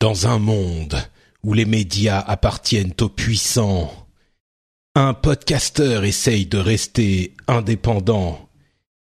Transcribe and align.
Dans 0.00 0.26
un 0.26 0.38
monde 0.38 0.96
où 1.42 1.52
les 1.52 1.64
médias 1.64 2.20
appartiennent 2.20 2.94
aux 3.00 3.08
puissants, 3.08 4.08
un 4.94 5.14
podcasteur 5.14 6.04
essaye 6.04 6.46
de 6.46 6.58
rester 6.58 7.34
indépendant. 7.46 8.48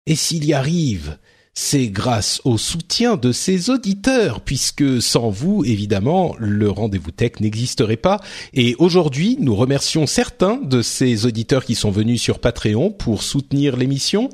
Et 0.07 0.17
s'il 0.17 0.45
y 0.45 0.53
arrive, 0.53 1.19
c'est 1.55 1.89
grâce 1.89 2.41
au 2.45 2.59
soutien 2.59 3.17
de 3.17 3.33
ses 3.33 3.71
auditeurs, 3.71 4.41
puisque 4.41 5.03
sans 5.03 5.31
vous, 5.31 5.65
évidemment, 5.65 6.35
le 6.39 6.71
rendez-vous 6.71 7.11
tech 7.11 7.33
n'existerait 7.41 7.97
pas. 7.97 8.21
Et 8.55 8.77
aujourd'hui, 8.79 9.37
nous 9.41 9.55
remercions 9.55 10.07
certains 10.07 10.57
de 10.57 10.81
ces 10.81 11.27
auditeurs 11.27 11.65
qui 11.65 11.75
sont 11.75 11.91
venus 11.91 12.23
sur 12.23 12.39
Patreon 12.39 12.91
pour 12.91 13.23
soutenir 13.23 13.77
l'émission, 13.77 14.31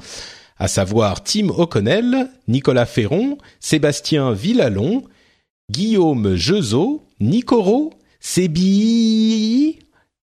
à 0.59 0.69
savoir 0.69 1.23
Tim 1.23 1.49
O'Connell, 1.51 2.31
Nicolas 2.49 2.87
Ferron, 2.87 3.39
Sébastien 3.61 4.33
Villalon, 4.33 5.05
Guillaume 5.71 6.37
Jezot, 6.37 7.05
Nicoro, 7.21 7.93
Sébi 8.21 9.79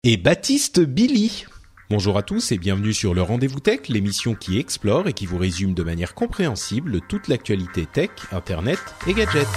et 0.04 0.18
Baptiste 0.18 0.80
Billy. 0.80 1.46
Bonjour 1.90 2.18
à 2.18 2.24
tous 2.24 2.52
et 2.52 2.58
bienvenue 2.58 2.94
sur 2.94 3.14
le 3.14 3.22
Rendez-vous 3.22 3.62
Tech, 3.62 3.88
l'émission 3.88 4.36
qui 4.36 4.60
explore 4.60 5.08
et 5.08 5.14
qui 5.14 5.26
vous 5.26 5.38
résume 5.38 5.74
de 5.74 5.84
manière 5.84 6.16
compréhensible 6.16 7.00
toute 7.08 7.30
l'actualité 7.30 7.86
tech, 7.86 8.10
internet 8.34 8.80
et 9.08 9.14
gadgets. 9.14 9.48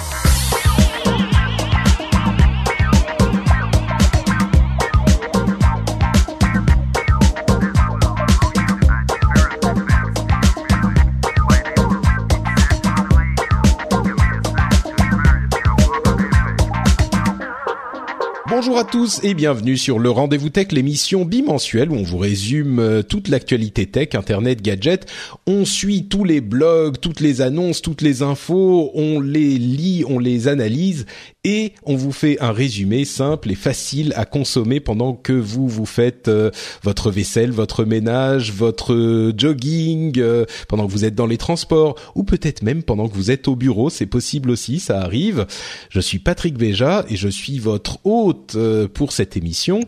Bonjour 18.63 18.77
à 18.77 18.83
tous 18.83 19.19
et 19.23 19.33
bienvenue 19.33 19.75
sur 19.75 19.97
le 19.97 20.11
Rendez-vous 20.11 20.51
Tech, 20.51 20.71
l'émission 20.71 21.25
bimensuelle 21.25 21.89
où 21.89 21.95
on 21.95 22.03
vous 22.03 22.19
résume 22.19 22.77
euh, 22.77 23.01
toute 23.01 23.27
l'actualité 23.27 23.87
tech, 23.87 24.09
internet, 24.13 24.61
gadgets. 24.61 25.07
On 25.47 25.65
suit 25.65 26.05
tous 26.05 26.23
les 26.23 26.41
blogs, 26.41 26.99
toutes 26.99 27.21
les 27.21 27.41
annonces, 27.41 27.81
toutes 27.81 28.03
les 28.03 28.21
infos, 28.21 28.91
on 28.93 29.19
les 29.19 29.57
lit, 29.57 30.03
on 30.07 30.19
les 30.19 30.47
analyse 30.47 31.07
et 31.43 31.73
on 31.85 31.95
vous 31.95 32.11
fait 32.11 32.39
un 32.39 32.51
résumé 32.51 33.03
simple 33.03 33.49
et 33.49 33.55
facile 33.55 34.13
à 34.15 34.25
consommer 34.25 34.79
pendant 34.79 35.13
que 35.13 35.33
vous 35.33 35.67
vous 35.67 35.87
faites 35.87 36.27
euh, 36.27 36.51
votre 36.83 37.09
vaisselle, 37.09 37.49
votre 37.49 37.83
ménage, 37.83 38.53
votre 38.53 39.33
jogging, 39.35 40.19
euh, 40.19 40.45
pendant 40.67 40.85
que 40.85 40.91
vous 40.91 41.03
êtes 41.03 41.15
dans 41.15 41.25
les 41.25 41.37
transports 41.37 41.95
ou 42.13 42.21
peut-être 42.23 42.61
même 42.61 42.83
pendant 42.83 43.09
que 43.09 43.15
vous 43.15 43.31
êtes 43.31 43.47
au 43.47 43.55
bureau, 43.55 43.89
c'est 43.89 44.05
possible 44.05 44.51
aussi, 44.51 44.79
ça 44.79 45.01
arrive. 45.01 45.47
Je 45.89 45.99
suis 45.99 46.19
Patrick 46.19 46.59
Béja 46.59 47.05
et 47.09 47.15
je 47.15 47.27
suis 47.27 47.57
votre 47.57 47.97
hôte 48.05 48.50
pour 48.93 49.11
cette 49.11 49.37
émission. 49.37 49.81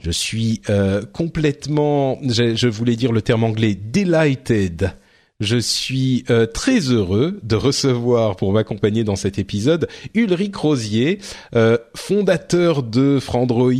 Je 0.00 0.10
suis 0.10 0.62
complètement, 1.12 2.18
je, 2.22 2.66
voulais 2.68 2.96
dire 2.96 3.12
le 3.12 3.22
terme 3.22 3.44
anglais, 3.44 3.74
delighted 3.74 4.92
je 5.40 5.56
suis 5.56 6.24
euh, 6.28 6.46
très 6.46 6.80
heureux 6.80 7.40
de 7.42 7.56
recevoir 7.56 8.36
pour 8.36 8.52
m'accompagner 8.52 9.04
dans 9.04 9.16
cet 9.16 9.38
épisode 9.38 9.88
Ulrich 10.14 10.54
Rosier, 10.54 11.18
euh, 11.56 11.78
fondateur 11.96 12.82
de 12.82 13.18
Frandroid, 13.18 13.72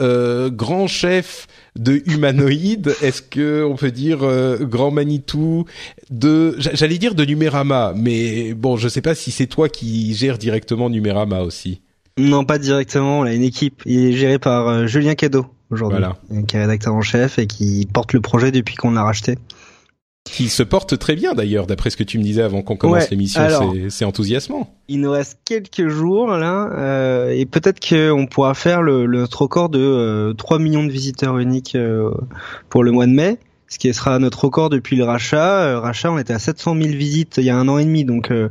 euh, 0.00 0.50
grand 0.50 0.86
chef 0.86 1.46
de 1.76 2.02
Humanoid. 2.06 2.94
Est-ce 3.02 3.20
que 3.22 3.62
on 3.62 3.76
peut 3.76 3.90
dire 3.90 4.20
grand 4.62 4.90
Manitou 4.90 5.64
de 6.10 6.56
j'allais 6.58 6.98
dire 6.98 7.14
de 7.14 7.24
Numérama, 7.24 7.92
mais 7.96 8.54
bon, 8.54 8.76
je 8.76 8.88
sais 8.88 9.02
pas 9.02 9.14
si 9.14 9.30
c'est 9.30 9.46
toi 9.46 9.68
qui 9.68 10.14
gères 10.14 10.38
directement 10.38 10.88
Numérama 10.90 11.40
aussi. 11.40 11.82
Non, 12.18 12.44
pas 12.44 12.58
directement. 12.58 13.20
On 13.20 13.22
a 13.22 13.32
une 13.32 13.42
équipe. 13.42 13.82
Il 13.86 14.06
est 14.06 14.12
géré 14.12 14.38
par 14.38 14.86
Julien 14.86 15.14
Cadeau 15.14 15.46
aujourd'hui, 15.70 16.00
voilà. 16.00 16.44
qui 16.46 16.56
est 16.56 16.60
rédacteur 16.60 16.94
en 16.94 17.00
chef 17.00 17.38
et 17.38 17.46
qui 17.46 17.88
porte 17.92 18.12
le 18.12 18.20
projet 18.20 18.50
depuis 18.50 18.76
qu'on 18.76 18.92
l'a 18.92 19.02
racheté 19.02 19.38
qui 20.24 20.48
se 20.48 20.62
porte 20.62 20.98
très 20.98 21.16
bien 21.16 21.34
d'ailleurs, 21.34 21.66
d'après 21.66 21.90
ce 21.90 21.96
que 21.96 22.04
tu 22.04 22.18
me 22.18 22.22
disais 22.22 22.42
avant 22.42 22.62
qu'on 22.62 22.76
commence 22.76 23.10
l'émission. 23.10 23.42
C'est 23.88 24.04
enthousiasmant. 24.04 24.74
Il 24.88 25.00
nous 25.00 25.10
reste 25.10 25.38
quelques 25.44 25.88
jours 25.88 26.28
là, 26.28 26.70
euh, 26.72 27.30
et 27.30 27.44
peut-être 27.44 27.80
qu'on 27.86 28.26
pourra 28.26 28.54
faire 28.54 28.82
le, 28.82 29.06
notre 29.06 29.42
record 29.42 29.68
de 29.68 29.80
euh, 29.80 30.32
3 30.34 30.58
millions 30.58 30.84
de 30.84 30.92
visiteurs 30.92 31.38
uniques 31.38 31.74
euh, 31.74 32.10
pour 32.68 32.84
le 32.84 32.92
mois 32.92 33.06
de 33.06 33.12
mai 33.12 33.38
ce 33.72 33.78
qui 33.78 33.92
sera 33.94 34.18
notre 34.18 34.44
record 34.44 34.68
depuis 34.68 34.96
le 34.96 35.04
rachat. 35.04 35.62
Euh, 35.62 35.80
rachat, 35.80 36.12
on 36.12 36.18
était 36.18 36.34
à 36.34 36.38
700 36.38 36.76
000 36.76 36.88
visites 36.90 37.36
il 37.38 37.44
y 37.44 37.50
a 37.50 37.56
un 37.56 37.68
an 37.68 37.78
et 37.78 37.86
demi, 37.86 38.04
donc 38.04 38.30
euh, 38.30 38.50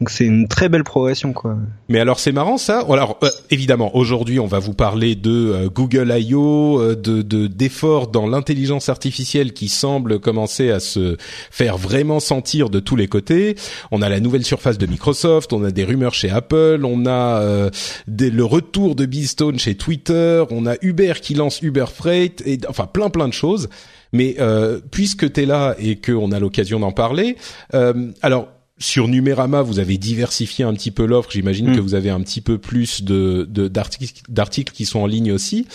donc 0.00 0.08
c'est 0.08 0.24
une 0.24 0.48
très 0.48 0.70
belle 0.70 0.82
progression 0.82 1.34
quoi. 1.34 1.58
Mais 1.90 2.00
alors 2.00 2.18
c'est 2.18 2.32
marrant 2.32 2.56
ça? 2.56 2.82
Alors 2.88 3.18
euh, 3.22 3.28
évidemment, 3.50 3.94
aujourd'hui 3.94 4.40
on 4.40 4.46
va 4.46 4.60
vous 4.60 4.72
parler 4.72 5.14
de 5.14 5.68
Google 5.74 6.14
I.O., 6.16 6.94
de 6.94 7.20
d'efforts 7.20 8.08
dans 8.08 8.26
l'intelligence 8.26 8.88
artificielle 8.88 9.52
qui 9.52 9.68
semble 9.68 10.20
commencer 10.20 10.70
à 10.70 10.80
se 10.80 11.18
faire 11.50 11.76
vraiment 11.76 12.18
sentir 12.18 12.70
de 12.70 12.80
tous 12.80 12.96
les 12.96 13.08
côtés. 13.08 13.56
On 13.90 14.00
a 14.00 14.08
la 14.08 14.20
nouvelle 14.20 14.44
surface 14.44 14.78
de 14.78 14.86
Microsoft, 14.86 15.52
on 15.52 15.64
a 15.64 15.70
des 15.70 15.84
rumeurs 15.84 16.14
chez 16.14 16.30
Apple, 16.30 16.80
on 16.84 17.04
a 17.04 17.68
des, 18.06 18.30
le 18.30 18.44
retour 18.46 18.94
de 18.94 19.04
Beastone 19.04 19.58
chez 19.58 19.74
Twitter, 19.74 20.44
on 20.50 20.64
a 20.64 20.76
Uber 20.80 21.12
qui 21.20 21.34
lance 21.34 21.60
Uber 21.60 21.86
Freight 21.94 22.42
et 22.46 22.58
enfin 22.70 22.86
plein 22.86 23.10
plein 23.10 23.28
de 23.28 23.34
choses. 23.34 23.68
Mais 24.12 24.36
euh, 24.38 24.80
puisque 24.90 25.32
tu 25.32 25.42
es 25.42 25.46
là 25.46 25.74
et 25.78 25.96
qu'on 25.96 26.32
a 26.32 26.38
l'occasion 26.38 26.80
d'en 26.80 26.92
parler, 26.92 27.36
euh, 27.74 28.12
alors 28.20 28.48
sur 28.82 29.06
Numérama, 29.06 29.62
vous 29.62 29.78
avez 29.78 29.96
diversifié 29.96 30.64
un 30.64 30.74
petit 30.74 30.90
peu 30.90 31.06
l'offre. 31.06 31.30
J'imagine 31.30 31.70
mm. 31.70 31.76
que 31.76 31.80
vous 31.80 31.94
avez 31.94 32.10
un 32.10 32.20
petit 32.20 32.40
peu 32.40 32.58
plus 32.58 33.02
de 33.02 33.46
d'articles 34.28 34.72
qui 34.72 34.84
sont 34.84 35.00
en 35.00 35.06
ligne 35.06 35.32
aussi, 35.32 35.66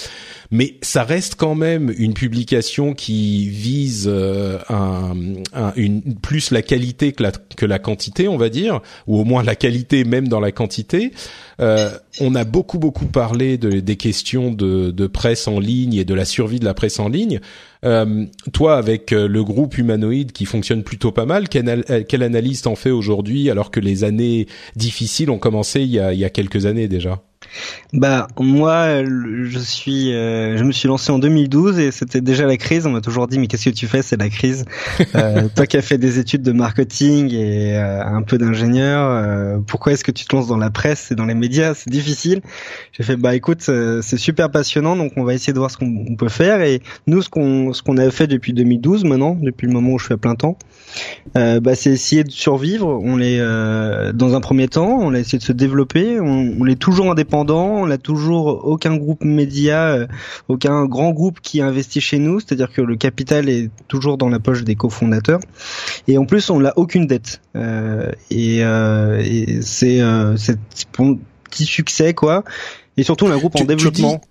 mais 0.52 0.76
ça 0.82 1.04
reste 1.04 1.36
quand 1.36 1.56
même 1.56 1.94
une 1.98 2.14
publication 2.14 2.94
qui 2.94 3.48
vise 3.50 4.10
euh, 4.12 4.60
un, 4.70 5.14
une 5.76 6.16
plus 6.16 6.52
la 6.52 6.62
qualité 6.62 7.14
que 7.14 7.24
la 7.24 7.32
que 7.32 7.66
la 7.66 7.80
quantité, 7.80 8.28
on 8.28 8.38
va 8.38 8.50
dire, 8.50 8.82
ou 9.08 9.18
au 9.18 9.24
moins 9.24 9.42
la 9.42 9.56
qualité 9.56 10.04
même 10.04 10.28
dans 10.28 10.42
la 10.42 10.52
quantité. 10.52 11.12
Euh, 11.60 11.90
on 12.20 12.36
a 12.36 12.44
beaucoup 12.44 12.78
beaucoup 12.78 13.08
parlé 13.08 13.58
de, 13.58 13.80
des 13.80 13.96
questions 13.96 14.52
de, 14.52 14.92
de 14.92 15.08
presse 15.08 15.48
en 15.48 15.60
ligne 15.60 15.96
et 15.96 16.06
de 16.06 16.14
la 16.14 16.26
survie 16.26 16.60
de 16.60 16.66
la 16.66 16.74
presse 16.74 17.00
en 17.00 17.10
ligne. 17.10 17.40
Euh, 17.88 18.26
toi, 18.52 18.78
avec 18.78 19.14
euh, 19.14 19.28
le 19.28 19.44
groupe 19.46 19.78
humanoïde 19.78 20.34
qui 20.34 20.46
fonctionne 20.46 20.84
plutôt 20.84 21.14
pas 21.14 21.26
mal, 21.26 21.48
quelle, 21.48 21.86
euh, 21.90 22.04
quelle 22.08 22.22
analyse 22.22 22.62
t'en 22.62 22.76
fais 22.76 22.92
aujourd'hui 22.92 23.50
alors 23.50 23.72
que 23.72 23.80
les 23.80 24.04
années 24.04 24.48
difficiles 24.76 25.30
ont 25.30 25.40
commencé 25.40 25.82
il 25.82 25.90
y 25.92 26.00
a 26.00 26.30
quelques 26.30 26.66
années 26.66 26.90
déjà? 26.90 27.24
Bah 27.94 28.28
moi, 28.38 29.04
je 29.04 29.60
suis, 29.60 30.14
euh, 30.14 30.58
je 30.58 30.64
me 30.64 30.72
suis 30.72 30.88
lancé 30.88 31.12
en 31.12 31.20
2012 31.20 31.80
et 31.80 31.92
c'était 31.92 32.22
déjà 32.22 32.46
la 32.46 32.58
crise. 32.58 32.86
On 32.86 32.92
m'a 32.92 33.02
toujours 33.02 33.28
dit 33.28 33.40
mais 33.40 33.48
qu'est-ce 33.48 33.70
que 33.70 33.76
tu 33.76 33.88
fais? 33.88 34.02
C'est 34.02 34.18
la 34.18 34.30
crise. 34.30 34.66
Euh, 35.16 35.48
toi 35.56 35.66
qui 35.66 35.78
as 35.78 35.82
fait 35.82 35.98
des 35.98 36.20
études 36.20 36.42
de 36.44 36.52
marketing 36.52 37.34
et 37.34 37.78
euh, 37.78 38.04
un 38.04 38.22
peu 38.22 38.38
d'ingénieur, 38.38 39.60
pourquoi 39.66 39.94
est-ce 39.94 40.04
que 40.04 40.12
tu 40.12 40.26
te 40.26 40.36
lances 40.36 40.48
dans 40.48 40.58
la 40.58 40.70
presse 40.70 41.12
et 41.12 41.16
dans 41.16 41.26
les 41.26 41.34
médias? 41.34 41.74
C'est 41.74 41.90
difficile. 41.90 42.42
J'ai 42.92 43.04
fait 43.04 43.16
bah 43.16 43.34
écoute, 43.34 43.62
c'est 43.62 44.18
super 44.18 44.52
passionnant, 44.52 44.96
donc 44.96 45.14
on 45.16 45.24
va 45.24 45.34
essayer 45.34 45.54
de 45.54 45.58
voir 45.58 45.72
ce 45.72 45.78
qu'on 45.78 46.16
peut 46.18 46.30
faire. 46.30 46.62
Et 46.62 46.82
nous, 47.08 47.22
ce 47.22 47.30
qu'on 47.30 47.74
ce 47.74 47.82
qu'on 47.82 47.98
avait 47.98 48.12
fait 48.12 48.28
depuis 48.28 48.54
2012 48.54 49.06
maintenant, 49.06 49.38
depuis 49.42 49.66
le 49.66 49.74
moment 49.74 49.94
où 49.94 50.00
je 50.00 50.06
suis 50.06 50.14
à 50.14 50.18
plein 50.18 50.36
temps, 50.36 50.58
bah 51.34 51.76
c'est 51.76 51.92
essayer 51.92 52.24
de 52.24 52.32
survivre. 52.32 53.00
On 53.04 53.20
est 53.20 53.40
dans 54.14 54.36
un 54.36 54.42
premier 54.42 54.68
temps, 54.68 55.00
on 55.00 55.14
a 55.14 55.20
essayé 55.20 55.40
de 55.40 55.44
se 55.44 55.54
développer. 55.54 56.20
On, 56.20 56.54
on 56.60 56.68
est 56.68 56.80
toujours 56.80 57.10
indépendant 57.10 57.37
indépendant. 57.42 57.82
On 57.82 57.88
n'a 57.88 57.98
toujours 57.98 58.66
aucun 58.66 58.96
groupe 58.98 59.24
média, 59.24 60.08
aucun 60.48 60.86
grand 60.86 61.12
groupe 61.12 61.40
qui 61.42 61.62
investit 61.62 62.02
chez 62.02 62.20
nous. 62.20 62.40
C'est-à-dire 62.40 62.72
que 62.72 62.82
le 62.82 62.96
capital 62.96 63.50
est 63.50 63.70
toujours 63.88 64.18
dans 64.18 64.30
la 64.30 64.40
poche 64.40 64.64
des 64.64 64.76
cofondateurs. 64.76 65.40
Et 66.08 66.18
en 66.18 66.26
plus, 66.26 66.50
on 66.50 66.60
n'a 66.60 66.74
aucune 66.76 67.08
dette. 67.08 67.42
et, 68.32 68.60
et 68.60 69.62
c'est 69.62 70.02
c'est 70.36 70.58
petit 71.50 71.66
succès 71.66 72.14
quoi. 72.14 72.44
Et 72.98 73.04
surtout, 73.04 73.26
on 73.26 73.32
a 73.32 73.36
un 73.36 73.38
groupe 73.38 73.56
en 73.56 73.66
développement. 73.66 74.22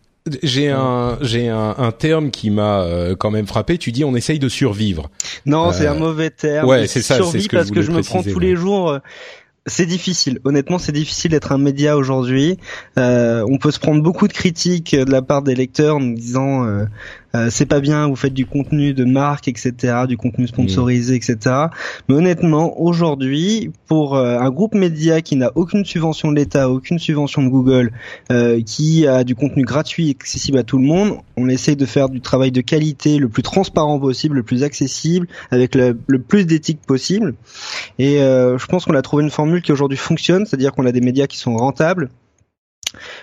J'ai 0.43 0.71
un 0.71 1.19
j'ai 1.21 1.49
un, 1.49 1.77
un, 1.79 1.93
terme 1.93 2.33
qui 2.33 2.51
m'a 2.51 2.81
euh, 2.81 3.15
quand 3.15 3.31
même 3.31 3.47
frappé. 3.47 3.79
Tu 3.79 3.93
dis 3.93 4.05
on 4.05 4.17
essaye 4.17 4.41
de 4.41 4.49
survivre. 4.49 5.09
Non, 5.45 5.71
c'est 5.71 5.87
un 5.87 5.95
euh, 5.95 6.01
mauvais 6.01 6.31
terme. 6.31 6.69
Ouais, 6.69 6.89
c'est 6.89 7.03
ça. 7.03 7.23
C'est 7.23 7.41
ce 7.41 7.49
que 7.49 7.57
parce 7.57 7.69
je 7.69 7.73
que 7.73 7.83
je 7.83 7.93
me 7.93 8.03
prends 8.03 8.25
tous 8.25 8.41
les 8.41 8.57
jours 8.57 8.91
euh, 8.91 8.99
c'est 9.67 9.87
difficile. 9.87 10.39
Honnêtement, 10.45 10.79
c'est 10.79 10.93
difficile 10.93 11.33
d'être 11.33 11.53
un 11.53 11.59
média 11.59 11.97
aujourd'hui. 11.97 12.59
Euh, 12.99 13.45
on 13.49 13.59
peut 13.59 13.71
se 13.71 13.81
prendre 13.81 14.03
beaucoup 14.03 14.29
de 14.29 14.33
critiques 14.33 14.95
de 14.95 15.11
la 15.11 15.23
part 15.23 15.43
des 15.43 15.55
lecteurs 15.55 15.97
en 15.97 16.01
nous 16.01 16.15
disant 16.15 16.65
euh, 16.65 16.85
euh, 17.35 17.49
c'est 17.51 17.67
pas 17.67 17.81
bien, 17.81 18.09
vous 18.09 18.17
faites 18.17 18.35
du 18.35 18.47
contenu 18.47 18.95
de 18.95 19.05
marque, 19.05 19.49
etc., 19.49 19.73
du 20.09 20.17
contenu 20.17 20.47
sponsorisé, 20.47 21.15
etc. 21.15 21.37
Mais 22.09 22.15
honnêtement, 22.15 22.81
aujourd'hui, 22.81 23.71
pour 23.87 24.17
un 24.17 24.51
groupe 24.51 24.75
média 24.75 25.21
qui 25.21 25.37
n'a 25.37 25.51
aucune 25.55 25.85
subvention 25.85 26.31
de 26.31 26.37
l'État, 26.37 26.71
aucune 26.71 26.99
subvention 26.99 27.43
de 27.43 27.49
Google, 27.49 27.93
qui 28.65 29.07
a 29.07 29.25
du 29.25 29.35
contenu 29.35 29.65
gratuit, 29.65 30.11
accessible 30.11 30.59
à 30.59 30.63
tout 30.63 30.79
le 30.79 30.85
monde, 30.85 31.19
on 31.37 31.49
essaye 31.49 31.77
de 31.77 31.87
faire 31.87 32.09
du 32.09 32.21
travail 32.21 32.51
de 32.53 32.61
qualité 32.61 33.19
le 33.19 33.29
plus 33.29 33.43
transparent 33.43 33.99
possible, 33.99 34.37
le 34.37 34.43
plus 34.43 34.63
accessible, 34.63 35.29
avec 35.51 35.75
le, 35.75 35.99
le 36.07 36.19
plus 36.19 36.47
d'éthique 36.47 36.81
possible. 36.87 37.35
Et 37.99 38.19
je 38.19 38.67
pense 38.67 38.85
qu'on 38.85 38.95
a 38.95 39.03
trouvé 39.03 39.25
une 39.25 39.31
formule 39.31 39.63
qui 39.63 39.73
aujourd'hui 39.73 39.99
fonctionne, 39.99 40.47
c'est-à-dire 40.47 40.73
qu'on 40.73 40.87
a 40.87 40.93
des 40.93 41.01
médias 41.01 41.27
qui 41.27 41.39
sont 41.39 41.57
rentables. 41.57 42.11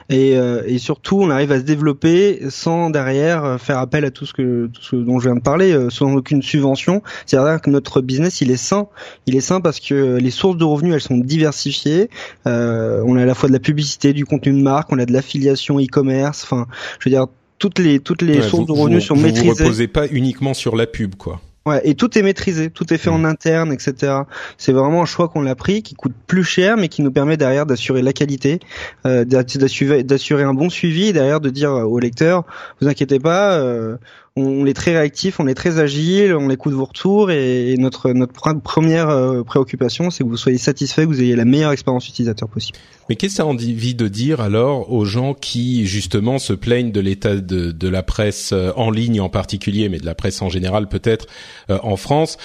Et, 0.10 0.38
euh, 0.38 0.64
et, 0.66 0.78
surtout, 0.78 1.22
on 1.22 1.30
arrive 1.30 1.52
à 1.52 1.60
se 1.60 1.64
développer 1.64 2.42
sans 2.50 2.90
derrière 2.90 3.44
euh, 3.44 3.58
faire 3.58 3.80
appel 3.80 4.06
à 4.06 4.12
tout 4.12 4.26
ce 4.26 4.34
que 4.34 4.68
tout 4.68 4.82
ce 4.82 4.96
dont 4.96 5.20
je 5.20 5.30
viens 5.30 5.36
de 5.36 5.42
parler, 5.42 5.74
euh, 5.74 5.90
sans 5.90 6.14
aucune 6.16 6.42
subvention. 6.42 7.02
C'est-à-dire 7.26 7.62
que 7.62 7.70
notre 7.70 8.02
business, 8.02 8.42
il 8.42 8.52
est 8.52 8.58
sain. 8.58 8.88
Il 9.26 9.36
est 9.36 9.42
sain 9.42 9.62
parce 9.62 9.80
que 9.80 10.18
les 10.18 10.32
sources 10.32 10.58
de 10.58 10.64
revenus, 10.64 10.94
elles 10.94 11.02
sont 11.02 11.18
diversifiées. 11.18 12.10
Euh, 12.48 13.02
on 13.06 13.18
a 13.18 13.24
à 13.24 13.26
la 13.26 13.36
fois 13.36 13.50
de 13.50 13.54
la 13.54 13.60
publicité, 13.60 14.14
du 14.14 14.26
contenu 14.26 14.54
de 14.54 14.62
marque, 14.62 14.92
on 14.92 15.00
a 15.00 15.06
de 15.06 15.14
l'affiliation 15.14 15.80
e-commerce. 15.80 16.44
Enfin, 16.44 16.68
je 17.00 17.10
veux 17.10 17.16
dire, 17.16 17.28
toutes 17.60 17.80
les 17.80 18.00
toutes 18.00 18.22
les 18.22 18.42
sources 18.42 18.66
de 18.66 18.72
revenus 18.72 19.06
sont 19.06 19.16
maîtrisées. 19.16 19.50
Vous 19.50 19.56
reposez 19.56 19.88
pas 19.88 20.08
uniquement 20.08 20.54
sur 20.54 20.76
la 20.76 20.88
pub, 20.88 21.16
quoi. 21.16 21.40
Ouais, 21.66 21.80
et 21.86 21.96
tout 21.96 22.18
est 22.18 22.22
maîtrisé, 22.22 22.70
tout 22.70 22.94
est 22.94 22.98
fait 22.98 23.10
en 23.10 23.20
mm. 23.20 23.26
interne, 23.26 23.72
etc. 23.72 24.14
C'est 24.58 24.74
vraiment 24.74 25.02
un 25.02 25.06
choix 25.06 25.30
qu'on 25.30 25.46
a 25.46 25.56
pris, 25.56 25.82
qui 25.82 25.96
coûte 25.96 26.14
plus 26.28 26.44
cher, 26.44 26.76
mais 26.76 26.90
qui 26.90 27.02
nous 27.02 27.12
permet 27.12 27.38
derrière 27.38 27.66
d'assurer 27.66 28.02
la 28.02 28.12
qualité, 28.12 28.60
euh, 29.06 29.24
d'assurer 29.24 30.44
un 30.44 30.54
bon 30.54 30.70
suivi, 30.70 31.08
et 31.08 31.14
derrière 31.14 31.40
de 31.40 31.50
dire 31.50 31.72
au 31.72 32.00
lecteur, 32.00 32.44
vous 32.82 32.90
inquiétez 32.90 33.20
pas, 33.20 33.54
euh, 33.54 33.96
on 34.36 34.66
est 34.66 34.74
très 34.74 34.94
réactif, 34.94 35.40
on 35.40 35.48
est 35.48 35.54
très 35.54 35.78
agile, 35.78 36.36
on 36.36 36.50
écoute 36.50 36.74
vos 36.74 36.86
retours 36.86 37.30
et 37.30 37.76
notre 37.78 38.14
notre 38.14 38.34
première 38.62 39.10
euh, 39.10 39.44
préoccupation, 39.44 40.10
c'est 40.10 40.24
que 40.24 40.30
vous 40.30 40.38
soyez 40.38 40.58
satisfait, 40.58 41.04
que 41.04 41.08
vous 41.08 41.22
ayez 41.22 41.36
la 41.36 41.46
meilleure 41.46 41.72
expérience 41.72 42.08
utilisateur 42.10 42.50
possible. 42.50 42.80
Mais 43.10 43.16
qu'est-ce 43.16 43.34
que 43.34 43.38
ça 43.38 43.46
envie 43.46 43.94
de 43.94 44.08
dire 44.08 44.42
alors 44.42 44.92
aux 44.92 45.06
gens 45.06 45.36
qui 45.36 45.86
justement 45.86 46.40
se 46.40 46.54
plaignent 46.54 46.92
de 46.92 47.00
l'état 47.00 47.36
de, 47.36 47.72
de 47.72 47.88
la 47.88 48.02
presse 48.02 48.54
euh, 48.54 48.72
en 48.76 48.90
ligne 48.90 49.22
en 49.22 49.30
particulier, 49.30 49.88
mais 49.88 50.00
de 50.00 50.06
la 50.06 50.16
presse 50.16 50.42
en 50.42 50.50
général 50.50 50.88
peut-être 50.88 51.28
euh, 51.70 51.78
en 51.84 51.96
France 51.96 52.38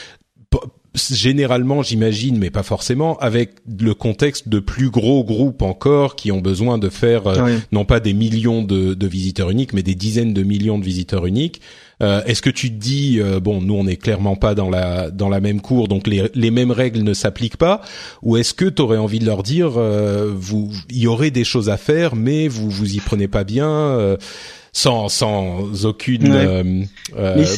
généralement, 0.94 1.82
j'imagine, 1.82 2.38
mais 2.38 2.50
pas 2.50 2.62
forcément, 2.62 3.18
avec 3.18 3.52
le 3.80 3.94
contexte 3.94 4.48
de 4.48 4.58
plus 4.58 4.90
gros 4.90 5.24
groupes 5.24 5.62
encore 5.62 6.16
qui 6.16 6.32
ont 6.32 6.40
besoin 6.40 6.78
de 6.78 6.88
faire 6.88 7.26
euh, 7.26 7.58
non 7.72 7.84
pas 7.84 8.00
des 8.00 8.14
millions 8.14 8.62
de, 8.62 8.94
de, 8.94 9.06
visiteurs 9.06 9.50
uniques, 9.50 9.72
mais 9.72 9.82
des 9.82 9.94
dizaines 9.94 10.32
de 10.32 10.42
millions 10.42 10.78
de 10.78 10.84
visiteurs 10.84 11.26
uniques. 11.26 11.60
Euh, 12.00 12.22
Est-ce 12.24 12.42
que 12.42 12.50
tu 12.50 12.70
te 12.70 12.76
dis 12.76 13.18
euh, 13.20 13.40
bon, 13.40 13.60
nous 13.60 13.74
on 13.74 13.84
n'est 13.84 13.96
clairement 13.96 14.36
pas 14.36 14.54
dans 14.54 14.70
la 14.70 15.10
dans 15.10 15.28
la 15.28 15.40
même 15.40 15.60
cour, 15.60 15.88
donc 15.88 16.06
les, 16.06 16.30
les 16.34 16.50
mêmes 16.50 16.70
règles 16.70 17.02
ne 17.02 17.12
s'appliquent 17.12 17.56
pas, 17.56 17.80
ou 18.22 18.36
est-ce 18.36 18.54
que 18.54 18.66
tu 18.66 18.80
aurais 18.82 18.98
envie 18.98 19.18
de 19.18 19.26
leur 19.26 19.42
dire 19.42 19.72
euh, 19.76 20.32
vous 20.34 20.70
il 20.90 20.98
y 20.98 21.06
aurait 21.08 21.32
des 21.32 21.44
choses 21.44 21.68
à 21.68 21.76
faire, 21.76 22.14
mais 22.14 22.46
vous 22.46 22.70
vous 22.70 22.94
y 22.94 23.00
prenez 23.00 23.26
pas 23.26 23.42
bien 23.42 24.16
sans 24.72 25.08
sans 25.08 25.84
aucune 25.84 26.86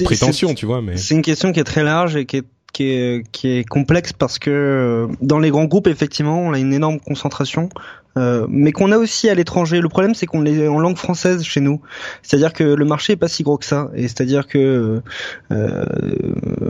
prétention, 0.05 0.55
tu 0.55 0.65
vois. 0.65 0.81
Mais 0.81 0.97
c'est 0.97 1.15
une 1.15 1.23
question 1.23 1.53
qui 1.53 1.61
est 1.61 1.65
très 1.65 1.85
large 1.85 2.17
et 2.17 2.25
qui 2.25 2.39
est 2.39 2.45
qui 2.73 2.85
est, 2.85 3.69
complexe 3.69 4.13
parce 4.13 4.39
que 4.39 4.51
euh, 4.51 5.07
dans 5.21 5.39
les 5.39 5.51
grands 5.51 5.65
groupes, 5.65 5.87
effectivement, 5.87 6.41
on 6.41 6.53
a 6.53 6.59
une 6.59 6.73
énorme 6.73 7.01
concentration 7.01 7.69
euh, 8.19 8.47
mais 8.49 8.73
qu'on 8.73 8.91
a 8.91 8.99
aussi 8.99 9.29
à 9.29 9.35
l'étranger. 9.35 9.81
Le 9.81 9.89
problème, 9.89 10.15
c'est 10.15 10.27
qu'on 10.27 10.45
est 10.45 10.67
en 10.67 10.81
langue 10.81 10.97
française 10.97 11.45
chez 11.45 11.61
nous. 11.61 11.81
C'est-à-dire 12.23 12.53
que 12.53 12.65
le 12.65 12.85
marché 12.85 13.13
est 13.13 13.17
pas 13.17 13.29
si 13.29 13.43
gros 13.43 13.57
que 13.57 13.65
ça. 13.65 13.91
Et 13.95 14.03
c'est-à-dire 14.03 14.49
que 14.49 15.01
euh, 15.53 15.85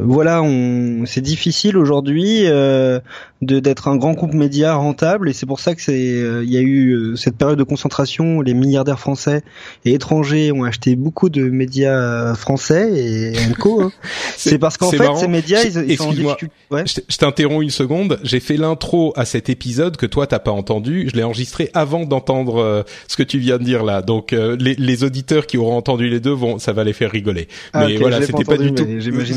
voilà, 0.02 0.42
on, 0.42 1.06
c'est 1.06 1.22
difficile 1.22 1.78
aujourd'hui 1.78 2.42
euh, 2.46 3.00
de 3.40 3.58
d'être 3.58 3.88
un 3.88 3.96
grand 3.96 4.12
groupe 4.12 4.34
média 4.34 4.74
rentable. 4.74 5.30
Et 5.30 5.32
c'est 5.32 5.46
pour 5.46 5.60
ça 5.60 5.74
que 5.74 5.80
c'est, 5.80 5.94
il 5.94 6.50
y 6.50 6.58
a 6.58 6.62
eu 6.62 7.16
cette 7.16 7.36
période 7.36 7.58
de 7.58 7.64
concentration 7.64 8.36
où 8.36 8.42
les 8.42 8.54
milliardaires 8.54 9.00
français 9.00 9.42
et 9.86 9.94
étrangers 9.94 10.52
ont 10.52 10.64
acheté 10.64 10.94
beaucoup 10.94 11.30
de 11.30 11.44
médias 11.44 12.34
français 12.34 12.90
et 12.92 13.32
co. 13.58 13.82
Hein. 13.82 13.92
c'est 14.36 14.58
parce 14.58 14.76
qu'en 14.76 14.90
fait, 14.90 15.16
ces 15.16 15.28
médias, 15.28 15.62
ils, 15.62 15.96
sont 15.96 16.08
en 16.08 16.12
difficulté. 16.12 16.54
Ouais. 16.70 16.84
Je 16.86 17.16
t'interromps 17.16 17.62
une 17.62 17.70
seconde. 17.70 18.20
J'ai 18.22 18.40
fait 18.40 18.58
l'intro 18.58 19.14
à 19.16 19.24
cet 19.24 19.48
épisode 19.48 19.96
que 19.96 20.06
toi 20.06 20.26
t'as 20.26 20.38
pas 20.38 20.50
entendu. 20.50 21.08
Je 21.10 21.16
l'ai 21.16 21.29
enregistré 21.30 21.70
avant 21.74 22.04
d'entendre 22.04 22.60
euh, 22.60 22.82
ce 23.08 23.16
que 23.16 23.22
tu 23.22 23.38
viens 23.38 23.58
de 23.58 23.64
dire 23.64 23.84
là. 23.84 24.02
Donc 24.02 24.32
euh, 24.32 24.56
les, 24.58 24.74
les, 24.74 25.04
auditeurs 25.04 25.46
qui 25.46 25.56
auront 25.56 25.76
entendu 25.76 26.08
les 26.08 26.20
deux 26.20 26.32
vont, 26.32 26.58
ça 26.58 26.72
va 26.72 26.84
les 26.84 26.92
faire 26.92 27.10
rigoler. 27.10 27.48
Ah, 27.72 27.86
mais 27.86 27.96
voilà, 27.96 28.20
c'était 28.20 28.44
pas, 28.44 28.56
du 28.56 28.74
tout 28.74 28.84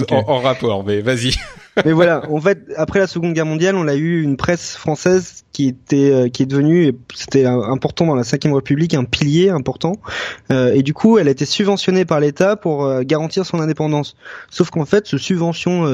en, 0.09 0.29
en, 0.29 0.39
rapport. 0.39 0.83
Mais 0.83 1.01
vas-y. 1.01 1.33
mais 1.85 1.91
voilà, 1.91 2.29
en 2.29 2.39
fait, 2.39 2.59
après 2.77 2.99
la 2.99 3.07
Seconde 3.07 3.33
Guerre 3.33 3.45
mondiale, 3.45 3.75
on 3.75 3.87
a 3.87 3.95
eu 3.95 4.21
une 4.21 4.37
presse 4.37 4.75
française 4.75 5.43
qui 5.53 5.67
était, 5.67 6.11
euh, 6.11 6.29
qui 6.29 6.43
est 6.43 6.45
devenue, 6.47 6.93
c'était 7.13 7.45
important 7.45 8.07
dans 8.07 8.15
la 8.15 8.23
Cinquième 8.23 8.53
République, 8.53 8.95
un 8.95 9.03
pilier 9.03 9.49
important. 9.49 9.93
Euh, 10.51 10.73
et 10.73 10.81
du 10.81 10.93
coup, 10.93 11.19
elle 11.19 11.27
a 11.27 11.31
été 11.31 11.45
subventionnée 11.45 12.05
par 12.05 12.19
l'État 12.19 12.55
pour 12.55 12.85
euh, 12.85 13.03
garantir 13.03 13.45
son 13.45 13.59
indépendance. 13.59 14.15
Sauf 14.49 14.71
qu'en 14.71 14.85
fait, 14.85 15.07
ce 15.07 15.17
subvention, 15.17 15.85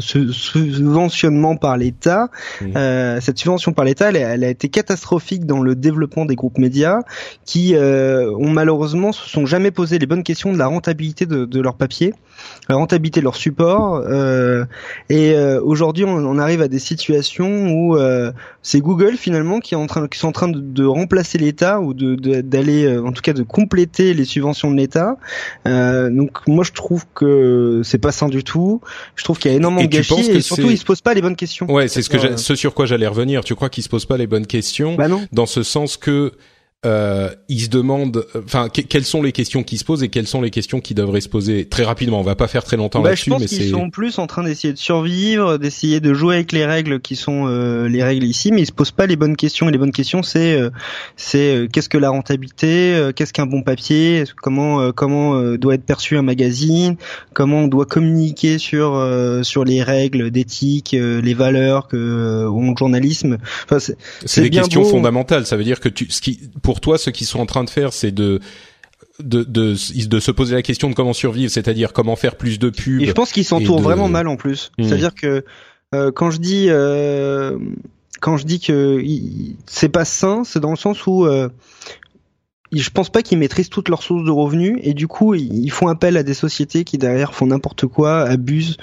ce 0.00 0.32
subventionnement 0.32 1.56
par 1.56 1.78
l'État, 1.78 2.28
mmh. 2.60 3.20
cette 3.20 3.38
subvention 3.38 3.72
par 3.72 3.86
l'État, 3.86 4.10
elle, 4.10 4.16
elle, 4.16 4.44
a 4.44 4.48
été 4.48 4.68
catastrophique 4.68 5.46
dans 5.46 5.62
le 5.62 5.74
développement 5.74 6.26
des 6.26 6.36
groupes 6.36 6.58
médias, 6.58 7.00
qui 7.46 7.74
ont 7.76 8.50
malheureusement 8.50 9.12
se 9.12 9.28
sont 9.28 9.46
jamais 9.46 9.70
posé 9.70 9.98
les 9.98 10.06
bonnes 10.06 10.22
questions 10.22 10.52
de 10.52 10.58
la 10.58 10.66
rentabilité 10.66 11.24
de, 11.24 11.46
de 11.46 11.60
leur 11.60 11.76
papier, 11.76 12.12
la 12.68 12.76
rentabilité 12.76 13.20
de 13.20 13.24
leur 13.24 13.36
support. 13.36 14.02
Et 15.10 15.36
aujourd'hui, 15.62 16.04
on, 16.04 16.16
on, 16.16 16.38
arrive 16.38 16.62
à 16.62 16.68
des 16.68 16.78
situations 16.78 17.70
où 17.70 17.96
c'est 18.62 18.80
Google 18.80 19.16
finalement 19.16 19.60
qui 19.60 19.74
est 19.74 19.76
en 19.76 19.86
train, 19.86 20.06
qui 20.06 20.18
sont 20.18 20.28
en 20.28 20.32
train 20.32 20.48
de, 20.48 20.84
remplacer 20.84 21.38
l'État 21.38 21.80
ou 21.80 21.94
de 21.94 22.14
d'aller, 22.40 22.84
euh, 22.84 23.04
en 23.04 23.12
tout 23.12 23.22
cas, 23.22 23.32
de 23.32 23.42
compléter 23.42 24.12
les 24.12 24.24
subventions 24.24 24.70
de 24.70 24.76
l'État. 24.76 25.16
Euh, 25.66 26.10
donc 26.10 26.46
moi 26.46 26.64
je 26.64 26.72
trouve 26.72 27.04
que 27.14 27.80
c'est 27.84 27.98
pas 27.98 28.12
sain 28.12 28.28
du 28.28 28.44
tout. 28.44 28.80
Je 29.16 29.24
trouve 29.24 29.38
qu'il 29.38 29.50
y 29.50 29.54
a 29.54 29.56
énormément 29.56 29.82
de 29.82 29.88
gâchis 29.88 30.30
et 30.30 30.40
surtout 30.40 30.70
ils 30.70 30.78
se 30.78 30.84
posent 30.84 31.00
pas 31.00 31.14
les 31.14 31.22
bonnes 31.22 31.36
questions. 31.36 31.70
Ouais, 31.70 31.88
c'est 31.88 32.02
ce 32.02 32.10
que 32.10 32.16
euh, 32.16 32.36
ce 32.36 32.54
sur 32.54 32.74
quoi 32.74 32.86
j'allais 32.86 33.06
revenir. 33.06 33.44
Tu 33.44 33.54
crois 33.54 33.70
qu'ils 33.70 33.84
se 33.84 33.88
posent 33.88 34.06
pas 34.06 34.16
les 34.16 34.26
bonnes 34.26 34.46
questions 34.46 34.94
bah 34.94 35.08
non. 35.08 35.26
Dans 35.32 35.46
ce 35.46 35.62
sens 35.62 35.96
que 35.96 36.32
euh, 36.86 37.28
il 37.50 37.60
se 37.60 37.68
demande, 37.68 38.24
enfin, 38.34 38.70
quelles 38.70 39.04
sont 39.04 39.22
les 39.22 39.32
questions 39.32 39.62
qui 39.62 39.76
se 39.76 39.84
posent 39.84 40.02
et 40.02 40.08
quelles 40.08 40.26
sont 40.26 40.40
les 40.40 40.50
questions 40.50 40.80
qui 40.80 40.94
devraient 40.94 41.20
se 41.20 41.28
poser 41.28 41.66
très 41.66 41.84
rapidement. 41.84 42.20
On 42.20 42.22
va 42.22 42.36
pas 42.36 42.48
faire 42.48 42.64
très 42.64 42.78
longtemps 42.78 43.02
bah, 43.02 43.10
là-dessus, 43.10 43.30
mais 43.38 43.46
c'est. 43.46 43.56
Ils 43.56 43.70
sont 43.70 43.90
plus 43.90 44.18
en 44.18 44.26
train 44.26 44.44
d'essayer 44.44 44.72
de 44.72 44.78
survivre, 44.78 45.58
d'essayer 45.58 46.00
de 46.00 46.14
jouer 46.14 46.36
avec 46.36 46.52
les 46.52 46.64
règles 46.64 47.00
qui 47.00 47.16
sont 47.16 47.46
euh, 47.46 47.86
les 47.86 48.02
règles 48.02 48.24
ici, 48.24 48.50
mais 48.50 48.62
ils 48.62 48.66
se 48.66 48.72
posent 48.72 48.92
pas 48.92 49.04
les 49.04 49.16
bonnes 49.16 49.36
questions. 49.36 49.68
Et 49.68 49.72
les 49.72 49.76
bonnes 49.76 49.92
questions, 49.92 50.22
c'est, 50.22 50.54
euh, 50.54 50.70
c'est 51.16 51.54
euh, 51.54 51.68
qu'est-ce 51.70 51.90
que 51.90 51.98
la 51.98 52.08
rentabilité, 52.08 53.10
qu'est-ce 53.14 53.34
qu'un 53.34 53.44
bon 53.44 53.62
papier, 53.62 54.24
comment, 54.40 54.90
comment 54.92 55.56
doit 55.56 55.74
être 55.74 55.84
perçu 55.84 56.16
un 56.16 56.22
magazine, 56.22 56.96
comment 57.34 57.64
on 57.64 57.68
doit 57.68 57.84
communiquer 57.84 58.56
sur 58.56 58.90
sur 59.42 59.64
les 59.64 59.82
règles 59.82 60.30
d'éthique, 60.30 60.92
les 60.92 61.34
valeurs 61.34 61.88
que 61.88 62.46
ont 62.46 62.70
le 62.70 62.76
journalisme. 62.76 63.36
Enfin, 63.64 63.78
c'est 64.24 64.40
des 64.40 64.50
questions 64.50 64.84
fondamentales. 64.84 65.44
Ça 65.44 65.56
veut 65.56 65.64
dire 65.64 65.80
que 65.80 65.90
tu, 65.90 66.10
ce 66.10 66.22
qui 66.22 66.40
pour 66.69 66.69
toi, 66.78 66.96
ce 66.98 67.10
qu'ils 67.10 67.26
sont 67.26 67.40
en 67.40 67.46
train 67.46 67.64
de 67.64 67.70
faire, 67.70 67.92
c'est 67.92 68.12
de 68.12 68.38
de, 69.18 69.42
de, 69.42 69.74
de 70.06 70.20
se 70.20 70.30
poser 70.30 70.54
la 70.54 70.62
question 70.62 70.88
de 70.88 70.94
comment 70.94 71.12
survivre, 71.12 71.50
c'est-à-dire 71.50 71.92
comment 71.92 72.16
faire 72.16 72.36
plus 72.36 72.58
de 72.58 72.70
pubs. 72.70 73.02
Et 73.02 73.06
je 73.06 73.12
pense 73.12 73.32
qu'ils 73.32 73.44
s'entourent 73.44 73.80
vraiment 73.80 74.08
mal 74.08 74.28
en 74.28 74.36
plus. 74.36 74.70
Hmm. 74.78 74.84
C'est-à-dire 74.84 75.14
que 75.14 75.44
euh, 75.94 76.12
quand 76.12 76.30
je 76.30 76.38
dis 76.38 76.66
euh, 76.68 77.58
quand 78.20 78.36
je 78.36 78.44
dis 78.44 78.60
que 78.60 79.02
c'est 79.66 79.88
pas 79.88 80.04
sain, 80.04 80.42
c'est 80.44 80.60
dans 80.60 80.70
le 80.70 80.76
sens 80.76 81.06
où 81.06 81.24
euh, 81.26 81.48
je 82.72 82.90
pense 82.90 83.10
pas 83.10 83.22
qu'ils 83.22 83.38
maîtrisent 83.38 83.68
toutes 83.68 83.88
leurs 83.88 84.02
sources 84.02 84.24
de 84.24 84.30
revenus 84.30 84.78
et 84.82 84.94
du 84.94 85.08
coup 85.08 85.34
ils 85.34 85.70
font 85.70 85.88
appel 85.88 86.16
à 86.16 86.22
des 86.22 86.34
sociétés 86.34 86.84
qui 86.84 86.98
derrière 86.98 87.34
font 87.34 87.46
n'importe 87.46 87.86
quoi, 87.86 88.22
abusent, 88.22 88.76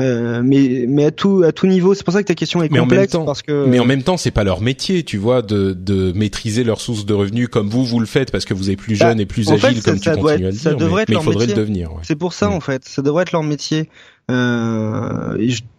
euh, 0.00 0.40
mais 0.42 0.86
mais 0.88 1.04
à 1.06 1.10
tout 1.10 1.42
à 1.44 1.52
tout 1.52 1.66
niveau. 1.66 1.94
C'est 1.94 2.04
pour 2.04 2.14
ça 2.14 2.22
que 2.22 2.28
ta 2.28 2.34
question 2.34 2.62
est 2.62 2.70
complexe 2.70 3.12
temps, 3.12 3.24
parce 3.24 3.42
que 3.42 3.66
mais 3.66 3.78
en 3.78 3.84
même 3.84 4.02
temps 4.02 4.16
c'est 4.16 4.30
pas 4.30 4.44
leur 4.44 4.62
métier, 4.62 5.02
tu 5.02 5.18
vois, 5.18 5.42
de 5.42 5.72
de 5.72 6.12
maîtriser 6.12 6.64
leurs 6.64 6.80
sources 6.80 7.04
de 7.04 7.12
revenus 7.12 7.48
comme 7.48 7.68
vous 7.68 7.84
vous 7.84 8.00
le 8.00 8.06
faites 8.06 8.30
parce 8.30 8.46
que 8.46 8.54
vous 8.54 8.70
êtes 8.70 8.78
plus 8.78 8.98
bah, 8.98 9.10
jeune 9.10 9.20
et 9.20 9.26
plus 9.26 9.50
agile 9.50 9.82
comme 9.82 10.00
tu 10.00 10.10
continues 10.10 10.28
à 10.28 10.36
le 10.36 10.52
dire. 10.52 10.60
Ça 10.60 10.74
devrait 10.74 11.04
mais, 11.08 11.14
être 11.14 11.20
il 11.20 11.24
faudrait 11.24 11.46
le 11.46 11.54
devenir. 11.54 11.92
Ouais. 11.92 12.00
C'est 12.02 12.16
pour 12.16 12.32
ça 12.32 12.48
mm. 12.48 12.52
en 12.52 12.60
fait, 12.60 12.84
ça 12.86 13.02
devrait 13.02 13.22
être 13.22 13.32
leur 13.32 13.42
métier. 13.42 13.88
Euh, 14.30 15.36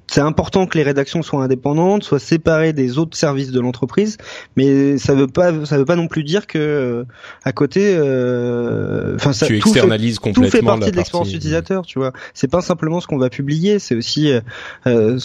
c'est 0.07 0.21
important 0.21 0.67
que 0.67 0.77
les 0.77 0.83
rédactions 0.83 1.21
soient 1.21 1.43
indépendantes, 1.43 2.03
soient 2.03 2.19
séparées 2.19 2.73
des 2.73 2.97
autres 2.97 3.17
services 3.17 3.51
de 3.51 3.59
l'entreprise, 3.59 4.17
mais 4.55 4.97
ça 4.97 5.13
veut 5.13 5.27
pas, 5.27 5.65
ça 5.65 5.77
veut 5.77 5.85
pas 5.85 5.95
non 5.95 6.07
plus 6.07 6.23
dire 6.23 6.47
que 6.47 7.05
à 7.43 7.51
côté, 7.51 7.95
euh, 7.97 9.15
enfin 9.15 9.33
ça 9.33 9.47
tu 9.47 9.59
tout 9.59 9.69
externalises 9.69 10.15
fait, 10.15 10.21
complètement 10.21 10.45
tout 10.45 10.51
fait 10.51 10.63
partie 10.63 10.91
de 10.91 10.95
l'expérience 10.95 11.33
utilisateur, 11.33 11.85
tu 11.85 11.99
vois. 11.99 12.13
C'est 12.33 12.49
pas 12.49 12.61
simplement 12.61 13.01
ce 13.01 13.07
qu'on 13.07 13.17
va 13.17 13.29
publier, 13.29 13.79
c'est 13.79 13.95
aussi 13.95 14.31
euh, 14.85 15.17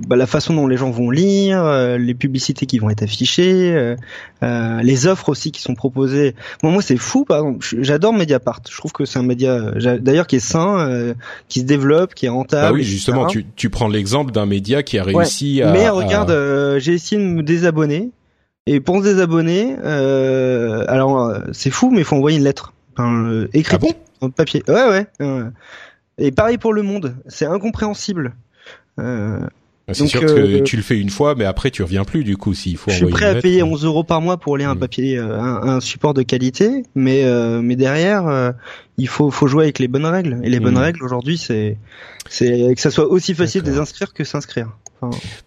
bah, 0.00 0.16
la 0.16 0.26
façon 0.26 0.54
dont 0.54 0.66
les 0.66 0.76
gens 0.76 0.90
vont 0.90 1.10
lire, 1.10 1.62
euh, 1.64 1.98
les 1.98 2.14
publicités 2.14 2.66
qui 2.66 2.78
vont 2.78 2.90
être 2.90 3.02
affichées, 3.02 3.72
euh, 3.74 3.96
euh, 4.42 4.82
les 4.82 5.06
offres 5.06 5.28
aussi 5.28 5.52
qui 5.52 5.60
sont 5.60 5.74
proposées. 5.74 6.34
Bon, 6.62 6.70
moi, 6.70 6.82
c'est 6.82 6.96
fou, 6.96 7.24
par 7.24 7.38
exemple. 7.38 7.66
J'adore 7.80 8.12
Mediapart. 8.12 8.62
Je 8.70 8.76
trouve 8.76 8.92
que 8.92 9.04
c'est 9.04 9.18
un 9.18 9.22
média, 9.24 9.72
d'ailleurs, 10.00 10.26
qui 10.26 10.36
est 10.36 10.40
sain, 10.40 11.14
qui 11.48 11.60
se 11.60 11.64
développe, 11.64 12.14
qui 12.14 12.26
est 12.26 12.30
rentable. 12.30 12.68
Bah 12.68 12.72
oui, 12.72 12.82
justement, 12.82 13.26
tu, 13.26 13.44
tu 13.56 13.70
prends 13.70 13.88
l'exemple 13.88 14.32
d'un 14.32 14.46
média 14.46 14.82
qui 14.82 14.98
a 14.98 15.04
réussi 15.04 15.62
à. 15.62 15.72
Mais 15.72 15.88
regarde, 15.88 16.78
j'ai 16.78 16.94
essayé 16.94 17.20
de 17.20 17.26
me 17.26 17.42
désabonner. 17.42 18.10
Et 18.66 18.78
pour 18.80 18.98
se 18.98 19.02
désabonner, 19.02 19.76
alors 20.88 21.32
c'est 21.52 21.70
fou, 21.70 21.90
mais 21.90 21.98
il 21.98 22.04
faut 22.04 22.16
envoyer 22.16 22.38
une 22.38 22.44
lettre, 22.44 22.72
enfin, 22.96 23.46
écrite, 23.52 23.80
ah 23.82 23.86
bon? 24.20 24.30
papier. 24.30 24.62
Ouais, 24.68 24.88
ouais. 24.88 25.06
Et 26.18 26.30
pareil 26.30 26.58
pour 26.58 26.72
Le 26.72 26.82
Monde, 26.82 27.16
c'est 27.26 27.46
incompréhensible. 27.46 28.34
Euh, 29.00 29.40
c'est 29.90 30.06
sûr 30.06 30.20
que 30.20 30.26
euh, 30.26 30.62
tu 30.62 30.76
le 30.76 30.82
fais 30.82 30.98
une 30.98 31.10
fois, 31.10 31.34
mais 31.34 31.44
après 31.44 31.70
tu 31.70 31.82
reviens 31.82 32.04
plus 32.04 32.24
du 32.24 32.36
coup 32.36 32.54
s'il 32.54 32.76
faut. 32.76 32.90
Je 32.90 32.96
suis 32.96 33.06
prêt 33.06 33.26
à 33.26 33.34
payer 33.34 33.62
11 33.62 33.84
euros 33.84 34.04
par 34.04 34.20
mois 34.20 34.36
pour 34.36 34.56
lire 34.56 34.70
un 34.70 34.74
mm. 34.74 34.80
papier, 34.80 35.18
euh, 35.18 35.40
un, 35.40 35.80
support 35.80 36.14
de 36.14 36.22
qualité, 36.22 36.84
mais 36.94 37.24
euh, 37.24 37.60
mais 37.62 37.76
derrière 37.76 38.54
il 38.96 39.08
faut 39.08 39.30
faut 39.30 39.46
jouer 39.46 39.64
avec 39.64 39.78
les 39.78 39.88
bonnes 39.88 40.06
règles. 40.06 40.40
Et 40.44 40.50
les 40.50 40.60
bonnes 40.60 40.74
mm. 40.74 40.78
règles 40.78 41.04
aujourd'hui, 41.04 41.36
c'est 41.36 41.78
c'est 42.28 42.74
que 42.74 42.80
ça 42.80 42.90
soit 42.90 43.06
aussi 43.06 43.34
facile 43.34 43.62
de 43.62 43.70
désinscrire 43.70 44.12
que 44.12 44.24
s'inscrire. 44.24 44.68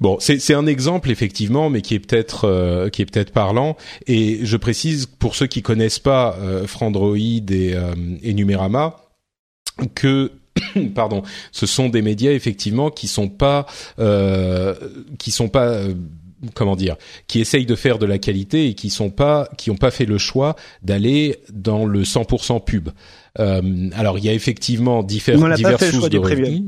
Bon, 0.02 0.18
c'est 0.20 0.54
un 0.54 0.68
exemple 0.68 1.10
effectivement, 1.10 1.70
mais 1.70 1.82
qui 1.82 1.96
est 1.96 2.00
peut-être 2.00 2.90
qui 2.90 3.02
est 3.02 3.06
peut-être 3.06 3.32
parlant. 3.32 3.78
Et 4.06 4.40
je 4.44 4.58
précise 4.58 5.06
pour 5.06 5.36
ceux 5.36 5.48
qui 5.48 5.62
connaissent 5.62 6.00
pas 6.00 6.38
Frandroid 6.68 7.16
et, 7.18 7.74
et 8.22 8.34
Numérama 8.34 8.98
que 9.94 10.32
pardon, 10.96 11.24
ce 11.52 11.66
sont 11.66 11.90
des 11.90 12.02
médias 12.02 12.32
effectivement 12.32 12.90
qui 12.90 13.08
sont 13.08 13.30
pas 13.30 13.66
euh, 14.00 14.76
qui 15.18 15.32
sont 15.32 15.50
pas 15.50 15.68
euh, 15.68 15.94
comment 16.54 16.76
dire, 16.76 16.96
qui 17.28 17.40
essayent 17.40 17.66
de 17.66 17.76
faire 17.76 17.98
de 17.98 18.06
la 18.06 18.18
qualité 18.18 18.68
et 18.68 18.74
qui 18.74 18.90
sont 18.90 19.10
pas, 19.10 19.50
qui 19.58 19.72
ont 19.72 19.78
pas 19.78 19.92
fait 19.92 20.06
le 20.06 20.18
choix 20.18 20.56
d'aller 20.84 21.40
dans 21.52 21.86
le 21.86 22.04
100% 22.04 22.64
pub. 22.64 22.90
Euh, 23.40 23.90
alors 23.96 24.18
il 24.18 24.26
y 24.26 24.30
a 24.30 24.34
effectivement 24.34 25.04
diverses 25.04 25.90
sources 25.92 26.10
de 26.10 26.18
revenus. 26.18 26.64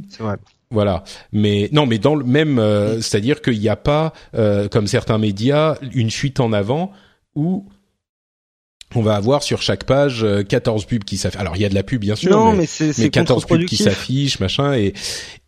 Voilà, 0.70 1.06
mais 1.32 1.70
non, 1.72 1.86
mais 1.86 1.98
dans 1.98 2.15
le 2.15 2.25
même, 2.25 2.60
euh, 2.60 3.00
c'est-à-dire 3.00 3.41
qu'il 3.41 3.58
n'y 3.58 3.70
a 3.70 3.77
pas, 3.77 4.12
euh, 4.36 4.67
comme 4.67 4.86
certains 4.86 5.17
médias, 5.17 5.77
une 5.94 6.12
fuite 6.12 6.41
en 6.41 6.51
avant 6.51 6.91
où 7.36 7.65
on 8.96 9.01
va 9.01 9.15
avoir 9.15 9.44
sur 9.44 9.62
chaque 9.62 9.84
page 9.84 10.25
14 10.48 10.86
pubs 10.86 11.03
qui 11.03 11.17
s'affichent. 11.17 11.39
Alors 11.39 11.56
il 11.56 11.62
y 11.62 11.65
a 11.65 11.70
de 11.70 11.75
la 11.75 11.84
pub 11.84 12.01
bien 12.01 12.15
sûr, 12.15 12.32
non, 12.32 12.53
mais, 12.53 12.65
mais, 12.79 12.91
mais 12.98 13.10
14 13.10 13.46
pubs 13.46 13.65
qui 13.65 13.77
s'affichent, 13.77 14.39
machin, 14.39 14.74
et 14.74 14.94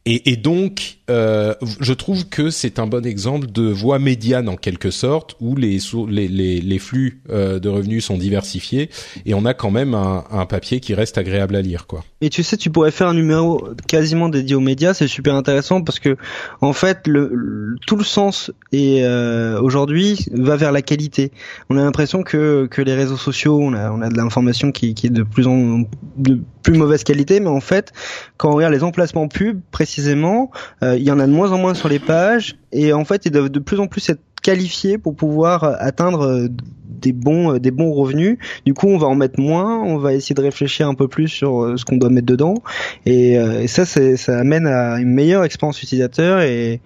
et, 0.05 0.31
et 0.31 0.37
donc, 0.37 0.99
euh, 1.09 1.53
je 1.81 1.93
trouve 1.93 2.29
que 2.29 2.49
c'est 2.49 2.79
un 2.79 2.87
bon 2.87 3.05
exemple 3.05 3.51
de 3.51 3.63
voie 3.63 3.99
médiane 3.99 4.47
en 4.47 4.55
quelque 4.55 4.91
sorte, 4.91 5.35
où 5.41 5.55
les 5.55 5.77
les, 6.07 6.27
les, 6.27 6.61
les 6.61 6.79
flux 6.79 7.21
euh, 7.29 7.59
de 7.59 7.67
revenus 7.67 8.05
sont 8.05 8.17
diversifiés 8.17 8.89
et 9.25 9.33
on 9.33 9.43
a 9.45 9.53
quand 9.53 9.71
même 9.71 9.93
un, 9.93 10.23
un, 10.31 10.45
papier 10.45 10.79
qui 10.79 10.93
reste 10.93 11.17
agréable 11.17 11.55
à 11.55 11.61
lire, 11.61 11.85
quoi. 11.85 12.03
Et 12.21 12.29
tu 12.29 12.43
sais, 12.43 12.57
tu 12.57 12.69
pourrais 12.69 12.91
faire 12.91 13.07
un 13.07 13.13
numéro 13.13 13.67
quasiment 13.87 14.29
dédié 14.29 14.55
aux 14.55 14.61
médias, 14.61 14.93
c'est 14.93 15.07
super 15.07 15.35
intéressant 15.35 15.81
parce 15.81 15.99
que 15.99 16.15
en 16.61 16.73
fait, 16.73 17.05
le, 17.05 17.75
tout 17.85 17.97
le 17.97 18.03
sens 18.03 18.51
et 18.71 19.03
euh, 19.03 19.59
aujourd'hui 19.61 20.25
va 20.31 20.55
vers 20.55 20.71
la 20.71 20.81
qualité. 20.81 21.31
On 21.69 21.77
a 21.77 21.81
l'impression 21.81 22.23
que 22.23 22.67
que 22.71 22.81
les 22.81 22.93
réseaux 22.93 23.17
sociaux, 23.17 23.59
on 23.61 23.73
a 23.73 23.91
on 23.91 24.01
a 24.01 24.09
de 24.09 24.15
l'information 24.15 24.71
qui, 24.71 24.93
qui 24.93 25.07
est 25.07 25.11
de 25.11 25.23
plus 25.23 25.47
en 25.47 25.83
de 26.17 26.39
plus 26.63 26.77
mauvaise 26.77 27.03
qualité, 27.03 27.39
mais 27.39 27.49
en 27.49 27.61
fait, 27.61 27.91
quand 28.39 28.51
on 28.51 28.55
regarde 28.55 28.73
les 28.73 28.85
emplacements 28.85 29.27
pubs 29.27 29.59
précisément, 29.69 30.49
euh, 30.81 30.95
il 30.97 31.03
y 31.03 31.11
en 31.11 31.19
a 31.19 31.27
de 31.27 31.31
moins 31.31 31.51
en 31.51 31.57
moins 31.57 31.73
sur 31.73 31.89
les 31.89 31.99
pages 31.99 32.55
et 32.71 32.93
en 32.93 33.03
fait 33.03 33.25
ils 33.25 33.31
doivent 33.31 33.49
de 33.49 33.59
plus 33.59 33.81
en 33.81 33.87
plus 33.87 34.09
être 34.09 34.21
qualifiés 34.41 34.97
pour 34.97 35.13
pouvoir 35.13 35.65
atteindre 35.65 36.21
euh, 36.21 36.47
des 36.87 37.11
bons 37.11 37.55
euh, 37.55 37.59
des 37.59 37.71
bons 37.71 37.91
revenus. 37.91 38.37
Du 38.65 38.73
coup, 38.73 38.87
on 38.87 38.97
va 38.97 39.07
en 39.07 39.15
mettre 39.15 39.41
moins, 39.41 39.83
on 39.83 39.97
va 39.97 40.13
essayer 40.13 40.35
de 40.35 40.41
réfléchir 40.41 40.87
un 40.87 40.93
peu 40.93 41.09
plus 41.09 41.27
sur 41.27 41.77
ce 41.77 41.83
qu'on 41.83 41.97
doit 41.97 42.09
mettre 42.09 42.27
dedans 42.27 42.55
et, 43.05 43.33
et 43.33 43.67
ça 43.67 43.85
ça 43.85 44.39
amène 44.39 44.67
à 44.67 44.99
une 44.99 45.13
meilleure 45.13 45.43
expérience 45.43 45.83
utilisateur 45.83 46.39
et 46.39 46.79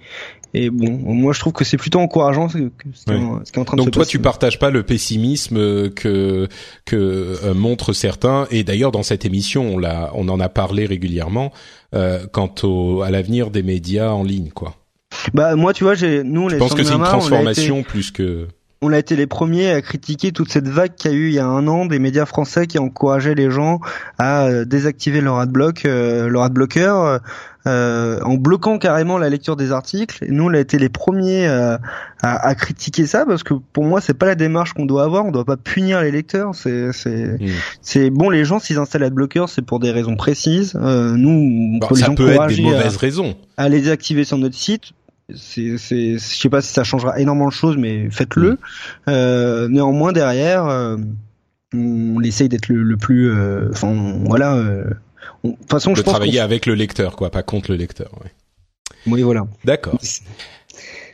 et 0.53 0.69
bon, 0.69 0.91
moi 0.91 1.33
je 1.33 1.39
trouve 1.39 1.53
que 1.53 1.63
c'est 1.63 1.77
plutôt 1.77 1.99
encourageant 1.99 2.47
ce, 2.47 2.57
qui 2.57 2.63
est 2.63 3.57
en 3.57 3.65
train 3.65 3.75
de 3.75 3.81
Donc 3.81 3.91
toi, 3.91 4.05
tu 4.05 4.19
partages 4.19 4.59
pas 4.59 4.69
le 4.69 4.83
pessimisme 4.83 5.89
que 5.89 6.47
que 6.85 6.95
euh, 7.43 7.53
montrent 7.55 7.93
certains. 7.93 8.47
Et 8.51 8.63
d'ailleurs, 8.63 8.91
dans 8.91 9.03
cette 9.03 9.25
émission, 9.25 9.73
on 9.73 9.77
l'a, 9.79 10.11
on 10.13 10.29
en 10.29 10.39
a 10.39 10.49
parlé 10.49 10.85
régulièrement 10.85 11.51
euh, 11.95 12.27
quant 12.31 12.53
au 12.63 13.01
à 13.01 13.09
l'avenir 13.09 13.49
des 13.49 13.63
médias 13.63 14.11
en 14.11 14.23
ligne, 14.23 14.49
quoi. 14.49 14.75
Bah 15.33 15.55
moi, 15.55 15.73
tu 15.73 15.83
vois, 15.83 15.95
j'ai 15.95 16.23
nous 16.23 16.41
on 16.41 16.49
Je 16.49 16.57
pense 16.57 16.73
que 16.73 16.83
c'est 16.83 16.93
une 16.93 17.03
transformation 17.03 17.83
plus 17.83 18.11
que 18.11 18.47
on 18.83 18.91
a 18.91 18.99
été 18.99 19.15
les 19.15 19.27
premiers 19.27 19.71
à 19.71 19.81
critiquer 19.81 20.33
toute 20.33 20.51
cette 20.51 20.67
vague 20.67 20.93
qu'il 20.95 21.11
y 21.11 21.13
a 21.13 21.17
eu 21.17 21.27
il 21.29 21.33
y 21.33 21.39
a 21.39 21.47
un 21.47 21.67
an 21.67 21.85
des 21.85 21.99
médias 21.99 22.25
français 22.25 22.67
qui 22.67 22.77
encourageaient 22.79 23.33
les 23.33 23.49
gens 23.49 23.79
à 24.17 24.45
euh, 24.45 24.65
désactiver 24.65 25.21
leur 25.21 25.39
adblock, 25.39 25.85
euh, 25.85 26.27
leur 26.27 26.43
adblocker, 26.43 27.19
euh, 27.65 28.19
en 28.23 28.33
bloquant 28.33 28.77
carrément 28.77 29.17
la 29.17 29.29
lecture 29.29 29.55
des 29.55 29.71
articles. 29.71 30.25
Et 30.25 30.31
nous, 30.31 30.49
on 30.49 30.53
a 30.53 30.59
été 30.59 30.77
les 30.77 30.89
premiers 30.89 31.47
à, 31.47 31.79
à, 32.21 32.55
critiquer 32.55 33.05
ça 33.05 33.25
parce 33.25 33.43
que 33.43 33.53
pour 33.53 33.85
moi, 33.85 34.01
c'est 34.01 34.13
pas 34.13 34.25
la 34.25 34.35
démarche 34.35 34.73
qu'on 34.73 34.85
doit 34.85 35.05
avoir. 35.05 35.25
On 35.25 35.31
doit 35.31 35.45
pas 35.45 35.55
punir 35.55 36.01
les 36.01 36.11
lecteurs. 36.11 36.53
C'est 36.53 36.91
c'est 36.91 37.37
mmh. 37.39 37.47
c'est 37.81 38.09
bon. 38.09 38.29
Les 38.29 38.43
gens 38.43 38.59
s'ils 38.59 38.79
installent 38.79 39.03
adblocker, 39.03 39.45
c'est 39.47 39.61
pour 39.61 39.79
des 39.79 39.91
raisons 39.91 40.17
précises. 40.17 40.73
nous, 40.75 41.79
on 41.81 41.87
peut 41.87 41.95
ça 41.95 42.09
peut 42.09 42.31
être 42.31 42.47
des 42.47 42.61
mauvaises 42.61 42.97
raisons. 42.97 43.37
À 43.55 43.69
les 43.69 43.79
désactiver 43.79 44.25
sur 44.25 44.37
notre 44.37 44.55
site 44.55 44.91
c'est, 45.35 45.77
c'est, 45.77 46.13
je 46.13 46.17
sais 46.17 46.49
pas 46.49 46.61
si 46.61 46.73
ça 46.73 46.83
changera 46.83 47.19
énormément 47.19 47.47
de 47.47 47.53
choses, 47.53 47.77
mais 47.77 48.09
faites-le. 48.09 48.51
Mm. 48.51 48.57
Euh, 49.09 49.67
néanmoins, 49.67 50.11
derrière, 50.11 50.65
euh, 50.67 50.97
on 51.73 52.21
essaye 52.21 52.49
d'être 52.49 52.69
le, 52.69 52.97
plus, 52.97 53.31
euh, 53.31 53.69
enfin, 53.71 53.93
voilà. 54.25 54.55
Euh, 54.55 54.85
de 55.43 55.51
toute 55.51 55.69
façon, 55.69 55.95
je 55.95 56.01
pense 56.01 56.13
travailler 56.13 56.39
avec 56.39 56.65
le 56.65 56.75
lecteur, 56.75 57.15
quoi, 57.15 57.29
pas 57.29 57.43
contre 57.43 57.71
le 57.71 57.77
lecteur. 57.77 58.11
Ouais. 58.23 58.31
Oui, 59.07 59.21
voilà. 59.21 59.47
D'accord. 59.65 59.99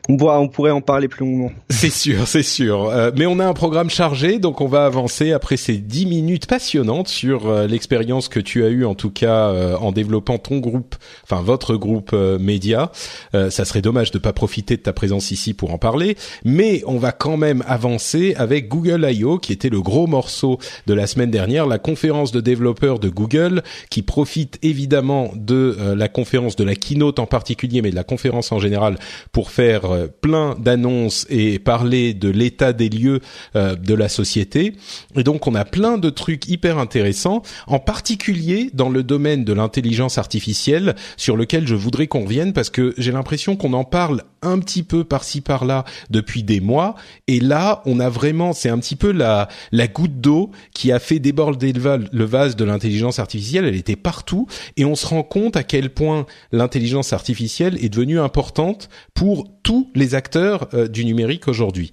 On, 0.09 0.47
pourrait 0.47 0.71
en 0.71 0.81
parler 0.81 1.07
plus 1.07 1.25
longuement. 1.25 1.51
C'est 1.69 1.91
sûr, 1.91 2.27
c'est 2.27 2.43
sûr. 2.43 2.89
Euh, 2.89 3.11
mais 3.15 3.25
on 3.25 3.39
a 3.39 3.45
un 3.45 3.53
programme 3.53 3.89
chargé, 3.89 4.39
donc 4.39 4.59
on 4.59 4.67
va 4.67 4.85
avancer 4.85 5.31
après 5.31 5.55
ces 5.55 5.77
dix 5.77 6.05
minutes 6.05 6.47
passionnantes 6.47 7.07
sur 7.07 7.47
euh, 7.47 7.67
l'expérience 7.67 8.27
que 8.27 8.39
tu 8.39 8.65
as 8.65 8.69
eue, 8.69 8.85
en 8.85 8.95
tout 8.95 9.11
cas 9.11 9.49
euh, 9.49 9.77
en 9.77 9.91
développant 9.91 10.39
ton 10.39 10.57
groupe, 10.57 10.95
enfin 11.23 11.41
votre 11.41 11.75
groupe 11.75 12.13
média. 12.39 12.91
ça 13.33 13.65
serait 13.65 13.81
dommage 13.81 14.11
de 14.11 14.17
pas 14.17 14.33
profiter 14.33 14.77
de 14.77 14.81
ta 14.81 14.93
présence 14.93 15.31
ici 15.31 15.53
pour 15.53 15.73
en 15.73 15.77
parler, 15.77 16.17
mais 16.43 16.81
on 16.85 16.97
va 16.97 17.11
quand 17.11 17.37
même 17.37 17.63
avancer 17.67 18.33
avec 18.35 18.67
Google 18.67 19.07
I.O., 19.09 19.37
qui 19.37 19.53
était 19.53 19.69
le 19.69 19.81
gros 19.81 20.07
morceau 20.07 20.57
de 20.87 20.93
la 20.93 21.07
semaine 21.07 21.31
dernière, 21.31 21.67
la 21.67 21.79
conférence 21.79 22.31
de 22.31 22.41
développeurs 22.41 22.99
de 22.99 23.09
Google, 23.09 23.63
qui 23.89 24.01
profite 24.01 24.57
évidemment 24.63 25.31
de 25.35 25.75
la 25.95 26.07
conférence 26.07 26.55
de 26.55 26.63
la 26.63 26.75
keynote 26.75 27.19
en 27.19 27.25
particulier, 27.25 27.81
mais 27.81 27.91
de 27.91 27.95
la 27.95 28.03
conférence 28.03 28.51
en 28.51 28.59
général 28.59 28.97
pour 29.31 29.51
faire 29.51 29.98
plein 30.07 30.55
d'annonces 30.59 31.25
et 31.29 31.59
parler 31.59 32.13
de 32.13 32.29
l'état 32.29 32.73
des 32.73 32.89
lieux 32.89 33.19
euh, 33.55 33.75
de 33.75 33.93
la 33.93 34.09
société. 34.09 34.73
Et 35.15 35.23
donc 35.23 35.47
on 35.47 35.55
a 35.55 35.65
plein 35.65 35.97
de 35.97 36.09
trucs 36.09 36.47
hyper 36.47 36.77
intéressants, 36.77 37.41
en 37.67 37.79
particulier 37.79 38.69
dans 38.73 38.89
le 38.89 39.03
domaine 39.03 39.43
de 39.43 39.53
l'intelligence 39.53 40.17
artificielle, 40.17 40.95
sur 41.17 41.35
lequel 41.35 41.67
je 41.67 41.75
voudrais 41.75 42.07
qu'on 42.07 42.23
revienne 42.23 42.53
parce 42.53 42.69
que 42.69 42.93
j'ai 42.97 43.11
l'impression 43.11 43.55
qu'on 43.55 43.73
en 43.73 43.83
parle 43.83 44.23
un 44.41 44.59
petit 44.59 44.83
peu 44.83 45.03
par-ci 45.03 45.41
par-là 45.41 45.85
depuis 46.09 46.43
des 46.43 46.59
mois. 46.59 46.95
Et 47.27 47.39
là, 47.39 47.81
on 47.85 47.99
a 47.99 48.09
vraiment, 48.09 48.53
c'est 48.53 48.69
un 48.69 48.79
petit 48.79 48.95
peu 48.95 49.11
la, 49.11 49.47
la 49.71 49.87
goutte 49.87 50.19
d'eau 50.19 50.51
qui 50.73 50.91
a 50.91 50.99
fait 50.99 51.19
déborder 51.19 51.73
le 51.73 52.25
vase 52.25 52.55
de 52.55 52.65
l'intelligence 52.65 53.19
artificielle. 53.19 53.65
Elle 53.65 53.75
était 53.75 53.95
partout 53.95 54.47
et 54.77 54.85
on 54.85 54.95
se 54.95 55.07
rend 55.07 55.23
compte 55.23 55.55
à 55.55 55.63
quel 55.63 55.89
point 55.93 56.25
l'intelligence 56.51 57.13
artificielle 57.13 57.83
est 57.83 57.89
devenue 57.89 58.19
importante 58.19 58.89
pour 59.13 59.47
tous 59.63 59.91
les 59.95 60.15
acteurs 60.15 60.67
euh, 60.73 60.87
du 60.87 61.05
numérique 61.05 61.47
aujourd'hui. 61.47 61.91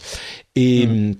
Et 0.54 0.86
hmm. 0.86 1.14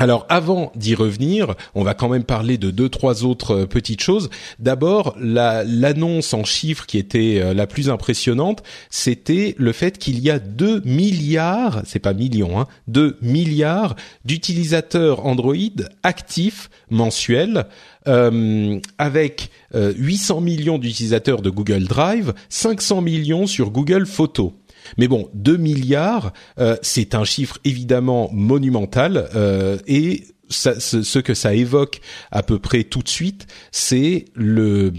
Alors 0.00 0.26
avant 0.28 0.70
d'y 0.76 0.94
revenir, 0.94 1.54
on 1.74 1.82
va 1.82 1.92
quand 1.92 2.08
même 2.08 2.22
parler 2.22 2.56
de 2.56 2.70
deux 2.70 2.88
trois 2.88 3.24
autres 3.24 3.62
euh, 3.62 3.66
petites 3.66 4.00
choses. 4.00 4.30
D'abord, 4.60 5.16
l'annonce 5.18 6.32
en 6.34 6.44
chiffres 6.44 6.86
qui 6.86 6.98
était 6.98 7.40
euh, 7.40 7.52
la 7.52 7.66
plus 7.66 7.90
impressionnante, 7.90 8.62
c'était 8.90 9.56
le 9.58 9.72
fait 9.72 9.98
qu'il 9.98 10.20
y 10.20 10.30
a 10.30 10.38
2 10.38 10.82
milliards, 10.84 11.82
c'est 11.84 11.98
pas 11.98 12.12
millions, 12.12 12.60
hein, 12.60 12.66
2 12.86 13.18
milliards 13.22 13.96
d'utilisateurs 14.24 15.26
Android 15.26 15.56
actifs 16.04 16.70
mensuels. 16.90 17.66
Euh, 18.06 18.78
avec 18.96 19.50
800 19.74 20.40
millions 20.40 20.78
d'utilisateurs 20.78 21.42
de 21.42 21.50
Google 21.50 21.84
Drive, 21.84 22.32
500 22.48 23.02
millions 23.02 23.46
sur 23.46 23.70
Google 23.70 24.06
Photos. 24.06 24.52
Mais 24.96 25.08
bon, 25.08 25.28
2 25.34 25.56
milliards, 25.56 26.32
euh, 26.58 26.76
c'est 26.82 27.14
un 27.14 27.24
chiffre 27.24 27.58
évidemment 27.64 28.30
monumental 28.32 29.28
euh, 29.34 29.78
et 29.86 30.24
ce, 30.50 31.18
que 31.18 31.34
ça 31.34 31.54
évoque 31.54 32.00
à 32.30 32.42
peu 32.42 32.58
près 32.58 32.84
tout 32.84 33.02
de 33.02 33.08
suite, 33.08 33.46
c'est 33.70 34.26
le, 34.34 34.92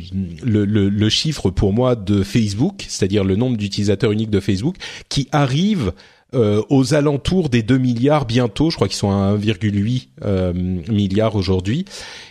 le, 0.43 0.65
le, 0.65 1.09
chiffre 1.09 1.49
pour 1.49 1.73
moi 1.73 1.95
de 1.95 2.21
Facebook, 2.23 2.85
c'est-à-dire 2.87 3.23
le 3.23 3.35
nombre 3.35 3.57
d'utilisateurs 3.57 4.11
uniques 4.11 4.29
de 4.29 4.39
Facebook, 4.39 4.75
qui 5.09 5.27
arrive 5.31 5.93
euh, 6.35 6.61
aux 6.69 6.93
alentours 6.93 7.49
des 7.49 7.63
2 7.63 7.79
milliards 7.79 8.25
bientôt. 8.25 8.69
Je 8.69 8.75
crois 8.75 8.87
qu'ils 8.87 8.97
sont 8.97 9.09
à 9.09 9.35
1,8 9.35 10.09
euh, 10.23 10.53
milliards 10.53 11.35
aujourd'hui. 11.35 11.85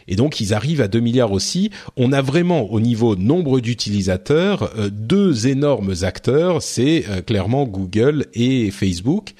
Et 0.07 0.15
donc 0.15 0.41
ils 0.41 0.55
arrivent 0.55 0.81
à 0.81 0.87
2 0.87 1.01
milliards 1.01 1.33
aussi. 1.33 1.73
On 1.97 2.13
a 2.13 2.23
vraiment 2.23 2.71
au 2.71 2.79
niveau 2.79 3.17
nombre 3.17 3.59
d'utilisateurs 3.59 4.71
euh, 4.79 4.89
deux 4.89 5.49
énormes 5.49 5.95
acteurs. 6.03 6.63
C'est 6.63 7.05
clairement 7.27 7.65
Google 7.65 8.27
et 8.35 8.71
Facebook. 8.71 9.35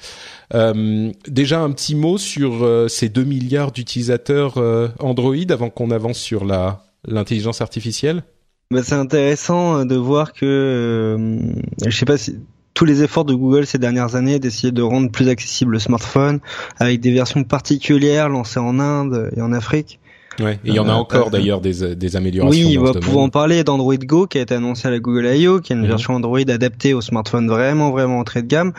déjà 0.51 1.61
un 1.61 1.71
petit 1.71 1.95
mot 1.95 2.17
sur 2.17 2.85
ces 2.89 3.07
2 3.07 3.23
milliards 3.23 3.71
d'utilisateurs 3.71 4.57
Android 4.99 5.35
avant 5.51 5.69
qu'on 5.69 5.89
avance 5.89 6.17
sur 6.17 6.43
la 6.43 6.83
l'intelligence 7.07 7.61
artificielle. 7.61 8.23
Bah, 8.71 8.83
c'est 8.83 8.95
intéressant 8.95 9.85
de 9.85 9.95
voir 9.95 10.33
que 10.33 11.39
je 11.85 11.95
sais 11.95 12.05
pas 12.05 12.17
si 12.17 12.39
tous 12.79 12.85
les 12.85 13.03
efforts 13.03 13.25
de 13.25 13.33
Google 13.33 13.65
ces 13.65 13.77
dernières 13.77 14.15
années 14.15 14.39
d'essayer 14.39 14.71
de 14.71 14.81
rendre 14.81 15.11
plus 15.11 15.27
accessible 15.27 15.73
le 15.73 15.79
smartphone 15.79 16.39
avec 16.77 17.01
des 17.01 17.11
versions 17.11 17.43
particulières 17.43 18.29
lancées 18.29 18.61
en 18.61 18.79
Inde 18.79 19.31
et 19.35 19.41
en 19.41 19.51
Afrique. 19.51 19.99
Ouais, 20.39 20.53
et 20.63 20.69
il 20.69 20.75
y 20.75 20.79
en 20.79 20.87
a 20.87 20.93
euh, 20.93 20.95
encore 20.95 21.27
euh, 21.27 21.29
d'ailleurs 21.29 21.59
des, 21.59 21.97
des 21.97 22.15
améliorations. 22.15 22.67
Oui, 22.69 22.77
on 22.77 22.83
va 22.85 22.93
pouvoir 22.93 23.25
en 23.25 23.29
parler 23.29 23.65
d'Android 23.65 23.97
Go 23.97 24.27
qui 24.27 24.37
a 24.37 24.41
été 24.43 24.53
annoncé 24.53 24.87
à 24.87 24.91
la 24.91 24.99
Google 24.99 25.25
I.O., 25.25 25.59
qui 25.59 25.73
est 25.73 25.75
une 25.75 25.81
mhm. 25.81 25.89
version 25.89 26.13
Android 26.13 26.39
adaptée 26.39 26.93
aux 26.93 27.01
smartphones 27.01 27.49
vraiment 27.49 27.91
vraiment 27.91 28.19
entrée 28.19 28.43
de 28.43 28.47
gamme 28.47 28.71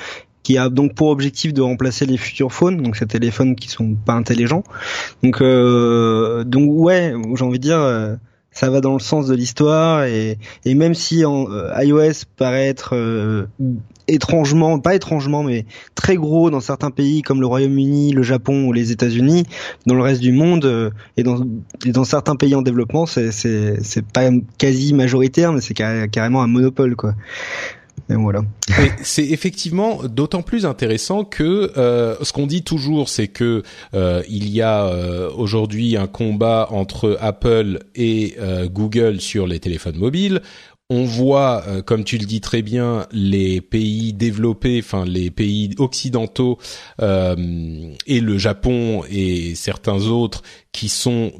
qui 0.42 0.56
a 0.56 0.70
donc 0.70 0.94
pour 0.94 1.08
objectif 1.08 1.52
de 1.52 1.60
remplacer 1.60 2.06
les 2.06 2.16
futurs 2.16 2.54
phones, 2.54 2.80
donc 2.80 2.96
ces 2.96 3.04
téléphones 3.04 3.54
qui 3.54 3.68
sont 3.68 3.94
pas 3.94 4.14
intelligents. 4.14 4.64
Donc 5.22 5.42
euh, 5.42 6.42
donc 6.44 6.70
ouais, 6.70 7.12
j'ai 7.34 7.44
envie 7.44 7.58
de 7.58 7.62
dire 7.62 8.16
ça 8.52 8.70
va 8.70 8.80
dans 8.80 8.94
le 8.94 9.00
sens 9.00 9.26
de 9.26 9.34
l'histoire 9.34 10.04
et, 10.04 10.38
et 10.64 10.74
même 10.74 10.94
si 10.94 11.24
en, 11.24 11.50
euh, 11.50 11.70
iOS 11.82 12.24
paraît 12.36 12.66
être 12.66 12.96
euh, 12.96 13.46
étrangement, 14.10 14.78
pas 14.78 14.94
étrangement, 14.94 15.42
mais 15.42 15.64
très 15.94 16.16
gros 16.16 16.50
dans 16.50 16.60
certains 16.60 16.90
pays 16.90 17.22
comme 17.22 17.40
le 17.40 17.46
Royaume-Uni, 17.46 18.12
le 18.12 18.22
Japon 18.22 18.66
ou 18.66 18.72
les 18.72 18.92
États-Unis, 18.92 19.44
dans 19.86 19.94
le 19.94 20.02
reste 20.02 20.20
du 20.20 20.32
monde 20.32 20.64
euh, 20.64 20.90
et, 21.16 21.22
dans, 21.22 21.44
et 21.86 21.92
dans 21.92 22.04
certains 22.04 22.36
pays 22.36 22.54
en 22.54 22.62
développement, 22.62 23.06
c'est 23.06 24.04
pas 24.12 24.28
quasi 24.58 24.94
majoritaire, 24.94 25.52
mais 25.52 25.60
c'est 25.60 25.74
carrément 25.74 26.42
un 26.42 26.46
monopole 26.46 26.96
quoi 26.96 27.14
voilà. 28.16 28.42
c'est 29.02 29.26
effectivement 29.26 30.00
d'autant 30.04 30.42
plus 30.42 30.66
intéressant 30.66 31.24
que 31.24 31.72
euh, 31.76 32.16
ce 32.22 32.32
qu'on 32.32 32.46
dit 32.46 32.62
toujours, 32.62 33.08
c'est 33.08 33.28
que 33.28 33.62
euh, 33.94 34.22
il 34.28 34.48
y 34.48 34.62
a 34.62 34.86
euh, 34.86 35.30
aujourd'hui 35.30 35.96
un 35.96 36.06
combat 36.06 36.68
entre 36.70 37.16
Apple 37.20 37.80
et 37.94 38.36
Google 38.66 39.20
sur 39.20 39.46
les 39.46 39.60
téléphones 39.60 39.96
mobiles. 39.96 40.42
On 40.90 41.04
voit, 41.04 41.64
comme 41.86 42.04
tu 42.04 42.18
le 42.18 42.26
dis 42.26 42.40
très 42.40 42.62
bien, 42.62 43.06
les 43.12 43.60
pays 43.60 44.12
développés, 44.12 44.80
enfin 44.84 45.04
les 45.04 45.30
pays 45.30 45.70
occidentaux 45.78 46.58
et 47.00 48.20
le 48.20 48.38
Japon 48.38 49.04
et 49.08 49.54
certains 49.54 50.06
autres 50.06 50.42
qui 50.72 50.88
sont 50.88 51.32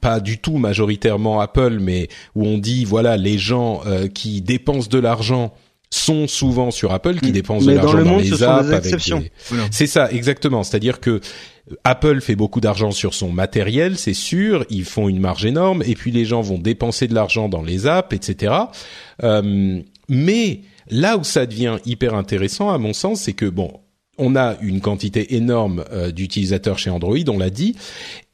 pas 0.00 0.20
du 0.20 0.38
tout 0.38 0.56
majoritairement 0.56 1.40
Apple, 1.40 1.78
mais 1.80 2.08
où 2.36 2.46
on 2.46 2.58
dit 2.58 2.84
voilà 2.84 3.16
les 3.16 3.38
gens 3.38 3.82
qui 4.14 4.40
dépensent 4.40 4.88
de 4.88 4.98
l'argent 4.98 5.52
sont 5.94 6.26
souvent 6.26 6.70
sur 6.70 6.92
Apple, 6.92 7.20
qui 7.20 7.30
mm. 7.30 7.32
dépensent 7.32 7.66
de 7.66 7.72
l'argent 7.72 8.02
dans, 8.02 8.18
les 8.18 8.42
apps. 8.42 8.66
C'est 9.70 9.86
ça, 9.86 10.10
exactement. 10.10 10.62
C'est-à-dire 10.64 11.00
que 11.00 11.20
Apple 11.84 12.20
fait 12.20 12.36
beaucoup 12.36 12.60
d'argent 12.60 12.90
sur 12.90 13.14
son 13.14 13.30
matériel, 13.30 13.96
c'est 13.96 14.14
sûr, 14.14 14.66
ils 14.68 14.84
font 14.84 15.08
une 15.08 15.20
marge 15.20 15.46
énorme, 15.46 15.82
et 15.86 15.94
puis 15.94 16.10
les 16.10 16.24
gens 16.24 16.42
vont 16.42 16.58
dépenser 16.58 17.08
de 17.08 17.14
l'argent 17.14 17.48
dans 17.48 17.62
les 17.62 17.86
apps, 17.86 18.14
etc. 18.14 18.54
Euh, 19.22 19.80
mais 20.08 20.60
là 20.90 21.16
où 21.16 21.24
ça 21.24 21.46
devient 21.46 21.78
hyper 21.86 22.14
intéressant, 22.14 22.70
à 22.70 22.78
mon 22.78 22.92
sens, 22.92 23.22
c'est 23.22 23.32
que 23.32 23.46
bon, 23.46 23.80
on 24.18 24.36
a 24.36 24.56
une 24.60 24.80
quantité 24.80 25.34
énorme 25.36 25.84
euh, 25.90 26.10
d'utilisateurs 26.10 26.78
chez 26.78 26.90
Android, 26.90 27.16
on 27.28 27.38
l'a 27.38 27.50
dit, 27.50 27.76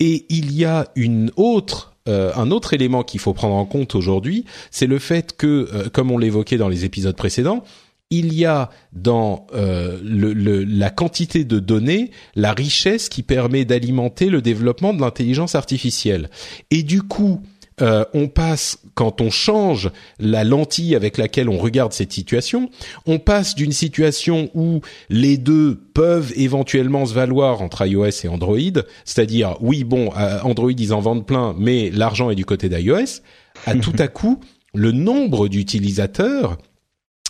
et 0.01 0.27
il 0.29 0.53
y 0.53 0.65
a 0.65 0.89
une 0.97 1.31
autre 1.37 1.91
euh, 2.09 2.33
un 2.35 2.51
autre 2.51 2.73
élément 2.73 3.03
qu'il 3.03 3.21
faut 3.21 3.35
prendre 3.35 3.55
en 3.55 3.67
compte 3.67 3.95
aujourd'hui, 3.95 4.47
c'est 4.71 4.87
le 4.87 4.99
fait 4.99 5.37
que, 5.37 5.69
euh, 5.73 5.89
comme 5.91 6.11
on 6.11 6.19
l'évoquait 6.19 6.57
dans 6.57 6.69
les 6.69 6.85
épisodes 6.87 7.15
précédents, 7.15 7.63
il 8.11 8.35
y 8.35 8.45
a 8.45 8.71
dans 8.93 9.47
euh, 9.55 9.99
la 10.03 10.91
quantité 10.91 11.45
de 11.45 11.59
données 11.59 12.11
la 12.35 12.53
richesse 12.53 13.09
qui 13.09 13.23
permet 13.23 13.65
d'alimenter 13.65 14.27
le 14.27 14.43
développement 14.43 14.93
de 14.93 15.01
l'intelligence 15.01 15.55
artificielle. 15.55 16.29
Et 16.71 16.83
du 16.83 17.03
coup, 17.03 17.41
euh, 17.83 18.05
on 18.13 18.29
passe 18.29 18.79
quand 18.95 19.21
on 19.21 19.31
change 19.31 19.91
la 20.19 20.45
lentille 20.45 20.95
avec 20.95 21.17
laquelle 21.17 21.49
on 21.49 21.57
regarde 21.57 21.93
cette 21.93 22.13
situation, 22.13 22.69
on 23.07 23.19
passe 23.19 23.55
d'une 23.55 23.73
situation 23.73 24.51
où 24.55 24.81
les 25.09 25.39
deux 25.39 25.81
peuvent 25.95 26.33
éventuellement 26.37 27.07
se 27.07 27.15
valoir 27.15 27.63
entre 27.63 27.87
iOS 27.87 28.25
et 28.25 28.29
Android, 28.29 28.59
c'est-à-dire 29.05 29.57
oui 29.61 29.85
bon 29.85 30.11
euh, 30.19 30.41
Android 30.43 30.73
ils 30.77 30.93
en 30.93 31.01
vendent 31.01 31.27
plein 31.27 31.55
mais 31.59 31.91
l'argent 31.91 32.31
est 32.31 32.35
du 32.35 32.45
côté 32.45 32.69
d'iOS, 32.69 33.23
à 33.67 33.75
tout 33.77 33.97
à 33.99 34.09
coup 34.09 34.41
le 34.75 34.93
nombre 34.93 35.49
d'utilisateurs 35.49 36.59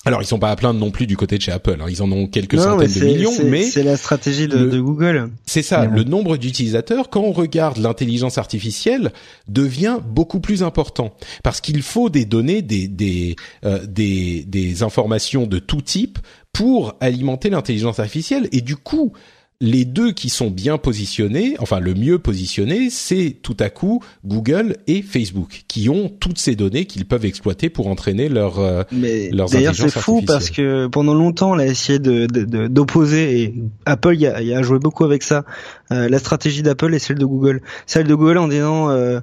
alors 0.06 0.22
ils 0.22 0.26
sont 0.26 0.38
pas 0.38 0.50
à 0.50 0.56
plaindre 0.56 0.80
non 0.80 0.90
plus 0.90 1.06
du 1.06 1.16
côté 1.16 1.36
de 1.36 1.42
chez 1.42 1.52
Apple, 1.52 1.76
hein. 1.80 1.86
ils 1.88 2.02
en 2.02 2.10
ont 2.10 2.26
quelques 2.26 2.58
centaines 2.58 2.90
de 2.90 3.04
millions, 3.04 3.32
mais 3.44 3.64
c'est 3.64 3.82
la 3.82 3.98
stratégie 3.98 4.48
de, 4.48 4.80
Google. 4.80 5.30
C'est 5.44 5.62
ça, 5.62 5.84
le 5.84 6.04
nombre 6.04 6.38
d'utilisateurs 6.38 7.10
quand 7.10 7.20
on 7.20 7.32
regarde 7.32 7.76
l'intelligence 7.76 8.38
artificielle 8.38 9.12
devient 9.48 9.98
beaucoup 10.02 10.40
plus 10.40 10.62
important 10.62 11.14
parce 11.42 11.60
qu'il 11.60 11.82
faut 11.82 12.08
des 12.08 12.24
données, 12.24 12.62
des 12.62 12.88
des, 12.88 13.36
euh, 13.64 13.84
des 13.86 14.44
des 14.44 14.82
informations 14.82 15.46
de 15.46 15.58
tout 15.58 15.82
type 15.82 16.18
pour 16.52 16.94
alimenter 17.00 17.50
l'intelligence 17.50 17.98
artificielle 17.98 18.48
et 18.52 18.62
du 18.62 18.76
coup 18.76 19.12
les 19.62 19.84
deux 19.84 20.12
qui 20.12 20.30
sont 20.30 20.50
bien 20.50 20.78
positionnés, 20.78 21.56
enfin 21.58 21.80
le 21.80 21.92
mieux 21.92 22.18
positionné, 22.18 22.88
c'est 22.88 23.36
tout 23.42 23.56
à 23.60 23.68
coup 23.68 24.02
Google 24.24 24.76
et 24.86 25.02
Facebook 25.02 25.64
qui 25.68 25.90
ont 25.90 26.08
toutes 26.08 26.38
ces 26.38 26.56
données 26.56 26.86
qu'ils 26.86 27.04
peuvent 27.04 27.26
exploiter 27.26 27.68
pour 27.68 27.86
entraîner 27.88 28.30
leur 28.30 28.58
euh, 28.58 28.84
Mais 28.90 29.28
leurs 29.30 29.50
D'ailleurs, 29.50 29.74
c'est 29.74 29.90
fou 29.90 30.22
parce 30.26 30.48
que 30.48 30.86
pendant 30.86 31.12
longtemps, 31.12 31.50
on 31.50 31.58
a 31.58 31.66
essayé 31.66 31.98
de, 31.98 32.26
d'opposer 32.68 33.42
et 33.42 33.54
Apple 33.84 34.16
y 34.16 34.26
a, 34.26 34.40
y 34.40 34.54
a, 34.54 34.62
joué 34.62 34.78
beaucoup 34.78 35.04
avec 35.04 35.22
ça. 35.22 35.44
Euh, 35.92 36.08
la 36.08 36.18
stratégie 36.18 36.62
d'Apple 36.62 36.94
et 36.94 36.98
celle 36.98 37.18
de 37.18 37.26
Google. 37.26 37.60
Celle 37.84 38.06
de 38.06 38.14
Google 38.14 38.38
en 38.38 38.48
disant 38.48 38.88
euh, 38.88 39.20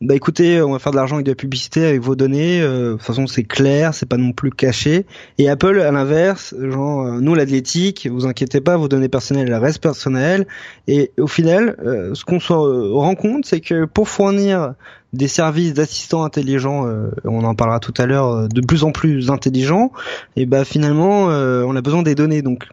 bah 0.00 0.14
écoutez, 0.14 0.62
on 0.62 0.72
va 0.72 0.78
faire 0.78 0.92
de 0.92 0.96
l'argent 0.96 1.16
avec 1.16 1.26
de 1.26 1.32
la 1.32 1.36
publicité, 1.36 1.84
avec 1.84 2.00
vos 2.00 2.16
données. 2.16 2.62
Euh, 2.62 2.92
de 2.92 2.96
toute 2.96 3.02
façon, 3.02 3.26
c'est 3.26 3.44
clair, 3.44 3.92
c'est 3.92 4.08
pas 4.08 4.16
non 4.16 4.32
plus 4.32 4.50
caché. 4.50 5.04
Et 5.36 5.50
Apple, 5.50 5.78
à 5.78 5.90
l'inverse, 5.90 6.54
genre 6.58 7.04
euh, 7.04 7.20
nous 7.20 7.34
l'athlétique, 7.34 8.08
vous 8.10 8.24
inquiétez 8.24 8.62
pas, 8.62 8.78
vos 8.78 8.88
données 8.88 9.10
personnelles 9.10 9.48
elles 9.48 9.54
restent 9.56 9.82
personnelles. 9.82 10.46
Et 10.88 11.12
au 11.18 11.26
final, 11.26 11.76
euh, 11.84 12.14
ce 12.14 12.24
qu'on 12.24 12.40
se 12.40 12.50
rend 12.54 13.14
compte, 13.14 13.44
c'est 13.44 13.60
que 13.60 13.84
pour 13.84 14.08
fournir 14.08 14.72
des 15.12 15.28
services 15.28 15.74
d'assistants 15.74 16.24
intelligents, 16.24 16.86
on 17.24 17.42
en 17.42 17.54
parlera 17.56 17.80
tout 17.80 17.92
à 17.98 18.06
l'heure, 18.06 18.48
de 18.48 18.60
plus 18.60 18.84
en 18.84 18.92
plus 18.92 19.28
intelligents, 19.28 19.90
et 20.36 20.46
bah 20.46 20.64
finalement, 20.64 21.24
on 21.24 21.74
a 21.74 21.80
besoin 21.82 22.04
des 22.04 22.14
données. 22.14 22.42
Donc 22.42 22.68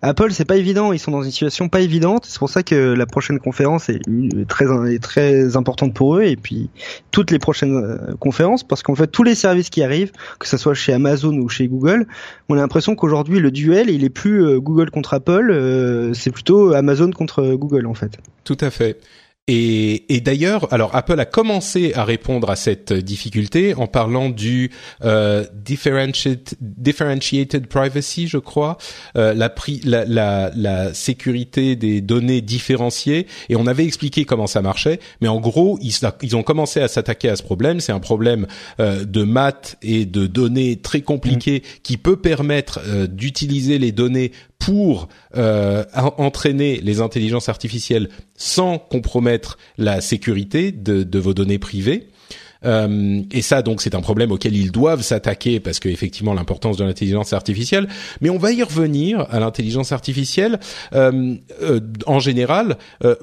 Apple, 0.00 0.30
c'est 0.30 0.44
pas 0.44 0.56
évident, 0.56 0.92
ils 0.92 1.00
sont 1.00 1.10
dans 1.10 1.22
une 1.22 1.30
situation 1.30 1.68
pas 1.68 1.80
évidente. 1.80 2.24
C'est 2.24 2.38
pour 2.38 2.48
ça 2.48 2.62
que 2.62 2.74
la 2.74 3.06
prochaine 3.06 3.40
conférence 3.40 3.88
est 3.88 4.00
très 4.46 5.56
importante 5.56 5.92
pour 5.92 6.16
eux 6.16 6.22
et 6.22 6.36
puis 6.36 6.70
toutes 7.10 7.32
les 7.32 7.40
prochaines 7.40 7.76
euh, 7.76 8.14
conférences 8.20 8.62
parce 8.62 8.82
qu'en 8.82 8.94
fait 8.94 9.08
tous 9.08 9.24
les 9.24 9.34
services 9.34 9.70
qui 9.70 9.82
arrivent, 9.82 10.12
que 10.38 10.46
ce 10.46 10.56
soit 10.56 10.74
chez 10.74 10.92
Amazon 10.92 11.36
ou 11.38 11.48
chez 11.48 11.66
Google, 11.66 12.06
on 12.48 12.54
a 12.54 12.58
l'impression 12.58 12.94
qu'aujourd'hui 12.94 13.40
le 13.40 13.50
duel 13.50 13.90
il 13.90 14.04
est 14.04 14.10
plus 14.10 14.44
euh, 14.44 14.60
Google 14.60 14.90
contre 14.90 15.14
Apple, 15.14 15.50
euh, 15.50 16.14
c'est 16.14 16.30
plutôt 16.30 16.72
Amazon 16.74 17.10
contre 17.10 17.54
Google 17.54 17.86
en 17.86 17.94
fait. 17.94 18.18
Tout 18.44 18.58
à 18.60 18.70
fait. 18.70 19.00
Et, 19.48 20.14
et 20.14 20.20
d'ailleurs, 20.20 20.70
alors 20.74 20.94
Apple 20.94 21.18
a 21.18 21.24
commencé 21.24 21.92
à 21.94 22.04
répondre 22.04 22.50
à 22.50 22.56
cette 22.56 22.92
difficulté 22.92 23.74
en 23.74 23.86
parlant 23.86 24.28
du 24.28 24.70
euh, 25.04 25.46
differentiated, 25.54 26.58
differentiated 26.60 27.66
privacy, 27.66 28.28
je 28.28 28.36
crois, 28.36 28.76
euh, 29.16 29.32
la, 29.32 29.52
la, 29.84 30.04
la, 30.04 30.50
la, 30.54 30.94
sécurité 30.94 31.76
des 31.76 32.02
données 32.02 32.42
différenciées. 32.42 33.26
Et 33.48 33.56
on 33.56 33.66
avait 33.66 33.84
expliqué 33.84 34.26
comment 34.26 34.46
ça 34.46 34.60
marchait, 34.60 35.00
mais 35.22 35.28
en 35.28 35.40
gros, 35.40 35.78
ils, 35.80 35.94
ils 36.22 36.36
ont 36.36 36.42
commencé 36.42 36.80
à 36.80 36.88
s'attaquer 36.88 37.30
à 37.30 37.36
ce 37.36 37.42
problème. 37.42 37.80
C'est 37.80 37.92
un 37.92 38.00
problème 38.00 38.46
euh, 38.80 39.06
de 39.06 39.22
maths 39.22 39.78
et 39.80 40.04
de 40.04 40.26
données 40.26 40.76
très 40.76 41.00
compliqué 41.00 41.60
mmh. 41.60 41.80
qui 41.82 41.96
peut 41.96 42.16
permettre 42.16 42.80
euh, 42.86 43.06
d'utiliser 43.06 43.78
les 43.78 43.92
données 43.92 44.32
pour 44.58 45.08
euh, 45.36 45.84
entraîner 45.94 46.80
les 46.82 47.00
intelligences 47.00 47.48
artificielles 47.48 48.08
sans 48.34 48.78
compromettre 48.78 49.58
la 49.78 50.00
sécurité 50.00 50.72
de, 50.72 51.02
de 51.02 51.18
vos 51.18 51.34
données 51.34 51.58
privées. 51.58 52.07
Euh, 52.64 53.22
et 53.30 53.42
ça, 53.42 53.62
donc, 53.62 53.80
c'est 53.82 53.94
un 53.94 54.00
problème 54.00 54.32
auquel 54.32 54.56
ils 54.56 54.72
doivent 54.72 55.02
s'attaquer 55.02 55.60
parce 55.60 55.78
que 55.78 55.88
effectivement 55.88 56.34
l'importance 56.34 56.76
de 56.76 56.84
l'intelligence 56.84 57.32
artificielle. 57.32 57.88
Mais 58.20 58.30
on 58.30 58.38
va 58.38 58.52
y 58.52 58.62
revenir 58.62 59.26
à 59.30 59.40
l'intelligence 59.40 59.92
artificielle 59.92 60.58
euh, 60.94 61.34
euh, 61.62 61.80
en 62.06 62.20
général. 62.20 62.78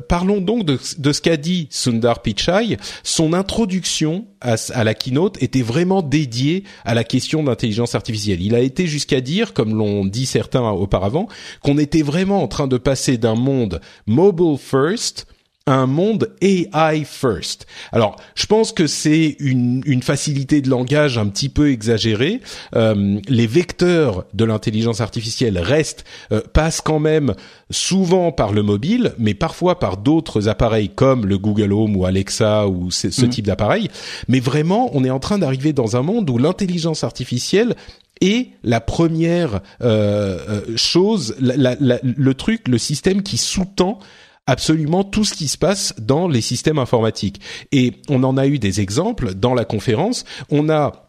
Parlons 0.07 0.41
donc 0.41 0.65
de, 0.65 0.79
de 0.97 1.11
ce 1.11 1.21
qu'a 1.21 1.37
dit 1.37 1.67
Sundar 1.69 2.21
Pichai. 2.21 2.77
Son 3.03 3.33
introduction 3.33 4.25
à, 4.41 4.55
à, 4.73 4.83
la 4.83 4.93
keynote 4.93 5.41
était 5.41 5.61
vraiment 5.61 6.01
dédiée 6.01 6.63
à 6.85 6.93
la 6.93 7.03
question 7.03 7.43
d'intelligence 7.43 7.95
artificielle. 7.95 8.41
Il 8.41 8.55
a 8.55 8.59
été 8.59 8.87
jusqu'à 8.87 9.21
dire, 9.21 9.53
comme 9.53 9.75
l'ont 9.75 10.05
dit 10.05 10.25
certains 10.25 10.69
auparavant, 10.69 11.27
qu'on 11.61 11.77
était 11.77 12.01
vraiment 12.01 12.41
en 12.41 12.47
train 12.47 12.67
de 12.67 12.77
passer 12.77 13.17
d'un 13.17 13.35
monde 13.35 13.81
mobile 14.07 14.57
first 14.57 15.27
un 15.67 15.87
monde 15.87 16.29
AI 16.41 17.03
first. 17.05 17.65
Alors, 17.91 18.17
je 18.35 18.45
pense 18.45 18.71
que 18.71 18.85
c'est 18.85 19.35
une, 19.39 19.81
une, 19.85 20.03
facilité 20.03 20.61
de 20.61 20.69
langage 20.69 21.17
un 21.17 21.25
petit 21.27 21.49
peu 21.49 21.71
exagérée. 21.71 22.41
Euh, 22.75 23.19
les 23.27 23.47
vecteurs 23.47 24.25
de 24.35 24.45
l'intelligence 24.45 25.01
artificielle 25.01 25.57
restent, 25.57 26.05
euh, 26.31 26.41
passent 26.53 26.81
quand 26.81 26.99
même 26.99 27.33
souvent 27.71 28.31
par 28.31 28.53
le 28.53 28.61
mobile, 28.61 29.13
mais 29.17 29.33
parfois 29.33 29.79
par 29.79 29.97
d'autres 29.97 30.49
appareils 30.49 30.89
comme 30.89 31.25
le 31.25 31.39
Google 31.39 31.73
Home 31.73 31.95
ou 31.95 32.05
Alexa 32.05 32.67
ou 32.67 32.91
ce, 32.91 33.07
mm. 33.07 33.29
type 33.29 33.47
d'appareil. 33.47 33.89
Mais 34.27 34.39
vraiment, 34.39 34.91
on 34.93 35.03
est 35.03 35.09
en 35.09 35.19
train 35.19 35.39
d'arriver 35.39 35.73
dans 35.73 35.95
un 35.95 36.03
monde 36.03 36.29
où 36.29 36.37
l'intelligence 36.37 37.03
artificielle 37.03 37.75
est 38.21 38.49
la 38.63 38.81
première 38.81 39.61
euh, 39.81 40.61
chose, 40.75 41.35
la, 41.39 41.75
la, 41.79 41.99
le 42.03 42.33
truc, 42.35 42.67
le 42.67 42.77
système 42.77 43.23
qui 43.23 43.37
sous-tend 43.37 43.99
absolument 44.47 45.03
tout 45.03 45.23
ce 45.23 45.33
qui 45.33 45.47
se 45.47 45.57
passe 45.57 45.93
dans 45.99 46.27
les 46.27 46.41
systèmes 46.41 46.79
informatiques. 46.79 47.41
Et 47.71 47.93
on 48.09 48.23
en 48.23 48.37
a 48.37 48.47
eu 48.47 48.59
des 48.59 48.81
exemples 48.81 49.33
dans 49.33 49.53
la 49.53 49.65
conférence. 49.65 50.25
On 50.49 50.69
a 50.69 51.05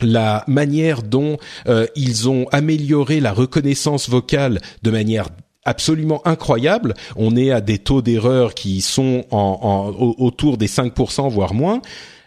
la 0.00 0.44
manière 0.46 1.02
dont 1.02 1.38
euh, 1.68 1.86
ils 1.96 2.28
ont 2.28 2.46
amélioré 2.52 3.20
la 3.20 3.32
reconnaissance 3.32 4.10
vocale 4.10 4.60
de 4.82 4.90
manière 4.90 5.28
absolument 5.64 6.26
incroyable. 6.26 6.94
On 7.16 7.36
est 7.36 7.50
à 7.50 7.60
des 7.60 7.78
taux 7.78 8.02
d'erreur 8.02 8.54
qui 8.54 8.80
sont 8.80 9.24
autour 9.30 10.58
des 10.58 10.68
5%, 10.68 11.28
voire 11.28 11.54
moins. 11.54 11.82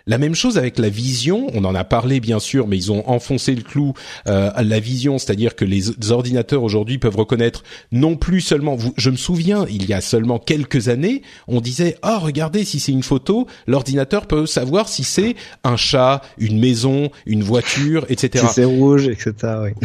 La 0.10 0.18
même 0.18 0.34
chose 0.34 0.58
avec 0.58 0.80
la 0.80 0.90
vision, 0.90 1.46
on 1.54 1.64
en 1.66 1.76
a 1.76 1.84
parlé 1.84 2.20
bien 2.20 2.40
sûr, 2.40 2.68
mais 2.68 2.78
ils 2.78 2.92
ont 2.92 3.08
enfoncé 3.08 3.54
le 3.54 3.62
clou 3.62 3.94
euh, 4.26 4.50
à 4.56 4.64
la 4.64 4.80
vision, 4.80 5.20
c'est-à-dire 5.20 5.56
que 5.56 5.66
les 5.66 6.12
ordinateurs 6.12 6.64
aujourd'hui 6.64 6.98
peuvent 6.98 7.16
reconnaître 7.16 7.64
non 7.92 8.16
plus 8.16 8.42
seulement. 8.42 8.76
je 8.98 9.12
me 9.12 9.16
souviens, 9.16 9.68
il 9.70 9.88
y 9.88 9.94
a 9.94 10.02
seulement 10.02 10.40
quelques 10.40 10.90
années, 10.90 11.22
on 11.48 11.62
disait 11.62 11.96
ah 12.02 12.18
regardez 12.18 12.66
si 12.66 12.80
c'est 12.80 12.92
une 12.92 13.04
photo, 13.04 13.46
l'ordinateur 13.68 14.26
peut 14.26 14.48
savoir 14.48 14.90
si 14.90 15.04
c'est 15.04 15.36
un 15.64 15.78
chat, 15.78 16.24
une 16.40 16.60
maison, 16.60 17.12
une 17.28 17.44
voiture, 17.44 18.08
etc. 18.10 18.48
Si 18.48 18.54
c'est 18.56 18.66
rouge, 18.66 19.08
etc. 19.08 19.34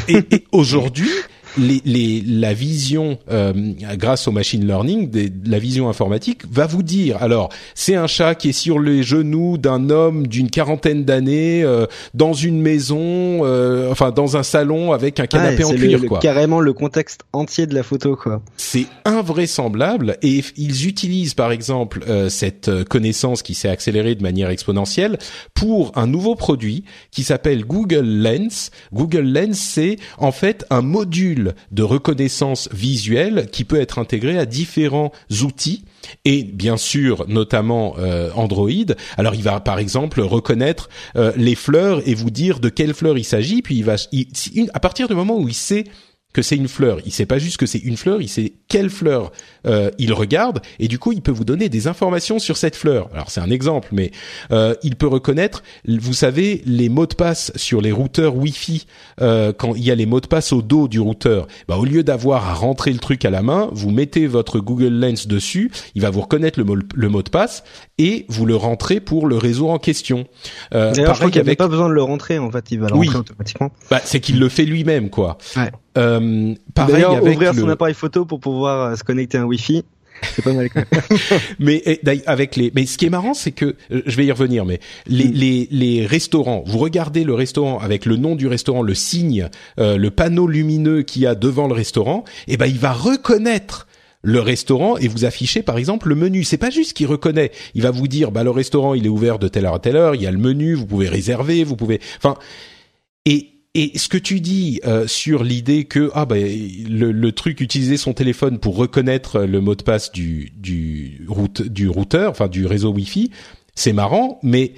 Oui. 0.08 0.14
et 0.30 0.44
aujourd'hui, 0.52 1.10
les, 1.58 1.82
les, 1.84 2.22
la 2.26 2.52
vision, 2.52 3.18
euh, 3.30 3.52
grâce 3.96 4.28
au 4.28 4.32
machine 4.32 4.66
learning, 4.66 5.10
des, 5.10 5.32
la 5.46 5.58
vision 5.58 5.88
informatique 5.88 6.42
va 6.50 6.66
vous 6.66 6.82
dire. 6.82 7.22
Alors, 7.22 7.50
c'est 7.74 7.94
un 7.94 8.06
chat 8.06 8.34
qui 8.34 8.50
est 8.50 8.52
sur 8.52 8.78
les 8.78 9.02
genoux 9.02 9.58
d'un 9.58 9.90
homme 9.90 10.26
d'une 10.26 10.50
quarantaine 10.50 11.04
d'années 11.04 11.62
euh, 11.62 11.86
dans 12.14 12.32
une 12.32 12.60
maison, 12.60 13.44
euh, 13.44 13.90
enfin 13.90 14.10
dans 14.10 14.36
un 14.36 14.42
salon 14.42 14.92
avec 14.92 15.20
un 15.20 15.26
canapé 15.26 15.64
en 15.64 15.72
cuir, 15.72 16.00
le, 16.00 16.08
quoi. 16.08 16.18
Carrément 16.18 16.60
le 16.60 16.72
contexte 16.72 17.22
entier 17.32 17.66
de 17.66 17.74
la 17.74 17.82
photo, 17.82 18.16
quoi. 18.16 18.42
C'est 18.56 18.86
invraisemblable 19.04 20.16
et 20.22 20.42
ils 20.56 20.86
utilisent 20.86 21.34
par 21.34 21.52
exemple 21.52 22.04
euh, 22.08 22.28
cette 22.28 22.84
connaissance 22.84 23.42
qui 23.42 23.54
s'est 23.54 23.68
accélérée 23.68 24.14
de 24.14 24.22
manière 24.22 24.50
exponentielle 24.50 25.18
pour 25.54 25.92
un 25.96 26.06
nouveau 26.06 26.34
produit 26.34 26.84
qui 27.10 27.22
s'appelle 27.22 27.64
Google 27.64 28.06
Lens. 28.06 28.70
Google 28.92 29.24
Lens, 29.32 29.58
c'est 29.58 29.96
en 30.18 30.32
fait 30.32 30.64
un 30.70 30.82
module 30.82 31.43
de 31.70 31.82
reconnaissance 31.82 32.68
visuelle 32.72 33.48
qui 33.50 33.64
peut 33.64 33.80
être 33.80 33.98
intégré 33.98 34.38
à 34.38 34.46
différents 34.46 35.12
outils 35.42 35.84
et 36.24 36.44
bien 36.44 36.76
sûr 36.76 37.26
notamment 37.28 37.96
euh, 37.98 38.30
Android. 38.34 38.70
Alors 39.16 39.34
il 39.34 39.42
va 39.42 39.60
par 39.60 39.78
exemple 39.78 40.20
reconnaître 40.20 40.88
euh, 41.16 41.32
les 41.36 41.54
fleurs 41.54 42.06
et 42.08 42.14
vous 42.14 42.30
dire 42.30 42.60
de 42.60 42.68
quelle 42.68 42.94
fleur 42.94 43.18
il 43.18 43.24
s'agit, 43.24 43.62
puis 43.62 43.76
il 43.76 43.84
va 43.84 43.96
à 44.72 44.80
partir 44.80 45.08
du 45.08 45.14
moment 45.14 45.38
où 45.38 45.48
il 45.48 45.54
sait 45.54 45.84
que 46.32 46.42
c'est 46.42 46.56
une 46.56 46.68
fleur. 46.68 46.98
Il 47.06 47.12
sait 47.12 47.26
pas 47.26 47.38
juste 47.38 47.56
que 47.56 47.66
c'est 47.66 47.78
une 47.78 47.96
fleur, 47.96 48.20
il 48.20 48.28
sait 48.28 48.54
quelle 48.68 48.90
fleur 48.90 49.32
euh, 49.66 49.90
il 49.98 50.12
regarde 50.12 50.60
et 50.78 50.88
du 50.88 50.98
coup 50.98 51.12
il 51.12 51.22
peut 51.22 51.32
vous 51.32 51.44
donner 51.44 51.68
des 51.68 51.86
informations 51.86 52.38
sur 52.38 52.56
cette 52.56 52.76
fleur. 52.76 53.08
Alors 53.12 53.30
c'est 53.30 53.40
un 53.40 53.50
exemple, 53.50 53.88
mais 53.92 54.10
euh, 54.50 54.74
il 54.82 54.96
peut 54.96 55.06
reconnaître, 55.06 55.62
vous 55.86 56.12
savez, 56.12 56.62
les 56.66 56.88
mots 56.88 57.06
de 57.06 57.14
passe 57.14 57.52
sur 57.56 57.80
les 57.80 57.92
routeurs 57.92 58.36
Wi-Fi 58.36 58.86
euh, 59.20 59.52
quand 59.56 59.74
il 59.74 59.84
y 59.84 59.90
a 59.90 59.94
les 59.94 60.06
mots 60.06 60.20
de 60.20 60.26
passe 60.26 60.52
au 60.52 60.62
dos 60.62 60.88
du 60.88 61.00
routeur. 61.00 61.46
Bah, 61.68 61.76
au 61.76 61.84
lieu 61.84 62.02
d'avoir 62.02 62.48
à 62.48 62.54
rentrer 62.54 62.92
le 62.92 62.98
truc 62.98 63.24
à 63.24 63.30
la 63.30 63.42
main, 63.42 63.68
vous 63.72 63.90
mettez 63.90 64.26
votre 64.26 64.58
Google 64.60 64.94
Lens 64.94 65.26
dessus, 65.26 65.70
il 65.94 66.02
va 66.02 66.10
vous 66.10 66.20
reconnaître 66.22 66.58
le 66.58 66.64
mot, 66.64 66.76
le 66.94 67.08
mot 67.08 67.22
de 67.22 67.30
passe 67.30 67.64
et 67.98 68.26
vous 68.28 68.46
le 68.46 68.56
rentrez 68.56 69.00
pour 69.00 69.26
le 69.26 69.36
réseau 69.36 69.68
en 69.68 69.78
question. 69.78 70.26
Euh, 70.74 70.92
D'ailleurs, 70.92 71.14
je 71.14 71.20
crois 71.20 71.30
qu'il 71.30 71.40
n'y 71.40 71.48
avait 71.48 71.56
pas 71.56 71.68
besoin 71.68 71.88
de 71.88 71.94
le 71.94 72.02
rentrer 72.02 72.38
en 72.38 72.50
fait, 72.50 72.70
il 72.70 72.80
va 72.80 72.88
le 72.88 72.94
rentrer 72.94 73.18
automatiquement. 73.18 73.70
Bah, 73.90 74.00
c'est 74.04 74.20
qu'il 74.20 74.38
le 74.38 74.48
fait 74.48 74.64
lui-même 74.64 75.10
quoi. 75.10 75.38
Ouais. 75.56 75.70
Euh, 75.96 76.54
pareil 76.74 77.04
avec 77.04 77.34
ouvrir 77.34 77.54
son 77.54 77.68
appareil 77.68 77.94
photo 77.94 78.24
pour 78.24 78.40
pouvoir 78.40 78.90
euh, 78.90 78.96
se 78.96 79.04
connecter 79.04 79.38
à 79.38 79.42
un 79.42 79.44
Wi-Fi. 79.44 79.84
C'est 80.22 80.42
pas 80.42 80.52
mal 80.52 80.68
mais 81.58 81.82
avec 82.26 82.56
les, 82.56 82.72
mais 82.74 82.86
ce 82.86 82.98
qui 82.98 83.06
est 83.06 83.10
marrant, 83.10 83.34
c'est 83.34 83.50
que 83.52 83.76
euh, 83.90 84.02
je 84.06 84.16
vais 84.16 84.26
y 84.26 84.32
revenir, 84.32 84.64
mais 84.64 84.80
les, 85.06 85.26
mm. 85.26 85.32
les, 85.32 85.68
les 85.70 86.06
restaurants, 86.06 86.62
vous 86.66 86.78
regardez 86.78 87.24
le 87.24 87.34
restaurant 87.34 87.78
avec 87.78 88.06
le 88.06 88.16
nom 88.16 88.36
du 88.36 88.46
restaurant, 88.46 88.82
le 88.82 88.94
signe, 88.94 89.48
euh, 89.78 89.96
le 89.96 90.10
panneau 90.10 90.46
lumineux 90.46 91.02
qu'il 91.02 91.22
y 91.22 91.26
a 91.26 91.34
devant 91.34 91.66
le 91.66 91.74
restaurant, 91.74 92.24
et 92.46 92.54
eh 92.54 92.56
ben 92.56 92.66
il 92.66 92.78
va 92.78 92.92
reconnaître 92.92 93.86
le 94.22 94.40
restaurant 94.40 94.96
et 94.96 95.08
vous 95.08 95.24
afficher 95.24 95.62
par 95.62 95.76
exemple 95.76 96.08
le 96.08 96.14
menu. 96.14 96.44
C'est 96.44 96.58
pas 96.58 96.70
juste 96.70 96.94
qu'il 96.94 97.06
reconnaît, 97.06 97.50
il 97.74 97.82
va 97.82 97.90
vous 97.90 98.08
dire 98.08 98.30
bah 98.30 98.44
le 98.44 98.50
restaurant 98.50 98.94
il 98.94 99.04
est 99.04 99.10
ouvert 99.10 99.38
de 99.38 99.48
telle 99.48 99.66
heure 99.66 99.74
à 99.74 99.80
telle 99.80 99.96
heure, 99.96 100.14
il 100.14 100.22
y 100.22 100.26
a 100.26 100.30
le 100.30 100.38
menu, 100.38 100.74
vous 100.74 100.86
pouvez 100.86 101.08
réserver, 101.08 101.64
vous 101.64 101.76
pouvez, 101.76 102.00
enfin 102.16 102.36
et 103.26 103.53
et 103.74 103.98
ce 103.98 104.08
que 104.08 104.18
tu 104.18 104.40
dis 104.40 104.80
euh, 104.84 105.06
sur 105.06 105.42
l'idée 105.42 105.84
que 105.84 106.10
ah 106.14 106.26
bah, 106.26 106.36
le, 106.38 107.30
truc 107.32 107.60
utiliser 107.60 107.96
son 107.96 108.12
téléphone 108.12 108.58
pour 108.58 108.76
reconnaître 108.76 109.40
le 109.40 109.60
mot 109.60 109.74
de 109.74 109.82
passe 109.82 110.12
du 110.12 110.52
du 110.56 111.24
route 111.28 111.62
du 111.62 111.88
routeur, 111.88 112.30
enfin 112.30 112.46
du 112.46 112.66
réseau 112.66 112.92
Wi-Fi, 112.92 113.30
c'est 113.74 113.92
marrant, 113.92 114.38
mais 114.42 114.74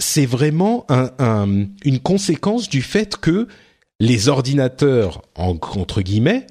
c'est 0.00 0.26
vraiment 0.26 0.84
un, 0.88 1.10
un, 1.18 1.66
une 1.84 2.00
conséquence 2.00 2.68
du 2.68 2.82
fait 2.82 3.16
que 3.16 3.46
les 4.00 4.28
ordinateurs 4.28 5.22
entre 5.36 6.02
guillemets 6.02 6.46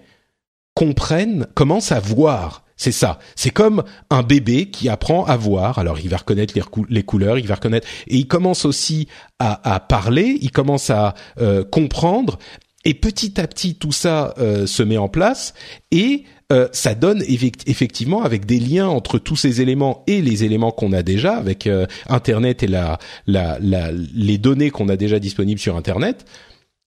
comprennent, 0.75 1.47
commencent 1.55 1.91
à 1.91 1.99
voir 1.99 2.63
c'est 2.79 2.93
ça. 2.93 3.19
C'est 3.35 3.49
comme 3.49 3.83
un 4.09 4.23
bébé 4.23 4.69
qui 4.69 4.87
apprend 4.87 5.25
à 5.25 5.35
voir. 5.35 5.79
Alors, 5.79 5.99
il 5.99 6.09
va 6.09 6.15
reconnaître 6.15 6.53
les, 6.89 7.03
couleurs, 7.03 7.37
il 7.37 7.45
va 7.45 7.55
reconnaître, 7.55 7.85
et 8.07 8.15
il 8.15 8.25
commence 8.25 8.63
aussi 8.63 9.09
à, 9.37 9.79
parler, 9.81 10.37
il 10.41 10.51
commence 10.51 10.89
à 10.89 11.13
euh, 11.41 11.65
comprendre. 11.65 12.39
Et 12.85 12.93
petit 12.93 13.39
à 13.39 13.47
petit, 13.47 13.75
tout 13.75 13.91
ça 13.91 14.33
euh, 14.37 14.65
se 14.65 14.81
met 14.81 14.97
en 14.97 15.09
place 15.09 15.53
et 15.91 16.23
euh, 16.53 16.69
ça 16.71 16.95
donne 16.95 17.21
effectivement 17.27 18.23
avec 18.23 18.45
des 18.45 18.59
liens 18.59 18.87
entre 18.87 19.19
tous 19.19 19.35
ces 19.35 19.59
éléments 19.61 20.03
et 20.07 20.21
les 20.21 20.45
éléments 20.45 20.71
qu'on 20.71 20.93
a 20.93 21.03
déjà 21.03 21.35
avec 21.35 21.69
Internet 22.07 22.63
et 22.63 22.67
la, 22.67 22.97
la, 23.27 23.59
les 23.59 24.37
données 24.37 24.71
qu'on 24.71 24.87
a 24.87 24.95
déjà 24.95 25.19
disponibles 25.19 25.59
sur 25.59 25.75
Internet 25.75 26.25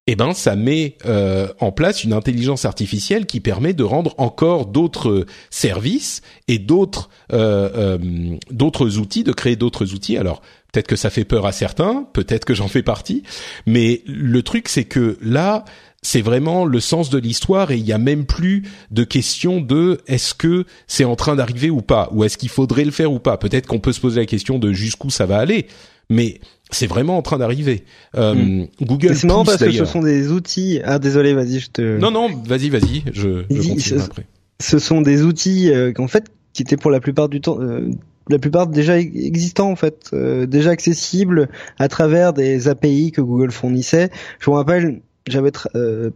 eh 0.08 0.16
ben 0.16 0.32
ça 0.34 0.56
met 0.56 0.96
euh, 1.06 1.48
en 1.60 1.70
place 1.70 2.02
une 2.02 2.12
intelligence 2.12 2.64
artificielle 2.64 3.26
qui 3.26 3.38
permet 3.40 3.72
de 3.72 3.84
rendre 3.84 4.14
encore 4.18 4.66
d'autres 4.66 5.26
services 5.50 6.22
et 6.48 6.58
d'autres 6.58 7.08
euh, 7.32 7.70
euh, 7.76 8.36
d'autres 8.50 8.98
outils, 8.98 9.22
de 9.22 9.32
créer 9.32 9.54
d'autres 9.54 9.94
outils. 9.94 10.16
Alors 10.16 10.42
peut-être 10.72 10.88
que 10.88 10.96
ça 10.96 11.10
fait 11.10 11.24
peur 11.24 11.46
à 11.46 11.52
certains, 11.52 12.04
peut-être 12.12 12.44
que 12.44 12.54
j'en 12.54 12.66
fais 12.66 12.82
partie, 12.82 13.22
mais 13.66 14.02
le 14.06 14.42
truc 14.42 14.68
c'est 14.68 14.84
que 14.84 15.18
là 15.22 15.64
c'est 16.04 16.22
vraiment 16.22 16.64
le 16.64 16.80
sens 16.80 17.10
de 17.10 17.18
l'histoire 17.18 17.70
et 17.70 17.76
il 17.76 17.86
y 17.86 17.92
a 17.92 17.98
même 17.98 18.26
plus 18.26 18.64
de 18.90 19.04
question 19.04 19.60
de 19.60 20.00
est-ce 20.08 20.34
que 20.34 20.64
c'est 20.88 21.04
en 21.04 21.14
train 21.14 21.36
d'arriver 21.36 21.70
ou 21.70 21.80
pas 21.80 22.08
ou 22.10 22.24
est-ce 22.24 22.36
qu'il 22.36 22.48
faudrait 22.48 22.84
le 22.84 22.90
faire 22.90 23.12
ou 23.12 23.20
pas. 23.20 23.36
Peut-être 23.36 23.68
qu'on 23.68 23.78
peut 23.78 23.92
se 23.92 24.00
poser 24.00 24.18
la 24.18 24.26
question 24.26 24.58
de 24.58 24.72
jusqu'où 24.72 25.10
ça 25.10 25.26
va 25.26 25.38
aller, 25.38 25.68
mais 26.10 26.40
c'est 26.72 26.86
vraiment 26.86 27.16
en 27.16 27.22
train 27.22 27.38
d'arriver. 27.38 27.84
Euh, 28.16 28.34
mm. 28.34 28.68
Google. 28.82 29.14
C'est 29.14 29.26
marrant 29.26 29.44
parce 29.44 29.58
que 29.58 29.70
ce 29.70 29.84
sont 29.84 30.00
des 30.00 30.30
outils. 30.30 30.80
Ah 30.84 30.98
désolé, 30.98 31.34
vas-y, 31.34 31.60
je 31.60 31.70
te. 31.70 31.98
Non 31.98 32.10
non, 32.10 32.28
vas-y, 32.46 32.70
vas-y, 32.70 33.02
je, 33.12 33.44
je 33.48 33.56
continue 33.56 33.80
ce, 33.80 33.94
après. 33.96 34.26
Ce 34.60 34.78
sont 34.78 35.00
des 35.00 35.22
outils 35.22 35.70
euh, 35.70 35.92
qu'en 35.92 36.08
fait 36.08 36.24
qui 36.52 36.62
étaient 36.62 36.76
pour 36.76 36.90
la 36.90 37.00
plupart 37.00 37.28
du 37.28 37.40
temps. 37.40 37.58
Euh, 37.60 37.90
la 38.28 38.38
plupart 38.38 38.68
déjà 38.68 38.98
existants 38.98 39.70
en 39.70 39.76
fait, 39.76 40.10
euh, 40.12 40.46
déjà 40.46 40.70
accessibles 40.70 41.48
à 41.78 41.88
travers 41.88 42.32
des 42.32 42.68
API 42.68 43.10
que 43.10 43.20
Google 43.20 43.50
fournissait. 43.50 44.10
Je 44.38 44.46
vous 44.46 44.52
rappelle, 44.52 45.00
j'avais 45.26 45.50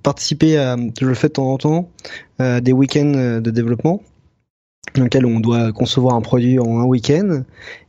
participé 0.02 0.56
à, 0.56 0.76
je 1.00 1.04
le 1.04 1.14
fais 1.14 1.28
de 1.28 1.32
temps 1.32 1.52
en 1.52 1.58
temps, 1.58 1.90
des 2.38 2.72
week-ends 2.72 3.40
de 3.42 3.50
développement 3.50 4.02
dans 4.94 5.04
lequel 5.04 5.26
on 5.26 5.40
doit 5.40 5.72
concevoir 5.72 6.14
un 6.14 6.20
produit 6.20 6.58
en 6.58 6.80
un 6.80 6.84
week-end. 6.84 7.42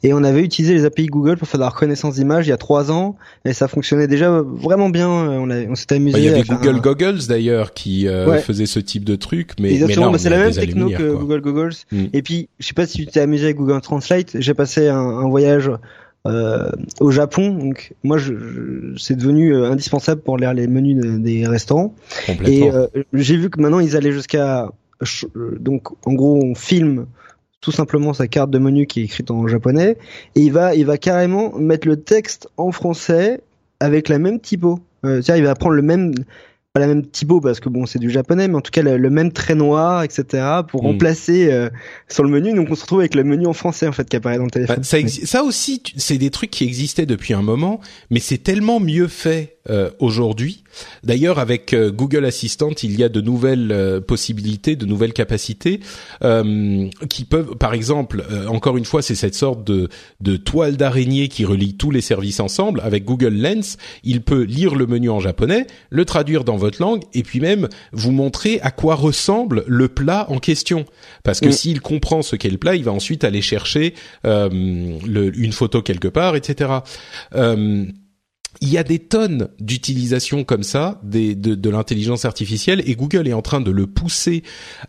Et 0.04 0.14
on 0.14 0.24
avait 0.24 0.42
utilisé 0.44 0.74
les 0.74 0.86
API 0.86 1.08
Google 1.08 1.38
pour 1.38 1.48
faire 1.48 1.60
de 1.60 1.64
la 1.64 1.70
reconnaissance 1.70 2.16
d'image 2.16 2.48
il 2.48 2.50
y 2.50 2.54
a 2.54 2.58
trois 2.58 2.92
ans, 2.92 3.16
et 3.46 3.54
ça 3.54 3.68
fonctionnait 3.68 4.08
déjà 4.08 4.42
vraiment 4.42 4.90
bien. 4.90 5.10
On, 5.10 5.50
on 5.50 5.76
s'était 5.76 5.96
amusé. 5.96 6.14
Bah, 6.14 6.20
il 6.20 6.26
y 6.26 6.30
avait 6.30 6.44
Google 6.44 6.82
Goggles 6.82 7.28
d'ailleurs 7.28 7.74
qui 7.74 8.08
euh, 8.08 8.38
faisait 8.40 8.66
ce 8.66 8.80
type 8.80 9.04
de 9.04 9.16
truc, 9.16 9.54
mais, 9.60 9.74
Exactement, 9.74 10.12
mais 10.12 10.18
c'est 10.18 10.30
la 10.30 10.38
même 10.38 10.54
techno 10.54 10.90
que 10.90 11.14
Google 11.14 11.42
Goggles. 11.42 11.76
Mm. 11.92 12.06
Et 12.14 12.22
puis, 12.22 12.50
je 12.60 12.68
sais 12.68 12.74
pas 12.74 12.86
si 12.86 12.98
tu 12.98 13.06
t'es 13.08 13.22
amusé 13.22 13.46
avec 13.46 13.58
Google 13.58 13.82
Translate. 13.82 14.38
J'ai 14.40 14.54
passé 14.54 14.88
un, 14.88 14.98
un 14.98 15.30
voyage 15.30 15.72
euh, 16.28 16.70
au 17.00 17.12
Japon. 17.12 17.52
Donc 17.52 17.94
moi, 18.04 18.18
je, 18.18 18.34
c'est 18.98 19.16
devenu 19.16 19.56
euh, 19.56 19.72
indispensable 19.72 20.22
pour 20.22 20.38
lire 20.38 20.54
les 20.54 20.68
menus 20.68 20.98
des 21.22 21.48
restaurants. 21.48 21.96
Et 22.46 22.70
euh, 22.70 22.88
j'ai 23.14 23.38
vu 23.38 23.50
que 23.50 23.62
maintenant 23.62 23.80
ils 23.80 23.96
allaient 23.96 24.12
jusqu'à 24.12 24.70
donc 25.34 25.90
en 26.08 26.14
gros 26.14 26.42
on 26.44 26.56
filme 26.56 27.06
tout 27.62 27.72
simplement 27.72 28.14
sa 28.14 28.28
carte 28.28 28.50
de 28.52 28.60
menu 28.60 28.88
qui 28.88 29.02
est 29.02 29.04
écrite 29.04 29.32
en 29.32 29.48
japonais 29.48 29.98
et 30.36 30.42
il 30.42 30.52
va 30.52 30.76
il 30.76 30.86
va 30.86 30.98
carrément 30.98 31.56
mettre 31.58 31.88
le 31.88 31.98
texte 31.98 32.50
en 32.58 32.72
français 32.72 33.42
avec 33.80 34.10
la 34.10 34.20
même 34.20 34.40
typo. 34.40 34.80
Euh, 35.06 35.22
il 35.22 35.44
va 35.44 35.56
prendre 35.56 35.76
le 35.76 35.82
même 35.82 36.14
pas 36.78 36.86
la 36.86 36.94
même 36.94 37.06
typo 37.06 37.42
parce 37.42 37.60
que 37.60 37.70
bon 37.70 37.86
c'est 37.86 38.00
du 38.00 38.12
japonais 38.12 38.48
mais 38.48 38.56
en 38.56 38.62
tout 38.62 38.72
cas 38.72 38.84
le, 38.84 39.10
même 39.10 39.32
trait 39.32 39.56
noir 39.56 40.04
etc 40.04 40.44
pour 40.68 40.84
hmm. 40.84 40.88
remplacer 40.88 41.52
euh, 41.52 41.70
sur 42.08 42.24
le 42.24 42.30
menu 42.30 42.54
donc 42.54 42.68
on 42.70 42.76
se 42.76 42.82
retrouve 42.82 43.00
avec 43.00 43.16
le 43.16 43.24
menu 43.24 43.48
en 43.48 43.54
français 43.54 43.88
en 43.88 43.92
fait 43.92 44.08
qui 44.08 44.16
apparaît 44.16 44.38
dans 44.38 44.46
le 44.46 44.52
téléphone. 44.52 44.78
Bah, 44.78 44.84
ça, 44.84 44.98
ça 45.08 45.44
aussi 45.44 45.82
c'est 45.96 46.18
des 46.18 46.30
trucs 46.30 46.52
qui 46.52 46.64
existaient 46.64 47.06
depuis 47.06 47.34
un 47.34 47.42
moment 47.42 47.82
mais 48.12 48.20
c'est 48.20 48.38
tellement 48.38 48.80
mieux 48.80 49.08
fait 49.08 49.58
euh, 49.70 49.90
aujourd'hui. 50.00 50.64
D'ailleurs, 51.04 51.40
avec 51.40 51.74
euh, 51.74 51.92
Google 51.92 52.24
Assistant, 52.24 52.70
il 52.84 52.98
y 52.98 53.04
a 53.04 53.10
de 53.10 53.20
nouvelles 53.20 53.72
euh, 53.74 54.00
possibilités, 54.00 54.78
de 54.78 54.86
nouvelles 54.86 55.12
capacités 55.12 55.82
qui 57.10 57.26
peuvent, 57.26 57.56
par 57.58 57.74
exemple, 57.74 58.24
encore 58.48 58.78
une 58.78 58.86
fois, 58.86 59.02
c'est 59.02 59.16
cette 59.16 59.36
sorte 59.36 59.64
de, 59.64 59.90
de 60.22 60.38
toile 60.38 60.78
d'araignée 60.78 61.28
qui 61.28 61.46
relie 61.46 61.76
tous 61.76 61.92
les 61.92 62.02
services 62.02 62.40
ensemble. 62.40 62.82
Avec 62.84 63.06
Google 63.06 63.34
Lens, 63.34 63.78
il 64.04 64.22
peut 64.22 64.44
lire 64.44 64.76
le 64.76 64.88
menu 64.88 65.10
en 65.10 65.20
japonais, 65.20 65.68
le 65.90 66.06
traduire 66.06 66.44
dans 66.44 66.58
votre 66.58 66.67
langue, 66.80 67.04
et 67.14 67.24
puis 67.24 67.40
même 67.40 67.68
vous 67.92 68.12
montrer 68.12 68.60
à 68.62 68.72
quoi 68.72 68.96
ressemble 68.96 69.64
le 69.68 69.88
plat 69.88 70.26
en 70.30 70.40
question. 70.40 70.86
Parce 71.24 71.40
que 71.40 71.50
mm. 71.50 71.54
s'il 71.54 71.82
comprend 71.82 72.22
ce 72.22 72.36
qu'est 72.36 72.50
le 72.50 72.58
plat, 72.58 72.76
il 72.76 72.84
va 72.84 72.92
ensuite 72.92 73.24
aller 73.24 73.42
chercher 73.42 73.94
le, 74.24 75.32
une 75.36 75.52
photo 75.52 75.82
quelque 75.82 76.08
part, 76.08 76.36
etc 76.36 76.80
il 78.62 78.70
y 78.70 78.78
a 78.78 78.84
des 78.84 79.00
tonnes 79.00 79.50
d'utilisations 79.60 80.44
comme 80.44 80.64
ça 80.64 81.00
de, 81.04 81.34
de 81.34 81.70
l'intelligence 81.70 82.26
artificielle 82.26 82.82
et 82.86 82.96
Google 82.96 83.28
est 83.28 83.34
en 83.34 83.42
train 83.42 83.62
de 83.62 83.72
le 83.72 83.88
pousser 83.88 84.44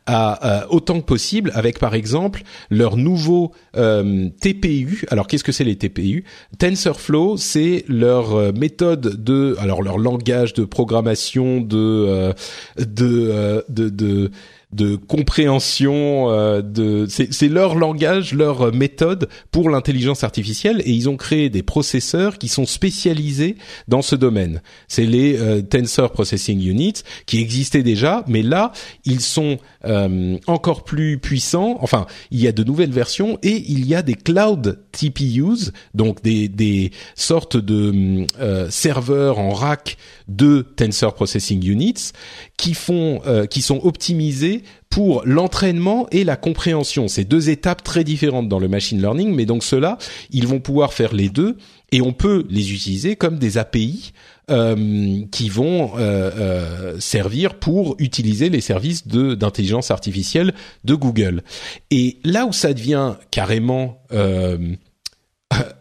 à, 0.07 0.66
autant 0.70 1.00
que 1.00 1.07
possible 1.07 1.50
avec 1.54 1.78
par 1.78 1.94
exemple 1.94 2.42
leur 2.70 2.96
nouveau 2.96 3.52
euh, 3.76 4.28
TPU. 4.40 5.04
Alors 5.11 5.26
qu'est-ce 5.26 5.44
que 5.44 5.52
c'est 5.52 5.64
les 5.64 5.76
TPU 5.76 6.24
TensorFlow, 6.59 7.37
c'est 7.37 7.85
leur 7.88 8.35
euh, 8.35 8.52
méthode 8.52 9.22
de 9.22 9.57
alors 9.59 9.83
leur 9.83 9.98
langage 9.98 10.54
de 10.54 10.64
programmation 10.64 11.61
de 11.61 11.76
euh, 11.76 12.33
de, 12.78 13.64
de, 13.68 13.88
de 13.88 14.31
de 14.72 14.96
compréhension 14.96 16.31
euh, 16.31 16.61
de 16.61 17.07
c'est 17.09 17.48
leur 17.48 17.74
langage, 17.74 18.35
leur 18.35 18.72
méthode 18.74 19.28
pour 19.50 19.70
l'intelligence 19.70 20.24
artificielle 20.24 20.83
et 20.85 20.90
ils 20.90 21.09
ont 21.09 21.16
créé 21.16 21.48
des 21.48 21.62
processeurs 21.62 22.37
qui 22.37 22.48
sont 22.48 22.66
spécialisés 22.66 23.57
dans 23.88 24.02
ce 24.02 24.14
domaine. 24.14 24.61
C'est 24.87 25.07
les 25.07 25.38
euh, 25.38 25.62
Tensor 25.62 26.12
Processing 26.12 26.62
Units 26.62 27.02
qui 27.24 27.40
existaient 27.40 27.83
déjà, 27.83 28.24
mais 28.28 28.42
là 28.42 28.72
ils 29.07 29.22
sont 29.22 29.57
euh, 29.87 30.37
encore 30.46 30.85
plus 30.85 31.18
puissants. 31.18 31.78
Enfin, 31.81 32.07
il 32.31 32.40
y 32.40 32.46
a 32.46 32.52
de 32.52 32.62
nouvelles 32.62 32.92
versions 32.92 33.38
et 33.42 33.64
il 33.68 33.87
y 33.87 33.94
a 33.94 34.02
des 34.02 34.14
cloud 34.14 34.81
TPUs, 34.92 35.72
donc 35.94 36.22
des 36.22 36.48
des 36.48 36.90
sortes 37.14 37.57
de 37.57 38.26
serveurs 38.68 39.38
en 39.38 39.50
rack 39.50 39.96
de 40.28 40.61
Tensor 40.76 41.14
Processing 41.14 41.66
Units 41.66 42.12
qui 42.59 42.74
font 42.74 43.22
qui 43.48 43.62
sont 43.62 43.81
optimisés 43.85 44.58
pour 44.90 45.23
l'entraînement 45.25 46.07
et 46.11 46.25
la 46.25 46.37
compréhension. 46.37 47.09
C'est 47.09 47.25
deux 47.25 47.51
étapes 47.51 47.83
très 47.83 48.05
différentes 48.05 48.49
dans 48.49 48.59
le 48.59 48.68
machine 48.68 49.01
learning, 49.01 49.35
mais 49.35 49.47
donc 49.47 49.62
ceux-là, 49.62 49.99
ils 50.31 50.47
vont 50.47 50.61
pouvoir 50.61 50.92
faire 50.92 51.14
les 51.14 51.29
deux 51.29 51.57
et 51.92 52.01
on 52.01 52.12
peut 52.12 52.44
les 52.51 52.73
utiliser 52.73 53.16
comme 53.16 53.38
des 53.38 53.59
API 53.59 54.12
euh, 54.51 55.21
qui 55.31 55.49
vont 55.49 55.92
euh, 55.97 56.31
euh, 56.37 57.01
servir 57.01 57.55
pour 57.55 57.97
utiliser 57.99 58.49
les 58.49 58.61
services 58.61 59.07
d'intelligence 59.07 59.90
artificielle 59.90 60.55
de 60.85 60.94
Google. 60.94 61.42
Et 61.90 62.18
là 62.25 62.47
où 62.47 62.53
ça 62.53 62.73
devient 62.73 63.14
carrément 63.31 63.99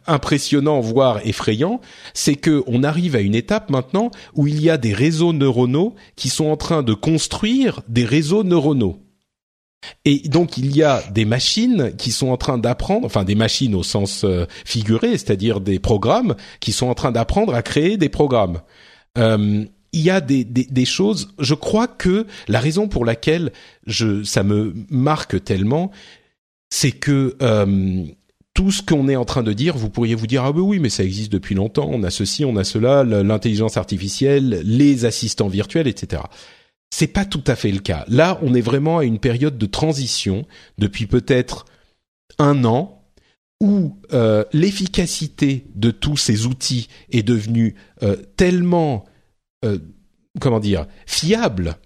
impressionnant, 0.07 0.79
voire 0.79 1.25
effrayant, 1.25 1.81
c'est 2.13 2.35
que 2.35 2.63
on 2.67 2.83
arrive 2.83 3.15
à 3.15 3.21
une 3.21 3.35
étape 3.35 3.69
maintenant 3.69 4.11
où 4.33 4.47
il 4.47 4.61
y 4.61 4.69
a 4.69 4.77
des 4.77 4.93
réseaux 4.93 5.33
neuronaux 5.33 5.95
qui 6.15 6.29
sont 6.29 6.47
en 6.47 6.57
train 6.57 6.83
de 6.83 6.93
construire 6.93 7.81
des 7.87 8.05
réseaux 8.05 8.43
neuronaux. 8.43 8.99
Et 10.05 10.27
donc 10.27 10.57
il 10.57 10.75
y 10.75 10.83
a 10.83 11.03
des 11.11 11.25
machines 11.25 11.93
qui 11.97 12.11
sont 12.11 12.29
en 12.29 12.37
train 12.37 12.57
d'apprendre, 12.57 13.05
enfin 13.05 13.23
des 13.23 13.35
machines 13.35 13.75
au 13.75 13.83
sens 13.83 14.23
euh, 14.23 14.45
figuré, 14.65 15.11
c'est-à-dire 15.11 15.61
des 15.61 15.79
programmes 15.79 16.35
qui 16.59 16.71
sont 16.71 16.87
en 16.87 16.95
train 16.95 17.11
d'apprendre 17.11 17.53
à 17.53 17.61
créer 17.61 17.97
des 17.97 18.09
programmes. 18.09 18.61
Euh, 19.17 19.65
il 19.93 20.01
y 20.01 20.09
a 20.09 20.19
des, 20.19 20.43
des, 20.43 20.85
choses. 20.85 21.33
Je 21.39 21.53
crois 21.53 21.87
que 21.87 22.27
la 22.47 22.59
raison 22.59 22.87
pour 22.87 23.05
laquelle 23.05 23.51
je 23.85 24.21
ça 24.23 24.43
me 24.43 24.73
marque 24.89 25.43
tellement, 25.43 25.91
c'est 26.69 26.91
que 26.91 27.35
euh, 27.41 28.05
tout 28.57 28.71
ce 28.71 28.81
qu'on 28.81 29.07
est 29.07 29.15
en 29.15 29.23
train 29.23 29.43
de 29.43 29.53
dire, 29.53 29.77
vous 29.77 29.91
pourriez 29.91 30.15
vous 30.15 30.25
dire 30.25 30.43
ah 30.43 30.51
ben 30.51 30.61
oui 30.61 30.79
mais 30.79 30.89
ça 30.89 31.03
existe 31.03 31.31
depuis 31.31 31.53
longtemps, 31.53 31.87
on 31.91 32.01
a 32.01 32.09
ceci, 32.09 32.43
on 32.43 32.55
a 32.55 32.63
cela, 32.63 33.03
l'intelligence 33.03 33.77
artificielle, 33.77 34.63
les 34.65 35.05
assistants 35.05 35.47
virtuels, 35.47 35.87
etc. 35.87 36.23
C'est 36.89 37.05
pas 37.05 37.23
tout 37.23 37.43
à 37.45 37.55
fait 37.55 37.69
le 37.69 37.77
cas. 37.77 38.03
Là, 38.07 38.39
on 38.41 38.55
est 38.55 38.61
vraiment 38.61 38.97
à 38.97 39.03
une 39.03 39.19
période 39.19 39.59
de 39.59 39.65
transition 39.67 40.43
depuis 40.79 41.05
peut-être 41.05 41.65
un 42.39 42.65
an 42.65 43.03
où 43.61 43.99
euh, 44.13 44.43
l'efficacité 44.53 45.67
de 45.75 45.91
tous 45.91 46.17
ces 46.17 46.47
outils 46.47 46.87
est 47.11 47.21
devenue 47.21 47.75
euh, 48.01 48.15
tellement 48.37 49.05
euh, 49.65 49.77
comment 50.41 50.59
dire 50.59 50.87
fiable 51.05 51.77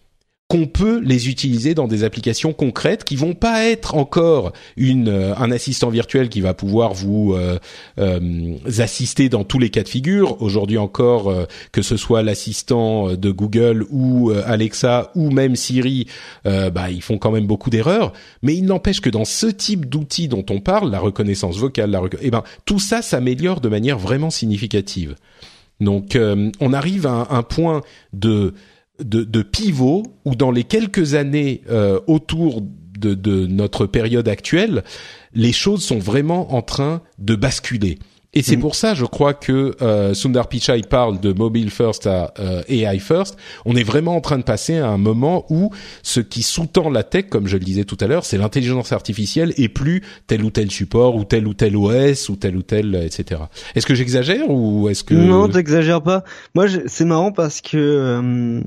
qu'on 0.52 0.68
peut 0.68 1.00
les 1.00 1.30
utiliser 1.30 1.74
dans 1.76 1.88
des 1.88 2.04
applications 2.04 2.52
concrètes 2.52 3.06
qui 3.06 3.16
vont 3.16 3.36
pas 3.36 3.70
être 3.70 3.96
encore 3.96 4.52
une 4.76 5.08
euh, 5.08 5.34
un 5.38 5.50
assistant 5.50 5.90
virtuel 5.90 6.28
qui 6.28 6.42
va 6.42 6.54
pouvoir 6.54 6.94
vous 6.94 7.34
euh, 7.34 7.58
euh, 8.00 8.58
assister 8.78 9.30
dans 9.30 9.46
tous 9.46 9.60
les 9.60 9.70
cas 9.70 9.84
de 9.84 9.88
figure. 9.88 10.42
Aujourd'hui 10.42 10.78
encore, 10.78 11.34
que 11.72 11.82
ce 11.82 11.96
soit 11.96 12.22
l'assistant 12.22 13.14
de 13.14 13.32
Google 13.32 13.86
ou 13.92 14.32
Alexa 14.46 15.12
ou 15.16 15.32
même 15.32 15.56
Siri, 15.56 16.08
bah 16.44 16.90
ils 16.90 17.02
font 17.02 17.18
quand 17.18 17.32
même 17.32 17.48
beaucoup 17.48 17.70
d'erreurs. 17.70 18.12
Mais 18.42 18.54
il 18.56 18.66
n'empêche 18.66 19.00
que 19.00 19.10
dans 19.10 19.26
ce 19.26 19.48
type 19.48 19.88
d'outils 19.88 20.28
dont 20.28 20.46
on 20.50 20.60
parle, 20.60 20.92
la 20.92 21.00
reconnaissance 21.00 21.58
vocale, 21.58 21.92
la 21.92 22.02
eh 22.22 22.32
ben 22.32 22.44
tout 22.66 22.80
ça 22.80 23.02
s'améliore 23.02 23.62
de 23.62 23.70
manière 23.70 23.98
vraiment 23.98 24.30
significative. 24.30 25.16
Donc 25.80 26.18
on 26.60 26.74
arrive 26.74 27.08
à 27.08 27.28
un 27.30 27.44
point 27.44 27.82
de 28.14 28.54
de, 29.04 29.42
pivot 29.42 30.04
où 30.26 30.36
dans 30.36 30.52
les 30.52 30.64
quelques 30.64 31.14
années 31.16 31.62
euh, 31.70 32.00
autour 32.08 32.62
de, 32.62 33.48
notre 33.48 33.86
période 33.86 34.28
actuelle, 34.28 34.84
les 35.34 35.52
choses 35.52 35.84
sont 35.84 36.00
vraiment 36.00 36.54
en 36.54 36.62
train 36.62 37.02
de 37.18 37.36
basculer. 37.36 37.98
Et 38.34 38.44
c'est 38.44 38.56
mm. 38.56 38.62
pour 38.62 38.76
ça, 38.76 38.94
je 38.94 39.04
crois 39.04 39.34
que 39.34 39.76
euh, 39.82 40.14
Sundar 40.14 40.48
Pichai 40.48 40.82
parle 40.90 41.20
de 41.20 41.34
mobile 41.34 41.70
first 41.70 42.08
à 42.08 42.34
euh, 42.40 42.64
AI 42.70 42.98
first. 43.00 43.38
On 43.66 43.76
est 43.76 43.84
vraiment 43.84 44.16
en 44.16 44.22
train 44.22 44.38
de 44.38 44.44
passer 44.44 44.78
à 44.78 44.88
un 44.88 44.98
moment 44.98 45.46
où 45.50 45.72
ce 46.02 46.22
qui 46.22 46.42
sous-tend 46.42 46.90
la 46.90 47.04
tech, 47.04 47.26
comme 47.30 47.48
je 47.48 47.58
le 47.58 47.64
disais 47.64 47.84
tout 47.84 47.98
à 48.00 48.08
l'heure, 48.08 48.24
c'est 48.24 48.38
l'intelligence 48.38 48.94
artificielle 48.94 49.54
et 49.58 49.68
plus 49.68 50.02
tel 50.28 50.46
ou 50.46 50.50
tel 50.50 50.72
support 50.72 51.16
ou 51.16 51.26
tel 51.26 51.46
ou 51.46 51.54
tel 51.54 51.76
OS 51.76 52.30
ou 52.30 52.38
tel 52.38 52.56
ou 52.56 52.62
tel, 52.62 52.96
etc. 52.96 53.42
Est-ce 53.76 53.86
que 53.86 53.96
j'exagère 53.96 54.50
ou 54.50 54.88
est-ce 54.88 55.04
que 55.04 55.14
non, 55.14 55.50
t'exagères 55.50 56.02
pas. 56.02 56.24
Moi, 56.56 56.68
c'est 56.86 57.06
marrant 57.06 57.34
parce 57.34 57.60
que 57.60 58.62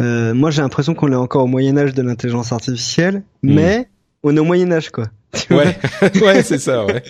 euh, 0.00 0.34
moi 0.34 0.50
j'ai 0.50 0.62
l'impression 0.62 0.94
qu'on 0.94 1.12
est 1.12 1.16
encore 1.16 1.44
au 1.44 1.48
Moyen 1.48 1.76
Âge 1.76 1.94
de 1.94 2.02
l'intelligence 2.02 2.52
artificielle, 2.52 3.22
hmm. 3.42 3.54
mais 3.54 3.88
on 4.22 4.36
est 4.36 4.40
au 4.40 4.44
Moyen 4.44 4.70
Âge 4.72 4.90
quoi. 4.90 5.06
Ouais, 5.50 5.76
ouais, 6.22 6.42
c'est 6.42 6.58
ça, 6.58 6.84
ouais. 6.84 7.02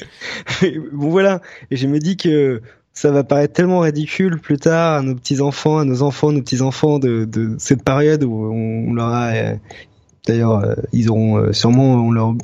bon 0.92 1.10
voilà, 1.10 1.40
et 1.70 1.76
je 1.76 1.86
me 1.86 1.98
dis 1.98 2.16
que 2.16 2.60
ça 2.98 3.12
va 3.12 3.22
paraître 3.22 3.54
tellement 3.54 3.78
ridicule 3.80 4.40
plus 4.40 4.56
tard 4.56 4.98
à 4.98 5.02
nos 5.02 5.14
petits 5.14 5.40
enfants, 5.40 5.78
à 5.78 5.84
nos 5.84 6.02
enfants, 6.02 6.32
nos 6.32 6.40
petits 6.40 6.62
enfants 6.62 6.98
de, 6.98 7.24
de 7.24 7.54
cette 7.58 7.84
période 7.84 8.24
où 8.24 8.52
on 8.52 8.92
leur 8.92 9.06
a, 9.06 9.28
euh, 9.28 9.54
d'ailleurs, 10.26 10.58
euh, 10.58 10.74
ils 10.92 11.08
auront 11.08 11.38
euh, 11.38 11.52
sûrement, 11.52 11.94
on 11.94 12.10
leur, 12.10 12.34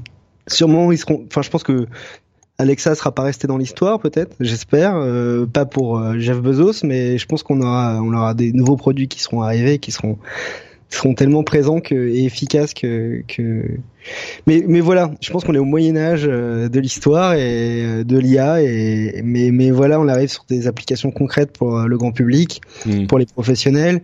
sûrement 0.47 0.93
ils 0.93 0.99
seront, 0.99 1.25
enfin 1.27 1.43
je 1.43 1.51
pense 1.51 1.65
que 1.65 1.89
Alexa 2.59 2.95
sera 2.95 3.11
pas 3.11 3.25
resté 3.25 3.49
dans 3.49 3.59
l'histoire 3.59 3.99
peut-être, 3.99 4.37
j'espère, 4.39 4.95
pas 5.53 5.67
pour 5.67 6.21
Jeff 6.21 6.39
Bezos, 6.39 6.85
mais 6.85 7.19
je 7.19 7.27
pense 7.27 7.43
qu'on 7.43 7.61
aura, 7.61 8.01
on 8.01 8.15
aura 8.15 8.35
des 8.35 8.53
nouveaux 8.53 8.77
produits 8.77 9.09
qui 9.09 9.21
seront 9.21 9.43
arrivés, 9.43 9.81
qui 9.81 9.91
seront 9.91 10.19
seront 10.95 11.15
tellement 11.15 11.43
présents 11.43 11.81
que, 11.81 11.95
et 11.95 12.25
efficaces 12.25 12.75
que, 12.75 13.23
que... 13.27 13.63
Mais, 14.47 14.65
mais 14.67 14.81
voilà, 14.81 15.11
je 15.21 15.31
pense 15.31 15.45
qu'on 15.45 15.55
est 15.55 15.59
au 15.59 15.65
Moyen 15.65 15.97
Âge 15.97 16.27
euh, 16.27 16.69
de 16.69 16.81
l'histoire 16.81 17.35
et 17.35 17.85
euh, 17.85 18.05
de 18.05 18.19
l'IA, 18.19 18.63
et 18.63 19.23
mais, 19.25 19.51
mais 19.51 19.71
voilà, 19.71 19.99
on 20.01 20.09
arrive 20.09 20.29
sur 20.29 20.45
des 20.49 20.67
applications 20.67 21.11
concrètes 21.11 21.53
pour 21.53 21.79
euh, 21.79 21.87
le 21.87 21.97
grand 21.97 22.13
public, 22.13 22.61
hmm. 22.87 23.07
pour 23.07 23.19
les 23.19 23.27
professionnels. 23.27 24.03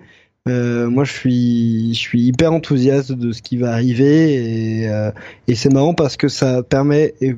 Euh, 0.49 0.89
moi, 0.89 1.05
je 1.05 1.13
suis, 1.13 1.95
je 1.95 1.99
suis 1.99 2.23
hyper 2.23 2.53
enthousiaste 2.53 3.13
de 3.13 3.33
ce 3.33 3.43
qui 3.43 3.59
va 3.59 3.73
arriver 3.73 4.85
et, 4.85 5.11
et 5.49 5.55
c'est 5.55 5.71
marrant 5.71 5.93
parce 5.93 6.17
que 6.17 6.29
ça 6.29 6.63
permet. 6.63 7.15
Et 7.21 7.37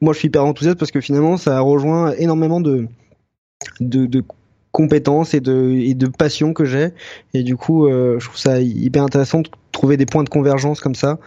moi, 0.00 0.12
je 0.12 0.18
suis 0.18 0.26
hyper 0.26 0.44
enthousiaste 0.44 0.76
parce 0.76 0.90
que 0.90 1.00
finalement, 1.00 1.36
ça 1.36 1.60
rejoint 1.60 2.12
énormément 2.18 2.60
de, 2.60 2.88
de, 3.80 4.06
de 4.06 4.24
compétences 4.76 5.32
et 5.32 5.40
de, 5.40 5.72
et 5.72 5.94
de 5.94 6.06
passion 6.06 6.52
que 6.52 6.66
j'ai. 6.66 6.90
Et 7.32 7.42
du 7.42 7.56
coup, 7.56 7.86
euh, 7.86 8.20
je 8.20 8.26
trouve 8.26 8.38
ça 8.38 8.60
hyper 8.60 9.02
intéressant 9.02 9.40
de 9.40 9.48
trouver 9.72 9.96
des 9.96 10.04
points 10.04 10.22
de 10.22 10.28
convergence 10.28 10.80
comme 10.80 10.94
ça. 10.94 11.18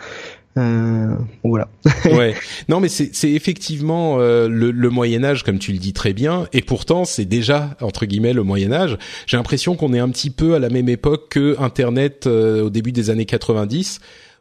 Euh, 0.58 1.16
voilà. 1.44 1.68
ouais. 2.06 2.36
Non, 2.68 2.80
mais 2.80 2.90
c'est 2.90 3.32
effectivement 3.32 4.18
euh, 4.20 4.48
le, 4.48 4.70
le, 4.70 4.90
Moyen 4.92 5.24
Âge, 5.24 5.44
comme 5.44 5.58
tu 5.58 5.72
le 5.72 5.80
dis 5.80 5.94
très 5.94 6.14
bien, 6.14 6.48
et 6.54 6.62
pourtant 6.62 7.06
c'est 7.06 7.26
déjà 7.26 7.76
entre 7.82 8.06
guillemets 8.06 8.34
le 8.34 8.44
Moyen 8.44 8.72
Âge. 8.72 8.98
J'ai 9.26 9.38
l'impression 9.38 9.76
qu'on 9.76 9.94
est 9.94 10.00
un 10.00 10.10
petit 10.10 10.30
peu 10.30 10.54
à 10.54 10.60
la 10.60 10.70
même 10.70 10.90
époque 10.90 11.30
que 11.30 11.56
Internet 11.60 12.28
euh, 12.28 12.66
au 12.66 12.70
début 12.70 12.92
des 12.92 13.10
années 13.10 13.26
90 13.26 14.00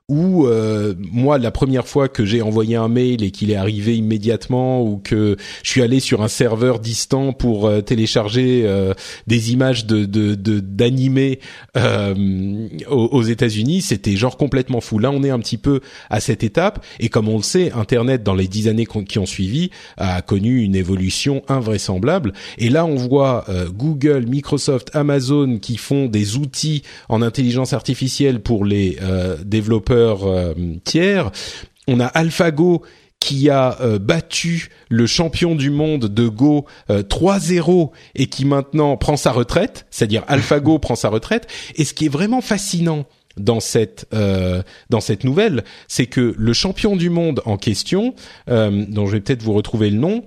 où 0.09 0.47
euh, 0.47 0.95
moi 1.13 1.37
la 1.37 1.51
première 1.51 1.87
fois 1.87 2.09
que 2.09 2.25
j'ai 2.25 2.41
envoyé 2.41 2.77
un 2.77 2.89
mail 2.89 3.23
et 3.23 3.31
qu'il 3.31 3.51
est 3.51 3.57
arrivé 3.57 3.95
immédiatement 3.95 4.83
ou 4.83 4.97
que 4.97 5.37
je 5.63 5.71
suis 5.71 5.83
allé 5.83 6.01
sur 6.01 6.23
un 6.23 6.29
serveur 6.29 6.79
distant 6.79 7.35
pour 7.35 7.67
euh, 7.67 7.83
télécharger 7.83 8.63
euh, 8.65 8.95
des 9.27 9.53
images 9.53 9.85
de 9.85 10.07
d'animés 10.07 11.41
de, 11.75 12.87
aux, 12.91 13.07
aux 13.07 13.23
États-Unis, 13.23 13.83
c'était 13.83 14.17
genre 14.17 14.39
complètement 14.39 14.81
fou. 14.81 14.99
Là, 14.99 15.11
on 15.11 15.23
est 15.23 15.31
un 15.31 15.39
petit 15.41 15.59
peu 15.59 15.81
à 16.09 16.21
cette 16.21 16.43
étape 16.43 16.85
et 17.01 17.11
comme 17.11 17.29
on 17.29 17.37
le 17.37 17.43
sait, 17.43 17.71
Internet 17.73 18.23
dans 18.23 18.35
les 18.35 18.49
dix 18.49 18.69
années 18.69 18.87
qui 18.87 19.19
ont 19.19 19.27
suivi 19.27 19.71
a 19.99 20.23
connu 20.23 20.63
une 20.63 20.75
évolution 20.75 21.43
invraisemblable. 21.49 22.33
Et 22.57 22.71
là, 22.71 22.87
on 22.87 22.95
voit 22.95 23.45
Google, 23.77 24.25
Microsoft, 24.27 24.91
Amazon 24.95 25.59
qui 25.59 25.77
font 25.77 26.07
des 26.07 26.37
outils 26.37 26.83
en 27.11 27.21
intelligence 27.21 27.75
artificielle 27.75 28.41
pour 28.41 28.65
les 28.65 28.97
développeurs 29.45 29.98
euh, 29.99 30.55
tiers. 30.85 31.31
On 31.87 32.01
a 32.01 32.07
AlphaGo 32.07 32.83
qui 33.21 33.51
a 33.51 33.81
euh, 33.81 33.99
battu 33.99 34.71
le 34.89 35.07
champion 35.07 35.55
du 35.55 35.71
monde 35.71 36.07
de 36.07 36.29
Go 36.29 36.67
3-0 36.89 37.83
euh, 37.83 37.87
et 38.15 38.27
qui 38.27 38.45
maintenant 38.45 38.97
prend 38.97 39.17
sa 39.17 39.33
retraite, 39.33 39.87
c'est-à-dire 39.91 40.25
AlphaGo 40.29 40.79
prend 40.81 40.95
sa 40.95 41.09
retraite. 41.09 41.49
Et 41.77 41.85
ce 41.85 41.95
qui 41.95 42.07
est 42.07 42.11
vraiment 42.11 42.41
fascinant 42.41 43.07
dans 43.37 43.61
cette 43.61 44.09
dans 44.11 45.01
cette 45.01 45.23
nouvelle, 45.23 45.63
c'est 45.87 46.07
que 46.07 46.35
le 46.37 46.53
champion 46.53 46.97
du 46.97 47.09
monde 47.09 47.41
en 47.45 47.57
question, 47.57 48.15
dont 48.49 49.07
je 49.07 49.13
vais 49.13 49.21
peut-être 49.21 49.45
vous 49.45 49.53
retrouver 49.53 49.91
le 49.91 49.97
nom, 49.97 50.25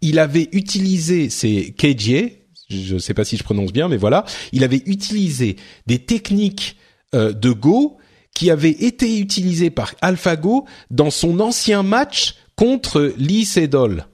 il 0.00 0.18
avait 0.18 0.48
utilisé 0.50 1.30
c'est 1.30 1.72
KJ, 1.78 2.38
je 2.68 2.94
ne 2.94 2.98
sais 2.98 3.14
pas 3.14 3.24
si 3.24 3.36
je 3.36 3.44
prononce 3.44 3.72
bien, 3.72 3.88
mais 3.88 3.96
voilà, 3.96 4.24
il 4.52 4.64
avait 4.64 4.82
utilisé 4.86 5.56
des 5.86 5.98
techniques 5.98 6.76
euh, 7.14 7.32
de 7.32 7.50
Go 7.50 7.96
qui 8.34 8.50
avait 8.50 8.70
été 8.70 9.18
utilisé 9.18 9.70
par 9.70 9.94
AlphaGo 10.00 10.64
dans 10.90 11.10
son 11.10 11.40
ancien 11.40 11.82
match 11.82 12.34
contre 12.56 13.12
Lee 13.16 13.44
Sedol. 13.44 14.04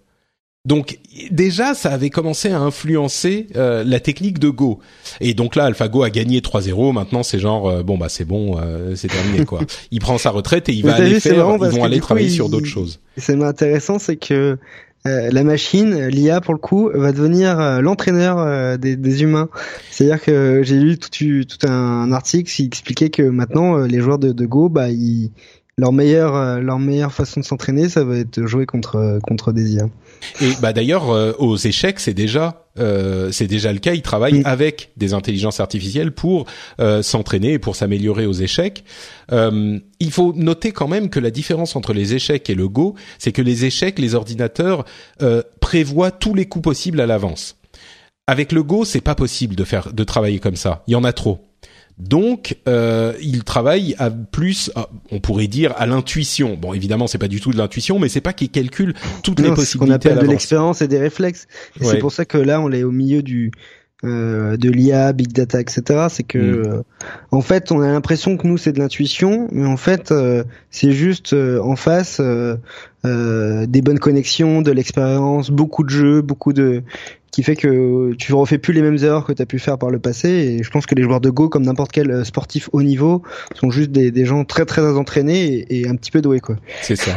Donc 0.64 0.98
déjà, 1.30 1.74
ça 1.74 1.90
avait 1.90 2.08
commencé 2.08 2.48
à 2.50 2.58
influencer 2.58 3.48
euh, 3.54 3.84
la 3.84 4.00
technique 4.00 4.38
de 4.38 4.48
Go. 4.48 4.78
Et 5.20 5.34
donc 5.34 5.56
là, 5.56 5.64
AlphaGo 5.64 6.04
a 6.04 6.10
gagné 6.10 6.40
3-0. 6.40 6.94
Maintenant, 6.94 7.22
c'est 7.22 7.38
genre 7.38 7.68
euh, 7.68 7.82
bon 7.82 7.98
bah 7.98 8.08
c'est 8.08 8.24
bon, 8.24 8.58
c'est 8.94 9.08
terminé 9.08 9.44
quoi. 9.44 9.60
Il 9.90 10.00
prend 10.00 10.16
sa 10.16 10.30
retraite 10.30 10.70
et 10.70 10.72
il 10.72 10.84
va 10.84 10.94
aller 10.94 11.20
faire. 11.20 11.58
Ils 11.60 11.68
vont 11.68 11.84
aller 11.84 12.00
travailler 12.00 12.30
sur 12.30 12.48
d'autres 12.48 12.64
choses. 12.66 13.00
C'est 13.18 13.42
intéressant, 13.42 13.98
c'est 13.98 14.16
que 14.16 14.56
euh, 15.06 15.28
la 15.30 15.44
machine, 15.44 16.08
l'IA 16.08 16.40
pour 16.40 16.54
le 16.54 16.58
coup, 16.58 16.90
va 16.94 17.12
devenir 17.12 17.60
euh, 17.60 17.82
l'entraîneur 17.82 18.38
euh, 18.38 18.78
des, 18.78 19.22
humains. 19.22 19.50
C'est-à-dire 19.90 20.22
que 20.22 20.62
j'ai 20.62 20.78
lu 20.78 20.96
tout, 20.96 21.10
tout, 21.10 21.66
un 21.68 22.10
article 22.10 22.50
qui 22.50 22.64
expliquait 22.64 23.10
que 23.10 23.22
maintenant 23.22 23.76
les 23.78 24.00
joueurs 24.00 24.18
de, 24.18 24.46
Go, 24.46 24.70
bah, 24.70 24.88
ils, 24.88 25.30
leur 25.76 25.92
meilleure 25.92 26.60
leur 26.60 26.78
meilleure 26.78 27.12
façon 27.12 27.40
de 27.40 27.44
s'entraîner, 27.44 27.88
ça 27.90 28.02
va 28.02 28.16
être 28.16 28.46
jouer 28.46 28.64
contre 28.64 29.18
contre 29.26 29.52
des 29.52 29.74
IA. 29.74 29.88
Et 30.40 30.52
bah 30.62 30.72
d'ailleurs 30.72 31.08
aux 31.38 31.56
échecs, 31.56 32.00
c'est 32.00 32.14
déjà 32.14 32.63
euh, 32.78 33.30
c'est 33.30 33.46
déjà 33.46 33.72
le 33.72 33.78
cas. 33.78 33.94
Ils 33.94 34.02
travaillent 34.02 34.42
avec 34.44 34.90
des 34.96 35.14
intelligences 35.14 35.60
artificielles 35.60 36.12
pour 36.12 36.46
euh, 36.80 37.02
s'entraîner 37.02 37.52
et 37.52 37.58
pour 37.58 37.76
s'améliorer 37.76 38.26
aux 38.26 38.32
échecs. 38.32 38.84
Euh, 39.32 39.78
il 40.00 40.10
faut 40.10 40.32
noter 40.34 40.72
quand 40.72 40.88
même 40.88 41.08
que 41.08 41.20
la 41.20 41.30
différence 41.30 41.76
entre 41.76 41.92
les 41.92 42.14
échecs 42.14 42.50
et 42.50 42.54
le 42.54 42.68
Go, 42.68 42.94
c'est 43.18 43.32
que 43.32 43.42
les 43.42 43.64
échecs, 43.64 43.98
les 43.98 44.14
ordinateurs 44.14 44.84
prévoient 45.60 46.10
tous 46.10 46.34
les 46.34 46.46
coups 46.46 46.64
possibles 46.64 47.00
à 47.00 47.06
l'avance. 47.06 47.56
Avec 48.26 48.52
le 48.52 48.62
Go, 48.62 48.84
c'est 48.84 49.00
pas 49.00 49.14
possible 49.14 49.54
de 49.54 49.64
faire 49.64 49.92
de 49.92 50.04
travailler 50.04 50.38
comme 50.38 50.56
ça. 50.56 50.82
Il 50.86 50.92
y 50.92 50.96
en 50.96 51.04
a 51.04 51.12
trop. 51.12 51.40
Donc, 51.98 52.56
euh, 52.66 53.12
il 53.22 53.44
travaille 53.44 53.94
à 53.98 54.10
plus, 54.10 54.70
on 55.12 55.20
pourrait 55.20 55.46
dire, 55.46 55.72
à 55.76 55.86
l'intuition. 55.86 56.56
Bon, 56.60 56.74
évidemment, 56.74 57.06
c'est 57.06 57.18
pas 57.18 57.28
du 57.28 57.40
tout 57.40 57.52
de 57.52 57.56
l'intuition, 57.56 57.98
mais 57.98 58.08
c'est 58.08 58.20
pas 58.20 58.32
qu'il 58.32 58.50
calcule 58.50 58.94
toutes 59.22 59.40
les 59.40 59.50
possibilités. 59.50 59.68
C'est 59.72 59.78
qu'on 59.78 59.90
appelle 59.90 60.18
de 60.18 60.30
l'expérience 60.30 60.82
et 60.82 60.88
des 60.88 60.98
réflexes. 60.98 61.46
Et 61.80 61.84
c'est 61.84 61.98
pour 61.98 62.12
ça 62.12 62.24
que 62.24 62.38
là, 62.38 62.60
on 62.60 62.72
est 62.72 62.82
au 62.82 62.90
milieu 62.90 63.22
du 63.22 63.52
euh, 64.04 64.58
de 64.58 64.70
l'IA, 64.70 65.12
big 65.12 65.32
data, 65.32 65.60
etc. 65.60 66.06
C'est 66.10 66.24
que, 66.24 66.38
mm. 66.38 66.66
euh, 66.66 66.82
en 67.30 67.40
fait, 67.40 67.72
on 67.72 67.80
a 67.80 67.86
l'impression 67.86 68.36
que 68.36 68.46
nous 68.46 68.58
c'est 68.58 68.72
de 68.72 68.78
l'intuition, 68.78 69.48
mais 69.50 69.64
en 69.64 69.76
fait, 69.76 70.12
euh, 70.12 70.44
c'est 70.70 70.92
juste 70.92 71.32
euh, 71.32 71.60
en 71.62 71.76
face 71.76 72.20
des 72.20 73.82
bonnes 73.82 73.98
connexions, 73.98 74.62
de 74.62 74.72
l'expérience, 74.72 75.50
beaucoup 75.50 75.84
de 75.84 75.90
jeux, 75.90 76.22
beaucoup 76.22 76.52
de 76.52 76.82
qui 77.34 77.42
fait 77.42 77.56
que 77.56 78.14
tu 78.16 78.32
refais 78.32 78.58
plus 78.58 78.72
les 78.72 78.80
mêmes 78.80 78.98
erreurs 79.02 79.24
que 79.24 79.32
tu 79.32 79.42
as 79.42 79.46
pu 79.46 79.58
faire 79.58 79.76
par 79.76 79.90
le 79.90 79.98
passé. 79.98 80.28
Et 80.28 80.62
je 80.62 80.70
pense 80.70 80.86
que 80.86 80.94
les 80.94 81.02
joueurs 81.02 81.20
de 81.20 81.30
Go, 81.30 81.48
comme 81.48 81.64
n'importe 81.64 81.90
quel 81.90 82.12
euh, 82.12 82.22
sportif 82.22 82.70
haut 82.72 82.82
niveau, 82.82 83.24
sont 83.56 83.72
juste 83.72 83.90
des, 83.90 84.12
des 84.12 84.24
gens 84.24 84.44
très 84.44 84.64
très 84.64 84.82
entraînés 84.82 85.66
et, 85.68 85.88
un 85.88 85.96
petit 85.96 86.12
peu 86.12 86.22
doués 86.22 86.38
quoi. 86.38 86.54
C'est 86.82 86.94
ça. 86.94 87.12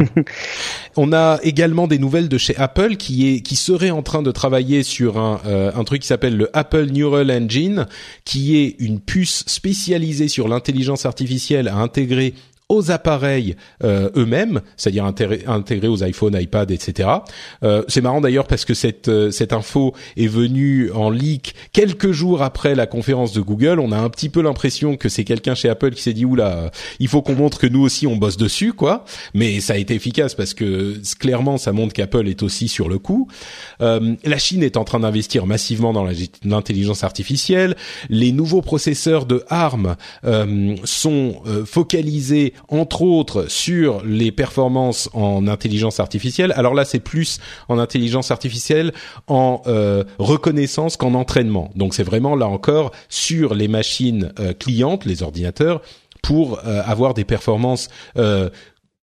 On 0.97 1.13
a 1.13 1.39
également 1.43 1.85
des 1.85 1.99
nouvelles 1.99 2.29
de 2.29 2.37
chez 2.39 2.57
Apple 2.57 2.95
qui 2.95 3.31
est 3.31 3.41
qui 3.41 3.55
serait 3.55 3.91
en 3.91 4.01
train 4.01 4.23
de 4.23 4.31
travailler 4.31 4.81
sur 4.81 5.19
un 5.19 5.39
euh, 5.45 5.71
un 5.75 5.83
truc 5.83 6.01
qui 6.01 6.07
s'appelle 6.07 6.35
le 6.35 6.49
Apple 6.57 6.87
Neural 6.91 7.29
Engine, 7.29 7.85
qui 8.25 8.57
est 8.57 8.75
une 8.79 8.99
puce 8.99 9.43
spécialisée 9.45 10.29
sur 10.29 10.47
l'intelligence 10.47 11.05
artificielle 11.05 11.67
à 11.67 11.75
intégrer 11.75 12.33
aux 12.69 12.91
appareils 12.91 13.55
euh, 13.83 14.09
eux-mêmes, 14.17 14.61
c'est-à-dire 14.75 15.05
intégrés 15.05 15.87
aux 15.87 16.03
iPhones, 16.03 16.37
iPad, 16.39 16.69
etc. 16.69 17.09
Euh, 17.63 17.83
c'est 17.87 18.01
marrant 18.01 18.19
d'ailleurs 18.19 18.45
parce 18.45 18.65
que 18.65 18.73
cette 18.73 19.07
euh, 19.07 19.31
cette 19.31 19.53
info 19.53 19.93
est 20.17 20.27
venue 20.27 20.91
en 20.91 21.09
leak 21.09 21.55
quelques 21.71 22.11
jours 22.11 22.41
après 22.41 22.75
la 22.75 22.85
conférence 22.85 23.31
de 23.31 23.39
Google. 23.39 23.79
On 23.79 23.93
a 23.93 23.97
un 23.97 24.09
petit 24.09 24.27
peu 24.27 24.41
l'impression 24.41 24.97
que 24.97 25.07
c'est 25.07 25.23
quelqu'un 25.23 25.55
chez 25.55 25.69
Apple 25.69 25.91
qui 25.91 26.01
s'est 26.01 26.13
dit 26.13 26.25
oula, 26.25 26.71
il 26.99 27.07
faut 27.07 27.21
qu'on 27.21 27.35
montre 27.35 27.57
que 27.57 27.67
nous 27.67 27.81
aussi 27.81 28.05
on 28.05 28.17
bosse 28.17 28.35
dessus, 28.35 28.73
quoi. 28.73 29.05
Mais 29.33 29.61
ça 29.61 29.73
a 29.73 29.77
été 29.77 29.95
efficace 29.95 30.35
parce 30.35 30.53
que 30.53 30.95
clairement 31.19 31.57
ça 31.57 31.71
montre 31.71 31.93
qu'Apple 31.93 32.27
est 32.27 32.43
aussi 32.43 32.67
sur 32.67 32.89
le 32.89 32.99
coup. 32.99 33.29
la 33.79 34.37
Chine 34.37 34.63
est 34.63 34.75
en 34.75 34.83
train 34.83 34.99
d'investir 34.99 35.45
massivement 35.45 35.93
dans 35.93 36.05
l'intelligence 36.43 37.03
artificielle. 37.03 37.75
Les 38.09 38.33
nouveaux 38.33 38.61
processeurs 38.61 39.25
de 39.25 39.43
ARM 39.49 39.95
sont 40.83 41.41
focalisés 41.65 42.53
entre 42.69 43.01
autres 43.01 43.49
sur 43.49 44.03
les 44.05 44.31
performances 44.31 45.09
en 45.13 45.47
intelligence 45.47 45.99
artificielle. 45.99 46.53
Alors 46.55 46.73
là, 46.73 46.85
c'est 46.85 46.99
plus 46.99 47.39
en 47.67 47.79
intelligence 47.79 48.31
artificielle 48.31 48.93
en 49.27 49.61
euh, 49.67 50.03
reconnaissance 50.19 50.97
qu'en 50.97 51.13
entraînement. 51.13 51.71
Donc 51.75 51.93
c'est 51.93 52.03
vraiment 52.03 52.35
là 52.35 52.47
encore 52.47 52.91
sur 53.09 53.53
les 53.53 53.67
machines 53.67 54.33
euh, 54.39 54.53
clientes, 54.53 55.05
les 55.05 55.23
ordinateurs, 55.23 55.81
pour 56.21 56.59
euh, 56.65 56.81
avoir 56.85 57.13
des 57.13 57.25
performances 57.25 57.89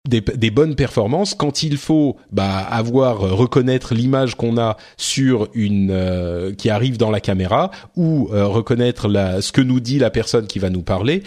des, 0.09 0.19
des, 0.19 0.51
bonnes 0.51 0.75
performances 0.75 1.33
quand 1.33 1.63
il 1.63 1.77
faut 1.77 2.17
bah, 2.29 2.57
avoir 2.57 3.19
reconnaître 3.21 3.93
l'image 3.93 4.35
qu'on 4.35 4.57
a 4.57 4.75
sur 4.97 5.47
une 5.53 6.53
qui 6.57 6.69
arrive 6.69 6.97
dans 6.97 7.09
la 7.09 7.21
caméra 7.21 7.71
ou 7.95 8.25
reconnaître 8.25 9.07
la, 9.07 9.41
ce 9.41 9.53
que 9.53 9.61
nous 9.61 9.79
dit 9.79 9.99
la 9.99 10.09
personne 10.09 10.45
qui 10.45 10.59
va 10.59 10.69
nous 10.69 10.81
parler 10.81 11.23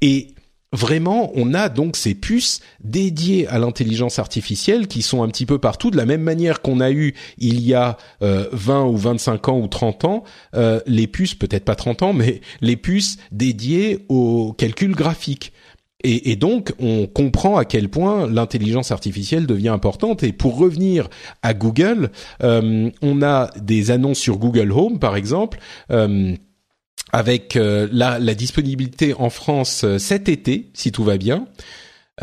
et 0.00 0.28
vraiment, 0.72 1.32
on 1.34 1.54
a 1.54 1.68
donc 1.68 1.96
ces 1.96 2.14
puces 2.14 2.60
dédiées 2.82 3.46
à 3.48 3.58
l'intelligence 3.58 4.18
artificielle 4.18 4.86
qui 4.86 5.02
sont 5.02 5.22
un 5.22 5.28
petit 5.28 5.46
peu 5.46 5.58
partout, 5.58 5.90
de 5.90 5.96
la 5.96 6.06
même 6.06 6.22
manière 6.22 6.62
qu'on 6.62 6.80
a 6.80 6.90
eu 6.90 7.14
il 7.38 7.60
y 7.60 7.74
a 7.74 7.96
euh, 8.22 8.48
20 8.52 8.84
ou 8.84 8.96
25 8.96 9.48
ans 9.48 9.58
ou 9.58 9.66
30 9.66 10.04
ans, 10.04 10.24
euh, 10.54 10.80
les 10.86 11.06
puces, 11.06 11.34
peut-être 11.34 11.64
pas 11.64 11.74
30 11.74 12.02
ans, 12.02 12.12
mais 12.12 12.40
les 12.60 12.76
puces 12.76 13.18
dédiées 13.32 14.04
au 14.08 14.52
calcul 14.52 14.92
graphique. 14.92 15.52
Et, 16.02 16.30
et, 16.30 16.36
donc, 16.36 16.72
on 16.78 17.06
comprend 17.06 17.58
à 17.58 17.66
quel 17.66 17.90
point 17.90 18.26
l'intelligence 18.26 18.90
artificielle 18.90 19.46
devient 19.46 19.68
importante. 19.68 20.22
Et 20.22 20.32
pour 20.32 20.56
revenir 20.56 21.10
à 21.42 21.52
Google, 21.52 22.10
euh, 22.42 22.88
on 23.02 23.20
a 23.20 23.50
des 23.60 23.90
annonces 23.90 24.18
sur 24.18 24.38
Google 24.38 24.72
Home, 24.72 24.98
par 24.98 25.14
exemple. 25.14 25.58
Avec 27.12 27.56
euh, 27.56 27.88
la, 27.92 28.18
la, 28.18 28.34
disponibilité 28.34 29.14
en 29.14 29.30
France 29.30 29.82
euh, 29.84 29.98
cet 29.98 30.28
été, 30.28 30.70
si 30.74 30.92
tout 30.92 31.02
va 31.02 31.16
bien, 31.16 31.46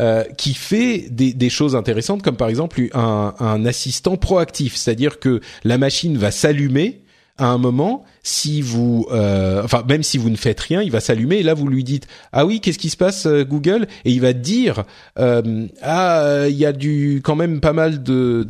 euh, 0.00 0.24
qui 0.36 0.54
fait 0.54 1.08
des, 1.10 1.34
des, 1.34 1.50
choses 1.50 1.76
intéressantes, 1.76 2.22
comme 2.22 2.36
par 2.36 2.48
exemple 2.48 2.80
un, 2.94 3.34
un 3.38 3.64
assistant 3.66 4.16
proactif, 4.16 4.76
c'est-à-dire 4.76 5.18
que 5.18 5.40
la 5.64 5.76
machine 5.76 6.16
va 6.16 6.30
s'allumer 6.30 7.02
à 7.38 7.46
un 7.46 7.58
moment, 7.58 8.04
si 8.24 8.60
vous, 8.60 9.06
euh, 9.12 9.62
enfin 9.64 9.84
même 9.88 10.02
si 10.02 10.18
vous 10.18 10.28
ne 10.28 10.36
faites 10.36 10.58
rien, 10.60 10.82
il 10.82 10.90
va 10.90 11.00
s'allumer 11.00 11.36
et 11.36 11.42
là 11.42 11.54
vous 11.54 11.68
lui 11.68 11.84
dites 11.84 12.06
ah 12.32 12.44
oui 12.44 12.60
qu'est-ce 12.60 12.78
qui 12.78 12.90
se 12.90 12.96
passe 12.96 13.26
euh, 13.26 13.44
Google? 13.44 13.86
Et 14.04 14.10
il 14.10 14.20
va 14.20 14.32
dire 14.32 14.82
euh, 15.18 15.66
ah 15.82 16.46
il 16.48 16.56
y 16.56 16.66
a 16.66 16.72
du 16.72 17.20
quand 17.22 17.36
même 17.36 17.60
pas 17.60 17.72
mal 17.72 18.02
de 18.02 18.42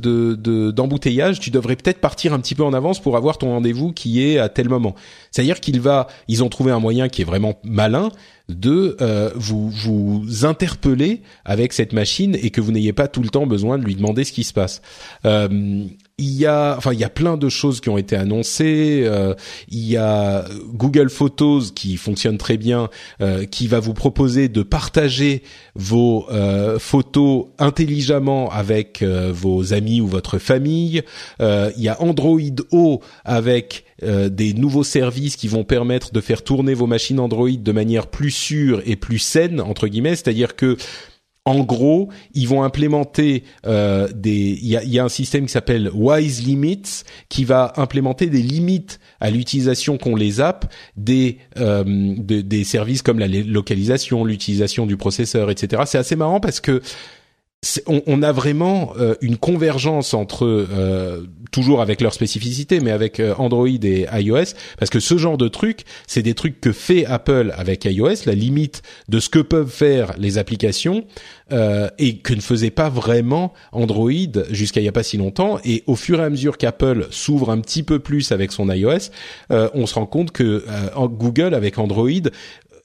d'embouteillage, 0.70 1.39
de, 1.39 1.45
tu 1.45 1.51
devrais 1.51 1.76
peut-être 1.76 2.01
partir 2.01 2.32
un 2.32 2.41
petit 2.41 2.55
peu 2.55 2.64
en 2.64 2.72
avance 2.72 3.01
pour 3.01 3.16
avoir 3.16 3.36
ton 3.39 3.51
rendez-vous 3.51 3.93
qui 3.93 4.24
est 4.24 4.39
à 4.39 4.49
tel 4.49 4.68
moment. 4.68 4.95
C'est-à-dire 5.30 5.61
qu'il 5.61 5.80
va, 5.80 6.07
ils 6.26 6.43
ont 6.43 6.49
trouvé 6.49 6.72
un 6.72 6.80
moyen 6.80 7.09
qui 7.09 7.22
est 7.22 7.26
vraiment 7.26 7.59
malin 7.62 8.11
de 8.49 8.97
euh, 9.03 9.30
vous 9.34 9.68
vous 9.68 10.47
interpeller 10.47 11.20
avec 11.45 11.74
cette 11.74 11.93
machine 11.93 12.36
et 12.41 12.51
que 12.51 12.62
vous 12.62 12.72
n'ayez 12.72 12.95
pas 12.95 13.07
tout 13.07 13.22
le 13.22 13.28
temps 13.28 13.47
besoin 13.47 13.76
de 13.76 13.84
lui 13.84 13.95
demander 13.95 14.24
ce 14.24 14.32
qui 14.32 14.45
se 14.45 14.55
passe. 14.55 14.80
Euh, 16.18 16.24
il 16.28 16.36
y 16.42 16.46
a, 16.46 16.76
enfin, 16.76 16.92
il 16.92 16.98
y 16.98 17.04
a 17.04 17.08
plein 17.08 17.36
de 17.36 17.48
choses 17.48 17.80
qui 17.80 17.88
ont 17.88 17.98
été 17.98 18.16
annoncées. 18.16 19.02
Euh, 19.04 19.34
il 19.68 19.88
y 19.88 19.96
a 19.96 20.44
Google 20.72 21.10
Photos 21.10 21.72
qui 21.72 21.96
fonctionne 21.96 22.38
très 22.38 22.56
bien, 22.56 22.88
euh, 23.20 23.44
qui 23.44 23.66
va 23.66 23.80
vous 23.80 23.94
proposer 23.94 24.48
de 24.48 24.62
partager 24.62 25.42
vos 25.74 26.26
euh, 26.30 26.78
photos 26.78 27.46
intelligemment 27.58 28.50
avec 28.50 29.02
euh, 29.02 29.32
vos 29.32 29.72
amis 29.72 30.00
ou 30.00 30.06
votre 30.06 30.38
famille. 30.38 31.02
il 31.40 31.82
y 31.82 31.88
a 31.88 32.00
Android 32.00 32.38
O 32.72 33.00
avec 33.24 33.84
des 34.02 34.54
nouveaux 34.54 34.84
services 34.84 35.36
qui 35.36 35.48
vont 35.48 35.64
permettre 35.64 36.12
de 36.12 36.20
faire 36.20 36.42
tourner 36.42 36.74
vos 36.74 36.86
machines 36.86 37.18
Android 37.18 37.50
de 37.50 37.72
manière 37.72 38.06
plus 38.06 38.30
sûre 38.30 38.80
et 38.86 38.94
plus 38.94 39.18
saine 39.18 39.60
entre 39.60 39.88
guillemets, 39.88 40.14
c'est-à-dire 40.14 40.54
que 40.54 40.76
en 41.49 41.61
gros, 41.61 42.11
ils 42.34 42.46
vont 42.46 42.62
implémenter 42.62 43.42
euh, 43.66 44.07
des. 44.14 44.59
Il 44.61 44.68
y 44.68 44.99
a, 44.99 45.05
un 45.05 45.09
système 45.09 45.46
qui 45.46 45.53
s'appelle 45.53 45.90
Wise 45.94 46.46
Limits 46.46 47.05
qui 47.30 47.44
va 47.44 47.72
implémenter 47.76 48.26
des 48.26 48.42
limites 48.42 49.01
à 49.18 49.30
l'utilisation 49.30 49.96
qu'on 49.96 50.14
les 50.14 50.42
app 50.42 50.70
des 50.99 51.38
euh, 51.59 51.84
des 51.86 52.64
services 52.64 53.01
comme 53.01 53.18
la 53.18 53.28
localisation, 53.28 54.26
l'utilisation 54.26 54.84
du 54.84 54.99
processeur, 54.99 55.51
etc. 55.51 55.84
C'est 55.86 55.96
assez 55.96 56.16
marrant 56.16 56.38
parce 56.38 56.61
que 56.61 56.82
on, 57.86 58.22
a 58.22 58.30
vraiment 58.30 58.92
euh, 58.98 59.16
une 59.20 59.36
convergence 59.36 60.14
entre 60.14 60.46
euh, 60.46 61.26
toujours 61.50 61.80
avec 61.80 62.00
leur 62.00 62.14
spécificité, 62.14 62.78
mais 62.78 62.92
avec 62.92 63.18
euh, 63.18 63.34
Android 63.36 63.66
et 63.66 64.06
iOS, 64.12 64.54
parce 64.78 64.90
que 64.90 65.00
ce 65.00 65.18
genre 65.18 65.36
de 65.36 65.48
trucs, 65.48 65.80
c'est 66.06 66.22
des 66.22 66.34
trucs 66.34 66.61
que 66.61 66.70
fait 66.70 67.04
Apple 67.04 67.52
avec 67.56 67.84
iOS, 67.84 68.26
la 68.26 68.34
limite 68.34 68.82
de 69.09 69.18
ce 69.18 69.28
que 69.28 69.40
peuvent 69.40 69.70
faire 69.70 70.14
les 70.18 70.38
applications 70.38 71.04
et 71.98 72.18
que 72.18 72.34
ne 72.34 72.42
faisait 72.42 72.70
pas 72.70 72.90
vraiment 72.90 73.54
Android 73.72 74.11
jusqu'à 74.50 74.82
il 74.82 74.84
y 74.84 74.88
a 74.88 74.92
pas 74.92 75.02
si 75.02 75.16
longtemps. 75.16 75.59
Et 75.64 75.82
au 75.86 75.96
fur 75.96 76.20
et 76.20 76.24
à 76.24 76.28
mesure 76.28 76.59
qu'Apple 76.59 77.06
s'ouvre 77.11 77.50
un 77.50 77.59
petit 77.62 77.82
peu 77.82 78.00
plus 78.00 78.32
avec 78.32 78.52
son 78.52 78.70
iOS, 78.70 79.09
on 79.48 79.86
se 79.86 79.94
rend 79.94 80.04
compte 80.04 80.30
que 80.30 80.62
Google 81.06 81.54
avec 81.54 81.78
Android 81.78 82.11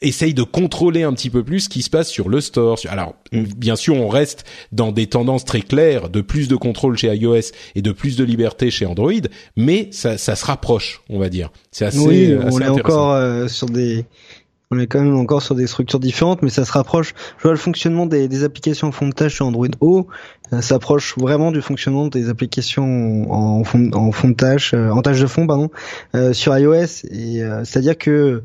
essaye 0.03 0.33
de 0.33 0.43
contrôler 0.43 1.03
un 1.03 1.13
petit 1.13 1.29
peu 1.29 1.43
plus 1.43 1.61
ce 1.61 1.69
qui 1.69 1.81
se 1.81 1.89
passe 1.89 2.09
sur 2.09 2.29
le 2.29 2.41
store. 2.41 2.77
Alors, 2.89 3.15
bien 3.31 3.75
sûr, 3.75 3.95
on 3.95 4.09
reste 4.09 4.45
dans 4.71 4.91
des 4.91 5.07
tendances 5.07 5.45
très 5.45 5.61
claires 5.61 6.09
de 6.09 6.21
plus 6.21 6.47
de 6.47 6.55
contrôle 6.55 6.97
chez 6.97 7.13
iOS 7.15 7.51
et 7.75 7.81
de 7.81 7.91
plus 7.91 8.15
de 8.15 8.23
liberté 8.23 8.69
chez 8.69 8.85
Android, 8.85 9.11
mais 9.55 9.89
ça, 9.91 10.17
ça 10.17 10.35
se 10.35 10.45
rapproche, 10.45 11.01
on 11.09 11.19
va 11.19 11.29
dire. 11.29 11.51
C'est 11.71 11.85
assez, 11.85 11.99
oui, 11.99 12.31
euh, 12.31 12.49
on 12.51 12.59
est 12.59 12.67
encore 12.67 13.13
euh, 13.13 13.47
sur 13.47 13.67
des 13.67 14.05
on 14.71 14.79
est 14.79 14.87
quand 14.87 15.01
même 15.01 15.15
encore 15.15 15.43
sur 15.43 15.53
des 15.53 15.67
structures 15.67 15.99
différentes, 15.99 16.41
mais 16.41 16.49
ça 16.49 16.65
se 16.65 16.71
rapproche. 16.71 17.13
Je 17.37 17.43
vois 17.43 17.51
le 17.51 17.59
fonctionnement 17.59 18.07
des, 18.07 18.27
des 18.27 18.43
applications 18.43 18.87
en 18.87 18.91
fond 18.91 19.07
de 19.07 19.13
tâche 19.13 19.35
sur 19.35 19.45
Android 19.45 19.67
O, 19.81 20.07
ça 20.49 20.63
s'approche 20.63 21.15
vraiment 21.15 21.51
du 21.51 21.61
fonctionnement 21.61 22.07
des 22.07 22.27
applications 22.27 23.31
en 23.31 23.63
fond, 23.63 23.91
en 23.93 24.11
fond 24.11 24.29
de 24.29 24.33
tâche, 24.33 24.73
euh, 24.73 24.89
en 24.89 25.03
tâche 25.03 25.19
de 25.19 25.27
fond, 25.27 25.45
pardon, 25.45 25.69
sur 26.31 26.57
iOS. 26.57 27.05
Et 27.11 27.43
c'est-à-dire 27.65 27.97
que 27.99 28.11
euh, 28.11 28.43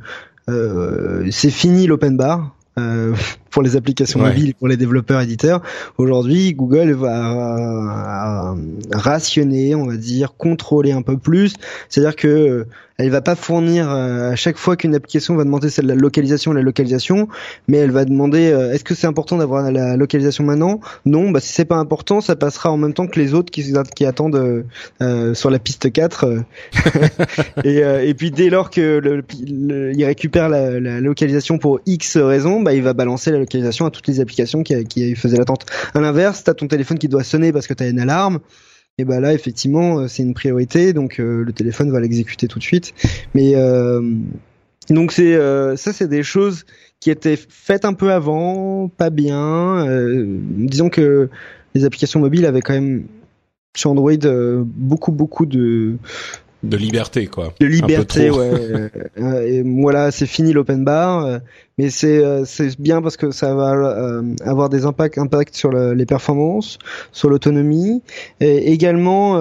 c'est 1.30 1.50
fini 1.50 1.86
l'open 1.86 2.16
bar. 2.16 2.54
Euh, 3.48 3.58
pour 3.58 3.62
les 3.62 3.76
applications 3.76 4.20
mobiles, 4.20 4.54
pour 4.54 4.68
les 4.68 4.76
développeurs 4.76 5.20
éditeurs. 5.20 5.62
Aujourd'hui, 5.96 6.54
Google 6.54 6.92
va 6.92 8.54
rationner, 8.92 9.74
on 9.74 9.86
va 9.86 9.96
dire, 9.96 10.34
contrôler 10.36 10.92
un 10.92 11.02
peu 11.02 11.16
plus. 11.16 11.54
C'est-à-dire 11.88 12.16
que 12.16 12.66
elle 12.98 13.10
va 13.10 13.20
pas 13.20 13.36
fournir 13.36 13.88
euh, 13.88 14.32
à 14.32 14.34
chaque 14.34 14.56
fois 14.56 14.76
qu'une 14.76 14.92
application 14.92 15.36
va 15.36 15.44
demander 15.44 15.70
celle 15.70 15.84
de 15.84 15.90
la 15.90 15.94
localisation, 15.94 16.52
la 16.52 16.62
localisation, 16.62 17.28
mais 17.68 17.78
elle 17.78 17.92
va 17.92 18.04
demander 18.04 18.50
euh, 18.50 18.72
est-ce 18.72 18.82
que 18.82 18.96
c'est 18.96 19.06
important 19.06 19.36
d'avoir 19.36 19.70
la 19.70 19.96
localisation 19.96 20.42
maintenant? 20.42 20.80
Non, 21.06 21.30
bah 21.30 21.38
si 21.38 21.52
c'est 21.52 21.64
pas 21.64 21.76
important, 21.76 22.20
ça 22.20 22.34
passera 22.34 22.72
en 22.72 22.76
même 22.76 22.94
temps 22.94 23.06
que 23.06 23.20
les 23.20 23.34
autres 23.34 23.52
qui, 23.52 23.72
qui 23.94 24.04
attendent 24.04 24.64
euh, 25.00 25.34
sur 25.34 25.48
la 25.48 25.60
piste 25.60 25.92
4. 25.92 26.42
et, 27.64 27.76
et 27.78 28.14
puis 28.14 28.32
dès 28.32 28.50
lors 28.50 28.68
que 28.68 28.98
le, 28.98 29.24
il 29.94 30.04
récupère 30.04 30.48
la, 30.48 30.80
la, 30.80 31.00
localisation 31.00 31.58
pour 31.58 31.78
X 31.86 32.16
raisons, 32.16 32.62
bah 32.62 32.74
il 32.74 32.82
va 32.82 32.94
balancer 32.94 33.30
la 33.30 33.37
localisation 33.38 33.86
à 33.86 33.90
toutes 33.90 34.06
les 34.06 34.20
applications 34.20 34.62
qui, 34.62 34.84
qui 34.84 35.14
faisaient 35.14 35.38
l'attente. 35.38 35.66
À 35.94 36.00
l'inverse, 36.00 36.44
t'as 36.44 36.54
ton 36.54 36.68
téléphone 36.68 36.98
qui 36.98 37.08
doit 37.08 37.24
sonner 37.24 37.52
parce 37.52 37.66
que 37.66 37.74
t'as 37.74 37.88
une 37.88 38.00
alarme. 38.00 38.40
Et 38.98 39.04
ben 39.04 39.20
là 39.20 39.32
effectivement 39.32 40.00
euh, 40.00 40.08
c'est 40.08 40.24
une 40.24 40.34
priorité 40.34 40.92
donc 40.92 41.20
euh, 41.20 41.44
le 41.44 41.52
téléphone 41.52 41.90
va 41.92 42.00
l'exécuter 42.00 42.48
tout 42.48 42.58
de 42.58 42.64
suite. 42.64 42.94
Mais 43.34 43.52
euh, 43.54 44.02
donc 44.90 45.12
c'est 45.12 45.36
ça 45.76 45.92
c'est 45.92 46.08
des 46.08 46.22
choses 46.22 46.64
qui 46.98 47.10
étaient 47.10 47.36
faites 47.36 47.84
un 47.84 47.94
peu 47.94 48.12
avant 48.12 48.88
pas 48.88 49.10
bien. 49.10 49.86
Disons 50.16 50.88
que 50.88 51.28
les 51.74 51.84
applications 51.84 52.20
mobiles 52.20 52.46
avaient 52.46 52.62
quand 52.62 52.72
même 52.72 53.04
sur 53.76 53.90
Android 53.90 54.16
beaucoup 54.64 55.12
beaucoup 55.12 55.46
de 55.46 55.96
de 56.62 56.76
liberté 56.76 57.26
quoi. 57.26 57.52
De 57.60 57.66
liberté, 57.66 58.30
ouais. 58.30 58.50
Euh, 59.18 59.46
et 59.46 59.62
voilà, 59.62 60.10
c'est 60.10 60.26
fini 60.26 60.52
l'open 60.52 60.84
bar, 60.84 61.24
euh, 61.24 61.38
mais 61.76 61.90
c'est 61.90 62.24
euh, 62.24 62.44
c'est 62.44 62.80
bien 62.80 63.02
parce 63.02 63.16
que 63.16 63.30
ça 63.30 63.54
va 63.54 64.22
avoir 64.44 64.68
des 64.68 64.84
impacts 64.84 65.18
impacts 65.18 65.56
sur 65.56 65.72
les 65.72 66.06
performances, 66.06 66.78
sur 67.12 67.28
l'autonomie, 67.28 68.02
et 68.40 68.72
également 68.72 69.34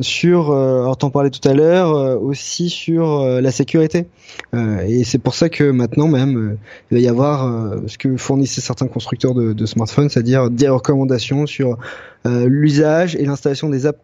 sur, 0.00 0.52
alors 0.52 0.96
t'en 0.96 1.10
parlais 1.10 1.30
tout 1.30 1.46
à 1.48 1.54
l'heure, 1.54 2.22
aussi 2.22 2.68
sur 2.68 3.24
la 3.24 3.50
sécurité. 3.50 4.06
et 4.54 5.04
c'est 5.04 5.18
pour 5.18 5.34
ça 5.34 5.48
que 5.48 5.64
maintenant 5.64 6.08
même 6.08 6.58
il 6.90 6.96
va 6.96 7.00
y 7.00 7.08
avoir 7.08 7.80
ce 7.86 7.96
que 7.98 8.16
fournissaient 8.16 8.60
certains 8.60 8.88
constructeurs 8.88 9.34
de, 9.34 9.52
de 9.52 9.66
smartphones, 9.66 10.08
c'est-à-dire 10.08 10.50
des 10.50 10.68
recommandations 10.68 11.46
sur 11.46 11.78
l'usage 12.24 13.16
et 13.16 13.24
l'installation 13.24 13.68
des 13.68 13.86
apps 13.86 14.00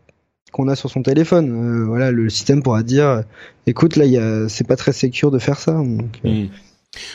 qu'on 0.50 0.68
a 0.68 0.76
sur 0.76 0.90
son 0.90 1.02
téléphone. 1.02 1.50
Euh, 1.50 1.84
voilà, 1.86 2.10
le 2.10 2.28
système 2.30 2.62
pourra 2.62 2.82
dire, 2.82 3.22
écoute, 3.66 3.96
là, 3.96 4.04
c'est 4.48 4.66
pas 4.66 4.76
très 4.76 4.92
sécure 4.92 5.30
de 5.30 5.38
faire 5.38 5.58
ça. 5.58 5.72
Donc, 5.72 6.20
euh, 6.24 6.44
hmm. 6.44 6.48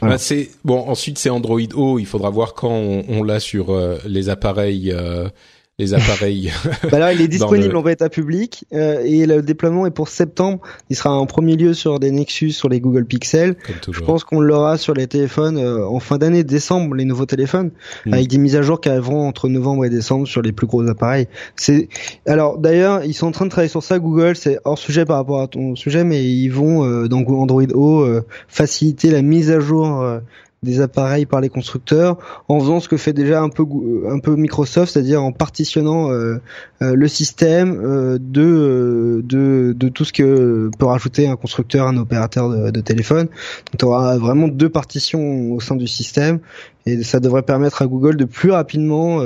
bah, 0.02 0.18
c'est 0.18 0.50
bon. 0.64 0.80
Ensuite, 0.88 1.18
c'est 1.18 1.30
Android 1.30 1.62
O. 1.76 2.00
Il 2.00 2.06
faudra 2.06 2.30
voir 2.30 2.54
quand 2.54 2.72
on, 2.72 3.24
l'a 3.24 3.40
sur 3.40 3.72
euh, 3.72 3.98
les 4.06 4.30
appareils 4.30 4.96
les 5.80 5.96
appareils. 5.96 6.52
bah 6.92 7.00
là, 7.00 7.14
il 7.14 7.22
est 7.22 7.28
disponible 7.28 7.76
en 7.76 7.82
bêta 7.82 8.08
public 8.08 8.66
euh, 8.74 9.02
et 9.04 9.26
le 9.26 9.42
déploiement 9.42 9.88
est 9.88 9.92
pour 9.92 10.08
septembre. 10.08 10.60
Il 10.92 10.96
sera 10.96 11.18
en 11.18 11.26
premier 11.26 11.56
lieu 11.56 11.74
sur 11.74 12.00
des 12.00 12.12
Nexus, 12.12 12.52
sur 12.52 12.70
les 12.70 12.80
Google 12.80 13.06
Pixel. 13.06 13.56
Je 13.90 14.00
pense 14.02 14.24
qu'on 14.24 14.40
l'aura 14.40 14.78
sur 14.78 14.94
les 14.94 15.08
téléphones 15.08 15.58
euh, 15.58 15.88
en 15.88 16.00
fin 16.00 16.20
d'année, 16.20 16.44
décembre, 16.44 16.94
les 16.94 17.06
nouveaux 17.06 17.26
téléphones, 17.26 17.72
hmm. 18.06 18.14
avec 18.14 18.28
des 18.28 18.38
mises 18.38 18.56
à 18.56 18.62
jour 18.62 18.82
qui 18.82 18.90
arriveront 18.90 19.28
entre 19.28 19.50
novembre 19.50 19.86
et 19.86 19.90
décembre 19.90 20.28
sur 20.28 20.44
les 20.44 20.52
plus 20.52 20.68
gros 20.68 20.88
appareils. 20.88 21.28
C'est 21.56 21.90
alors 22.28 22.60
d'ailleurs, 22.60 23.04
ils 23.04 23.16
sont 23.16 23.28
en 23.28 23.32
train 23.32 23.46
de 23.46 23.50
travailler 23.50 23.70
sur 23.70 23.82
ça. 23.82 23.98
Google, 23.98 24.36
c'est 24.36 24.60
hors 24.66 24.78
sujet 24.78 25.06
par 25.06 25.18
rapport 25.18 25.42
à 25.42 25.48
ton 25.48 25.76
sujet, 25.76 26.04
mais 26.04 26.24
ils 26.24 26.50
vont 26.50 26.86
euh, 26.86 27.08
dans 27.08 27.24
Android 27.24 27.64
O 27.74 28.06
faciliter 28.48 29.10
la 29.10 29.24
mise 29.24 29.50
à 29.50 29.60
jour 29.60 30.04
des 30.64 30.82
appareils 30.82 31.26
par 31.26 31.42
les 31.42 31.50
constructeurs 31.50 32.18
en 32.48 32.60
faisant 32.60 32.80
ce 32.80 32.88
que 32.88 32.98
fait 32.98 33.14
déjà 33.14 33.42
un 33.42 33.50
peu 33.50 33.64
un 34.10 34.20
peu 34.20 34.36
Microsoft, 34.36 34.94
c'est-à-dire 34.94 35.22
en 35.22 35.32
partitionnant 35.32 36.12
euh, 36.12 36.38
euh, 36.82 36.96
le 36.96 37.08
système 37.08 37.80
euh, 37.84 38.18
de, 38.20 39.22
de 39.24 39.74
de 39.78 39.90
tout 39.90 40.06
ce 40.06 40.14
que 40.14 40.72
peut 40.78 40.86
rajouter 40.86 41.28
un 41.28 41.36
constructeur, 41.36 41.88
un 41.88 41.98
opérateur 41.98 42.72
de, 42.72 42.82
téléphone. 42.82 43.28
Donc 43.28 43.78
tu 43.80 43.86
auras 43.86 44.18
vraiment 44.18 44.48
deux 44.48 44.70
partitions 44.70 45.52
au 45.52 45.60
sein 45.60 45.76
du 45.76 45.88
système 45.88 46.40
et 46.86 47.04
ça 47.04 47.20
devrait 47.20 47.44
permettre 47.44 47.82
à 47.82 47.88
Google 47.88 48.18
de 48.18 48.26
plus 48.26 48.52
rapidement 48.52 49.22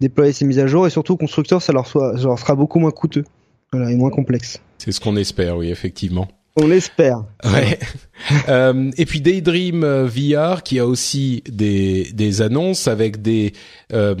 déployer 0.00 0.32
ses 0.32 0.44
mises 0.44 0.58
à 0.58 0.66
jour 0.66 0.86
et 0.86 0.90
surtout 0.90 1.14
aux 1.14 1.16
constructeurs 1.16 1.60
ça 1.62 1.72
leur, 1.72 1.86
soit, 1.86 2.16
ça 2.16 2.24
leur 2.24 2.38
sera 2.38 2.54
beaucoup 2.54 2.78
moins 2.78 2.92
coûteux 2.92 3.24
voilà, 3.72 3.90
et 3.90 3.96
moins 3.96 4.10
complexe. 4.10 4.60
C'est 4.78 4.92
ce 4.92 5.00
qu'on 5.00 5.16
espère, 5.16 5.56
oui, 5.56 5.70
effectivement. 5.70 6.28
On 6.56 6.66
l'espère. 6.66 7.24
Ouais. 7.44 7.78
euh, 8.48 8.90
et 8.96 9.06
puis 9.06 9.20
Daydream 9.20 9.84
euh, 9.84 10.06
VR 10.06 10.62
qui 10.62 10.78
a 10.78 10.86
aussi 10.86 11.42
des 11.48 12.10
des 12.12 12.42
annonces 12.42 12.88
avec 12.88 13.22
des 13.22 13.52
euh, 13.92 14.14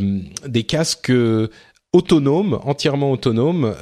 des 0.46 0.62
casques 0.62 1.12
autonomes, 1.92 2.60
entièrement 2.62 3.10
autonomes, 3.10 3.74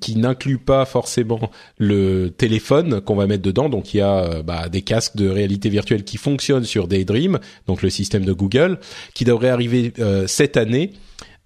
qui 0.00 0.16
n'incluent 0.16 0.58
pas 0.58 0.84
forcément 0.84 1.52
le 1.78 2.28
téléphone 2.30 3.00
qu'on 3.00 3.14
va 3.14 3.28
mettre 3.28 3.44
dedans. 3.44 3.68
Donc 3.68 3.94
il 3.94 3.98
y 3.98 4.00
a 4.00 4.42
bah, 4.42 4.68
des 4.68 4.82
casques 4.82 5.14
de 5.14 5.28
réalité 5.28 5.68
virtuelle 5.68 6.02
qui 6.02 6.16
fonctionnent 6.16 6.64
sur 6.64 6.88
Daydream, 6.88 7.38
donc 7.68 7.82
le 7.82 7.90
système 7.90 8.24
de 8.24 8.32
Google, 8.32 8.80
qui 9.14 9.24
devrait 9.24 9.50
arriver 9.50 9.92
cette 10.26 10.56
année 10.56 10.94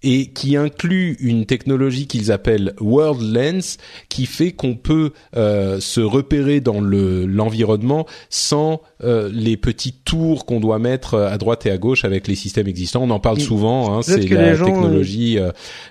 et 0.03 0.27
qui 0.27 0.55
inclut 0.57 1.15
une 1.19 1.45
technologie 1.45 2.07
qu'ils 2.07 2.31
appellent 2.31 2.73
World 2.79 3.21
Lens, 3.21 3.77
qui 4.09 4.25
fait 4.25 4.51
qu'on 4.51 4.75
peut 4.75 5.11
euh, 5.35 5.79
se 5.79 6.01
repérer 6.01 6.59
dans 6.59 6.81
le 6.81 7.25
l'environnement 7.25 8.07
sans 8.29 8.81
euh, 9.03 9.29
les 9.31 9.57
petites 9.57 10.03
tours 10.03 10.45
qu'on 10.45 10.59
doit 10.59 10.79
mettre 10.79 11.17
à 11.17 11.37
droite 11.37 11.65
et 11.65 11.71
à 11.71 11.77
gauche 11.77 12.03
avec 12.03 12.27
les 12.27 12.35
systèmes 12.35 12.67
existants. 12.67 13.03
On 13.03 13.09
en 13.11 13.19
parle 13.19 13.39
souvent. 13.39 13.95
Hein, 13.95 14.01
c'est 14.01 14.27
la 14.27 14.55
technologie 14.57 15.37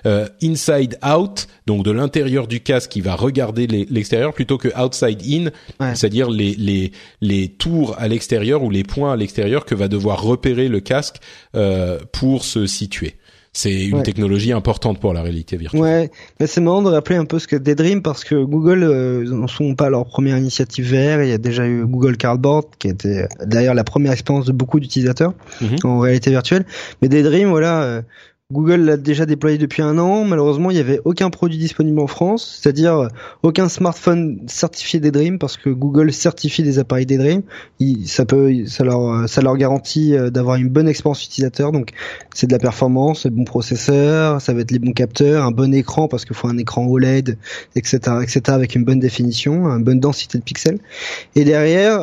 euh, 0.05 0.27
inside 0.43 0.97
out, 1.05 1.47
donc 1.65 1.85
de 1.85 1.91
l'intérieur 1.91 2.47
du 2.47 2.59
casque 2.59 2.91
qui 2.91 3.01
va 3.01 3.15
regarder 3.15 3.67
l'extérieur 3.67 4.33
plutôt 4.33 4.57
que 4.57 4.69
outside 4.79 5.21
in, 5.25 5.93
c'est-à-dire 5.93 6.29
les 6.29 6.55
les 6.55 6.91
les 7.21 7.47
tours 7.47 7.95
à 7.97 8.07
l'extérieur 8.07 8.63
ou 8.63 8.69
les 8.69 8.83
points 8.83 9.13
à 9.13 9.15
l'extérieur 9.15 9.65
que 9.65 9.75
va 9.75 9.87
devoir 9.87 10.21
repérer 10.21 10.67
le 10.67 10.81
casque 10.81 11.17
pour 12.11 12.43
se 12.43 12.65
situer. 12.65 13.15
C'est 13.53 13.85
une 13.85 14.01
technologie 14.01 14.53
importante 14.53 15.01
pour 15.01 15.13
la 15.13 15.21
réalité 15.21 15.57
virtuelle. 15.57 15.81
Ouais, 15.81 16.11
mais 16.39 16.47
c'est 16.47 16.61
marrant 16.61 16.81
de 16.81 16.89
rappeler 16.89 17.17
un 17.17 17.25
peu 17.25 17.37
ce 17.37 17.47
que 17.47 17.57
Daydream 17.57 18.01
parce 18.01 18.23
que 18.23 18.41
Google 18.41 18.83
euh, 18.83 19.25
n'en 19.25 19.47
sont 19.47 19.75
pas 19.75 19.89
leur 19.89 20.05
première 20.05 20.37
initiative 20.37 20.85
VR. 20.85 21.21
Il 21.21 21.29
y 21.29 21.33
a 21.33 21.37
déjà 21.37 21.67
eu 21.67 21.85
Google 21.85 22.15
Cardboard 22.15 22.67
qui 22.79 22.87
était 22.87 23.27
d'ailleurs 23.43 23.73
la 23.73 23.83
première 23.83 24.13
expérience 24.13 24.45
de 24.45 24.53
beaucoup 24.53 24.79
d'utilisateurs 24.79 25.33
mhm. 25.59 25.77
en 25.83 25.99
réalité 25.99 26.29
virtuelle. 26.29 26.65
Mais 27.01 27.09
Daydream, 27.09 27.49
voilà, 27.49 27.83
euh, 27.83 28.01
Google 28.51 28.81
l'a 28.81 28.97
déjà 28.97 29.25
déployé 29.25 29.57
depuis 29.57 29.81
un 29.81 29.97
an. 29.97 30.25
Malheureusement, 30.25 30.71
il 30.71 30.73
n'y 30.73 30.79
avait 30.79 30.99
aucun 31.05 31.29
produit 31.29 31.57
disponible 31.57 31.99
en 31.99 32.07
France, 32.07 32.59
c'est-à-dire 32.61 32.97
euh, 32.97 33.07
aucun 33.43 33.69
smartphone 33.69 34.41
certifié 34.47 34.99
Daydream 34.99 35.39
parce 35.39 35.55
que 35.57 35.69
Google 35.69 36.11
certifie 36.11 36.61
des 36.61 36.77
appareils 36.77 37.05
Daydream. 37.05 37.43
ça 38.05 38.25
peut, 38.25 38.65
ça 38.67 38.83
leur, 38.83 39.01
euh, 39.01 39.55
garantit 39.55 40.15
euh, 40.15 40.29
d'avoir 40.29 40.57
une 40.57 40.69
bonne 40.69 40.89
expérience 40.89 41.23
utilisateur. 41.25 41.71
Donc, 41.71 41.91
c'est 42.33 42.47
de 42.47 42.51
la 42.51 42.59
performance, 42.59 43.25
le 43.25 43.31
bon 43.31 43.45
processeur, 43.45 44.41
ça 44.41 44.53
va 44.53 44.61
être 44.61 44.71
les 44.71 44.79
bons 44.79 44.93
capteurs, 44.93 45.45
un 45.45 45.51
bon 45.51 45.73
écran 45.73 46.09
parce 46.09 46.25
qu'il 46.25 46.35
faut 46.35 46.47
un 46.47 46.57
écran 46.57 46.85
OLED, 46.87 47.37
etc., 47.75 47.99
etc., 48.21 48.41
avec 48.47 48.75
une 48.75 48.83
bonne 48.83 48.99
définition, 48.99 49.65
une 49.67 49.83
bonne 49.83 49.99
densité 49.99 50.37
de 50.37 50.43
pixels. 50.43 50.79
Et 51.35 51.45
derrière, 51.45 52.01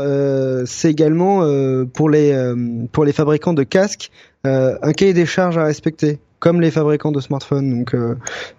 c'est 0.66 0.90
également 0.90 1.42
les 1.42 2.54
pour 2.92 3.04
les 3.04 3.12
fabricants 3.12 3.54
de 3.54 3.62
casques 3.62 4.10
un 4.44 4.92
cahier 4.92 5.14
des 5.14 5.26
charges 5.26 5.58
à 5.58 5.64
respecter 5.64 6.20
comme 6.38 6.60
les 6.60 6.70
fabricants 6.70 7.12
de 7.12 7.20
smartphones. 7.20 7.70
Donc, 7.70 7.94
euh, 7.94 8.14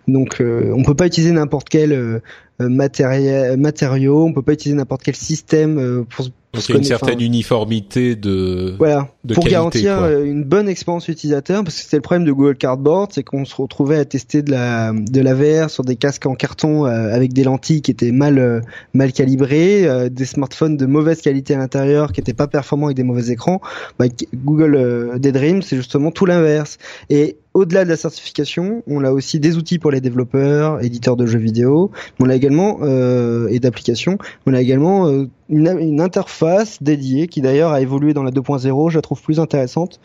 donc 0.07 0.41
euh, 0.41 0.73
on 0.75 0.83
peut 0.83 0.95
pas 0.95 1.07
utiliser 1.07 1.31
n'importe 1.31 1.69
quel 1.69 1.93
euh, 1.93 2.19
matériel, 2.59 3.57
matériaux, 3.57 4.25
on 4.25 4.33
peut 4.33 4.41
pas 4.41 4.53
utiliser 4.53 4.75
n'importe 4.75 5.03
quel 5.03 5.15
système 5.15 6.05
pour, 6.09 6.27
donc 6.53 6.67
il 6.67 6.71
y 6.71 6.75
a 6.75 6.77
une 6.77 6.83
certaine 6.83 7.21
uniformité 7.21 8.15
de 8.15 8.75
voilà. 8.77 9.07
pour 9.33 9.45
garantir 9.45 10.03
une 10.19 10.43
bonne 10.43 10.67
expérience 10.67 11.07
utilisateur 11.07 11.63
parce 11.63 11.75
que 11.75 11.81
c'était 11.83 11.97
le 11.97 12.01
problème 12.01 12.25
de 12.25 12.31
Google 12.31 12.57
Cardboard 12.57 13.11
c'est 13.13 13.23
qu'on 13.23 13.45
se 13.45 13.55
retrouvait 13.55 13.97
à 13.97 14.05
tester 14.05 14.41
de 14.41 14.51
la 14.51 14.91
de 14.93 15.21
la 15.21 15.33
VR 15.35 15.69
sur 15.69 15.83
des 15.83 15.95
casques 15.95 16.25
en 16.25 16.35
carton 16.35 16.85
euh, 16.85 17.13
avec 17.13 17.33
des 17.33 17.43
lentilles 17.43 17.81
qui 17.81 17.91
étaient 17.91 18.11
mal 18.11 18.39
euh, 18.39 18.61
mal 18.93 19.13
calibrées 19.13 19.87
euh, 19.87 20.09
des 20.09 20.25
smartphones 20.25 20.75
de 20.75 20.85
mauvaise 20.85 21.21
qualité 21.21 21.53
à 21.53 21.57
l'intérieur 21.57 22.11
qui 22.11 22.21
étaient 22.21 22.33
pas 22.33 22.47
performants 22.47 22.87
avec 22.87 22.97
des 22.97 23.03
mauvais 23.03 23.31
écrans. 23.31 23.61
Bah, 23.99 24.05
Google 24.33 25.19
Daydream 25.19 25.61
c'est 25.61 25.75
justement 25.75 26.11
tout 26.11 26.25
l'inverse. 26.25 26.77
Et 27.09 27.37
au-delà 27.59 27.83
de 27.83 27.89
la 27.89 27.97
certification, 27.97 28.83
on 28.87 29.03
a 29.03 29.11
aussi 29.11 29.39
des 29.39 29.57
outils 29.57 29.79
pour 29.79 29.91
les 29.91 29.99
développeurs, 29.99 30.81
éditeurs 30.83 31.17
de 31.17 31.25
jeux 31.25 31.39
vidéo. 31.39 31.91
On 32.19 32.29
a 32.29 32.35
également 32.35 32.79
euh, 32.81 33.47
et 33.49 33.59
d'applications. 33.59 34.17
On 34.45 34.53
a 34.53 34.61
également 34.61 35.07
euh, 35.07 35.27
une, 35.49 35.67
une, 35.79 35.99
interface 35.99 36.81
dédiée 36.81 37.27
qui 37.27 37.41
d'ailleurs 37.41 37.71
a 37.71 37.81
évolué 37.81 38.13
dans 38.13 38.23
la 38.23 38.31
2.0. 38.31 38.91
Je 38.91 38.95
la 38.95 39.01
trouve 39.01 39.21
plus 39.21 39.41
intéressante, 39.41 39.99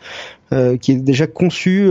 euh, 0.51 0.75
qui 0.75 0.91
est 0.91 0.95
déjà 0.95 1.27
conçue 1.27 1.89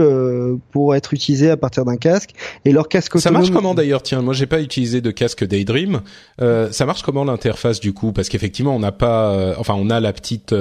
pour 0.71 0.93
être 0.93 1.13
utilisée 1.13 1.49
à 1.49 1.57
partir 1.57 1.83
d'un 1.83 1.97
casque. 1.97 2.31
Et 2.63 2.71
leur 2.71 2.87
casque 2.87 3.19
Ça 3.19 3.31
marche 3.31 3.49
comment 3.49 3.73
d'ailleurs? 3.73 4.03
Tiens, 4.03 4.21
moi 4.21 4.35
j'ai 4.35 4.45
pas 4.45 4.61
utilisé 4.61 5.01
de 5.01 5.09
casque 5.09 5.43
Daydream. 5.43 6.01
Ça 6.39 6.85
marche 6.85 7.01
comment 7.01 7.23
l'interface 7.23 7.79
du 7.79 7.93
coup? 7.93 8.11
Parce 8.11 8.29
qu'effectivement 8.29 8.75
on 8.75 8.79
n'a 8.79 8.91
pas, 8.91 9.55
enfin 9.57 9.73
on 9.75 9.89
a 9.89 9.99
la 9.99 10.13
petite 10.13 10.53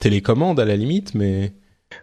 télécommande 0.00 0.58
à 0.58 0.64
la 0.64 0.74
limite, 0.74 1.14
mais 1.14 1.52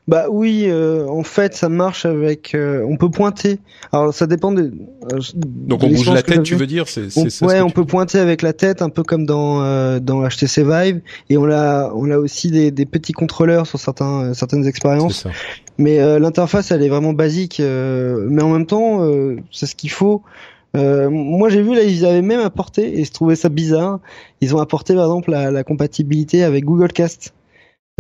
bah 0.07 0.27
oui, 0.29 0.65
euh, 0.67 1.07
en 1.07 1.23
fait, 1.23 1.55
ça 1.55 1.67
marche 1.67 2.05
avec. 2.05 2.53
Euh, 2.53 2.85
on 2.87 2.95
peut 2.95 3.09
pointer. 3.09 3.57
Alors 3.91 4.13
ça 4.13 4.27
dépend 4.27 4.51
de. 4.51 4.71
Euh, 5.11 5.19
Donc 5.35 5.81
on 5.83 5.89
bouge 5.89 6.11
la 6.11 6.21
tête, 6.21 6.43
tu 6.43 6.55
veux 6.55 6.67
dire 6.67 6.87
C'est 6.87 7.07
ouais, 7.43 7.61
on 7.61 7.71
peut 7.71 7.85
pointer 7.85 8.19
avec 8.19 8.43
la 8.43 8.53
tête, 8.53 8.83
un 8.83 8.89
peu 8.89 9.01
comme 9.01 9.25
dans 9.25 9.55
dans 9.99 10.27
HTC 10.27 10.63
Vive, 10.63 11.01
et 11.29 11.37
on 11.37 11.49
a 11.49 11.91
on 11.95 12.11
a 12.11 12.17
aussi 12.17 12.51
des, 12.51 12.69
des 12.69 12.85
petits 12.85 13.13
contrôleurs 13.13 13.65
sur 13.65 13.79
certains 13.79 14.33
certaines 14.35 14.67
expériences. 14.67 15.25
Mais 15.79 16.19
l'interface, 16.19 16.69
elle 16.69 16.83
est 16.83 16.89
vraiment 16.89 17.13
basique, 17.13 17.59
mais 17.59 18.43
en 18.43 18.49
même 18.49 18.67
temps, 18.67 19.01
c'est 19.51 19.65
ce 19.65 19.75
qu'il 19.75 19.91
faut. 19.91 20.21
moi 20.75 21.49
j'ai 21.49 21.63
vu 21.63 21.73
là 21.73 21.81
ils 21.81 22.05
avaient 22.05 22.21
même 22.21 22.41
apporté 22.41 22.99
et 22.99 23.05
je 23.05 23.11
trouvais 23.11 23.35
ça 23.35 23.49
bizarre. 23.49 23.99
Ils 24.41 24.55
ont 24.55 24.59
apporté 24.59 24.93
par 24.93 25.05
exemple 25.05 25.31
la, 25.31 25.49
la 25.49 25.63
compatibilité 25.63 26.43
avec 26.43 26.63
Google 26.63 26.93
Cast. 26.93 27.33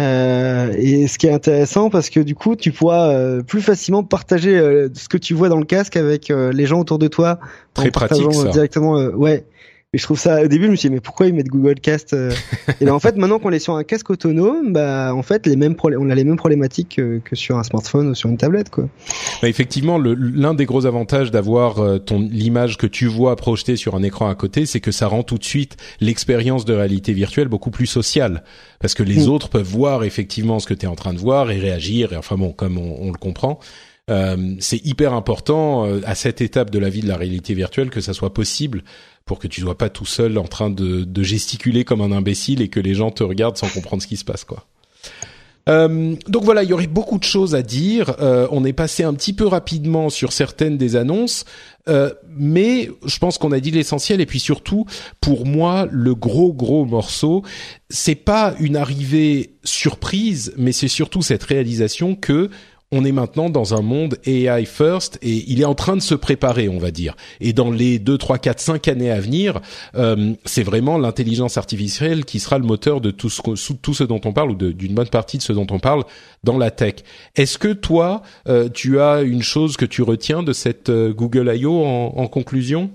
Euh, 0.01 0.73
et 0.77 1.07
ce 1.07 1.17
qui 1.17 1.27
est 1.27 1.31
intéressant 1.31 1.89
parce 1.89 2.09
que 2.09 2.19
du 2.19 2.35
coup 2.35 2.57
tu 2.57 2.73
pourras 2.73 3.11
euh, 3.11 3.41
plus 3.43 3.61
facilement 3.61 4.03
partager 4.03 4.57
euh, 4.57 4.89
ce 4.93 5.07
que 5.07 5.17
tu 5.17 5.33
vois 5.33 5.47
dans 5.47 5.57
le 5.57 5.63
casque 5.63 5.95
avec 5.95 6.27
les 6.27 6.65
gens 6.65 6.81
autour 6.81 6.99
de 6.99 7.07
toi 7.07 7.39
très 7.73 7.91
pratique 7.91 8.33
ça. 8.33 8.49
directement 8.49 8.95
ouais 8.95 9.45
et 9.95 9.97
je 9.97 10.03
trouve 10.03 10.19
ça 10.19 10.43
au 10.43 10.47
début 10.47 10.65
je 10.65 10.71
me 10.71 10.75
suis 10.75 10.89
dit 10.89 10.95
mais 10.95 10.99
pourquoi 10.99 11.27
ils 11.27 11.33
mettent 11.33 11.47
Google 11.47 11.79
Cast 11.79 12.13
euh 12.13 12.29
Et 12.81 12.85
ben 12.85 12.91
en 12.91 12.99
fait 12.99 13.15
maintenant 13.15 13.39
qu'on 13.39 13.51
est 13.51 13.59
sur 13.59 13.75
un 13.75 13.83
casque 13.85 14.09
autonome, 14.09 14.73
bah 14.73 15.13
en 15.15 15.23
fait 15.23 15.45
les 15.47 15.55
mêmes 15.55 15.75
on 15.81 16.09
a 16.09 16.15
les 16.15 16.25
mêmes 16.25 16.35
problématiques 16.35 16.95
que, 16.97 17.19
que, 17.19 17.35
sur 17.35 17.57
un 17.57 17.63
smartphone 17.63 18.09
ou 18.09 18.15
sur 18.15 18.29
une 18.29 18.37
tablette 18.37 18.69
quoi. 18.69 18.89
Bah, 19.41 19.47
effectivement, 19.47 19.97
l'un 19.97 20.53
des 20.53 20.65
gros 20.65 20.85
avantages 20.85 21.31
d'avoir 21.31 21.79
euh, 21.79 21.97
ton 21.97 22.19
l'image 22.19 22.77
que 22.77 22.87
tu 22.87 23.05
vois 23.05 23.37
projetée 23.37 23.77
sur 23.77 23.95
un 23.95 24.03
écran 24.03 24.27
à 24.27 24.35
côté, 24.35 24.65
c'est 24.65 24.81
que 24.81 24.91
ça 24.91 25.07
rend 25.07 25.23
tout 25.23 25.37
de 25.37 25.45
suite 25.45 25.77
l'expérience 26.01 26.65
de 26.65 26.73
réalité 26.73 27.13
virtuelle 27.13 27.47
beaucoup 27.47 27.71
plus 27.71 27.87
sociale 27.87 28.43
parce 28.81 28.95
que 28.95 29.03
les 29.03 29.27
mm. 29.27 29.29
autres 29.29 29.49
peuvent 29.49 29.63
voir 29.63 30.03
effectivement 30.03 30.59
ce 30.59 30.67
que 30.67 30.73
tu 30.73 30.85
es 30.85 30.89
en 30.89 30.95
train 30.95 31.13
de 31.13 31.19
voir 31.19 31.51
et 31.51 31.59
réagir 31.59 32.11
et 32.11 32.17
enfin 32.17 32.35
bon 32.35 32.51
comme 32.51 32.77
on, 32.77 32.97
on 32.99 33.11
le 33.11 33.17
comprend. 33.17 33.59
Euh, 34.11 34.55
c'est 34.59 34.85
hyper 34.85 35.13
important 35.13 35.87
euh, 35.87 35.99
à 36.05 36.13
cette 36.13 36.39
étape 36.39 36.69
de 36.69 36.77
la 36.77 36.89
vie 36.89 37.01
de 37.01 37.07
la 37.07 37.17
réalité 37.17 37.55
virtuelle 37.55 37.89
que 37.89 38.01
ça 38.01 38.13
soit 38.13 38.35
possible 38.35 38.83
pour 39.25 39.39
que 39.39 39.47
tu 39.47 39.61
sois 39.61 39.79
pas 39.79 39.89
tout 39.89 40.05
seul 40.05 40.37
en 40.37 40.43
train 40.43 40.69
de, 40.69 41.03
de, 41.03 41.23
gesticuler 41.23 41.85
comme 41.85 42.01
un 42.01 42.11
imbécile 42.11 42.61
et 42.61 42.67
que 42.67 42.79
les 42.79 42.93
gens 42.93 43.09
te 43.09 43.23
regardent 43.23 43.57
sans 43.57 43.67
comprendre 43.67 44.03
ce 44.03 44.07
qui 44.07 44.17
se 44.17 44.23
passe 44.23 44.43
quoi. 44.43 44.67
Euh, 45.67 46.15
donc 46.27 46.43
voilà, 46.43 46.63
il 46.63 46.69
y 46.69 46.73
aurait 46.73 46.87
beaucoup 46.87 47.17
de 47.17 47.23
choses 47.23 47.55
à 47.55 47.61
dire. 47.61 48.15
Euh, 48.19 48.47
on 48.51 48.63
est 48.65 48.73
passé 48.73 49.03
un 49.03 49.13
petit 49.13 49.33
peu 49.33 49.47
rapidement 49.47 50.09
sur 50.09 50.31
certaines 50.31 50.77
des 50.77 50.95
annonces, 50.95 51.45
euh, 51.89 52.13
mais 52.37 52.89
je 53.05 53.17
pense 53.17 53.37
qu'on 53.37 53.51
a 53.51 53.59
dit 53.59 53.71
l'essentiel. 53.71 54.21
Et 54.21 54.25
puis 54.25 54.39
surtout, 54.39 54.85
pour 55.21 55.45
moi, 55.45 55.87
le 55.91 56.13
gros 56.13 56.53
gros 56.53 56.85
morceau, 56.85 57.43
c'est 57.89 58.15
pas 58.15 58.53
une 58.59 58.77
arrivée 58.77 59.55
surprise, 59.63 60.53
mais 60.57 60.71
c'est 60.71 60.87
surtout 60.87 61.21
cette 61.21 61.43
réalisation 61.43 62.15
que 62.15 62.49
on 62.95 63.03
est 63.03 63.11
maintenant 63.11 63.49
dans 63.49 63.75
un 63.75 63.81
monde 63.81 64.17
AI 64.25 64.65
first 64.65 65.19
et 65.21 65.43
il 65.47 65.59
est 65.59 65.65
en 65.65 65.75
train 65.75 65.97
de 65.97 66.01
se 66.01 66.15
préparer, 66.15 66.69
on 66.69 66.77
va 66.77 66.91
dire. 66.91 67.15
Et 67.41 67.51
dans 67.51 67.69
les 67.69 67.99
2, 67.99 68.17
3, 68.17 68.37
4, 68.37 68.59
5 68.59 68.87
années 68.87 69.11
à 69.11 69.19
venir, 69.19 69.59
euh, 69.95 70.33
c'est 70.45 70.63
vraiment 70.63 70.97
l'intelligence 70.97 71.57
artificielle 71.57 72.23
qui 72.23 72.39
sera 72.39 72.57
le 72.57 72.63
moteur 72.63 73.01
de 73.01 73.11
tout 73.11 73.29
ce, 73.29 74.03
dont 74.05 74.21
on 74.23 74.31
parle 74.31 74.51
ou 74.51 74.55
d'une 74.55 74.95
bonne 74.95 75.09
partie 75.09 75.37
de 75.37 75.43
ce 75.43 75.51
dont 75.51 75.67
on 75.71 75.79
parle 75.79 76.05
dans 76.45 76.57
la 76.57 76.71
tech. 76.71 76.95
Est-ce 77.35 77.57
que 77.57 77.73
toi, 77.73 78.21
euh, 78.47 78.69
tu 78.69 79.01
as 79.01 79.23
une 79.23 79.43
chose 79.43 79.75
que 79.75 79.85
tu 79.85 80.01
retiens 80.01 80.41
de 80.41 80.53
cette 80.53 80.87
euh, 80.89 81.13
Google 81.13 81.51
I.O. 81.53 81.83
En, 81.83 82.27
conclusion? 82.27 82.91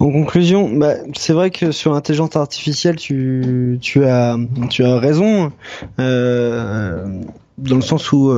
En 0.00 0.12
conclusion, 0.12 0.70
bah, 0.70 0.96
c'est 1.16 1.32
vrai 1.32 1.50
que 1.50 1.72
sur 1.72 1.94
l'intelligence 1.94 2.36
artificielle, 2.36 2.96
tu, 2.96 3.78
as, 4.04 4.36
raison. 4.78 5.50
Dans 5.96 7.76
le 7.76 7.82
sens 7.82 8.12
où 8.12 8.30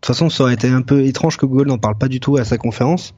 toute 0.00 0.14
façon, 0.14 0.30
ça 0.30 0.44
aurait 0.44 0.54
été 0.54 0.66
un 0.68 0.80
peu 0.80 1.04
étrange 1.04 1.36
que 1.36 1.44
Google 1.44 1.68
n'en 1.68 1.78
parle 1.78 1.98
pas 1.98 2.08
du 2.08 2.20
tout 2.20 2.38
à 2.38 2.44
sa 2.44 2.56
conférence. 2.56 3.14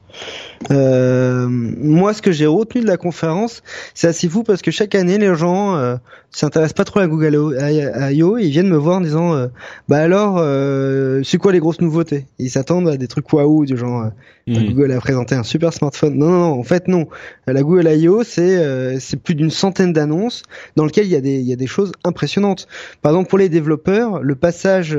Euh, 0.69 1.47
moi, 1.49 2.13
ce 2.13 2.21
que 2.21 2.33
j'ai 2.33 2.45
retenu 2.45 2.81
de 2.81 2.87
la 2.87 2.97
conférence, 2.97 3.63
c'est 3.93 4.07
assez 4.07 4.27
fou 4.27 4.43
parce 4.43 4.61
que 4.61 4.69
chaque 4.69 4.93
année, 4.93 5.17
les 5.17 5.33
gens 5.33 5.77
euh, 5.77 5.95
s'intéressent 6.29 6.73
pas 6.73 6.83
trop 6.83 6.99
à 6.99 7.07
Google 7.07 7.55
I.O. 7.57 8.37
et 8.37 8.43
ils 8.43 8.49
viennent 8.49 8.69
me 8.69 8.77
voir 8.77 8.97
en 8.97 9.01
disant, 9.01 9.33
euh, 9.33 9.47
bah 9.87 9.99
alors, 9.99 10.39
euh, 10.39 11.21
c'est 11.23 11.37
quoi 11.37 11.53
les 11.53 11.59
grosses 11.59 11.79
nouveautés? 11.79 12.27
Ils 12.37 12.49
s'attendent 12.49 12.89
à 12.89 12.97
des 12.97 13.07
trucs 13.07 13.31
waouh 13.31 13.65
du 13.65 13.77
genre 13.77 14.01
euh, 14.01 14.09
mmh. 14.47 14.73
Google 14.73 14.91
a 14.91 14.99
présenté 14.99 15.35
un 15.35 15.43
super 15.43 15.71
smartphone. 15.71 16.17
Non, 16.17 16.29
non, 16.29 16.39
non 16.39 16.59
en 16.59 16.63
fait 16.63 16.89
non. 16.89 17.07
La 17.47 17.61
Google 17.63 17.87
I.O. 17.87 18.23
c'est 18.23 18.99
c'est 18.99 19.17
plus 19.17 19.35
d'une 19.35 19.51
centaine 19.51 19.93
d'annonces 19.93 20.43
dans 20.75 20.85
lesquelles 20.85 21.05
il 21.05 21.11
y 21.11 21.15
a 21.15 21.21
des 21.21 21.35
il 21.35 21.47
y 21.47 21.53
a 21.53 21.55
des 21.55 21.67
choses 21.67 21.93
impressionnantes. 22.03 22.67
Par 23.01 23.13
exemple, 23.13 23.29
pour 23.29 23.37
les 23.37 23.47
développeurs, 23.47 24.21
le 24.21 24.35
passage 24.35 24.97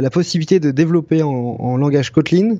la 0.00 0.10
possibilité 0.10 0.60
de 0.60 0.70
développer 0.70 1.22
en, 1.22 1.76
langage 1.76 2.10
Kotlin 2.10 2.56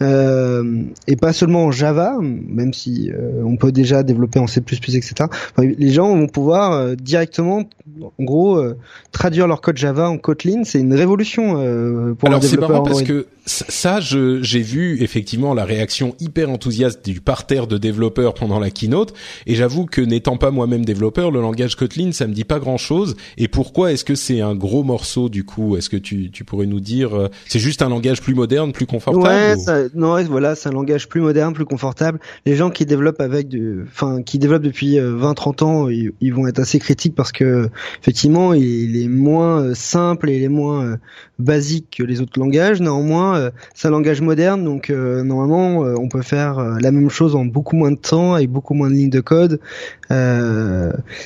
euh, 0.00 0.82
et 1.06 1.16
pas 1.16 1.32
seulement 1.32 1.66
en 1.66 1.70
Java, 1.72 2.18
même 2.20 2.72
si 2.72 3.10
euh, 3.10 3.42
on 3.44 3.56
peut 3.56 3.72
déjà 3.72 4.02
développer 4.02 4.38
en 4.38 4.46
C++, 4.46 4.60
etc. 4.60 5.14
les 5.56 5.90
gens 5.90 6.16
vont 6.16 6.28
pouvoir 6.28 6.72
euh, 6.72 6.94
directement, 6.94 7.64
en 8.00 8.24
gros, 8.24 8.62
traduire 9.10 9.48
leur 9.48 9.60
code 9.60 9.76
Java 9.76 10.08
en 10.08 10.18
Kotlin. 10.18 10.62
C'est 10.64 10.80
une 10.80 10.94
révolution 10.94 11.54
pour 12.18 12.28
Alors 12.28 12.42
c'est 12.42 12.58
marrant 12.58 12.82
parce 12.82 13.02
que 13.02 13.26
ça, 13.46 13.98
j'ai 14.00 14.60
vu 14.60 15.02
effectivement 15.02 15.54
la 15.54 15.64
réaction 15.64 16.14
hyper 16.20 16.50
enthousiaste 16.50 17.04
du 17.04 17.20
parterre 17.22 17.66
de 17.66 17.78
développeurs 17.78 18.34
pendant 18.34 18.60
la 18.60 18.70
keynote, 18.70 19.14
et 19.46 19.54
j'avoue 19.54 19.86
que 19.86 20.02
n'étant 20.02 20.36
pas 20.36 20.50
moi-même 20.50 20.84
développeur, 20.84 21.30
le 21.30 21.40
langage 21.40 21.74
Kotlin, 21.74 22.12
ça 22.12 22.26
me 22.26 22.34
dit 22.34 22.44
pas 22.44 22.58
grand-chose. 22.58 23.16
Et 23.38 23.48
pourquoi 23.48 23.92
est-ce 23.92 24.04
que 24.04 24.14
c'est 24.14 24.42
un 24.42 24.54
gros 24.54 24.82
morceau 24.82 25.28
du 25.28 25.44
coup? 25.44 25.76
Est-ce 25.76 25.88
que 25.88 25.96
tu, 25.96 26.30
tu 26.30 26.44
pourrais 26.44 26.66
nous 26.66 26.80
dire, 26.80 27.30
c'est 27.46 27.58
juste 27.58 27.82
un 27.82 27.88
langage 27.88 28.20
plus 28.20 28.34
moderne, 28.34 28.72
plus 28.72 28.86
confortable? 28.86 29.57
Non, 29.94 30.22
voilà, 30.24 30.54
c'est 30.54 30.68
un 30.68 30.72
langage 30.72 31.08
plus 31.08 31.20
moderne, 31.20 31.54
plus 31.54 31.64
confortable. 31.64 32.18
Les 32.46 32.56
gens 32.56 32.70
qui 32.70 32.86
développent 32.86 33.20
avec 33.20 33.48
enfin, 33.86 34.22
qui 34.22 34.38
développent 34.38 34.62
depuis 34.62 34.96
20-30 34.96 34.98
euh, 34.98 35.64
ans, 35.64 35.88
ils, 35.88 36.34
vont 36.34 36.46
être 36.46 36.58
assez 36.58 36.78
critiques 36.78 37.14
parce 37.14 37.32
que 37.32 37.68
effectivement, 38.00 38.54
il, 38.54 39.02
est 39.02 39.08
moins 39.08 39.62
euh, 39.62 39.74
simple 39.74 40.30
et 40.30 40.36
il 40.36 40.42
est 40.42 40.48
moins 40.48 40.84
euh, 40.84 40.96
basique 41.38 41.96
que 41.98 42.02
les 42.02 42.20
autres 42.20 42.38
langages. 42.38 42.80
Néanmoins, 42.80 43.50
c'est 43.74 43.88
un 43.88 43.90
langage 43.90 44.20
moderne, 44.20 44.64
donc 44.64 44.90
normalement, 44.90 45.78
on 45.78 46.08
peut 46.08 46.22
faire 46.22 46.58
la 46.58 46.90
même 46.90 47.10
chose 47.10 47.36
en 47.36 47.44
beaucoup 47.44 47.76
moins 47.76 47.92
de 47.92 47.96
temps 47.96 48.34
avec 48.34 48.50
beaucoup 48.50 48.74
moins 48.74 48.90
de 48.90 48.94
lignes 48.94 49.10
de 49.10 49.20
code. 49.20 49.60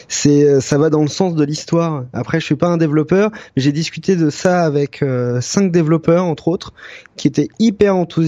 c'est, 0.09 0.61
ça 0.61 0.79
va 0.79 0.91
dans 0.91 1.01
le 1.01 1.09
sens 1.09 1.35
de 1.35 1.45
l'histoire. 1.45 2.05
Après, 2.13 2.41
je 2.41 2.45
suis 2.45 2.57
pas 2.57 2.69
un 2.69 2.77
développeur, 2.77 3.31
j'ai 3.57 3.73
discuté 3.73 4.15
de 4.15 4.29
ça 4.29 4.65
avec 4.65 5.03
cinq 5.41 5.73
développeurs 5.73 6.25
entre 6.25 6.49
autres, 6.49 6.75
qui 7.17 7.29
étaient 7.29 7.49
hyper 7.59 7.97
enthousiastes. 7.97 8.22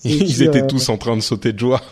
Ils 0.04 0.42
étaient 0.42 0.62
euh, 0.62 0.66
tous 0.66 0.88
en 0.88 0.96
train 0.96 1.16
de 1.16 1.22
sauter 1.22 1.52
de 1.52 1.58
joie. 1.58 1.80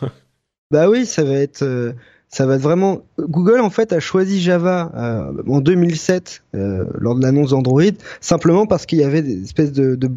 Bah 0.70 0.88
oui, 0.88 1.04
ça 1.04 1.22
va 1.22 1.34
être 1.34 1.60
euh, 1.60 1.92
ça 2.30 2.46
va 2.46 2.54
être 2.54 2.62
vraiment. 2.62 3.02
Google 3.18 3.60
en 3.60 3.68
fait 3.68 3.92
a 3.92 4.00
choisi 4.00 4.40
Java 4.40 4.90
euh, 4.96 5.42
en 5.46 5.60
2007 5.60 6.44
lors 6.54 7.14
de 7.14 7.20
l'annonce 7.20 7.50
d'Android 7.50 7.82
simplement 8.22 8.64
parce 8.64 8.86
qu'il 8.86 8.98
y 8.98 9.04
avait 9.04 9.20
des 9.20 9.42
espèces 9.42 9.72
de, 9.72 9.96
de 9.96 10.10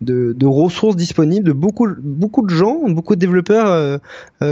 de, 0.00 0.46
ressources 0.46 0.96
disponibles, 0.96 1.46
de 1.46 1.52
beaucoup 1.52 1.86
beaucoup 1.98 2.40
de 2.40 2.54
gens, 2.54 2.88
beaucoup 2.88 3.16
de 3.16 3.20
développeurs 3.20 4.00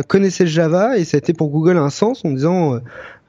connaissaient 0.09 0.47
Java 0.47 0.99
et 0.99 1.05
ça 1.05 1.17
a 1.17 1.19
été 1.21 1.33
pour 1.33 1.49
Google 1.49 1.79
un 1.79 1.89
sens 1.89 2.23
en 2.27 2.33
disant 2.33 2.79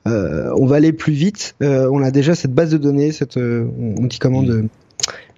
on 0.05 0.65
va 0.65 0.75
aller 0.75 0.91
plus 0.91 1.13
vite, 1.13 1.55
on 1.61 2.03
a 2.03 2.11
déjà 2.11 2.35
cette 2.35 2.53
base 2.53 2.71
de 2.71 2.77
données, 2.77 3.13
cette 3.13 3.37
on 3.37 4.05
dit 4.05 4.19
comment 4.19 4.43
de 4.43 4.65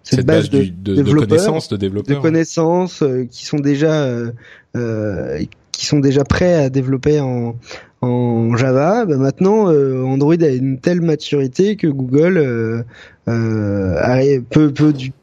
cette, 0.04 0.26
base, 0.26 0.50
de, 0.50 0.66
de, 0.66 1.02
de, 1.02 1.14
connaissances 1.14 1.70
de 1.70 1.78
développeurs, 1.78 2.18
de 2.18 2.22
connaissances 2.22 3.02
euh, 3.02 3.26
qui 3.30 3.46
sont 3.46 3.60
déjà 3.60 4.04
euh, 4.04 4.32
euh, 4.76 5.44
qui 5.72 5.86
sont 5.86 6.00
déjà 6.00 6.24
prêts 6.24 6.56
à 6.56 6.70
développer 6.70 7.22
en, 7.22 7.56
en 8.02 8.56
Java. 8.58 9.06
Bah 9.06 9.16
maintenant, 9.18 9.70
euh, 9.70 10.04
Android 10.04 10.36
a 10.42 10.50
une 10.50 10.80
telle 10.80 11.02
maturité 11.02 11.78
que 11.78 11.88
Google 11.88 12.86
peut 13.26 14.72
peut 14.74 14.94
du, 14.94 15.14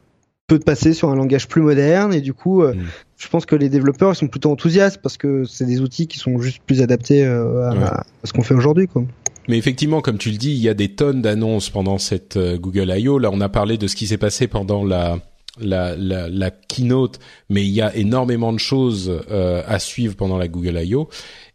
peut 0.47 0.59
passer 0.59 0.93
sur 0.93 1.09
un 1.09 1.15
langage 1.15 1.47
plus 1.47 1.61
moderne 1.61 2.13
et 2.13 2.21
du 2.21 2.33
coup, 2.33 2.63
mm. 2.63 2.73
je 3.17 3.27
pense 3.29 3.45
que 3.45 3.55
les 3.55 3.69
développeurs 3.69 4.11
ils 4.11 4.15
sont 4.15 4.27
plutôt 4.27 4.51
enthousiastes 4.51 4.99
parce 5.01 5.17
que 5.17 5.45
c'est 5.45 5.65
des 5.65 5.79
outils 5.81 6.07
qui 6.07 6.17
sont 6.17 6.39
juste 6.41 6.61
plus 6.65 6.81
adaptés 6.81 7.23
à, 7.23 7.69
à, 7.69 8.03
ce 8.23 8.33
qu'on 8.33 8.43
fait 8.43 8.55
aujourd'hui, 8.55 8.87
quoi. 8.87 9.03
Mais 9.51 9.57
effectivement, 9.57 9.99
comme 9.99 10.17
tu 10.17 10.31
le 10.31 10.37
dis, 10.37 10.51
il 10.51 10.61
y 10.61 10.69
a 10.69 10.73
des 10.73 10.87
tonnes 10.95 11.21
d'annonces 11.21 11.69
pendant 11.69 11.97
cette 11.97 12.37
euh, 12.37 12.57
Google 12.57 12.93
I.O. 12.97 13.19
Là, 13.19 13.29
on 13.33 13.41
a 13.41 13.49
parlé 13.49 13.77
de 13.77 13.85
ce 13.87 13.97
qui 13.97 14.07
s'est 14.07 14.17
passé 14.17 14.47
pendant 14.47 14.85
la, 14.85 15.19
la, 15.59 15.97
la, 15.97 16.51
keynote, 16.51 17.19
mais 17.49 17.61
il 17.65 17.71
y 17.71 17.81
a 17.81 17.93
énormément 17.93 18.53
de 18.53 18.59
choses 18.59 19.11
euh, 19.29 19.61
à 19.67 19.77
suivre 19.79 20.15
pendant 20.15 20.37
la 20.37 20.47
Google 20.47 20.79
I.O. 20.81 21.09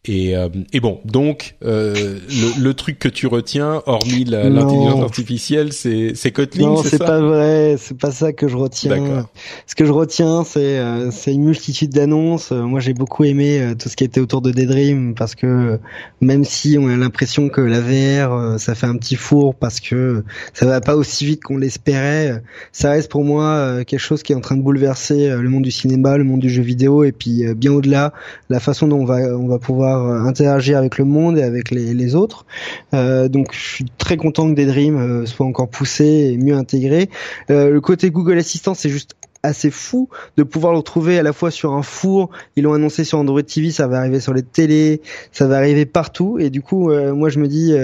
Et, 0.09 0.37
euh, 0.37 0.49
et 0.73 0.79
bon, 0.79 1.01
donc 1.05 1.57
euh, 1.65 1.95
le, 2.29 2.63
le, 2.63 2.75
truc 2.75 2.99
que 2.99 3.09
tu 3.09 3.27
retiens, 3.27 3.83
hormis 3.87 4.25
l'intelligence 4.25 5.03
artificielle, 5.03 5.73
c'est 5.73 6.13
c'est 6.15 6.31
Kotlin, 6.31 6.67
non, 6.67 6.83
c'est 6.83 6.99
pas 6.99 7.21
vrai, 7.21 7.77
c'est 7.77 7.99
pas 7.99 8.13
ça 8.13 8.33
que 8.33 8.47
je 8.47 8.57
retiens. 8.57 9.27
Ce 9.67 9.75
que 9.75 9.85
je 9.85 9.91
retiens, 9.91 10.45
c'est 10.45 10.79
euh, 10.79 11.11
c'est 11.11 11.33
une 11.33 11.45
multitude 11.45 11.91
d'annonces. 11.91 12.53
Moi, 12.53 12.79
j'ai 12.79 12.95
beaucoup 12.95 13.25
aimé 13.25 13.75
tout 13.79 13.89
ce 13.89 13.97
qui 13.97 14.05
était 14.05 14.21
autour 14.21 14.43
de 14.43 14.53
Daydream 14.53 15.15
parce 15.17 15.35
que 15.35 15.81
même 16.21 16.45
si 16.45 16.77
on 16.79 16.89
a 16.89 16.97
l'impression 16.97 17.49
que 17.49 17.61
la 17.61 17.81
VR, 17.81 18.61
ça 18.61 18.77
fait 18.77 18.87
un 18.87 18.97
petit 18.97 19.17
four 19.17 19.57
parce 19.57 19.81
que 19.81 20.23
ça 20.55 20.67
va 20.67 20.81
pas 20.81 20.95
aussi 20.95 21.27
vite 21.27 21.43
qu'on 21.43 21.59
l'espérait, 21.59 22.43
ça 22.71 22.91
reste 22.91 23.11
pour 23.11 23.25
moi 23.25 23.85
quelque 23.85 23.99
chose 23.99 24.23
qui 24.23 24.33
est 24.33 24.37
en 24.37 24.41
train 24.41 24.57
de 24.57 24.63
bouleverser 24.63 25.31
le 25.31 25.49
monde 25.49 25.65
du 25.65 25.73
cinéma, 25.73 26.17
le 26.17 26.25
monde 26.25 26.41
du 26.41 26.51
jeu 26.51 26.63
vidéo 26.63 27.03
et 27.03 27.13
puis 27.13 27.43
bien 27.55 27.73
au-delà, 27.73 28.13
la 28.51 28.61
façon 28.61 28.87
dont 28.87 29.01
on 29.01 29.05
va 29.05 29.17
on 29.37 29.49
va 29.49 29.59
pouvoir 29.59 29.96
euh, 29.97 30.21
interagir 30.21 30.79
avec 30.79 30.99
le 30.99 31.05
monde 31.05 31.39
et 31.39 31.43
avec 31.43 31.71
les, 31.71 32.15
autres. 32.15 32.47
Euh, 32.95 33.29
donc 33.29 33.49
je 33.53 33.59
suis 33.59 33.85
très 33.99 34.17
content 34.17 34.49
que 34.49 34.55
Daydream 34.55 34.97
euh, 34.97 35.27
soit 35.27 35.47
encore 35.47 35.69
poussé 35.69 36.33
et 36.33 36.39
mieux 36.39 36.55
intégré. 36.55 37.09
le 37.49 37.79
côté 37.81 38.11
Google 38.11 38.39
Assistant, 38.39 38.75
c'est 38.75 38.89
juste 38.89 39.17
assez 39.43 39.71
fou 39.71 40.09
de 40.37 40.43
pouvoir 40.43 40.73
le 40.73 40.79
retrouver 40.79 41.19
à 41.19 41.23
la 41.23 41.33
fois 41.33 41.51
sur 41.51 41.73
un 41.75 41.83
four. 41.83 42.31
Ils 42.57 42.65
l'ont 42.65 42.75
annoncé 42.75 43.05
sur 43.05 43.19
Android 43.19 43.43
TV, 43.43 43.71
ça 43.71 43.87
va 43.87 43.99
arriver 43.99 44.21
sur 44.21 44.35
les 44.35 44.43
télés, 44.43 45.01
ça 45.33 45.47
va 45.47 45.57
arriver 45.57 45.87
partout. 45.87 46.39
Et 46.39 46.51
du 46.51 46.63
coup, 46.63 46.91
moi 46.91 47.29
je 47.29 47.39
me 47.39 47.49
dis, 47.49 47.75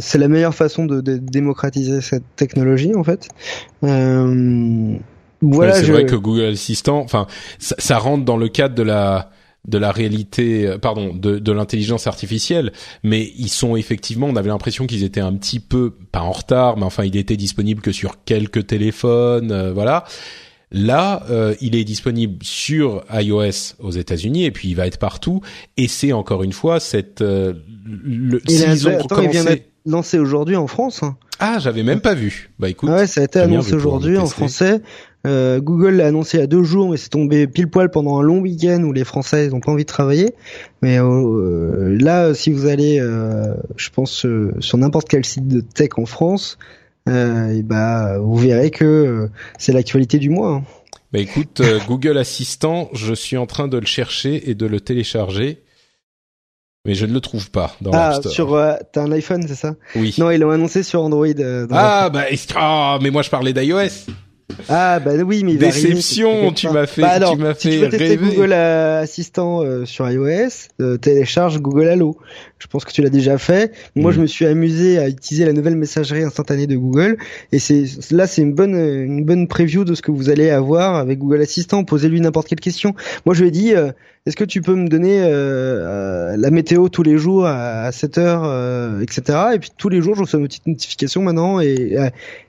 c'est 0.00 0.18
la 0.18 0.28
meilleure 0.28 0.54
façon 0.54 0.84
de, 0.86 1.00
démocratiser 1.00 2.00
cette 2.00 2.24
technologie 2.36 2.94
en 2.94 3.04
fait. 3.04 3.28
voilà. 3.82 5.74
c'est 5.74 5.92
vrai 5.92 6.06
que 6.06 6.16
Google 6.16 6.52
Assistant, 6.52 7.00
enfin, 7.00 7.26
ça, 7.58 7.98
rentre 7.98 8.24
dans 8.24 8.36
le 8.36 8.48
cadre 8.48 8.74
de 8.74 8.82
la 8.82 9.30
de 9.66 9.78
la 9.78 9.90
réalité, 9.90 10.66
euh, 10.66 10.78
pardon, 10.78 11.14
de, 11.14 11.38
de 11.38 11.52
l'intelligence 11.52 12.06
artificielle, 12.06 12.72
mais 13.02 13.32
ils 13.36 13.48
sont 13.50 13.76
effectivement, 13.76 14.26
on 14.26 14.36
avait 14.36 14.48
l'impression 14.48 14.86
qu'ils 14.86 15.04
étaient 15.04 15.20
un 15.20 15.34
petit 15.34 15.60
peu, 15.60 15.94
pas 16.12 16.20
en 16.20 16.32
retard, 16.32 16.76
mais 16.76 16.84
enfin, 16.84 17.04
il 17.04 17.16
était 17.16 17.36
disponible 17.36 17.82
que 17.82 17.92
sur 17.92 18.24
quelques 18.24 18.66
téléphones, 18.66 19.52
euh, 19.52 19.72
voilà. 19.72 20.04
Là, 20.72 21.24
euh, 21.30 21.54
il 21.60 21.76
est 21.76 21.84
disponible 21.84 22.38
sur 22.42 23.04
iOS 23.12 23.76
aux 23.78 23.92
États-Unis 23.92 24.44
et 24.44 24.50
puis 24.50 24.68
il 24.68 24.74
va 24.74 24.86
être 24.88 24.98
partout. 24.98 25.40
Et 25.76 25.86
c'est 25.86 26.12
encore 26.12 26.42
une 26.42 26.52
fois 26.52 26.80
cette. 26.80 27.20
le, 27.20 27.54
il, 28.48 28.88
attends, 28.88 29.22
il 29.22 29.30
vient 29.30 29.44
d'être 29.44 29.70
lancé 29.86 30.18
aujourd'hui 30.18 30.56
en 30.56 30.66
France. 30.66 31.04
Hein. 31.04 31.16
Ah, 31.38 31.58
j'avais 31.60 31.82
même 31.82 32.00
pas 32.00 32.14
vu. 32.14 32.50
Bah 32.58 32.68
écoute. 32.68 32.90
Ouais, 32.90 33.06
ça 33.06 33.20
a 33.20 33.24
été 33.24 33.38
annoncé 33.38 33.74
aujourd'hui 33.74 34.18
en 34.18 34.26
français. 34.26 34.82
Euh, 35.26 35.60
Google 35.60 35.96
l'a 35.96 36.06
annoncé 36.06 36.36
il 36.36 36.40
y 36.40 36.42
a 36.44 36.46
deux 36.46 36.62
jours, 36.62 36.90
mais 36.90 36.96
c'est 36.96 37.08
tombé 37.08 37.46
pile 37.46 37.68
poil 37.68 37.90
pendant 37.90 38.18
un 38.18 38.22
long 38.22 38.38
week-end 38.38 38.82
où 38.82 38.92
les 38.92 39.04
Français 39.04 39.48
n'ont 39.48 39.60
pas 39.60 39.72
envie 39.72 39.84
de 39.84 39.88
travailler. 39.88 40.34
Mais 40.82 40.98
euh, 40.98 41.04
euh, 41.04 41.98
là, 42.00 42.32
si 42.32 42.50
vous 42.50 42.66
allez, 42.66 42.98
je 43.76 43.90
pense, 43.90 44.26
sur 44.60 44.78
n'importe 44.78 45.08
quel 45.08 45.24
site 45.24 45.48
de 45.48 45.60
tech 45.60 45.90
en 45.96 46.06
France, 46.06 46.58
et 47.08 47.62
bah, 47.62 48.18
vous 48.18 48.36
verrez 48.36 48.70
que 48.70 49.28
c'est 49.58 49.72
l'actualité 49.72 50.18
du 50.18 50.30
mois. 50.30 50.54
Hein. 50.54 50.64
Bah 51.12 51.20
écoute, 51.20 51.62
Google 51.86 52.18
Assistant, 52.18 52.90
je 52.92 53.14
suis 53.14 53.36
en 53.36 53.46
train 53.46 53.68
de 53.68 53.78
le 53.78 53.86
chercher 53.86 54.50
et 54.50 54.54
de 54.54 54.66
le 54.66 54.80
télécharger. 54.80 55.62
Mais 56.84 56.94
je 56.94 57.04
ne 57.04 57.12
le 57.12 57.20
trouve 57.20 57.50
pas 57.50 57.74
dans 57.80 57.90
ah, 57.92 58.20
sur 58.22 58.56
t'as 58.92 59.02
un 59.02 59.10
iPhone, 59.10 59.44
c'est 59.48 59.56
ça? 59.56 59.74
Oui. 59.96 60.14
Non, 60.18 60.30
ils 60.30 60.38
l'ont 60.38 60.50
annoncé 60.50 60.84
sur 60.84 61.02
Android. 61.02 61.26
ah 61.72 62.10
bah 62.10 62.26
oh, 62.60 62.98
mais 63.02 63.10
moi 63.10 63.22
je 63.22 63.30
parlais 63.30 63.52
d'iOS. 63.52 64.06
Ah 64.68 65.00
bah 65.00 65.12
oui, 65.24 65.42
mais 65.44 65.54
déception, 65.54 66.52
tu 66.52 66.68
m'as 66.68 66.86
fait, 66.86 67.02
bah 67.02 67.18
tu 67.18 67.36
m'as 67.36 67.54
si 67.54 67.68
fait 67.68 67.74
tu 67.74 67.78
veux 67.78 67.88
tester 67.88 68.16
Google 68.16 68.52
Assistant 68.52 69.62
euh, 69.62 69.84
sur 69.84 70.08
iOS, 70.08 70.68
euh, 70.80 70.96
télécharge 70.96 71.60
Google 71.60 71.88
Allo. 71.88 72.16
Je 72.58 72.66
pense 72.68 72.84
que 72.84 72.92
tu 72.92 73.02
l'as 73.02 73.10
déjà 73.10 73.38
fait. 73.38 73.72
Moi, 73.96 74.12
je 74.12 74.18
mm. 74.18 74.22
me 74.22 74.26
suis 74.26 74.46
amusé 74.46 74.98
à 74.98 75.08
utiliser 75.08 75.44
la 75.44 75.52
nouvelle 75.52 75.76
messagerie 75.76 76.22
instantanée 76.22 76.66
de 76.66 76.76
Google, 76.76 77.18
et 77.52 77.58
c'est 77.58 77.84
là, 78.10 78.26
c'est 78.26 78.42
une 78.42 78.54
bonne 78.54 78.76
une 78.76 79.24
bonne 79.24 79.48
preview 79.48 79.84
de 79.84 79.94
ce 79.94 80.02
que 80.02 80.10
vous 80.12 80.30
allez 80.30 80.50
avoir 80.50 80.94
avec 80.94 81.18
Google 81.18 81.40
Assistant. 81.40 81.84
Posez-lui 81.84 82.20
n'importe 82.20 82.48
quelle 82.48 82.60
question. 82.60 82.94
Moi, 83.24 83.34
je 83.34 83.42
lui 83.42 83.48
ai 83.48 83.52
dit, 83.52 83.74
euh, 83.74 83.90
est-ce 84.26 84.36
que 84.36 84.44
tu 84.44 84.60
peux 84.60 84.74
me 84.74 84.88
donner 84.88 85.20
la 85.20 86.50
météo 86.50 86.88
tous 86.88 87.02
les 87.02 87.16
jours 87.16 87.46
à, 87.46 87.90
7 87.92 88.18
heures, 88.18 89.00
etc. 89.00 89.38
Et 89.54 89.58
puis 89.58 89.70
tous 89.76 89.88
les 89.88 90.02
jours, 90.02 90.14
je 90.16 90.22
reçois 90.22 90.40
une 90.40 90.46
petite 90.46 90.66
notification 90.66 91.22
maintenant, 91.22 91.60
et 91.60 91.96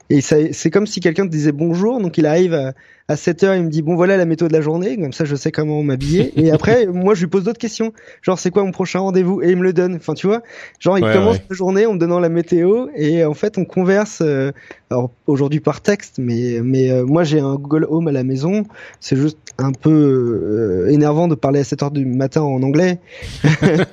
et 0.10 0.22
c'est 0.22 0.72
comme 0.72 0.88
si 0.88 1.00
quelqu'un 1.02 1.26
te 1.26 1.32
disait 1.32 1.52
bonjour, 1.52 2.00
donc 2.00 2.18
il 2.18 2.26
arrive 2.26 2.54
à, 2.54 2.74
à 3.10 3.16
7 3.16 3.44
heures, 3.44 3.56
il 3.56 3.64
me 3.64 3.70
dit 3.70 3.82
bon 3.82 3.96
voilà 3.96 4.18
la 4.18 4.26
méthode 4.26 4.50
de 4.50 4.54
la 4.54 4.62
journée, 4.62 4.98
comme 4.98 5.14
ça 5.14 5.24
je 5.24 5.36
sais 5.36 5.50
comment 5.50 5.82
m'habiller. 5.82 6.34
et 6.36 6.52
après, 6.52 6.88
moi 6.88 7.16
je 7.16 7.22
lui 7.22 7.28
pose 7.28 7.46
d'autres 7.46 7.60
questions, 7.60 7.94
genre 8.22 8.38
c'est 8.38 8.52
quoi 8.52 8.64
mon 8.64 8.72
prochain 8.72 9.00
rendez-vous? 9.00 9.42
Et 9.42 9.52
il 9.52 9.58
me 9.58 9.64
le 9.64 9.72
donne. 9.72 9.96
Enfin 9.96 10.14
tu 10.14 10.28
vois, 10.28 10.42
genre 10.80 10.98
il 10.98 11.06
commence 11.06 11.38
la 11.50 11.56
journée 11.56 11.86
en 11.86 11.94
me 11.94 12.00
donnant 12.00 12.20
la 12.20 12.28
météo 12.28 12.88
et 12.96 13.24
en 13.24 13.34
fait 13.34 13.58
on 13.58 13.64
converse. 13.64 14.20
Euh, 14.22 14.52
alors 14.90 15.12
aujourd'hui 15.26 15.60
par 15.60 15.82
texte, 15.82 16.16
mais 16.18 16.60
mais 16.64 16.92
euh, 16.92 17.06
moi 17.06 17.24
j'ai 17.24 17.40
un 17.40 17.56
Google 17.56 17.86
Home 17.90 18.10
à 18.10 18.12
la 18.12 18.24
maison. 18.24 18.64
C'est 19.00 19.16
juste 19.16 19.38
un 19.58 19.72
peu 19.72 19.90
euh, 19.90 20.90
énervant 20.90 21.28
de 21.30 21.36
parler 21.36 21.62
à 21.62 21.64
7 21.64 21.84
heures 21.84 21.92
du 21.92 22.06
matin 22.06 22.42
en 22.42 22.62
anglais. 22.62 23.00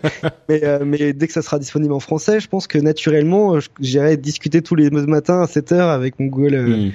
mais 0.49 0.63
mais 0.85 1.13
dès 1.13 1.27
que 1.29 1.33
ça 1.33 1.43
sera 1.43 1.61
disponible 1.61 1.93
en 1.93 2.01
français, 2.01 2.41
je 2.41 2.49
pense 2.49 2.67
que 2.67 2.79
naturellement 2.79 3.59
j'irai 3.79 4.17
discuter 4.17 4.61
tous 4.61 4.75
les 4.75 4.91
matins 4.91 5.43
à 5.43 5.47
7 5.47 5.71
heures 5.71 5.91
avec 5.91 6.19
mon 6.19 6.27
Google. 6.27 6.93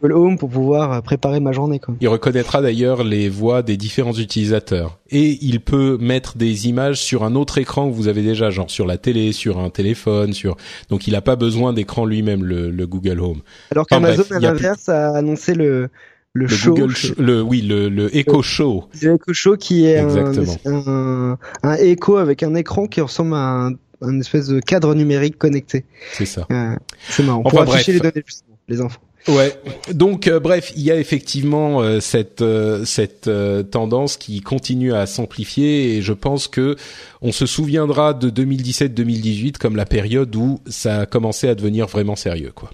Google 0.00 0.14
Home 0.14 0.38
pour 0.38 0.48
pouvoir 0.48 0.92
euh, 0.92 1.00
préparer 1.00 1.40
ma 1.40 1.52
journée. 1.52 1.78
Quoi. 1.78 1.94
Il 2.00 2.08
reconnaîtra 2.08 2.62
d'ailleurs 2.62 3.04
les 3.04 3.28
voix 3.28 3.62
des 3.62 3.76
différents 3.76 4.14
utilisateurs 4.14 4.98
et 5.10 5.38
il 5.42 5.60
peut 5.60 5.98
mettre 6.00 6.36
des 6.36 6.68
images 6.68 7.00
sur 7.00 7.24
un 7.24 7.34
autre 7.34 7.58
écran 7.58 7.88
que 7.88 7.94
vous 7.94 8.08
avez 8.08 8.22
déjà, 8.22 8.50
genre 8.50 8.70
sur 8.70 8.86
la 8.86 8.98
télé, 8.98 9.32
sur 9.32 9.58
un 9.58 9.70
téléphone, 9.70 10.32
sur. 10.32 10.56
Donc 10.88 11.06
il 11.06 11.12
n'a 11.12 11.20
pas 11.20 11.36
besoin 11.36 11.72
d'écran 11.72 12.04
lui-même 12.04 12.44
le, 12.44 12.70
le, 12.70 12.86
Google 12.86 13.20
Home. 13.20 13.42
Alors 13.70 13.86
qu'Amazon 13.86 14.24
à 14.30 14.38
l'inverse 14.40 14.88
a 14.88 15.16
annoncé 15.16 15.54
le 15.54 15.90
le, 16.34 16.46
show, 16.46 16.76
le 17.18 17.42
oui 17.42 17.62
le, 17.62 17.88
le 17.88 18.14
Echo 18.16 18.42
Show. 18.42 18.84
Le 19.02 19.14
Echo 19.14 19.32
Show 19.32 19.56
qui 19.56 19.86
est 19.86 19.98
un, 19.98 20.32
un, 20.66 21.38
un, 21.62 21.74
Echo 21.74 22.16
avec 22.16 22.42
un 22.42 22.54
écran 22.54 22.86
qui 22.86 23.00
ressemble 23.00 23.34
à 23.34 23.70
un, 24.00 24.20
espèce 24.20 24.48
de 24.48 24.60
cadre 24.60 24.94
numérique 24.94 25.38
connecté. 25.38 25.84
C'est 26.12 26.26
ça. 26.26 26.46
Euh, 26.52 26.76
c'est 27.08 27.24
marrant. 27.24 27.42
Enfin, 27.44 27.64
Pour 27.64 27.74
afficher 27.74 27.92
les 27.92 28.00
données 28.00 28.22
justement, 28.24 28.58
les 28.68 28.80
enfants. 28.80 29.00
Ouais. 29.26 29.52
Donc 29.92 30.26
euh, 30.26 30.40
bref, 30.40 30.72
il 30.76 30.82
y 30.82 30.90
a 30.90 30.96
effectivement 30.96 31.82
euh, 31.82 32.00
cette 32.00 32.40
euh, 32.40 32.84
cette 32.84 33.30
tendance 33.70 34.16
qui 34.16 34.40
continue 34.40 34.94
à 34.94 35.06
s'amplifier 35.06 35.96
et 35.96 36.02
je 36.02 36.12
pense 36.12 36.48
que 36.48 36.76
on 37.20 37.32
se 37.32 37.46
souviendra 37.46 38.14
de 38.14 38.30
2017-2018 38.30 39.58
comme 39.58 39.76
la 39.76 39.86
période 39.86 40.34
où 40.36 40.60
ça 40.66 41.00
a 41.00 41.06
commencé 41.06 41.48
à 41.48 41.54
devenir 41.54 41.86
vraiment 41.86 42.16
sérieux 42.16 42.52
quoi. 42.54 42.70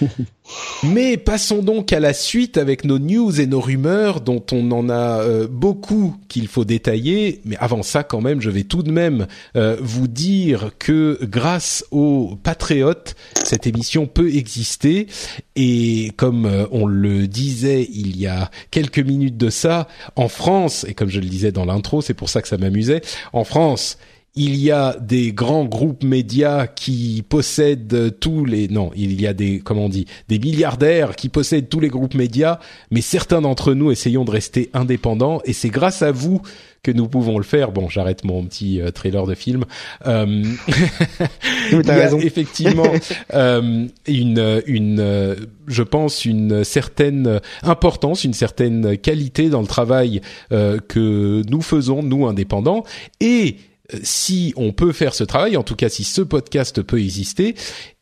Mais 0.82 1.16
passons 1.16 1.62
donc 1.62 1.92
à 1.92 2.00
la 2.00 2.12
suite 2.12 2.56
avec 2.56 2.84
nos 2.84 2.98
news 2.98 3.40
et 3.40 3.46
nos 3.46 3.60
rumeurs 3.60 4.20
dont 4.20 4.44
on 4.52 4.70
en 4.72 4.88
a 4.88 5.20
euh, 5.20 5.46
beaucoup 5.48 6.16
qu'il 6.28 6.48
faut 6.48 6.64
détailler. 6.64 7.40
Mais 7.44 7.56
avant 7.58 7.82
ça, 7.82 8.02
quand 8.02 8.20
même, 8.20 8.40
je 8.40 8.50
vais 8.50 8.64
tout 8.64 8.82
de 8.82 8.90
même 8.90 9.26
euh, 9.56 9.76
vous 9.80 10.08
dire 10.08 10.72
que 10.78 11.18
grâce 11.22 11.84
aux 11.90 12.36
patriotes, 12.42 13.14
cette 13.44 13.66
émission 13.66 14.06
peut 14.06 14.34
exister. 14.34 15.06
Et 15.54 16.12
comme 16.16 16.46
euh, 16.46 16.66
on 16.72 16.86
le 16.86 17.28
disait 17.28 17.88
il 17.92 18.16
y 18.18 18.26
a 18.26 18.50
quelques 18.70 18.98
minutes 18.98 19.36
de 19.36 19.50
ça, 19.50 19.88
en 20.16 20.28
France, 20.28 20.84
et 20.88 20.94
comme 20.94 21.08
je 21.08 21.20
le 21.20 21.26
disais 21.26 21.52
dans 21.52 21.64
l'intro, 21.64 22.02
c'est 22.02 22.14
pour 22.14 22.28
ça 22.28 22.42
que 22.42 22.48
ça 22.48 22.58
m'amusait, 22.58 23.02
en 23.32 23.44
France, 23.44 23.98
il 24.34 24.56
y 24.56 24.70
a 24.70 24.96
des 24.98 25.32
grands 25.32 25.66
groupes 25.66 26.04
médias 26.04 26.66
qui 26.66 27.22
possèdent 27.28 28.18
tous 28.18 28.46
les 28.46 28.68
non, 28.68 28.90
il 28.96 29.20
y 29.20 29.26
a 29.26 29.34
des 29.34 29.60
comment 29.60 29.86
on 29.86 29.88
dit, 29.90 30.06
des 30.28 30.38
milliardaires 30.38 31.16
qui 31.16 31.28
possèdent 31.28 31.68
tous 31.68 31.80
les 31.80 31.88
groupes 31.88 32.14
médias, 32.14 32.58
mais 32.90 33.02
certains 33.02 33.42
d'entre 33.42 33.74
nous 33.74 33.90
essayons 33.90 34.24
de 34.24 34.30
rester 34.30 34.70
indépendants 34.72 35.40
et 35.44 35.52
c'est 35.52 35.68
grâce 35.68 36.00
à 36.00 36.12
vous 36.12 36.40
que 36.82 36.90
nous 36.90 37.08
pouvons 37.08 37.38
le 37.38 37.44
faire. 37.44 37.72
Bon, 37.72 37.88
j'arrête 37.88 38.24
mon 38.24 38.44
petit 38.44 38.80
euh, 38.80 38.90
trailer 38.90 39.26
de 39.26 39.34
film. 39.34 39.64
Euh, 40.06 40.24
il 41.72 41.86
y 41.86 41.90
a 41.90 42.12
effectivement 42.16 42.90
euh, 43.34 43.86
une, 44.06 44.62
une, 44.66 45.36
je 45.68 45.82
pense, 45.82 46.24
une 46.24 46.64
certaine 46.64 47.40
importance, 47.62 48.24
une 48.24 48.32
certaine 48.32 48.96
qualité 48.98 49.48
dans 49.48 49.60
le 49.60 49.66
travail 49.66 50.20
que 50.50 51.42
nous 51.48 51.62
faisons, 51.62 52.02
nous 52.02 52.26
indépendants, 52.26 52.84
et 53.20 53.56
si 54.02 54.52
on 54.56 54.72
peut 54.72 54.92
faire 54.92 55.14
ce 55.14 55.24
travail, 55.24 55.56
en 55.56 55.62
tout 55.62 55.76
cas 55.76 55.88
si 55.88 56.04
ce 56.04 56.22
podcast 56.22 56.82
peut 56.82 57.00
exister, 57.00 57.54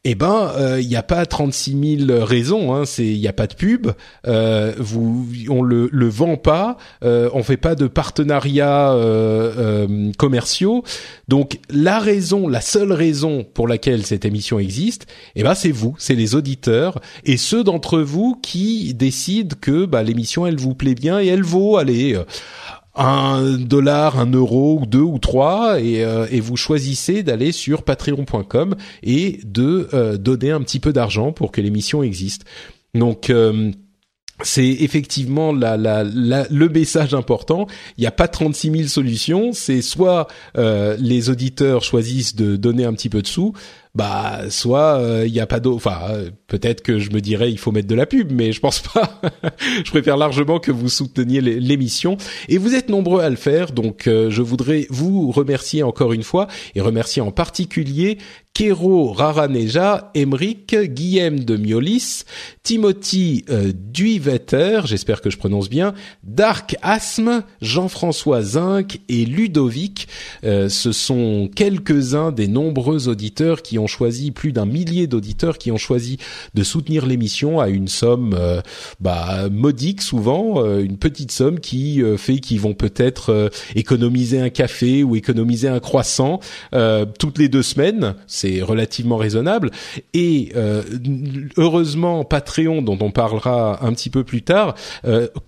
eh 0.05 0.15
ben 0.15 0.51
il 0.57 0.63
euh, 0.63 0.83
n'y 0.83 0.97
a 0.97 1.03
pas 1.03 1.27
36 1.27 2.07
000 2.07 2.25
raisons. 2.25 2.75
Hein, 2.75 2.87
c'est 2.87 3.07
il 3.07 3.21
n'y 3.21 3.29
a 3.29 3.35
pas 3.35 3.47
de 3.47 3.55
pub, 3.55 3.89
euh, 4.27 4.73
vous 4.79 5.27
on 5.51 5.63
le 5.63 5.91
le 5.93 6.09
vend 6.09 6.37
pas, 6.37 6.79
euh, 7.05 7.29
on 7.35 7.43
fait 7.43 7.59
pas 7.59 7.75
de 7.75 7.87
partenariats 7.87 8.93
euh, 8.93 10.11
commerciaux. 10.17 10.85
Donc 11.29 11.59
la 11.69 11.99
raison, 11.99 12.49
la 12.49 12.63
seule 12.63 12.93
raison 12.93 13.45
pour 13.45 13.69
laquelle 13.69 14.07
cette 14.07 14.25
émission 14.25 14.59
existe, 14.59 15.07
eh 15.37 15.43
ben 15.43 15.55
c'est 15.55 15.73
vous, 15.73 15.95
c'est 15.99 16.15
les 16.15 16.35
auditeurs 16.35 17.01
et 17.25 17.37
ceux 17.37 17.63
d'entre 17.63 18.01
vous 18.01 18.39
qui 18.41 18.95
décident 18.95 19.55
que 19.61 19.85
bah, 19.85 20.03
l'émission 20.03 20.47
elle 20.47 20.57
vous 20.57 20.75
plaît 20.75 20.95
bien 20.95 21.21
et 21.21 21.27
elle 21.27 21.43
vaut 21.43 21.77
aller 21.77 22.19
un 22.95 23.57
dollar, 23.57 24.19
un 24.19 24.31
euro 24.31 24.83
deux 24.87 24.99
ou 25.01 25.19
trois 25.19 25.81
et, 25.81 26.05
euh, 26.05 26.27
et 26.31 26.41
vous 26.41 26.57
choisissez 26.57 27.23
d'aller 27.23 27.53
sur 27.53 27.83
patreon.com 27.83 28.75
et 29.03 29.41
de 29.45 29.89
euh, 29.95 30.17
donner 30.17 30.51
un 30.51 30.61
petit 30.61 30.81
peu 30.81 30.93
d'argent 30.93 31.33
pour 31.33 31.53
que 31.53 31.61
l'émission 31.61 32.03
existe. 32.03 32.45
Donc 32.95 33.31
euh, 33.31 33.71
c'est 34.43 34.67
effectivement 34.67 35.53
le 35.53 36.69
message 36.69 37.15
important. 37.15 37.67
Il 37.99 38.01
n'y 38.01 38.07
a 38.07 38.13
pas 38.13 38.27
36 38.27 38.71
000 38.71 38.89
solutions. 38.89 39.53
C'est 39.53 39.83
soit 39.83 40.29
les 40.57 41.29
auditeurs 41.29 41.83
choisissent 41.83 42.35
de 42.35 42.57
donner 42.57 42.87
un 42.87 42.95
petit 42.95 43.11
peu 43.11 43.21
de 43.21 43.27
sous, 43.27 43.53
bah 43.95 44.43
soit 44.51 44.99
euh, 44.99 45.27
il 45.27 45.33
n'y 45.33 45.41
a 45.41 45.47
pas 45.47 45.61
d'eau. 45.61 45.75
Enfin 45.75 45.99
euh, 46.11 46.31
peut-être 46.47 46.83
que 46.83 46.99
je 46.99 47.11
me 47.11 47.21
dirais 47.21 47.51
il 47.51 47.59
faut 47.59 47.73
mettre 47.73 47.89
de 47.89 47.95
la 47.95 48.07
pub 48.07 48.31
mais 48.33 48.53
je 48.53 48.61
pense 48.61 48.81
pas. 48.81 49.21
Je 49.85 49.91
préfère 49.91 50.17
largement 50.17 50.59
que 50.59 50.71
vous 50.71 50.89
souteniez 50.89 51.41
l'émission. 51.41 52.17
Et 52.49 52.59
vous 52.59 52.75
êtes 52.75 52.89
nombreux 52.89 53.23
à 53.23 53.31
le 53.31 53.37
faire 53.37 53.73
donc 53.73 54.07
euh, 54.07 54.31
je 54.31 54.43
voudrais 54.43 54.87
vous 54.91 55.31
remercier 55.31 55.83
encore 55.83 56.13
une 56.13 56.23
fois 56.23 56.47
et 56.75 56.81
remercier 56.81 57.23
en 57.23 57.31
particulier 57.31 58.19
Kero 58.61 59.15
Raraneja, 59.15 60.11
Emric, 60.15 60.77
Guillaume 60.77 61.41
de 61.41 61.57
Miolis, 61.57 62.25
Timothy 62.63 63.47
euh, 63.49 63.73
j'espère 64.85 65.23
que 65.23 65.31
je 65.31 65.39
prononce 65.39 65.71
bien, 65.71 65.95
Dark 66.25 66.77
Asthme, 66.83 67.43
Jean-François 67.63 68.43
Zinc 68.43 69.01
et 69.09 69.25
Ludovic. 69.25 70.09
ce 70.43 70.93
sont 70.93 71.49
quelques-uns 71.55 72.33
des 72.33 72.49
nombreux 72.49 73.09
auditeurs 73.09 73.63
qui 73.63 73.79
ont 73.79 73.87
choisi, 73.87 74.31
plus 74.31 74.53
d'un 74.53 74.67
millier 74.67 75.07
d'auditeurs 75.07 75.57
qui 75.57 75.71
ont 75.73 75.79
choisi 75.79 76.19
de 76.55 76.63
soutenir 76.63 77.07
l'émission 77.07 77.61
à 77.61 77.69
une 77.69 77.89
somme 77.89 78.35
euh, 78.39 78.61
bah, 79.01 79.49
modique 79.51 80.03
souvent, 80.03 80.65
euh, 80.65 80.83
une 80.83 80.99
petite 80.99 81.33
somme 81.33 81.61
qui 81.61 82.03
euh, 82.03 82.17
fait 82.17 82.39
qu'ils 82.39 82.61
vont 82.61 82.75
peut-être 82.75 83.51
économiser 83.75 84.41
un 84.41 84.51
café 84.51 85.03
ou 85.03 85.17
économiser 85.17 85.69
un 85.69 85.81
croissant 85.81 86.41
toutes 87.19 87.39
les 87.39 87.49
deux 87.49 87.63
semaines. 87.63 88.15
Relativement 88.63 89.17
raisonnable. 89.17 89.71
Et 90.15 90.53
heureusement, 91.57 92.25
Patreon, 92.25 92.83
dont 92.83 92.99
on 93.01 93.11
parlera 93.11 93.85
un 93.85 93.93
petit 93.93 94.11
peu 94.11 94.25
plus 94.25 94.43
tard, 94.43 94.75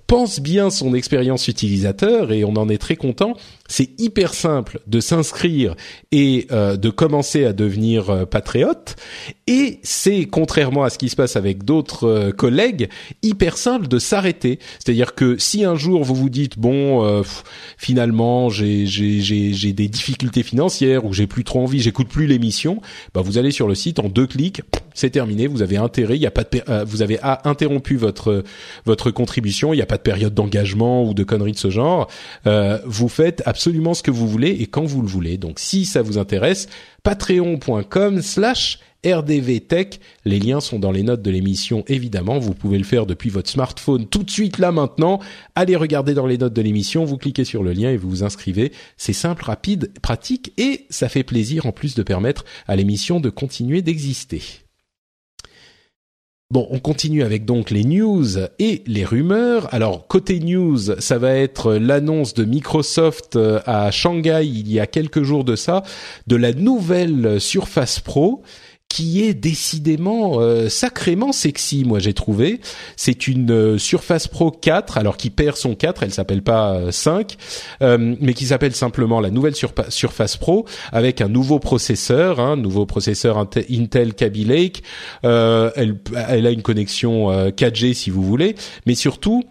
pense 0.06 0.40
bien 0.40 0.70
son 0.70 0.94
expérience 0.94 1.48
utilisateur 1.48 2.32
et 2.32 2.44
on 2.44 2.54
en 2.56 2.68
est 2.68 2.78
très 2.78 2.96
content 2.96 3.34
c'est 3.72 3.98
hyper 3.98 4.34
simple 4.34 4.80
de 4.86 5.00
s'inscrire 5.00 5.74
et 6.12 6.46
euh, 6.52 6.76
de 6.76 6.90
commencer 6.90 7.46
à 7.46 7.54
devenir 7.54 8.10
euh, 8.10 8.26
patriote. 8.26 8.96
Et 9.46 9.80
c'est, 9.82 10.26
contrairement 10.26 10.84
à 10.84 10.90
ce 10.90 10.98
qui 10.98 11.08
se 11.08 11.16
passe 11.16 11.36
avec 11.36 11.64
d'autres 11.64 12.06
euh, 12.06 12.32
collègues, 12.32 12.90
hyper 13.22 13.56
simple 13.56 13.88
de 13.88 13.98
s'arrêter. 13.98 14.58
C'est-à-dire 14.78 15.14
que 15.14 15.38
si 15.38 15.64
un 15.64 15.74
jour 15.74 16.04
vous 16.04 16.14
vous 16.14 16.28
dites, 16.28 16.58
bon, 16.58 17.22
finalement, 17.78 18.50
j'ai, 18.50 18.84
j'ai, 18.86 19.20
j'ai, 19.20 19.72
des 19.72 19.88
difficultés 19.88 20.42
financières 20.42 21.06
ou 21.06 21.14
j'ai 21.14 21.26
plus 21.26 21.44
trop 21.44 21.62
envie, 21.62 21.80
j'écoute 21.80 22.08
plus 22.08 22.26
l'émission, 22.26 22.82
bah 23.14 23.22
vous 23.22 23.38
allez 23.38 23.50
sur 23.50 23.68
le 23.68 23.74
site 23.74 23.98
en 23.98 24.08
deux 24.08 24.26
clics, 24.26 24.60
c'est 24.94 25.10
terminé, 25.10 25.46
vous 25.46 25.62
avez 25.62 25.78
intérêt, 25.78 26.18
y 26.18 26.26
a 26.26 26.30
pas 26.30 26.44
de, 26.44 26.84
vous 26.84 27.00
avez 27.00 27.18
interrompu 27.22 27.96
votre 27.96 28.44
votre 28.84 29.10
contribution, 29.10 29.72
il 29.72 29.76
n'y 29.76 29.82
a 29.82 29.86
pas 29.86 29.96
de 29.96 30.02
période 30.02 30.34
d'engagement 30.34 31.04
ou 31.04 31.14
de 31.14 31.24
conneries 31.24 31.52
de 31.52 31.58
ce 31.58 31.70
genre. 31.70 32.08
vous 32.84 33.08
faites 33.08 33.42
absolument 33.62 33.94
ce 33.94 34.02
que 34.02 34.10
vous 34.10 34.26
voulez 34.26 34.50
et 34.50 34.66
quand 34.66 34.82
vous 34.82 35.02
le 35.02 35.06
voulez. 35.06 35.38
Donc 35.38 35.60
si 35.60 35.84
ça 35.84 36.02
vous 36.02 36.18
intéresse, 36.18 36.66
patreon.com 37.04 38.20
slash 38.20 38.80
rdvtech. 39.06 40.00
Les 40.24 40.40
liens 40.40 40.58
sont 40.58 40.80
dans 40.80 40.90
les 40.90 41.04
notes 41.04 41.22
de 41.22 41.30
l'émission, 41.30 41.84
évidemment. 41.86 42.40
Vous 42.40 42.54
pouvez 42.54 42.76
le 42.76 42.82
faire 42.82 43.06
depuis 43.06 43.30
votre 43.30 43.48
smartphone 43.48 44.08
tout 44.08 44.24
de 44.24 44.30
suite 44.32 44.58
là 44.58 44.72
maintenant. 44.72 45.20
Allez 45.54 45.76
regarder 45.76 46.12
dans 46.12 46.26
les 46.26 46.38
notes 46.38 46.54
de 46.54 46.62
l'émission, 46.62 47.04
vous 47.04 47.18
cliquez 47.18 47.44
sur 47.44 47.62
le 47.62 47.72
lien 47.72 47.90
et 47.90 47.96
vous 47.96 48.10
vous 48.10 48.24
inscrivez. 48.24 48.72
C'est 48.96 49.12
simple, 49.12 49.44
rapide, 49.44 49.92
pratique 50.02 50.52
et 50.58 50.86
ça 50.90 51.08
fait 51.08 51.22
plaisir 51.22 51.64
en 51.66 51.70
plus 51.70 51.94
de 51.94 52.02
permettre 52.02 52.44
à 52.66 52.74
l'émission 52.74 53.20
de 53.20 53.30
continuer 53.30 53.80
d'exister. 53.80 54.61
Bon, 56.52 56.68
on 56.70 56.80
continue 56.80 57.22
avec 57.22 57.46
donc 57.46 57.70
les 57.70 57.82
news 57.82 58.26
et 58.58 58.82
les 58.86 59.06
rumeurs. 59.06 59.72
Alors 59.72 60.06
côté 60.06 60.38
news, 60.38 61.00
ça 61.00 61.16
va 61.16 61.32
être 61.32 61.72
l'annonce 61.72 62.34
de 62.34 62.44
Microsoft 62.44 63.36
euh, 63.36 63.60
à 63.64 63.90
Shanghai 63.90 64.42
il 64.44 64.70
y 64.70 64.78
a 64.78 64.86
quelques 64.86 65.22
jours 65.22 65.44
de 65.44 65.56
ça 65.56 65.82
de 66.26 66.36
la 66.36 66.52
nouvelle 66.52 67.40
Surface 67.40 68.00
Pro 68.00 68.42
qui 68.92 69.22
est 69.22 69.32
décidément 69.32 70.38
euh, 70.38 70.68
sacrément 70.68 71.32
sexy, 71.32 71.82
moi 71.86 71.98
j'ai 71.98 72.12
trouvé. 72.12 72.60
C'est 72.94 73.26
une 73.26 73.50
euh, 73.50 73.78
Surface 73.78 74.28
Pro 74.28 74.50
4, 74.50 74.98
alors 74.98 75.16
qui 75.16 75.30
perd 75.30 75.56
son 75.56 75.74
4, 75.74 76.02
elle 76.02 76.12
s'appelle 76.12 76.42
pas 76.42 76.92
5, 76.92 77.38
mais 77.80 78.34
qui 78.34 78.44
s'appelle 78.44 78.74
simplement 78.74 79.20
la 79.20 79.30
nouvelle 79.30 79.54
Surface 79.88 80.36
Pro 80.36 80.66
avec 80.92 81.22
un 81.22 81.28
nouveau 81.28 81.58
processeur, 81.58 82.38
un 82.38 82.52
hein, 82.52 82.56
nouveau 82.58 82.84
processeur 82.84 83.38
Intel 83.38 84.12
Kaby 84.12 84.44
Lake. 84.44 84.82
elle, 85.22 85.98
elle 86.28 86.46
a 86.46 86.50
une 86.50 86.60
connexion 86.60 87.30
4G 87.48 87.94
si 87.94 88.10
vous 88.10 88.22
voulez, 88.22 88.56
mais 88.84 88.94
surtout 88.94 89.42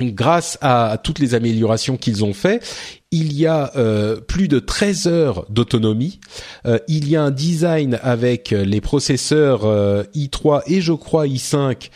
grâce 0.00 0.58
à, 0.60 0.98
toutes 1.02 1.18
les 1.18 1.34
améliorations 1.34 1.96
qu'ils 1.96 2.24
ont 2.24 2.32
fait, 2.32 2.62
il 3.10 3.32
y 3.32 3.46
a 3.46 3.72
euh, 3.76 4.20
plus 4.20 4.48
de 4.48 4.58
13 4.58 5.06
heures 5.06 5.46
d'autonomie. 5.48 6.20
Euh, 6.66 6.78
il 6.88 7.08
y 7.08 7.16
a 7.16 7.22
un 7.22 7.30
design 7.30 7.98
avec 8.02 8.50
les 8.50 8.80
processeurs 8.82 9.64
euh, 9.64 10.02
i3 10.14 10.62
et 10.66 10.80
je 10.82 10.92
crois 10.92 11.26
i5 11.26 11.90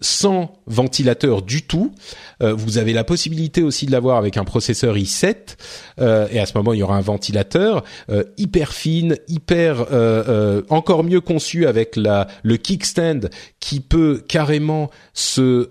sans 0.00 0.52
ventilateur 0.66 1.42
du 1.42 1.62
tout. 1.62 1.94
Vous 2.40 2.78
avez 2.78 2.92
la 2.92 3.04
possibilité 3.04 3.62
aussi 3.62 3.86
de 3.86 3.92
l'avoir 3.92 4.16
avec 4.16 4.36
un 4.36 4.44
processeur 4.44 4.96
i7 4.96 5.34
et 5.98 6.40
à 6.40 6.46
ce 6.46 6.56
moment 6.56 6.72
il 6.72 6.78
y 6.78 6.82
aura 6.82 6.96
un 6.96 7.00
ventilateur 7.00 7.84
hyper 8.36 8.72
fine, 8.72 9.16
hyper 9.28 9.86
encore 10.68 11.04
mieux 11.04 11.20
conçu 11.20 11.66
avec 11.66 11.96
la 11.96 12.26
le 12.42 12.56
kickstand 12.56 13.28
qui 13.58 13.80
peut 13.80 14.22
carrément 14.26 14.90
se 15.14 15.68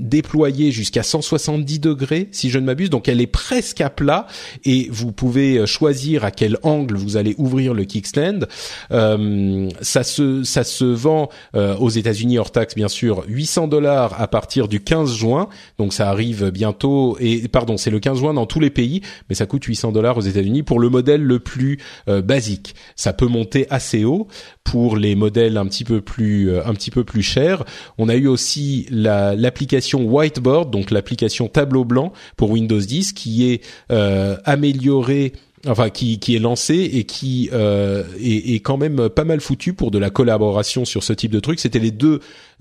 déployer 0.00 0.72
jusqu'à 0.72 1.02
170 1.02 1.80
degrés 1.80 2.28
si 2.32 2.50
je 2.50 2.58
ne 2.58 2.64
m'abuse. 2.64 2.90
Donc 2.90 3.08
elle 3.08 3.20
est 3.20 3.26
presque 3.26 3.82
plat 3.90 4.26
et 4.64 4.88
vous 4.90 5.12
pouvez 5.12 5.58
euh, 5.58 5.66
choisir 5.66 6.24
à 6.24 6.30
quel 6.30 6.58
angle 6.62 6.96
vous 6.96 7.16
allez 7.16 7.34
ouvrir 7.38 7.74
le 7.74 7.84
kickstand. 7.84 8.48
Euh, 8.90 9.68
ça 9.80 10.04
se 10.04 10.44
ça 10.44 10.64
se 10.64 10.84
vend 10.84 11.28
euh, 11.54 11.76
aux 11.76 11.90
États-Unis 11.90 12.38
hors 12.38 12.50
taxe 12.50 12.74
bien 12.74 12.88
sûr 12.88 13.24
800 13.28 13.68
dollars 13.68 14.20
à 14.20 14.28
partir 14.28 14.68
du 14.68 14.80
15 14.80 15.14
juin. 15.14 15.48
Donc 15.78 15.92
arrive 16.08 16.50
bientôt 16.50 17.16
et 17.20 17.48
pardon 17.48 17.76
c'est 17.76 17.90
le 17.90 18.00
15 18.00 18.18
juin 18.18 18.34
dans 18.34 18.46
tous 18.46 18.60
les 18.60 18.70
pays, 18.70 19.02
mais 19.28 19.34
ça 19.34 19.46
coûte 19.46 19.64
800 19.64 19.92
dollars 19.92 20.16
aux 20.18 20.22
États-Unis 20.22 20.62
pour 20.62 20.80
le 20.80 20.88
modèle 20.88 21.22
le 21.22 21.38
plus 21.38 21.78
basique. 22.06 22.74
Ça 22.96 23.12
peut 23.12 23.26
monter 23.26 23.66
assez 23.70 24.04
haut 24.04 24.28
pour 24.64 24.96
les 24.96 25.14
modèles 25.14 25.56
un 25.56 25.66
petit 25.66 25.84
peu 25.84 26.00
plus 26.00 26.56
un 26.58 26.74
petit 26.74 26.90
peu 26.90 27.04
plus 27.04 27.22
chers. 27.22 27.64
On 27.98 28.08
a 28.08 28.14
eu 28.14 28.26
aussi 28.26 28.86
l'application 28.90 30.04
Whiteboard, 30.04 30.70
donc 30.70 30.90
l'application 30.90 31.48
tableau 31.48 31.84
blanc 31.84 32.12
pour 32.36 32.50
Windows 32.50 32.78
10 32.78 33.12
qui 33.12 33.50
est 33.50 33.64
euh, 33.90 34.36
amélioré 34.44 35.32
enfin 35.66 35.90
qui, 35.90 36.18
qui 36.18 36.34
est 36.34 36.38
lancé 36.38 36.74
et 36.74 37.04
qui 37.04 37.50
euh, 37.52 38.04
est, 38.20 38.54
est, 38.54 38.60
quand 38.60 38.76
même 38.76 39.08
pas 39.08 39.24
mal 39.24 39.40
foutu 39.40 39.74
pour 39.74 39.90
de 39.90 39.98
la 39.98 40.10
collaboration 40.10 40.84
sur 40.84 41.02
ce 41.02 41.12
type 41.12 41.30
de 41.30 41.40
truc. 41.40 41.60
C'était 41.60 41.78
les 41.78 41.90
deux 41.90 42.20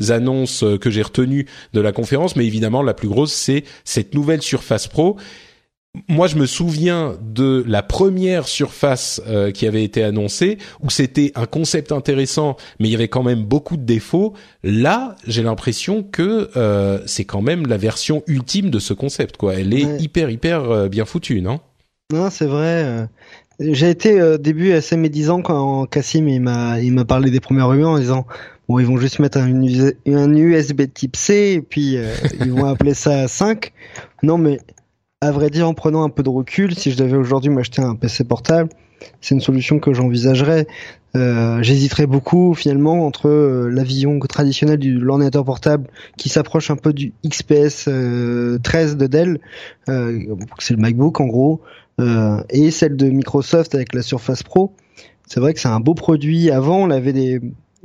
annonces 0.09 0.63
que 0.79 0.89
j'ai 0.89 1.01
retenues 1.01 1.47
de 1.73 1.81
la 1.81 1.91
conférence, 1.91 2.35
mais 2.35 2.45
évidemment 2.45 2.83
la 2.83 2.93
plus 2.93 3.07
grosse 3.07 3.33
c'est 3.33 3.63
cette 3.83 4.13
nouvelle 4.13 4.41
Surface 4.41 4.87
Pro 4.87 5.17
moi, 6.07 6.27
je 6.27 6.37
me 6.37 6.45
souviens 6.45 7.17
de 7.21 7.65
la 7.67 7.83
première 7.83 8.47
surface 8.47 9.21
euh, 9.27 9.51
qui 9.51 9.67
avait 9.67 9.83
été 9.83 10.03
annoncée, 10.03 10.57
où 10.81 10.89
c'était 10.89 11.33
un 11.35 11.45
concept 11.45 11.91
intéressant, 11.91 12.55
mais 12.79 12.87
il 12.87 12.91
y 12.91 12.95
avait 12.95 13.09
quand 13.09 13.23
même 13.23 13.43
beaucoup 13.43 13.75
de 13.75 13.83
défauts. 13.83 14.33
Là, 14.63 15.17
j'ai 15.27 15.43
l'impression 15.43 16.03
que 16.03 16.49
euh, 16.55 16.99
c'est 17.07 17.25
quand 17.25 17.41
même 17.41 17.67
la 17.67 17.75
version 17.75 18.23
ultime 18.27 18.69
de 18.69 18.79
ce 18.79 18.93
concept. 18.93 19.35
Quoi, 19.35 19.55
elle 19.55 19.73
est 19.73 20.01
hyper 20.01 20.29
hyper 20.29 20.71
euh, 20.71 20.87
bien 20.87 21.03
foutue, 21.03 21.41
non? 21.41 21.59
Non, 22.11 22.29
c'est 22.29 22.45
vrai. 22.45 23.07
J'ai 23.59 23.89
été 23.89 24.21
au 24.21 24.37
début 24.37 24.71
assez 24.73 24.97
médisant 24.97 25.41
quand 25.41 25.85
Cassim 25.85 26.27
il 26.27 26.41
m'a 26.41 26.79
il 26.79 26.93
m'a 26.93 27.05
parlé 27.05 27.29
des 27.29 27.39
premières 27.39 27.69
rumeurs 27.69 27.91
en 27.91 27.99
disant 27.99 28.25
bon 28.67 28.79
ils 28.79 28.85
vont 28.85 28.97
juste 28.97 29.19
mettre 29.19 29.37
un, 29.37 29.63
un 30.07 30.33
USB 30.33 30.81
Type 30.91 31.15
C 31.15 31.53
et 31.57 31.61
puis 31.61 31.97
ils 32.39 32.51
vont 32.51 32.65
appeler 32.65 32.93
ça 32.93 33.27
5. 33.27 33.71
Non 34.23 34.37
mais 34.37 34.59
à 35.21 35.31
vrai 35.31 35.51
dire, 35.51 35.67
en 35.67 35.75
prenant 35.75 36.03
un 36.03 36.09
peu 36.09 36.23
de 36.23 36.29
recul, 36.29 36.75
si 36.75 36.89
je 36.89 36.97
devais 36.97 37.15
aujourd'hui 37.15 37.51
m'acheter 37.51 37.83
un 37.83 37.95
PC 37.95 38.23
portable, 38.23 38.69
c'est 39.21 39.35
une 39.35 39.41
solution 39.41 39.79
que 39.79 39.93
j'envisagerais. 39.93 40.65
Euh, 41.15 41.61
J'hésiterais 41.61 42.07
beaucoup 42.07 42.55
finalement 42.55 43.05
entre 43.05 43.27
euh, 43.27 43.69
la 43.69 43.83
vision 43.83 44.17
traditionnelle 44.19 44.79
du 44.79 44.97
l'ordinateur 44.97 45.45
portable 45.45 45.87
qui 46.17 46.29
s'approche 46.29 46.71
un 46.71 46.75
peu 46.75 46.91
du 46.91 47.13
XPS 47.27 47.83
13 47.83 47.87
euh, 47.89 48.59
de 48.95 49.07
Dell, 49.07 49.39
euh, 49.89 50.19
c'est 50.57 50.73
le 50.73 50.79
MacBook 50.79 51.19
en 51.19 51.27
gros, 51.27 51.61
euh, 51.61 51.80
et 52.49 52.71
celle 52.71 52.95
de 52.95 53.09
Microsoft 53.09 53.75
avec 53.75 53.93
la 53.93 54.01
Surface 54.01 54.43
Pro. 54.43 54.73
C'est 55.27 55.39
vrai 55.39 55.53
que 55.53 55.59
c'est 55.59 55.69
un 55.69 55.79
beau 55.79 55.93
produit. 55.93 56.51
Avant, 56.51 56.77
on 56.77 56.89
avait 56.89 57.13
des 57.13 57.39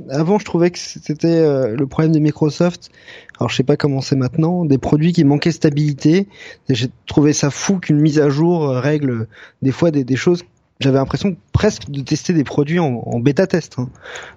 avant, 0.09 0.37
je 0.37 0.45
trouvais 0.45 0.69
que 0.69 0.77
c'était 0.77 1.27
euh, 1.27 1.75
le 1.75 1.87
problème 1.87 2.11
de 2.11 2.19
Microsoft. 2.19 2.91
Alors, 3.39 3.49
je 3.49 3.55
sais 3.55 3.63
pas 3.63 3.77
comment 3.77 4.01
c'est 4.01 4.15
maintenant. 4.15 4.63
Des 4.63 4.77
produits 4.77 5.11
qui 5.11 5.23
manquaient 5.23 5.51
stabilité. 5.51 6.27
J'ai 6.69 6.89
trouvé 7.07 7.33
ça 7.33 7.49
fou 7.49 7.79
qu'une 7.79 7.99
mise 7.99 8.19
à 8.19 8.29
jour 8.29 8.69
euh, 8.69 8.79
règle 8.79 9.27
des 9.61 9.71
fois 9.71 9.89
des, 9.89 10.15
choses. 10.15 10.43
J'avais 10.79 10.97
l'impression 10.97 11.35
presque 11.53 11.89
de 11.89 12.01
tester 12.01 12.33
des 12.33 12.43
produits 12.43 12.79
en, 12.79 13.19
bêta 13.19 13.47
test. 13.47 13.75
Hein. 13.79 13.89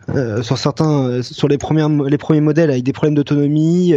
Euh, 0.09 0.43
sur 0.43 0.57
certains, 0.57 1.23
sur 1.23 1.49
les 1.49 1.59
premières, 1.59 1.89
les 1.89 2.19
premiers 2.19 2.41
modèles 2.41 2.71
avec 2.71 2.83
des 2.83 2.93
problèmes 2.93 3.15
d'autonomie, 3.15 3.95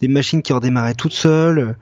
des 0.00 0.08
machines 0.08 0.42
qui 0.42 0.52
redémarraient 0.52 0.94
toutes 0.94 1.14
seules. 1.14 1.76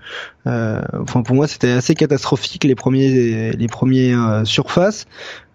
enfin, 0.45 1.23
pour 1.25 1.35
moi, 1.35 1.49
c'était 1.49 1.71
assez 1.71 1.95
catastrophique 1.95 2.65
les 2.65 2.77
premiers, 2.77 3.51
les 3.53 3.67
premiers 3.67 4.15
surfaces. 4.45 5.07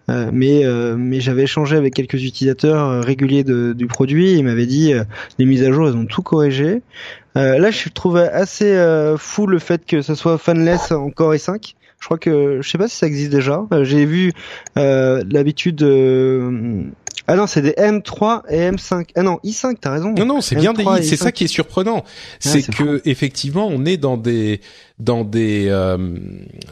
Euh, 0.08 0.30
mais 0.32 0.64
euh, 0.64 0.96
mais 0.96 1.20
j'avais 1.20 1.44
échangé 1.44 1.76
avec 1.76 1.94
quelques 1.94 2.22
utilisateurs 2.22 2.88
euh, 2.88 3.00
réguliers 3.00 3.44
de, 3.44 3.72
du 3.72 3.86
produit 3.86 4.30
et 4.30 4.34
ils 4.34 4.44
m'avaient 4.44 4.66
dit 4.66 4.92
les 5.38 5.44
mises 5.44 5.62
à 5.62 5.70
jour 5.70 5.88
elles 5.88 5.96
ont 5.96 6.06
tout 6.06 6.22
corrigé. 6.22 6.82
là 7.34 7.70
je 7.70 7.88
trouve 7.88 8.16
assez 8.16 8.76
fou 9.18 9.46
le 9.46 9.58
fait 9.58 9.84
que 9.86 10.02
ce 10.02 10.14
soit 10.14 10.38
fanless 10.38 10.90
en 10.92 11.10
Core 11.10 11.34
i5. 11.34 11.74
Je 12.02 12.06
crois 12.06 12.18
que 12.18 12.58
je 12.60 12.68
sais 12.68 12.78
pas 12.78 12.88
si 12.88 12.96
ça 12.96 13.06
existe 13.06 13.30
déjà. 13.30 13.64
J'ai 13.82 14.04
vu 14.04 14.32
l'habitude 14.74 15.80
ah 17.28 17.36
non, 17.36 17.46
c'est 17.46 17.62
des 17.62 17.72
M3 17.72 18.42
et 18.48 18.70
M5. 18.70 19.10
Ah 19.14 19.22
non, 19.22 19.38
i5, 19.44 19.76
t'as 19.80 19.92
raison. 19.92 20.12
Non, 20.16 20.26
non, 20.26 20.40
c'est 20.40 20.56
bien 20.56 20.72
des 20.72 20.82
i. 20.82 21.04
C'est 21.04 21.16
ça 21.16 21.32
qui 21.32 21.44
est 21.44 21.48
surprenant. 21.48 22.04
c'est 22.40 22.62
que 22.62 23.00
effectivement, 23.04 23.68
on 23.68 23.84
est 23.84 23.96
dans 23.96 24.16
des 24.16 24.60
dans 24.98 25.24
des 25.24 25.66
euh, 25.68 26.16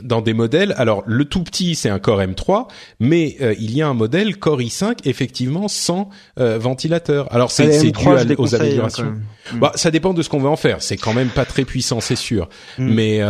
dans 0.02 0.20
des 0.22 0.34
modèles. 0.34 0.74
Alors 0.76 1.02
le 1.06 1.24
tout 1.24 1.42
petit, 1.42 1.74
c'est 1.74 1.88
un 1.88 1.98
Core 1.98 2.20
M3, 2.20 2.66
mais 2.98 3.36
euh, 3.40 3.54
il 3.58 3.74
y 3.74 3.82
a 3.82 3.88
un 3.88 3.94
modèle 3.94 4.38
Core 4.38 4.60
i5 4.60 4.98
effectivement 5.04 5.68
sans 5.68 6.10
euh, 6.38 6.58
ventilateur. 6.58 7.32
Alors 7.32 7.50
c'est 7.50 7.72
c'est 7.72 7.90
dû 7.90 8.08
aux 8.38 8.54
améliorations. 8.54 9.14
Bah, 9.54 9.72
ça 9.74 9.90
dépend 9.90 10.14
de 10.14 10.22
ce 10.22 10.28
qu'on 10.28 10.38
veut 10.38 10.48
en 10.48 10.56
faire. 10.56 10.82
C'est 10.82 10.96
quand 10.96 11.14
même 11.14 11.28
pas 11.28 11.44
très 11.44 11.64
puissant, 11.64 12.00
c'est 12.00 12.16
sûr. 12.16 12.48
Mm. 12.78 12.94
Mais 12.94 13.20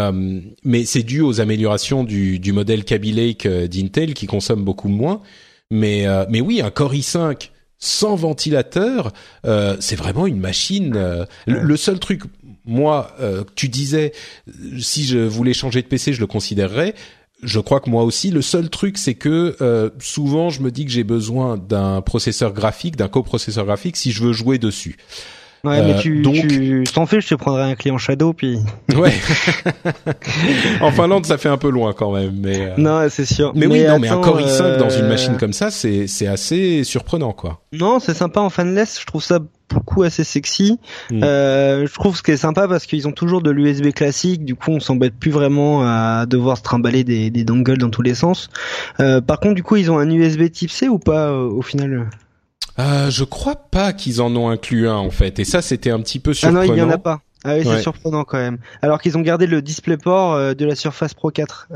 mais 0.64 0.84
c'est 0.84 1.02
dû 1.02 1.20
aux 1.20 1.40
améliorations 1.40 2.04
du 2.04 2.38
du 2.38 2.52
modèle 2.52 2.84
Kaby 2.84 3.12
Lake 3.12 3.46
d'Intel 3.46 4.14
qui 4.14 4.26
consomme 4.26 4.64
beaucoup 4.64 4.88
moins. 4.88 5.22
Mais 5.70 6.06
euh, 6.06 6.24
mais 6.28 6.40
oui, 6.40 6.60
un 6.60 6.70
Core 6.70 6.94
i5 6.94 7.50
sans 7.78 8.14
ventilateur, 8.14 9.12
euh, 9.46 9.76
c'est 9.80 9.96
vraiment 9.96 10.26
une 10.26 10.38
machine. 10.38 10.94
Euh, 10.96 11.24
le, 11.46 11.76
seul 11.78 11.98
truc, 11.98 12.22
moi, 12.66 13.16
tu 13.54 13.68
disais, 13.68 14.12
si 14.78 15.04
je 15.04 15.18
voulais 15.18 15.54
changer 15.54 15.80
de 15.80 15.86
PC, 15.86 16.12
je 16.12 16.20
le 16.20 16.26
considérerais. 16.26 16.94
Je 17.42 17.58
crois 17.58 17.80
que 17.80 17.88
moi 17.88 18.02
aussi. 18.02 18.30
Le 18.30 18.42
seul 18.42 18.68
truc, 18.68 18.98
c'est 18.98 19.14
que 19.14 19.56
souvent, 19.98 20.50
je 20.50 20.60
me 20.60 20.70
dis 20.70 20.84
que 20.84 20.90
j'ai 20.90 21.04
besoin 21.04 21.56
d'un 21.56 22.02
processeur 22.02 22.52
graphique, 22.52 22.96
d'un 22.96 23.08
coprocesseur 23.08 23.64
graphique, 23.64 23.96
si 23.96 24.12
je 24.12 24.24
veux 24.24 24.34
jouer 24.34 24.58
dessus. 24.58 24.98
Ouais, 25.62 25.82
mais 25.82 25.94
euh, 25.94 25.98
tu, 25.98 26.22
donc... 26.22 26.34
tu 26.34 26.84
t'en 26.92 27.04
fais, 27.04 27.20
je 27.20 27.28
te 27.28 27.34
prendrai 27.34 27.62
un 27.62 27.74
client 27.74 27.98
Shadow, 27.98 28.32
puis. 28.32 28.58
Ouais. 28.96 29.12
en 30.80 30.90
Finlande, 30.90 31.26
ça 31.26 31.38
fait 31.38 31.48
un 31.48 31.56
peu 31.56 31.70
loin 31.70 31.92
quand 31.92 32.12
même, 32.12 32.34
mais. 32.40 32.70
Euh, 32.70 32.74
non, 32.78 33.06
c'est 33.08 33.26
sûr. 33.26 33.52
Mais, 33.54 33.66
oui, 33.66 33.84
non, 33.84 33.98
mais 33.98 34.08
un 34.08 34.20
Core 34.20 34.40
i5 34.40 34.78
dans 34.78 34.90
une 34.90 35.04
euh, 35.04 35.08
machine 35.08 35.36
comme 35.36 35.52
ça, 35.52 35.70
c'est 35.70 36.06
c'est 36.06 36.26
assez 36.26 36.84
surprenant, 36.84 37.32
quoi. 37.32 37.61
Non, 37.72 38.00
c'est 38.00 38.14
sympa 38.14 38.40
en 38.40 38.50
fanless. 38.50 39.00
Je 39.00 39.06
trouve 39.06 39.22
ça 39.22 39.38
beaucoup 39.72 40.02
assez 40.02 40.24
sexy. 40.24 40.78
Mm. 41.11 41.22
Euh, 41.22 41.86
je 41.86 41.94
trouve 41.94 42.16
ce 42.16 42.22
qui 42.22 42.32
est 42.32 42.36
sympa 42.36 42.68
parce 42.68 42.86
qu'ils 42.86 43.06
ont 43.06 43.12
toujours 43.12 43.42
de 43.42 43.50
l'USB 43.50 43.92
classique, 43.92 44.44
du 44.44 44.54
coup 44.54 44.72
on 44.72 44.80
s'embête 44.80 45.14
plus 45.14 45.30
vraiment 45.30 45.82
à 45.84 46.26
devoir 46.26 46.56
se 46.58 46.62
trimballer 46.62 47.04
des, 47.04 47.30
des 47.30 47.44
dongles 47.44 47.78
dans 47.78 47.90
tous 47.90 48.02
les 48.02 48.14
sens. 48.14 48.48
Euh, 48.98 49.20
par 49.20 49.38
contre 49.38 49.54
du 49.54 49.62
coup 49.62 49.76
ils 49.76 49.90
ont 49.90 49.98
un 49.98 50.11
USB 50.11 50.50
Type 50.50 50.70
C 50.70 50.88
ou 50.88 50.98
pas 50.98 51.32
au 51.32 51.62
final? 51.62 52.11
Euh, 52.80 53.10
je 53.10 53.24
crois 53.24 53.56
pas 53.56 53.92
qu'ils 53.92 54.20
en 54.22 54.34
ont 54.36 54.48
inclus 54.48 54.88
un 54.88 54.96
en 54.96 55.10
fait, 55.10 55.38
et 55.38 55.44
ça 55.44 55.62
c'était 55.62 55.90
un 55.90 56.00
petit 56.00 56.18
peu 56.18 56.34
surprenant. 56.34 56.62
Ah 56.62 56.66
non, 56.66 56.74
il 56.74 56.78
y 56.78 56.82
en 56.82 56.90
a 56.90 56.98
pas. 56.98 57.20
Ah 57.42 57.54
oui, 57.56 57.62
c'est 57.64 57.80
surprenant 57.80 58.24
quand 58.24 58.36
même. 58.36 58.58
Alors 58.82 59.00
qu'ils 59.00 59.16
ont 59.16 59.22
gardé 59.22 59.46
le 59.46 59.62
DisplayPort 59.62 60.34
euh, 60.34 60.54
de 60.54 60.66
la 60.66 60.74
Surface 60.74 61.14
Pro 61.14 61.30
4. 61.30 61.68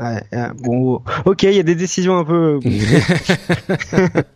bon, 0.59 1.01
ok, 1.25 1.43
il 1.43 1.53
y 1.53 1.59
a 1.59 1.63
des 1.63 1.75
décisions 1.75 2.17
un 2.17 2.23
peu. 2.23 2.59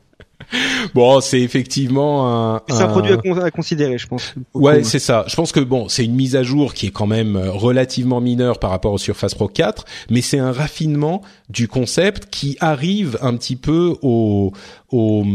bon, 0.94 1.20
c'est 1.22 1.42
effectivement 1.42 2.56
un. 2.56 2.62
C'est 2.70 2.82
un, 2.82 2.88
produit 2.88 3.14
à, 3.14 3.52
considérer, 3.52 3.98
je 3.98 4.08
pense. 4.08 4.34
Ouais, 4.54 4.84
c'est 4.84 5.00
ça. 5.00 5.26
Je 5.28 5.36
pense 5.36 5.52
que 5.52 5.60
bon, 5.60 5.90
c'est 5.90 6.06
une 6.06 6.16
mise 6.16 6.36
à 6.36 6.44
jour 6.44 6.74
qui 6.74 6.88
est 6.88 6.92
quand 6.92 7.08
même 7.08 7.36
euh, 7.36 7.52
relativement 7.52 8.22
mineure 8.22 8.60
par 8.60 8.70
rapport 8.70 8.94
au 8.94 8.98
Surface 8.98 9.36
Pro 9.36 9.48
4, 9.48 9.86
mais 10.10 10.22
c'est 10.22 10.40
un 10.40 10.52
raffinement 10.52 11.22
du 11.50 11.68
concept 11.68 12.30
qui 12.32 12.58
arrive 12.62 13.18
un 13.22 13.36
petit 13.36 13.56
peu 13.56 13.96
au, 14.02 14.54
au 14.92 15.26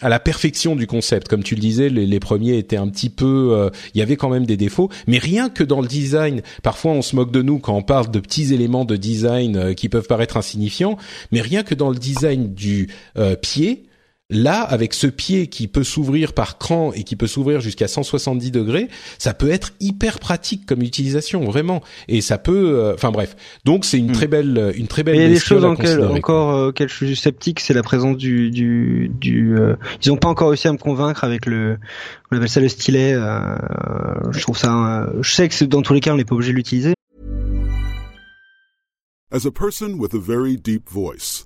à 0.00 0.08
la 0.08 0.20
perfection 0.20 0.76
du 0.76 0.86
concept. 0.86 1.28
Comme 1.28 1.42
tu 1.42 1.54
le 1.54 1.60
disais, 1.60 1.88
les, 1.88 2.06
les 2.06 2.20
premiers 2.20 2.56
étaient 2.56 2.76
un 2.76 2.88
petit 2.88 3.10
peu, 3.10 3.50
euh, 3.52 3.70
il 3.94 3.98
y 3.98 4.02
avait 4.02 4.16
quand 4.16 4.30
même 4.30 4.46
des 4.46 4.56
défauts, 4.56 4.90
mais 5.06 5.18
rien 5.18 5.48
que 5.48 5.64
dans 5.64 5.80
le 5.80 5.88
design. 5.88 6.42
Parfois, 6.62 6.92
on 6.92 7.02
se 7.02 7.16
moque 7.16 7.32
de 7.32 7.42
nous 7.42 7.58
quand 7.58 7.74
on 7.74 7.82
parle 7.82 8.10
de 8.10 8.20
petits 8.20 8.54
éléments 8.54 8.84
de 8.84 8.96
design 8.96 9.56
euh, 9.56 9.74
qui 9.74 9.88
peuvent 9.88 10.06
paraître 10.06 10.36
insignifiants, 10.36 10.96
mais 11.32 11.40
rien 11.40 11.62
que 11.62 11.74
dans 11.74 11.90
le 11.90 11.96
design 11.96 12.54
du 12.54 12.88
pied 13.42 13.86
Là, 14.28 14.62
avec 14.62 14.92
ce 14.92 15.06
pied 15.06 15.46
qui 15.46 15.68
peut 15.68 15.84
s'ouvrir 15.84 16.32
par 16.32 16.58
cran 16.58 16.92
et 16.92 17.04
qui 17.04 17.14
peut 17.14 17.28
s'ouvrir 17.28 17.60
jusqu'à 17.60 17.86
170 17.86 18.50
degrés, 18.50 18.88
ça 19.18 19.34
peut 19.34 19.50
être 19.50 19.74
hyper 19.78 20.18
pratique 20.18 20.66
comme 20.66 20.82
utilisation, 20.82 21.44
vraiment. 21.44 21.80
Et 22.08 22.20
ça 22.20 22.36
peut, 22.36 22.74
euh, 22.74 22.94
enfin 22.94 23.12
bref. 23.12 23.36
Donc 23.64 23.84
c'est 23.84 23.98
une 23.98 24.10
hmm. 24.10 24.14
très 24.14 24.26
belle, 24.26 24.72
une 24.74 24.88
très 24.88 25.04
belle. 25.04 25.14
Il 25.14 25.22
y 25.22 25.24
a 25.24 25.28
des 25.28 25.38
choses 25.38 25.64
encore 25.64 26.50
euh, 26.50 26.68
auxquelles 26.70 26.88
je 26.88 26.94
suis 26.94 27.14
sceptique, 27.14 27.60
c'est 27.60 27.72
la 27.72 27.84
présence 27.84 28.16
du, 28.16 28.50
du, 28.50 29.12
du. 29.14 29.56
Euh, 29.56 29.76
ils 30.04 30.08
n'ont 30.08 30.16
pas 30.16 30.28
encore 30.28 30.48
réussi 30.48 30.66
à 30.66 30.72
me 30.72 30.78
convaincre 30.78 31.22
avec 31.22 31.46
le, 31.46 31.78
on 32.32 32.36
appelle 32.36 32.48
ça 32.48 32.60
le 32.60 32.68
stylet. 32.68 33.12
je 33.12 34.40
trouve 34.40 34.58
ça. 34.58 35.08
je 35.20 35.30
sais 35.32 35.48
que 35.48 35.64
dans 35.66 35.82
tous 35.82 35.94
les 35.94 36.00
cas, 36.00 36.12
on 36.12 36.16
n'est 36.16 36.24
pas 36.24 36.34
obligé 36.34 36.50
de 36.50 36.56
l'utiliser. 36.56 36.94
As 39.30 39.46
a 39.46 39.52
person 39.52 39.98
with 39.98 40.14
a 40.14 40.18
very 40.18 40.56
deep 40.56 40.88
voice, 40.88 41.45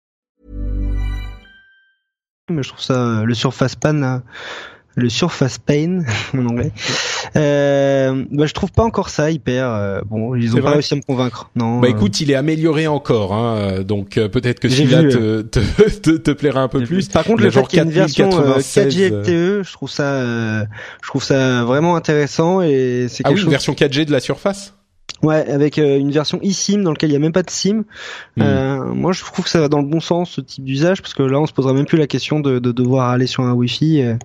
mais 2.51 2.63
je 2.63 2.69
trouve 2.69 2.81
ça 2.81 2.93
euh, 2.93 3.23
le 3.23 3.33
Surface 3.33 3.75
Pan 3.75 4.21
le 4.95 5.09
Surface 5.09 5.57
Pain 5.57 6.03
en 6.37 6.45
anglais. 6.45 6.71
Euh, 7.35 8.25
bah, 8.31 8.45
je 8.45 8.53
trouve 8.53 8.71
pas 8.71 8.83
encore 8.83 9.09
ça 9.09 9.31
hyper. 9.31 9.67
Euh, 9.69 10.01
bon, 10.05 10.35
ils 10.35 10.55
ont 10.55 10.61
pas 10.61 10.71
réussi 10.71 10.93
à 10.93 10.97
me 10.97 11.01
convaincre. 11.01 11.49
Non. 11.55 11.79
Bah 11.79 11.89
écoute, 11.89 12.19
il 12.19 12.31
est 12.31 12.35
amélioré 12.35 12.87
encore, 12.87 13.33
hein, 13.33 13.81
donc 13.83 14.17
euh, 14.17 14.27
peut-être 14.27 14.59
que 14.59 14.69
celui-là 14.69 15.03
te, 15.03 15.41
te, 15.41 15.59
te, 15.59 16.11
te, 16.11 16.31
plaira 16.31 16.61
un 16.61 16.67
peu 16.67 16.83
plus. 16.83 17.07
Par 17.09 17.23
contre, 17.23 17.43
le 17.43 17.51
fait 17.51 17.65
qu'il 17.67 17.79
y 17.79 17.81
ait 17.81 17.85
une 17.85 17.91
version 17.91 18.29
4G 18.29 19.21
LTE, 19.21 19.63
je 19.63 19.73
trouve 19.73 19.89
ça, 19.89 20.21
je 20.23 21.07
trouve 21.07 21.23
ça 21.23 21.63
vraiment 21.63 21.95
intéressant 21.95 22.61
et 22.61 23.07
c'est 23.09 23.23
ah 23.23 23.29
quelque 23.29 23.35
oui, 23.35 23.41
chose... 23.41 23.45
une 23.45 23.51
version 23.51 23.73
4G 23.73 24.05
de 24.05 24.11
la 24.11 24.19
Surface? 24.19 24.73
Ouais, 25.23 25.47
avec 25.49 25.77
euh, 25.77 25.99
une 25.99 26.11
version 26.11 26.39
eSIM 26.41 26.81
dans 26.81 26.91
laquelle 26.91 27.11
il 27.11 27.13
y 27.13 27.15
a 27.15 27.19
même 27.19 27.31
pas 27.31 27.43
de 27.43 27.49
SIM. 27.49 27.83
Hmm. 28.37 28.41
Euh, 28.41 28.93
moi, 28.93 29.11
je 29.11 29.23
trouve 29.23 29.45
que 29.45 29.51
ça 29.51 29.59
va 29.59 29.67
dans 29.67 29.79
le 29.79 29.87
bon 29.87 29.99
sens 29.99 30.31
ce 30.31 30.41
type 30.41 30.63
d'usage 30.63 31.01
parce 31.01 31.13
que 31.13 31.23
là, 31.23 31.39
on 31.39 31.45
se 31.45 31.53
posera 31.53 31.73
même 31.73 31.85
plus 31.85 31.97
la 31.97 32.07
question 32.07 32.39
de, 32.39 32.59
de 32.59 32.71
devoir 32.71 33.09
aller 33.09 33.27
sur 33.27 33.43
un 33.43 33.53
Wi-Fi. 33.53 34.01
Euh, 34.01 34.15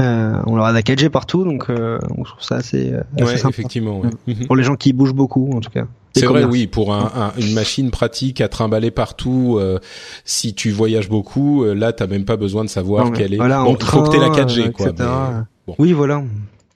euh 0.00 0.32
on 0.46 0.56
aura 0.56 0.72
la 0.72 0.82
4G 0.82 1.08
partout, 1.08 1.44
donc 1.44 1.68
euh, 1.68 1.98
on 2.16 2.22
trouve 2.22 2.42
ça 2.42 2.56
assez, 2.56 2.92
assez 3.16 3.24
ouais, 3.24 3.36
sympa. 3.36 3.50
effectivement. 3.50 4.00
Ouais. 4.00 4.10
Mhm. 4.28 4.46
Pour 4.46 4.56
les 4.56 4.62
gens 4.62 4.76
qui 4.76 4.92
bougent 4.92 5.14
beaucoup, 5.14 5.50
en 5.52 5.60
tout 5.60 5.70
cas. 5.70 5.86
C'est 6.14 6.26
vrai, 6.26 6.44
oui, 6.44 6.66
pour 6.66 6.92
un, 6.92 7.10
un, 7.14 7.32
une 7.40 7.54
machine 7.54 7.90
pratique 7.90 8.40
à 8.40 8.48
trimballer 8.48 8.90
partout, 8.90 9.56
euh, 9.58 9.78
si 10.24 10.54
tu 10.54 10.70
voyages 10.70 11.08
beaucoup, 11.08 11.64
là, 11.64 11.92
t'as 11.92 12.08
même 12.08 12.24
pas 12.24 12.36
besoin 12.36 12.64
de 12.64 12.68
savoir 12.68 13.06
non, 13.06 13.10
quelle 13.12 13.34
est. 13.34 13.36
Voilà, 13.36 13.62
bon, 13.62 13.76
il 13.78 13.86
faut 13.86 14.02
que 14.02 14.10
t'aies 14.10 14.18
la 14.18 14.30
4G, 14.30 14.72
quoi. 14.72 14.86
Mais, 14.86 15.44
bon. 15.66 15.74
Oui, 15.78 15.92
voilà. 15.92 16.22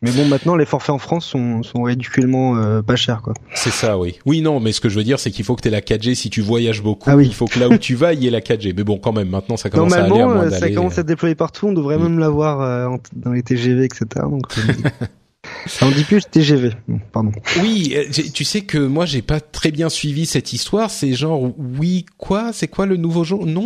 Mais 0.05 0.11
bon, 0.13 0.29
maintenant, 0.29 0.55
les 0.55 0.67
forfaits 0.67 0.91
en 0.91 0.99
France 0.99 1.25
sont, 1.25 1.63
sont 1.63 1.83
ridiculement 1.83 2.59
euh, 2.59 2.83
pas 2.83 2.95
chers, 2.95 3.23
quoi. 3.23 3.33
C'est 3.55 3.73
ça, 3.73 3.99
oui. 3.99 4.19
Oui, 4.27 4.43
non, 4.43 4.61
mais 4.61 4.73
ce 4.73 4.81
que 4.83 4.91
je 4.91 4.97
veux 4.99 5.03
dire, 5.05 5.19
c'est 5.19 5.31
qu'il 5.31 5.45
faut 5.47 5.57
que 5.57 5.63
tu 5.63 5.69
aies 5.69 5.71
la 5.71 5.81
4G 5.81 6.15
si 6.15 6.29
tu 6.29 6.43
voyages 6.43 6.83
beaucoup. 6.83 7.09
Ah 7.11 7.17
oui. 7.17 7.27
Il 7.27 7.35
faut 7.35 7.47
que 7.47 7.59
là 7.59 7.69
où 7.71 7.79
tu 7.79 7.95
vas, 7.95 8.13
il 8.13 8.23
y 8.23 8.27
ait 8.27 8.31
la 8.31 8.41
4G. 8.41 8.75
Mais 8.77 8.85
bon, 8.85 8.99
quand 8.99 9.13
même, 9.13 9.31
maintenant, 9.31 9.57
ça 9.57 9.71
commence 9.71 9.95
à 9.95 10.05
aller 10.05 10.21
à 10.21 10.27
moins 10.27 10.51
ça 10.51 10.71
commence 10.71 10.99
à 10.99 11.01
être 11.01 11.07
déployé 11.07 11.35
partout. 11.35 11.69
On 11.69 11.73
devrait 11.73 11.97
Mm. 11.97 12.03
même 12.03 12.19
l'avoir 12.19 12.61
euh, 12.61 12.97
dans 13.15 13.33
les 13.33 13.43
TGV, 13.43 13.85
etc. 13.87 14.05
Donc, 14.29 14.43
Ça 15.67 15.87
on 15.87 15.91
dit 15.91 16.05
plus 16.05 16.23
TGV. 16.31 16.73
Pardon. 17.13 17.33
Oui, 17.61 17.95
euh, 17.97 18.05
tu 18.33 18.45
sais 18.45 18.63
que 18.63 18.79
moi 18.79 19.07
j'ai 19.07 19.23
pas 19.23 19.41
très 19.41 19.71
bien 19.71 19.89
suivi 19.89 20.27
cette 20.27 20.53
histoire. 20.53 20.91
C'est 20.91 21.15
genre 21.15 21.51
oui 21.79 22.07
quoi? 22.19 22.53
C'est 22.53 22.69
quoi 22.69 22.87
le 22.87 22.97
nouveau 22.97 23.25
jeu 23.25 23.37
Non? 23.45 23.65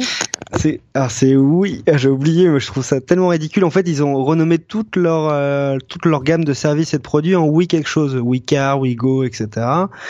C'est 0.56 0.80
ah 0.94 1.08
c'est 1.08 1.36
oui. 1.36 1.82
J'ai 1.92 2.08
oublié, 2.08 2.48
mais 2.48 2.60
je 2.60 2.66
trouve 2.66 2.84
ça 2.84 3.00
tellement 3.00 3.28
ridicule. 3.28 3.64
En 3.64 3.70
fait, 3.70 3.88
ils 3.88 4.02
ont 4.02 4.22
renommé 4.24 4.58
toute 4.58 4.96
leur 4.96 5.28
euh, 5.30 5.78
toute 5.88 6.04
leur 6.04 6.22
gamme 6.22 6.44
de 6.44 6.52
services 6.52 6.94
et 6.94 6.98
de 6.98 7.02
produits 7.02 7.36
en 7.36 7.46
oui 7.46 7.66
quelque 7.66 7.88
chose, 7.88 8.16
oui 8.16 8.40
car, 8.40 8.80
oui 8.80 8.94
go, 8.94 9.24
etc. 9.24 9.48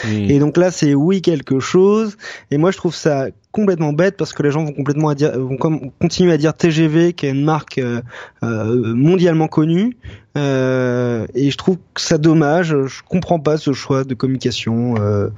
Mm. 0.05 0.09
Et 0.09 0.39
donc 0.39 0.57
là, 0.57 0.71
c'est 0.71 0.95
oui 0.95 1.23
quelque 1.23 1.61
chose. 1.61 2.17
Et 2.51 2.59
moi, 2.59 2.71
je 2.71 2.77
trouve 2.77 2.95
ça 2.95 3.29
complètement 3.53 3.93
bête 3.93 4.17
parce 4.17 4.33
que 4.33 4.43
les 4.43 4.51
gens 4.51 4.65
vont 4.65 4.73
complètement 4.73 5.09
à 5.09 5.15
dire, 5.15 5.39
vont 5.39 5.57
continuer 6.01 6.33
à 6.33 6.37
dire 6.37 6.55
TGV 6.55 7.13
qui 7.15 7.27
est 7.27 7.31
une 7.31 7.45
marque 7.45 7.79
euh, 7.79 8.01
euh, 8.43 8.95
mondialement 8.95 9.49
connue. 9.49 9.97
Euh, 10.37 11.27
et 11.35 11.51
je 11.51 11.57
trouve 11.57 11.79
que 11.95 12.01
ça 12.01 12.19
dommage. 12.19 12.69
Je 12.69 13.01
comprends 13.09 13.41
pas 13.41 13.57
ce 13.57 13.73
choix 13.73 14.05
de 14.05 14.15
communication 14.15 14.97
euh, 15.01 15.29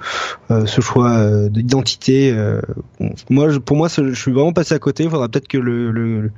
euh, 0.51 0.67
ce 0.67 0.81
choix 0.81 1.11
euh, 1.11 1.49
d'identité 1.49 2.35
bon, 2.99 3.11
moi 3.31 3.49
je, 3.49 3.59
pour 3.59 3.77
moi 3.77 3.89
je 3.89 4.13
suis 4.13 4.33
vraiment 4.33 4.53
passé 4.53 4.75
à 4.75 4.79
côté. 4.79 5.05
Il 5.05 5.11
faudra 5.11 5.29
peut-être 5.29 5.49
que 5.49 5.59
le, 5.59 5.91
le 5.91 6.31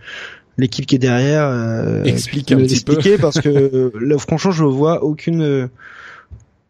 l'équipe 0.58 0.84
qui 0.84 0.96
est 0.96 0.98
derrière 0.98 2.04
explique 2.04 2.52
un 2.52 2.58
petit 2.58 2.84
peu. 2.84 2.96
parce 3.18 3.40
que 3.40 3.92
là 3.98 4.18
franchement 4.18 4.52
je 4.52 4.64
vois 4.64 5.02
aucune 5.02 5.70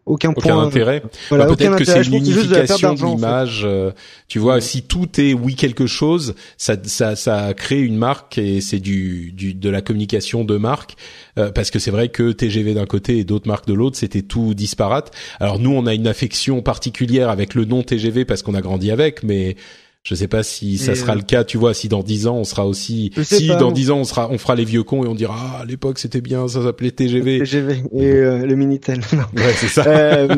aucun, 0.05 0.31
aucun 0.31 0.55
point 0.55 0.65
intérêt. 0.65 1.03
Voilà, 1.29 1.47
bah, 1.47 1.55
peut-être 1.55 1.77
que 1.77 1.85
c'est 1.85 2.03
une 2.03 2.15
unification 2.15 2.89
d'argent, 2.89 3.13
en 3.13 3.19
fait. 3.19 3.65
euh, 3.65 3.93
tu 4.27 4.39
vois, 4.39 4.61
si 4.61 4.83
tout 4.83 5.21
est 5.21 5.33
oui 5.33 5.55
quelque 5.55 5.87
chose, 5.87 6.35
ça, 6.57 6.77
ça, 6.85 7.15
ça 7.15 7.55
crée 7.55 7.81
une 7.81 7.97
marque 7.97 8.39
et 8.39 8.61
c'est 8.61 8.81
du, 8.81 9.31
du, 9.33 9.55
de 9.55 9.71
la 9.71 9.81
communication 9.81 10.45
de 10.45 10.57
marque. 10.57 10.97
Euh, 11.39 11.51
parce 11.53 11.71
que 11.71 11.79
c'est 11.79 11.91
vrai 11.91 12.09
que 12.09 12.33
TGV 12.33 12.75
d'un 12.75 12.87
côté 12.87 13.19
et 13.19 13.25
d'autres 13.25 13.49
marques 13.49 13.67
de 13.67 13.75
l'autre, 13.75 13.97
c'était 13.97 14.23
tout 14.23 14.55
disparate. 14.55 15.13
Alors 15.39 15.59
nous, 15.59 15.71
on 15.71 15.87
a 15.87 15.95
une 15.95 16.07
affection 16.07 16.63
particulière 16.63 17.31
avec 17.31 17.55
le 17.55 17.65
nom 17.65 17.83
TGV 17.83 18.25
parce 18.25 18.43
qu'on 18.43 18.55
a 18.55 18.61
grandi 18.61 18.91
avec, 18.91 19.23
mais 19.23 19.57
Je 20.05 20.17
sais 20.17 20.27
pas 20.27 20.43
si 20.43 20.79
ça 20.79 20.93
Et, 20.93 20.95
sera 20.97 21.13
euh, 21.13 21.17
le 21.17 21.23
cas, 21.23 21.45
tu 21.45 21.59
vois, 21.59 21.75
si 21.75 21.87
dans 21.89 22.03
dix 22.03 22.27
ans 22.27 22.35
on 22.35 22.43
sera 22.43 22.67
aussi, 22.67 23.13
sais 23.15 23.23
si 23.37 23.47
pas, 23.47 23.55
dans 23.55 23.69
on- 23.69 23.73
dix 23.73 23.93
ans 23.93 23.99
on 23.99 24.05
sera, 24.05 24.29
on 24.33 24.37
fera 24.37 24.57
les 24.57 24.65
vieux 24.65 24.83
cons 24.83 25.05
et 25.05 25.07
on 25.07 25.15
dira 25.15 25.37
ah 25.39 25.61
à 25.63 25.65
l'époque 25.65 26.01
c'était 26.01 26.21
bien, 26.21 26.49
ça 26.49 26.61
s'appelait 26.61 26.91
TGV. 26.91 27.39
TGV 27.39 27.85
et 27.95 28.07
euh, 28.11 28.45
le 28.45 28.57
Minitel. 28.57 28.99
Non. 29.13 29.23
Ouais, 29.37 29.53
c'est 29.55 29.69
ça. 29.69 29.85
Euh, 29.87 30.35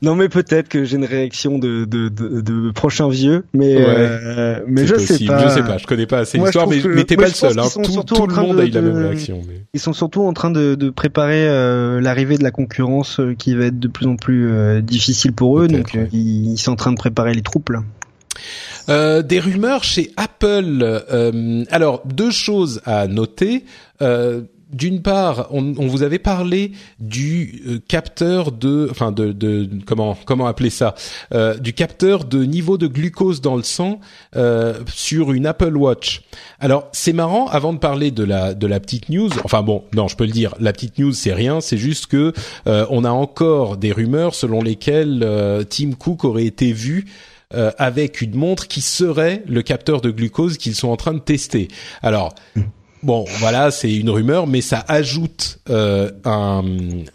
non 0.00 0.14
mais 0.14 0.28
peut-être 0.28 0.68
que 0.68 0.84
j'ai 0.84 0.96
une 0.96 1.04
réaction 1.06 1.58
de 1.58 1.84
de, 1.86 2.08
de, 2.08 2.40
de 2.40 2.70
prochain 2.70 3.08
vieux, 3.08 3.44
mais 3.52 3.74
Ouais. 3.84 4.62
mais 4.68 4.86
je 4.86 4.94
sais 4.94 5.06
possible, 5.14 5.30
pas. 5.32 5.48
Je 5.48 5.54
sais 5.54 5.62
pas, 5.64 5.76
je 5.78 5.86
connais 5.86 6.06
pas 6.06 6.18
assez 6.18 6.38
l'histoire, 6.38 6.68
mais, 6.68 6.80
mais 6.86 7.02
t'es 7.02 7.16
pas 7.16 7.26
le 7.26 7.30
seul. 7.32 7.58
Hein. 7.58 7.64
Tout, 7.74 7.80
le 8.28 8.34
monde 8.36 8.56
de- 8.58 8.62
a 8.62 8.64
eu 8.66 8.70
la 8.70 8.80
même 8.80 8.96
réaction. 8.96 9.42
Mais... 9.48 9.62
Ils 9.74 9.80
sont 9.80 9.92
surtout 9.92 10.22
en 10.22 10.32
train 10.32 10.52
de, 10.52 10.76
de 10.76 10.90
préparer 10.90 11.46
l'arrivée 12.00 12.38
de 12.38 12.44
la 12.44 12.52
concurrence 12.52 13.20
qui 13.38 13.56
va 13.56 13.64
être 13.64 13.80
de 13.80 13.88
plus 13.88 14.06
en 14.06 14.14
plus 14.14 14.48
difficile 14.82 15.32
pour 15.32 15.58
eux, 15.58 15.66
donc 15.66 15.90
ouais. 15.94 16.08
ils, 16.12 16.52
ils 16.52 16.58
sont 16.58 16.70
en 16.70 16.76
train 16.76 16.92
de 16.92 16.96
préparer 16.96 17.34
les 17.34 17.42
troupes 17.42 17.70
là. 17.70 17.82
Euh, 18.88 19.22
des 19.22 19.40
rumeurs 19.40 19.82
chez 19.84 20.12
Apple. 20.16 20.80
Euh, 20.82 21.64
alors, 21.70 22.02
deux 22.04 22.30
choses 22.30 22.80
à 22.84 23.06
noter. 23.06 23.64
Euh, 24.02 24.42
d'une 24.72 25.02
part, 25.02 25.46
on, 25.52 25.74
on 25.78 25.86
vous 25.86 26.02
avait 26.02 26.18
parlé 26.18 26.72
du 26.98 27.62
euh, 27.66 27.78
capteur 27.86 28.50
de, 28.50 28.88
enfin 28.90 29.12
de, 29.12 29.30
de 29.30 29.70
comment 29.86 30.18
comment 30.26 30.48
appeler 30.48 30.70
ça, 30.70 30.96
euh, 31.32 31.56
du 31.56 31.72
capteur 31.74 32.24
de 32.24 32.42
niveau 32.44 32.76
de 32.76 32.88
glucose 32.88 33.40
dans 33.40 33.54
le 33.54 33.62
sang 33.62 34.00
sur 34.92 35.32
une 35.32 35.46
Apple 35.46 35.76
Watch. 35.76 36.22
Alors 36.58 36.88
c'est 36.90 37.12
marrant. 37.12 37.46
Avant 37.46 37.72
de 37.72 37.78
parler 37.78 38.10
de 38.10 38.24
la 38.24 38.52
de 38.52 38.66
la 38.66 38.80
petite 38.80 39.10
news, 39.10 39.30
enfin 39.44 39.62
bon, 39.62 39.84
non, 39.94 40.08
je 40.08 40.16
peux 40.16 40.26
le 40.26 40.32
dire. 40.32 40.56
La 40.58 40.72
petite 40.72 40.98
news, 40.98 41.12
c'est 41.12 41.34
rien. 41.34 41.60
C'est 41.60 41.78
juste 41.78 42.06
que 42.06 42.32
on 42.66 43.04
a 43.04 43.10
encore 43.10 43.76
des 43.76 43.92
rumeurs 43.92 44.34
selon 44.34 44.60
lesquelles 44.60 45.24
Tim 45.70 45.92
Cook 45.92 46.24
aurait 46.24 46.46
été 46.46 46.72
vu 46.72 47.06
euh, 47.54 47.70
avec 47.78 48.20
une 48.20 48.34
montre 48.34 48.68
qui 48.68 48.80
serait 48.80 49.42
le 49.46 49.62
capteur 49.62 50.00
de 50.00 50.10
glucose 50.10 50.58
qu'ils 50.58 50.74
sont 50.74 50.88
en 50.88 50.96
train 50.96 51.14
de 51.14 51.18
tester. 51.18 51.68
Alors. 52.02 52.34
Bon, 53.04 53.26
voilà, 53.38 53.70
c'est 53.70 53.94
une 53.94 54.08
rumeur, 54.08 54.46
mais 54.46 54.62
ça 54.62 54.82
ajoute 54.88 55.58
euh, 55.68 56.10
un, 56.24 56.64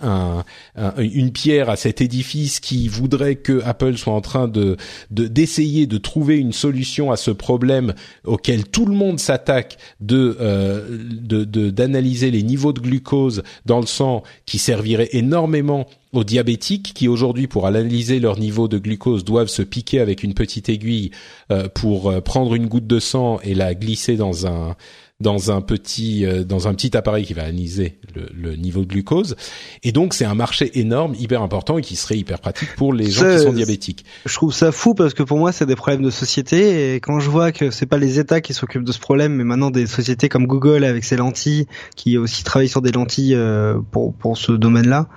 un- 0.02 0.44
un- 0.76 0.94
une 1.00 1.32
pierre 1.32 1.68
à 1.72 1.78
cet 1.78 2.00
édifice 2.00 2.60
qui 2.60 2.88
voudrait 2.88 3.38
que 3.38 3.64
Apple 3.66 3.98
soit 3.98 4.14
en 4.14 4.22
train 4.22 4.48
de 4.48 4.78
de- 5.10 5.26
d'essayer 5.28 5.88
de, 5.88 5.98
trouver 5.98 6.38
une 6.38 6.54
solution 6.54 7.12
à 7.12 7.18
ce 7.18 7.32
problème 7.32 7.96
auquel 8.24 8.68
tout 8.68 8.86
le 8.86 8.94
monde 8.94 9.20
s'attaque 9.20 9.78
de 10.00 10.38
euh, 10.40 10.86
de- 11.22 11.44
d'analyser 11.72 12.30
les 12.30 12.44
niveaux 12.44 12.72
de 12.72 12.82
glucose 12.82 13.42
dans 13.66 13.80
le 13.80 13.88
sang, 13.88 14.22
qui 14.46 14.60
servirait 14.60 15.10
énormément 15.14 15.88
aux 16.14 16.24
diabétiques 16.24 16.92
qui 16.94 17.08
aujourd'hui 17.08 17.48
pour 17.48 17.66
analyser 17.66 18.20
leur 18.20 18.38
niveau 18.38 18.68
de 18.68 18.78
glucose 18.78 19.24
doivent 19.26 19.48
se 19.48 19.64
piquer 19.64 20.00
avec 20.02 20.22
une 20.22 20.36
petite 20.36 20.70
aiguille 20.70 21.10
euh, 21.52 21.68
pour 21.68 22.14
prendre 22.24 22.54
une 22.54 22.68
goutte 22.68 22.88
de 22.88 23.00
sang 23.00 23.40
et 23.44 23.56
la 23.56 23.74
glisser 23.74 24.18
dans 24.18 24.46
un 24.46 24.76
dans 25.22 25.52
un 25.52 25.60
petit 25.60 26.26
euh, 26.26 26.46
dans 26.46 26.70
un 26.70 26.74
petit 26.74 26.96
appareil 26.96 27.26
qui 27.26 27.34
va 27.34 27.42
analyser 27.44 27.98
le, 28.16 28.30
le 28.34 28.56
niveau 28.56 28.82
de 28.82 28.86
glucose. 28.88 29.36
Et 29.84 29.92
donc 29.92 30.14
c'est 30.14 30.24
un 30.24 30.34
marché 30.34 30.80
énorme 30.80 31.14
hyper 31.20 31.42
important 31.42 31.78
et 31.78 31.82
qui 31.82 31.98
serait 31.98 32.18
hyper 32.18 32.40
pratique 32.40 32.70
pour 32.78 32.94
les 32.94 33.10
gens 33.12 33.30
qui 33.30 33.44
sont 33.44 33.52
diabétiques. 33.52 34.06
Je 34.26 34.34
trouve 34.34 34.54
ça 34.54 34.72
fou 34.72 34.94
parce 34.94 35.14
que 35.14 35.24
pour 35.24 35.38
moi 35.38 35.52
c'est 35.52 35.66
des 35.66 35.76
problèmes 35.76 36.04
de 36.04 36.10
société. 36.10 36.94
Et 36.94 37.02
quand 37.02 37.20
je 37.20 37.30
vois 37.30 37.52
que 37.52 37.70
c'est 37.70 37.86
pas 37.86 37.98
les 37.98 38.18
États 38.18 38.40
qui 38.40 38.54
s'occupent 38.54 38.86
de 38.86 38.94
ce 38.94 39.00
problème 39.00 39.34
mais 39.36 39.44
maintenant 39.44 39.72
des 39.72 39.88
sociétés 39.88 40.30
comme 40.30 40.48
Google 40.48 40.86
avec 40.86 41.04
ses 41.04 41.18
lentilles 41.18 41.68
qui 41.98 42.18
aussi 42.18 42.46
travaillent 42.46 42.70
sur 42.70 42.82
des 42.82 42.94
lentilles 42.94 43.36
euh, 43.36 43.78
pour 43.92 44.14
pour 44.14 44.38
ce 44.38 44.54
domaine-là 44.54 45.10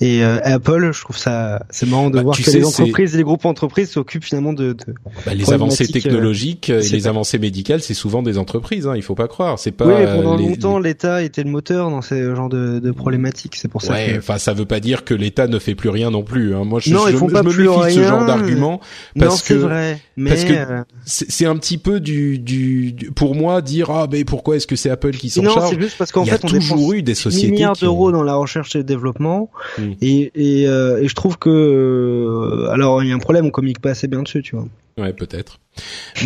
et 0.00 0.22
euh, 0.22 0.38
Apple 0.44 0.92
je 0.92 1.00
trouve 1.00 1.18
ça 1.18 1.64
c'est 1.70 1.88
marrant 1.88 2.10
de 2.10 2.16
Bah, 2.16 2.22
voir 2.22 2.36
que 2.36 2.44
sais, 2.44 2.58
les 2.58 2.64
entreprises 2.64 3.14
et 3.14 3.16
les 3.16 3.24
groupes 3.24 3.44
entreprises 3.46 3.90
s'occupent 3.90 4.24
finalement 4.24 4.52
de, 4.52 4.74
de... 4.74 4.94
Bah, 5.26 5.34
les 5.34 5.52
avancées 5.52 5.84
euh, 5.90 5.92
technologiques 5.92 6.70
et 6.70 6.80
les 6.88 7.08
avancées 7.08 7.38
médicales 7.40 7.82
c'est 7.82 7.94
souvent 7.94 8.22
des 8.22 8.38
entreprises 8.38 8.86
hein, 8.86 8.94
il 8.94 9.02
faut 9.02 9.16
pas 9.16 9.26
croire 9.26 9.39
c'est 9.56 9.72
pas 9.72 9.86
oui 9.86 9.94
mais 9.98 10.06
pendant 10.06 10.36
les- 10.36 10.48
longtemps 10.48 10.78
l'État 10.78 11.22
était 11.22 11.42
le 11.42 11.50
moteur 11.50 11.90
dans 11.90 12.02
ces 12.02 12.22
genres 12.34 12.48
de, 12.48 12.78
de 12.78 12.90
problématiques 12.90 13.56
c'est 13.56 13.68
pour 13.68 13.82
ça 13.82 13.92
Ouais, 13.94 14.12
que 14.14 14.18
enfin 14.18 14.38
ça 14.38 14.52
veut 14.52 14.64
pas 14.66 14.80
dire 14.80 15.04
que 15.04 15.14
l'État 15.14 15.46
ne 15.48 15.58
fait 15.58 15.74
plus 15.74 15.88
rien 15.88 16.10
non 16.10 16.22
plus. 16.22 16.54
Hein. 16.54 16.64
Moi, 16.64 16.80
je, 16.80 16.92
Non, 16.92 17.06
je, 17.06 17.12
ils 17.12 17.16
font 17.16 17.28
je 17.28 17.32
pas 17.34 17.42
me 17.42 17.50
plus 17.50 17.68
méfie 17.68 17.84
de 17.86 17.90
ce 17.90 18.02
genre 18.02 18.24
d'argument 18.26 18.80
non 19.16 19.26
parce 19.26 19.42
c'est 19.42 19.54
que 19.54 19.58
vrai 19.58 20.00
mais 20.16 20.30
parce 20.30 20.44
que 20.44 20.52
euh, 20.52 20.82
c'est 21.06 21.46
un 21.46 21.56
petit 21.56 21.78
peu 21.78 22.00
du, 22.00 22.38
du, 22.38 22.92
du- 22.92 23.10
pour 23.12 23.34
moi 23.34 23.60
dire 23.62 23.90
ah 23.90 24.06
mais 24.10 24.24
pourquoi 24.24 24.56
est-ce 24.56 24.66
que 24.66 24.76
c'est 24.76 24.90
Apple 24.90 25.12
qui 25.12 25.30
s'en 25.30 25.42
non 25.42 25.50
charge 25.54 25.70
c'est 25.70 25.80
juste 25.80 25.96
parce 25.98 26.12
qu'en 26.12 26.22
a 26.22 26.26
fait 26.26 26.44
on 26.44 26.48
toujours 26.48 26.76
dépense 26.78 26.94
eu 26.94 27.02
des 27.02 27.14
sociétés 27.14 27.52
milliards 27.52 27.72
ont- 27.72 27.84
d'euros 27.84 28.12
dans 28.12 28.22
la 28.22 28.34
recherche 28.34 28.74
et 28.76 28.78
le 28.78 28.84
développement 28.84 29.50
Mm. 29.78 29.82
et 30.02 30.32
et, 30.34 30.68
euh, 30.68 31.00
et 31.02 31.08
je 31.08 31.14
trouve 31.14 31.38
que 31.38 31.48
euh, 31.50 32.70
alors 32.70 33.02
il 33.02 33.08
y 33.08 33.12
a 33.12 33.14
un 33.14 33.18
problème 33.18 33.46
on 33.46 33.50
communique 33.50 33.80
pas 33.80 33.90
assez 33.90 34.08
bien 34.08 34.22
dessus 34.22 34.42
tu 34.42 34.56
vois 34.56 34.66
Ouais, 35.00 35.12
peut-être. 35.12 35.58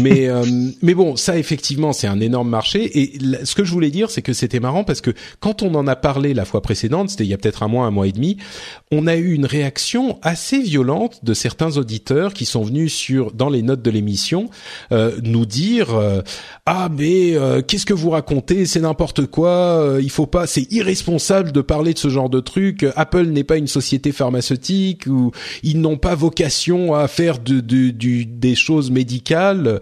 Mais 0.01 0.27
euh, 0.29 0.43
mais 0.83 0.95
bon, 0.95 1.17
ça 1.17 1.37
effectivement, 1.39 1.93
c'est 1.93 2.07
un 2.07 2.19
énorme 2.21 2.49
marché. 2.49 2.99
Et 2.99 3.19
ce 3.45 3.55
que 3.55 3.63
je 3.63 3.71
voulais 3.71 3.91
dire, 3.91 4.11
c'est 4.11 4.23
que 4.23 4.33
c'était 4.33 4.59
marrant 4.59 4.85
parce 4.85 5.03
que 5.03 5.11
quand 5.39 5.63
on 5.63 5.75
en 5.75 5.87
a 5.87 5.97
parlé 5.97 6.33
la 6.33 6.47
fois 6.47 6.63
précédente, 6.63 7.11
c'était 7.11 7.25
il 7.25 7.31
y 7.31 7.35
a 7.35 7.37
peut-être 7.39 7.63
un 7.63 7.69
mois, 7.69 7.85
un 7.87 7.91
mois 7.91 8.07
et 8.09 8.13
demi, 8.13 8.39
on 8.91 9.07
a 9.07 9.17
eu 9.17 9.35
une 9.35 9.45
réaction 9.45 10.19
assez 10.23 10.61
violente 10.61 11.21
de 11.25 11.35
certains 11.35 11.77
auditeurs 11.77 12.33
qui 12.33 12.47
sont 12.47 12.63
venus 12.63 12.95
sur 12.95 13.33
dans 13.33 13.51
les 13.51 13.61
notes 13.63 13.83
de 13.83 13.91
l'émission 13.91 14.49
euh, 14.93 15.13
nous 15.23 15.45
dire 15.47 15.95
euh, 15.95 16.23
ah 16.65 16.89
mais 16.91 17.35
qu'est-ce 17.69 17.87
que 17.87 17.95
vous 17.95 18.11
racontez, 18.11 18.65
c'est 18.65 18.81
n'importe 18.81 19.27
quoi, 19.27 19.99
il 20.01 20.11
faut 20.11 20.27
pas, 20.27 20.47
c'est 20.47 20.73
irresponsable 20.73 21.53
de 21.53 21.61
parler 21.61 21.93
de 21.93 21.99
ce 21.99 22.09
genre 22.09 22.31
de 22.31 22.41
truc. 22.41 22.87
Apple 22.97 23.27
n'est 23.27 23.45
pas 23.45 23.59
une 23.59 23.69
société 23.69 24.11
pharmaceutique 24.11 25.07
ou 25.07 25.33
ils 25.63 25.79
n'ont 25.81 25.99
pas 25.99 26.15
vocation 26.15 26.95
à 26.95 27.07
faire 27.09 27.39
de, 27.39 27.61
de- 27.61 27.91
du, 27.91 28.25
des 28.25 28.55
choses 28.65 28.91
médicales. 28.91 29.81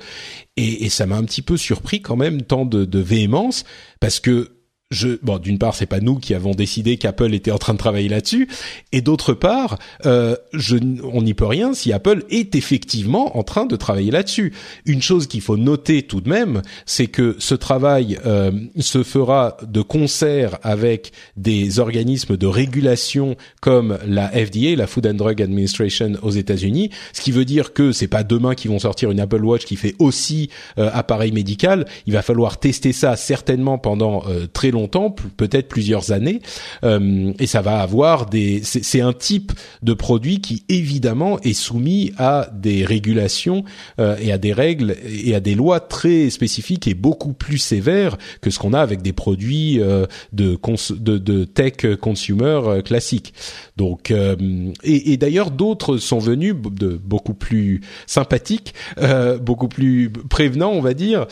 Et, 0.57 0.89
ça 0.91 1.07
m'a 1.07 1.17
un 1.17 1.25
petit 1.25 1.43
peu 1.43 1.57
surpris 1.57 2.03
quand 2.03 2.17
même 2.17 2.43
tant 2.43 2.67
de 2.67 2.99
véhémence 2.99 3.65
parce 4.01 4.21
que 4.21 4.51
je, 4.93 5.09
bon, 5.23 5.39
d'une 5.39 5.59
part, 5.59 5.75
c'est 5.75 5.87
pas 5.87 6.01
nous 6.01 6.17
qui 6.17 6.35
avons 6.35 6.53
décidé 6.53 6.97
qu'Apple 6.97 7.35
était 7.35 7.51
en 7.51 7.59
train 7.59 7.73
de 7.73 7.79
travailler 7.79 8.09
là-dessus, 8.09 8.49
et 8.93 9.01
d'autre 9.01 9.33
part, 9.33 9.79
euh, 10.07 10.37
je, 10.53 10.77
on 11.03 11.23
n'y 11.23 11.35
peut 11.35 11.47
rien 11.47 11.75
si 11.75 11.93
Apple 11.93 12.25
est 12.31 12.55
effectivement 12.55 13.37
en 13.37 13.43
train 13.43 13.67
de 13.67 13.77
travailler 13.77 14.11
là-dessus. 14.11 14.53
Une 14.87 15.03
chose 15.03 15.27
qu'il 15.27 15.41
faut 15.41 15.57
noter 15.57 16.03
tout 16.03 16.21
de 16.21 16.29
même, 16.29 16.63
c'est 16.87 17.07
que 17.07 17.37
ce 17.39 17.55
travail 17.55 18.19
euh, 18.27 18.53
se 18.79 19.03
fera 19.03 19.57
de 19.67 19.81
concert 19.83 20.59
avec 20.63 21.13
des 21.37 21.79
organismes 21.79 22.37
de 22.37 22.47
régulation 22.47 23.37
comme 23.61 23.99
la 24.07 24.29
FDA, 24.29 24.77
la 24.77 24.87
Food 24.87 25.07
and 25.07 25.15
Drug 25.15 25.41
Administration 25.41 26.13
aux 26.23 26.31
États-Unis, 26.31 26.91
ce 27.13 27.21
qui 27.21 27.33
veut 27.33 27.45
dire 27.45 27.73
que 27.73 27.93
c'est 27.93 28.09
pas 28.09 28.25
demain 28.25 28.55
qu'ils 28.55 28.71
vont 28.71 28.79
sortir 28.79 29.11
une 29.11 29.21
Apple 29.21 29.45
Watch 29.45 29.65
qui 29.65 29.77
fait 29.77 29.95
aussi 29.99 30.51
euh, 30.79 30.91
appareil 30.93 31.33
médical. 31.33 31.87
Il 32.07 32.13
va 32.13 32.23
falloir 32.23 32.59
tester 32.59 32.93
ça 32.93 33.17
certainement 33.17 33.79
pendant 33.79 34.25
euh, 34.29 34.47
très 34.53 34.71
longtemps, 34.71 34.82
p- 34.89 35.23
peut-être 35.37 35.69
plusieurs 35.69 36.13
années, 36.13 36.41
Euh, 36.85 37.33
et 37.39 37.47
ça 37.47 37.63
va 37.63 37.81
avoir 37.81 38.27
des. 38.27 38.61
C'est 38.63 39.01
un 39.01 39.13
type 39.13 39.53
de 39.83 39.95
produit 39.95 40.41
qui 40.41 40.65
évidemment 40.69 41.39
est 41.41 41.53
soumis 41.53 42.13
à 42.19 42.49
des 42.53 42.85
régulations 42.85 43.65
euh, 43.99 44.17
et 44.21 44.33
à 44.33 44.39
des 44.39 44.53
règles 44.53 44.97
et 45.07 45.35
à 45.35 45.41
des 45.41 45.55
lois 45.55 45.81
très 45.81 46.31
spécifiques 46.31 46.87
et 46.89 46.95
beaucoup 46.95 47.33
plus 47.33 47.59
sévères 47.59 48.17
que 48.41 48.51
ce 48.51 48.59
qu'on 48.59 48.73
a 48.73 48.81
avec 48.81 49.03
des 49.03 49.13
produits 49.13 49.81
euh, 49.81 50.07
de, 50.33 50.57
cons- 50.57 50.93
de 50.99 51.19
de 51.19 51.45
tech 51.45 51.97
consumer 52.01 52.61
euh, 52.65 52.83
classiques. 52.83 53.33
Donc 53.77 54.11
euh, 54.11 54.37
et, 54.83 55.13
et 55.13 55.17
d'ailleurs 55.17 55.51
d'autres 55.51 55.99
sont 55.99 56.19
venus 56.19 56.55
de 56.71 56.99
beaucoup 57.03 57.35
plus 57.35 57.81
sympathiques, 58.07 58.75
euh, 58.99 59.39
beaucoup 59.39 59.69
plus 59.69 60.11
prévenants, 60.11 60.73
on 60.73 60.81
va 60.81 60.95
dire, 60.95 61.27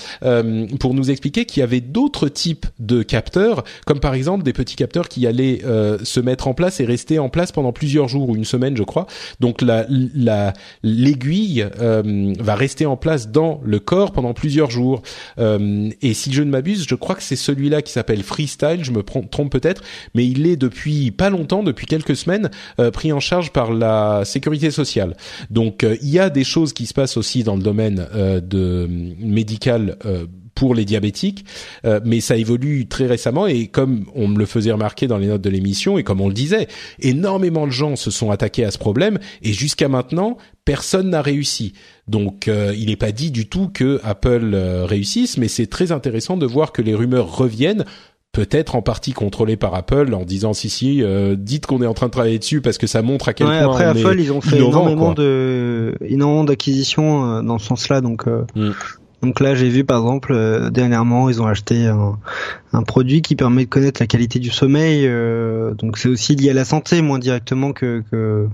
pour 0.80 0.94
nous 0.94 1.10
expliquer 1.10 1.44
qu'il 1.44 1.60
y 1.60 1.64
avait 1.64 1.80
d'autres 1.80 2.28
types 2.28 2.66
de 2.78 3.02
capteurs, 3.02 3.39
comme 3.86 4.00
par 4.00 4.14
exemple 4.14 4.44
des 4.44 4.52
petits 4.52 4.76
capteurs 4.76 5.08
qui 5.08 5.26
allaient 5.26 5.60
euh, 5.64 5.98
se 6.02 6.20
mettre 6.20 6.48
en 6.48 6.54
place 6.54 6.80
et 6.80 6.84
rester 6.84 7.18
en 7.18 7.28
place 7.28 7.52
pendant 7.52 7.72
plusieurs 7.72 8.08
jours 8.08 8.28
ou 8.28 8.36
une 8.36 8.44
semaine, 8.44 8.76
je 8.76 8.82
crois. 8.82 9.06
Donc 9.40 9.62
la 9.62 9.86
la 9.88 10.52
l'aiguille 10.82 11.66
euh, 11.80 12.32
va 12.38 12.54
rester 12.54 12.86
en 12.86 12.96
place 12.96 13.30
dans 13.30 13.60
le 13.64 13.78
corps 13.78 14.12
pendant 14.12 14.34
plusieurs 14.34 14.70
jours. 14.70 15.02
Euh, 15.38 15.90
et 16.02 16.14
si 16.14 16.32
je 16.32 16.42
ne 16.42 16.50
m'abuse, 16.50 16.86
je 16.88 16.94
crois 16.94 17.14
que 17.14 17.22
c'est 17.22 17.36
celui-là 17.36 17.82
qui 17.82 17.92
s'appelle 17.92 18.22
Freestyle. 18.22 18.84
Je 18.84 18.92
me 18.92 19.02
trompe 19.02 19.50
peut-être, 19.50 19.82
mais 20.14 20.26
il 20.26 20.46
est 20.46 20.56
depuis 20.56 21.10
pas 21.10 21.30
longtemps, 21.30 21.62
depuis 21.62 21.86
quelques 21.86 22.16
semaines, 22.16 22.50
euh, 22.78 22.90
pris 22.90 23.12
en 23.12 23.20
charge 23.20 23.50
par 23.52 23.72
la 23.72 24.24
sécurité 24.24 24.70
sociale. 24.70 25.16
Donc 25.50 25.84
euh, 25.84 25.96
il 26.02 26.10
y 26.10 26.18
a 26.18 26.30
des 26.30 26.44
choses 26.44 26.72
qui 26.72 26.86
se 26.86 26.94
passent 26.94 27.16
aussi 27.16 27.42
dans 27.44 27.56
le 27.56 27.62
domaine 27.62 28.06
euh, 28.14 28.40
de 28.40 28.88
médical. 29.18 29.96
Pour 30.54 30.74
les 30.74 30.84
diabétiques, 30.84 31.44
euh, 31.84 32.00
mais 32.04 32.20
ça 32.20 32.36
évolue 32.36 32.86
très 32.86 33.06
récemment 33.06 33.46
et 33.46 33.66
comme 33.66 34.06
on 34.14 34.28
me 34.28 34.38
le 34.38 34.46
faisait 34.46 34.72
remarquer 34.72 35.06
dans 35.06 35.18
les 35.18 35.26
notes 35.26 35.42
de 35.42 35.50
l'émission 35.50 35.98
et 35.98 36.02
comme 36.02 36.20
on 36.20 36.28
le 36.28 36.34
disait, 36.34 36.68
énormément 37.00 37.66
de 37.66 37.72
gens 37.72 37.96
se 37.96 38.10
sont 38.10 38.30
attaqués 38.30 38.64
à 38.64 38.70
ce 38.70 38.78
problème 38.78 39.18
et 39.42 39.52
jusqu'à 39.52 39.88
maintenant 39.88 40.36
personne 40.64 41.10
n'a 41.10 41.22
réussi. 41.22 41.72
Donc 42.08 42.48
euh, 42.48 42.74
il 42.76 42.86
n'est 42.86 42.96
pas 42.96 43.12
dit 43.12 43.30
du 43.30 43.48
tout 43.48 43.68
que 43.68 44.00
Apple 44.04 44.50
euh, 44.54 44.84
réussisse, 44.84 45.38
mais 45.38 45.48
c'est 45.48 45.66
très 45.66 45.92
intéressant 45.92 46.36
de 46.36 46.46
voir 46.46 46.72
que 46.72 46.82
les 46.82 46.94
rumeurs 46.94 47.36
reviennent 47.36 47.84
peut-être 48.32 48.76
en 48.76 48.82
partie 48.82 49.12
contrôlé 49.12 49.56
par 49.56 49.74
Apple 49.74 50.14
en 50.14 50.24
disant 50.24 50.52
si 50.52 50.70
si 50.70 51.02
euh, 51.02 51.34
dites 51.36 51.66
qu'on 51.66 51.82
est 51.82 51.86
en 51.86 51.94
train 51.94 52.06
de 52.06 52.12
travailler 52.12 52.38
dessus 52.38 52.60
parce 52.60 52.78
que 52.78 52.86
ça 52.86 53.02
montre 53.02 53.28
à 53.28 53.32
quel 53.32 53.48
ouais, 53.48 53.58
point 53.58 53.72
après 53.72 53.86
on 53.86 53.90
Apple 53.90 54.20
est 54.20 54.24
ils 54.24 54.32
ont 54.32 54.40
fait 54.40 54.56
innovant, 54.56 54.82
énormément 54.82 55.06
quoi. 55.06 55.14
de 55.14 55.96
énormément 56.02 56.44
d'acquisitions 56.44 57.38
euh, 57.38 57.42
dans 57.42 57.58
ce 57.58 57.66
sens-là 57.66 58.00
donc 58.00 58.28
euh, 58.28 58.44
Mm. 58.54 58.70
Donc 59.22 59.40
là 59.40 59.54
j'ai 59.54 59.68
vu 59.68 59.84
par 59.84 59.98
exemple 59.98 60.32
euh, 60.32 60.70
dernièrement 60.70 61.28
ils 61.28 61.42
ont 61.42 61.46
acheté 61.46 61.86
un, 61.86 62.18
un 62.72 62.82
produit 62.82 63.22
qui 63.22 63.36
permet 63.36 63.64
de 63.64 63.70
connaître 63.70 64.00
la 64.00 64.06
qualité 64.06 64.38
du 64.38 64.50
sommeil 64.50 65.06
euh, 65.06 65.74
donc 65.74 65.98
c'est 65.98 66.08
aussi 66.08 66.36
lié 66.36 66.50
à 66.50 66.54
la 66.54 66.64
santé 66.64 67.02
moins 67.02 67.18
directement 67.18 67.72
que 67.72 68.02
que 68.10 68.48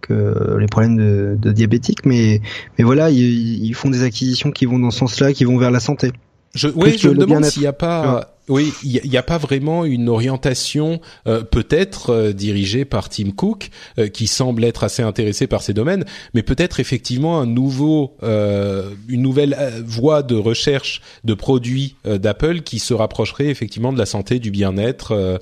que 0.00 0.56
les 0.58 0.66
problèmes 0.66 0.96
de, 0.96 1.36
de 1.38 1.52
diabétiques 1.52 2.04
mais 2.04 2.40
mais 2.78 2.84
voilà 2.84 3.10
ils, 3.10 3.64
ils 3.64 3.74
font 3.74 3.90
des 3.90 4.02
acquisitions 4.02 4.50
qui 4.50 4.66
vont 4.66 4.78
dans 4.78 4.90
ce 4.90 4.98
sens-là 5.00 5.32
qui 5.32 5.44
vont 5.44 5.58
vers 5.58 5.70
la 5.70 5.80
santé. 5.80 6.12
Je, 6.54 6.68
oui, 6.68 6.96
je 6.96 7.08
me 7.08 7.14
demande 7.14 7.44
s'il 7.44 7.62
n'y 7.62 7.66
a 7.66 7.72
pas, 7.72 8.33
oui, 8.48 8.72
il 8.82 8.92
y, 9.06 9.16
a- 9.16 9.22
pas 9.22 9.38
vraiment 9.38 9.84
une 9.86 10.08
orientation 10.08 11.00
euh, 11.26 11.42
peut-être 11.42 12.10
euh, 12.10 12.32
dirigée 12.32 12.84
par 12.84 13.08
Tim 13.08 13.30
Cook, 13.30 13.70
euh, 13.98 14.08
qui 14.08 14.26
semble 14.26 14.64
être 14.64 14.84
assez 14.84 15.02
intéressé 15.02 15.46
par 15.46 15.62
ces 15.62 15.72
domaines, 15.72 16.04
mais 16.34 16.42
peut-être 16.42 16.78
effectivement 16.80 17.40
un 17.40 17.46
nouveau, 17.46 18.14
euh, 18.22 18.90
une 19.08 19.22
nouvelle 19.22 19.56
euh, 19.58 19.80
voie 19.86 20.22
de 20.22 20.34
recherche 20.34 21.00
de 21.24 21.32
produits 21.34 21.96
euh, 22.06 22.18
d'Apple 22.18 22.60
qui 22.60 22.78
se 22.80 22.92
rapprocherait 22.92 23.46
effectivement 23.46 23.92
de 23.92 23.98
la 23.98 24.06
santé, 24.06 24.38
du 24.38 24.50
bien-être. 24.50 25.12
euh, 25.12 25.38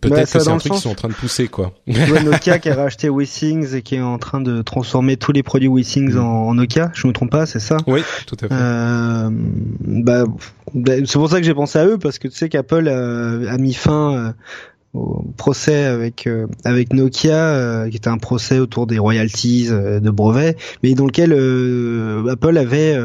Peut-être 0.00 0.10
Bah, 0.14 0.22
que 0.24 0.28
c'est 0.40 0.48
un 0.48 0.56
truc 0.58 0.72
qu'ils 0.72 0.80
sont 0.82 0.90
en 0.90 0.94
train 0.94 1.08
de 1.08 1.14
pousser, 1.14 1.48
quoi. 1.48 1.72
Nokia 1.86 2.58
qui 2.58 2.68
a 2.70 2.74
racheté 2.74 3.08
WeSings 3.10 3.74
et 3.74 3.82
qui 3.82 3.96
est 3.96 4.00
en 4.00 4.18
train 4.18 4.40
de 4.40 4.62
transformer 4.62 5.16
tous 5.16 5.32
les 5.32 5.42
produits 5.42 5.68
WeSings 5.68 6.12
Mm. 6.14 6.18
en, 6.18 6.48
en 6.48 6.54
Nokia 6.54 6.90
je 6.94 7.06
me 7.06 7.12
trompe 7.12 7.30
pas 7.30 7.46
c'est 7.46 7.60
ça? 7.60 7.76
Oui, 7.86 8.02
tout 8.26 8.36
à 8.42 8.48
fait. 8.48 8.54
Bah, 9.80 10.24
c'est 10.74 11.12
pour 11.12 11.28
ça 11.28 11.38
que 11.38 11.46
j'ai 11.46 11.54
pensé 11.54 11.78
à 11.78 11.86
eux 11.86 11.98
parce 11.98 12.18
que 12.18 12.28
tu 12.28 12.36
sais 12.36 12.48
qu'Apple 12.48 12.88
a, 12.88 13.52
a 13.52 13.58
mis 13.58 13.74
fin 13.74 14.14
euh, 14.16 14.32
au 14.94 15.24
procès 15.36 15.84
avec 15.84 16.26
euh, 16.26 16.46
avec 16.64 16.92
Nokia, 16.92 17.34
euh, 17.34 17.90
qui 17.90 17.96
était 17.96 18.08
un 18.08 18.18
procès 18.18 18.58
autour 18.60 18.86
des 18.86 18.98
royalties 18.98 19.66
euh, 19.70 19.98
de 20.00 20.10
brevets, 20.10 20.56
mais 20.82 20.94
dans 20.94 21.06
lequel 21.06 21.32
Apple 22.30 22.56
avait 22.56 22.96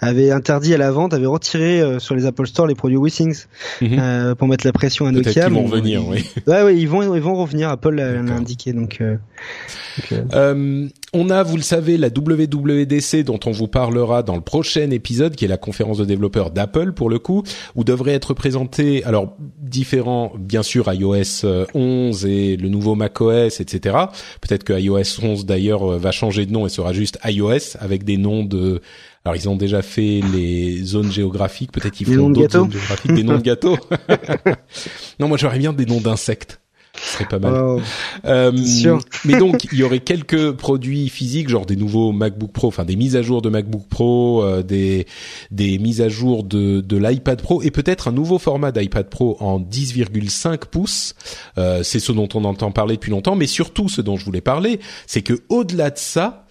avait 0.00 0.30
interdit 0.30 0.74
à 0.74 0.78
la 0.78 0.90
vente, 0.90 1.14
avait 1.14 1.26
retiré 1.26 1.82
sur 1.98 2.14
les 2.14 2.26
Apple 2.26 2.46
Store 2.46 2.66
les 2.66 2.74
produits 2.74 2.98
WeSings 2.98 3.46
Mhm. 3.80 4.34
pour 4.36 4.46
mettre 4.48 4.66
la 4.66 4.72
pression 4.72 5.06
à 5.06 5.12
Nokia. 5.12 5.44
qu'ils 5.44 5.52
vont 5.54 5.64
revenir, 5.64 6.02
ils- 6.02 6.10
oui. 6.10 6.24
Ouais, 6.46 6.62
ouais, 6.62 6.76
ils 6.76 6.88
vont 6.88 7.14
ils 7.14 7.20
vont 7.22 7.34
revenir. 7.34 7.70
Apple 7.70 7.94
l'a 7.94 8.20
indiqué 8.34 8.72
donc. 8.72 9.02
donc, 9.02 10.90
on 11.14 11.28
a, 11.30 11.42
vous 11.42 11.56
le 11.56 11.62
savez, 11.62 11.98
la 11.98 12.08
WWDC 12.08 13.22
dont 13.24 13.38
on 13.44 13.50
vous 13.50 13.68
parlera 13.68 14.22
dans 14.22 14.34
le 14.34 14.40
prochain 14.40 14.90
épisode, 14.90 15.34
qui 15.36 15.44
est 15.44 15.48
la 15.48 15.58
conférence 15.58 15.98
de 15.98 16.04
développeurs 16.06 16.50
d'Apple 16.50 16.92
pour 16.92 17.10
le 17.10 17.18
coup, 17.18 17.42
où 17.76 17.84
devraient 17.84 18.14
être 18.14 18.32
présentés, 18.34 19.04
alors 19.04 19.36
différents, 19.60 20.32
bien 20.38 20.62
sûr, 20.62 20.90
iOS 20.92 21.21
euh, 21.44 21.64
11 21.74 22.26
et 22.26 22.56
le 22.56 22.68
nouveau 22.68 22.94
macOS, 22.94 23.60
etc. 23.60 23.96
Peut-être 24.40 24.64
que 24.64 24.72
iOS 24.72 25.22
11 25.22 25.46
d'ailleurs 25.46 25.92
euh, 25.92 25.98
va 25.98 26.10
changer 26.10 26.46
de 26.46 26.52
nom 26.52 26.66
et 26.66 26.68
sera 26.68 26.92
juste 26.92 27.18
iOS 27.24 27.76
avec 27.80 28.04
des 28.04 28.16
noms 28.16 28.44
de 28.44 28.80
alors 29.24 29.36
ils 29.36 29.48
ont 29.48 29.56
déjà 29.56 29.82
fait 29.82 30.20
les 30.32 30.82
zones 30.82 31.12
géographiques, 31.12 31.70
peut-être 31.70 31.94
qu'ils 31.94 32.08
Des 32.08 32.14
feront 32.14 32.30
d'autres 32.30 32.52
zones 32.52 32.72
géographiques, 32.72 33.14
des 33.14 33.22
noms 33.22 33.38
de 33.38 33.42
gâteaux. 33.42 33.78
non, 35.20 35.28
moi 35.28 35.36
j'aurais 35.36 35.58
bien 35.58 35.72
des 35.72 35.86
noms 35.86 36.00
d'insectes. 36.00 36.61
Ce 37.02 37.14
serait 37.14 37.24
pas 37.24 37.38
mal. 37.38 37.80
Euh, 38.24 38.56
sûr. 38.56 39.00
mais 39.24 39.36
donc, 39.36 39.64
il 39.72 39.78
y 39.78 39.82
aurait 39.82 40.00
quelques 40.00 40.52
produits 40.52 41.08
physiques, 41.08 41.48
genre 41.48 41.66
des 41.66 41.76
nouveaux 41.76 42.12
MacBook 42.12 42.52
Pro, 42.52 42.68
enfin 42.68 42.84
des 42.84 42.96
mises 42.96 43.16
à 43.16 43.22
jour 43.22 43.42
de 43.42 43.48
MacBook 43.48 43.88
Pro, 43.88 44.42
euh, 44.42 44.62
des 44.62 45.06
des 45.50 45.78
mises 45.78 46.00
à 46.00 46.08
jour 46.08 46.44
de 46.44 46.80
de 46.80 46.96
l'iPad 46.96 47.42
Pro 47.42 47.60
et 47.62 47.70
peut-être 47.70 48.08
un 48.08 48.12
nouveau 48.12 48.38
format 48.38 48.70
d'iPad 48.70 49.08
Pro 49.08 49.36
en 49.40 49.58
10,5 49.58 50.66
pouces. 50.66 51.14
Euh, 51.58 51.82
c'est 51.82 52.00
ce 52.00 52.12
dont 52.12 52.28
on 52.34 52.44
entend 52.44 52.70
parler 52.70 52.94
depuis 52.94 53.10
longtemps, 53.10 53.34
mais 53.34 53.46
surtout 53.46 53.88
ce 53.88 54.00
dont 54.00 54.16
je 54.16 54.24
voulais 54.24 54.40
parler, 54.40 54.78
c'est 55.06 55.22
que 55.22 55.34
au-delà 55.48 55.90
de 55.90 55.98
ça, 55.98 56.41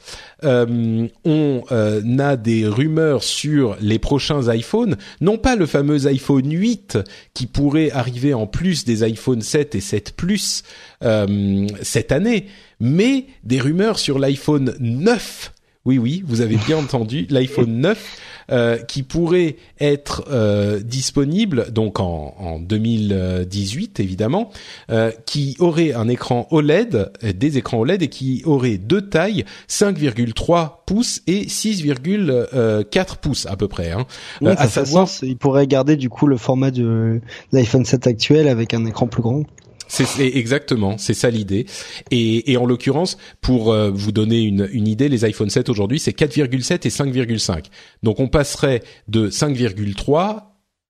euh, 0.44 1.08
on 1.24 1.64
euh, 1.72 2.18
a 2.18 2.36
des 2.36 2.68
rumeurs 2.68 3.24
sur 3.24 3.78
les 3.80 4.00
prochains 4.00 4.54
iPhones, 4.54 4.98
non 5.20 5.38
pas 5.38 5.56
le 5.56 5.66
fameux 5.66 6.08
iPhone 6.08 6.52
8 6.52 6.98
qui 7.34 7.46
pourrait 7.46 7.92
arriver 7.92 8.34
en 8.34 8.48
plus 8.48 8.86
des 8.86 9.04
iPhone 9.04 9.42
7 9.42 9.76
et 9.76 9.82
7 9.82 10.14
Plus 10.16 10.64
euh, 11.04 11.68
cette 11.82 12.12
année, 12.12 12.48
mais 12.80 13.26
des 13.44 13.60
rumeurs 13.60 14.00
sur 14.00 14.20
l'iPhone 14.20 14.76
9. 14.80 15.52
Oui, 15.86 15.98
oui, 15.98 16.24
vous 16.26 16.42
avez 16.42 16.58
bien 16.58 16.78
entendu, 16.80 17.26
l'iPhone 17.30 17.80
9 17.80 18.20
euh, 18.52 18.78
qui 18.78 19.04
pourrait 19.04 19.56
être 19.80 20.26
euh, 20.30 20.80
disponible 20.80 21.72
donc 21.72 22.00
en, 22.00 22.36
en 22.38 22.60
2018 22.60 24.00
évidemment, 24.00 24.52
euh, 24.92 25.12
qui 25.26 25.56
aurait 25.60 25.94
un 25.94 26.08
écran 26.08 26.48
OLED, 26.52 27.12
des 27.36 27.58
écrans 27.58 27.80
OLED 27.80 28.04
et 28.04 28.08
qui 28.10 28.44
aurait 28.46 28.78
deux 28.78 29.02
tailles, 29.02 29.46
5,3 29.70 30.84
pouces 30.86 31.22
et 31.28 31.46
6,4 31.46 33.18
pouces 33.18 33.46
à 33.46 33.56
peu 33.56 33.68
près. 33.68 33.92
Hein. 33.92 34.06
Euh, 34.44 34.56
à 34.58 34.68
savoir, 34.68 35.08
sens. 35.08 35.22
Ils 35.24 35.38
pourraient 35.38 35.68
garder 35.68 35.96
du 35.96 36.10
coup 36.10 36.28
le 36.28 36.38
format 36.38 36.72
de 36.72 37.22
l'iPhone 37.52 37.86
7 37.86 38.08
actuel 38.08 38.48
avec 38.48 38.74
un 38.74 38.86
écran 38.86 39.08
plus 39.08 39.22
grand. 39.22 39.44
C'est 39.92 40.26
exactement, 40.26 40.98
c'est 40.98 41.14
ça 41.14 41.30
l'idée. 41.30 41.66
Et, 42.12 42.52
et 42.52 42.58
en 42.58 42.66
l'occurrence, 42.66 43.18
pour 43.42 43.74
euh, 43.74 43.92
vous 43.94 44.12
donner 44.14 44.42
une, 44.42 44.70
une 44.72 44.88
idée, 44.88 45.10
les 45.10 45.26
iPhone 45.26 45.50
7 45.50 45.68
aujourd'hui, 45.68 46.00
c'est 46.00 46.18
4,7 46.18 46.88
et 46.88 46.90
5,5. 46.90 47.66
Donc 48.02 48.20
on 48.22 48.28
passerait 48.30 48.84
de 49.10 49.30
5,3 49.30 50.44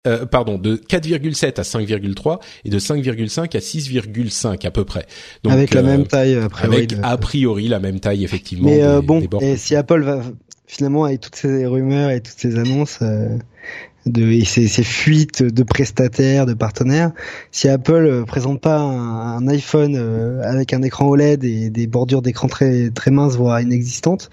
euh, 0.08 0.26
pardon, 0.26 0.58
de 0.58 0.78
4,7 0.78 1.60
à 1.60 1.64
5,3 1.64 2.40
et 2.66 2.70
de 2.70 2.80
5,5 2.80 3.56
à 3.56 3.60
6,5 3.60 4.66
à 4.68 4.72
peu 4.72 4.84
près. 4.84 5.06
Donc, 5.44 5.54
avec 5.54 5.74
la 5.74 5.82
euh, 5.82 5.84
même 5.84 6.08
taille 6.08 6.36
après. 6.36 6.66
avec 6.66 6.94
a 7.04 7.18
priori 7.18 7.68
la 7.68 7.80
même 7.80 8.00
taille 8.00 8.24
effectivement. 8.24 8.70
Mais 8.70 8.82
euh, 8.82 9.02
des- 9.02 9.06
bon, 9.06 9.20
des 9.40 9.46
et 9.46 9.58
si 9.58 9.76
Apple 9.76 10.02
va 10.02 10.24
finalement 10.66 11.04
avec 11.06 11.22
toutes 11.22 11.36
ces 11.36 11.66
rumeurs 11.66 12.10
et 12.10 12.22
toutes 12.22 12.38
ces 12.40 12.58
annonces 12.58 13.00
euh, 13.02 13.38
de 14.06 14.32
et 14.32 14.46
ces, 14.46 14.68
fuites 14.84 15.44
de 15.44 15.64
prestataires, 15.64 16.46
de 16.46 16.54
partenaires, 16.54 17.12
si 17.52 17.70
Apple 17.70 17.94
euh, 17.94 18.24
présente 18.24 18.60
pas 18.62 18.80
un, 18.80 19.38
un 19.38 19.48
iPhone 19.48 19.96
euh, 19.96 20.42
avec 20.44 20.74
un 20.74 20.82
écran 20.82 21.08
OLED 21.08 21.44
et 21.44 21.70
des 21.70 21.88
bordures 21.88 22.22
d'écran 22.22 22.48
très 22.48 22.90
très 22.90 23.12
minces 23.12 23.36
voire 23.36 23.62
inexistantes, 23.62 24.30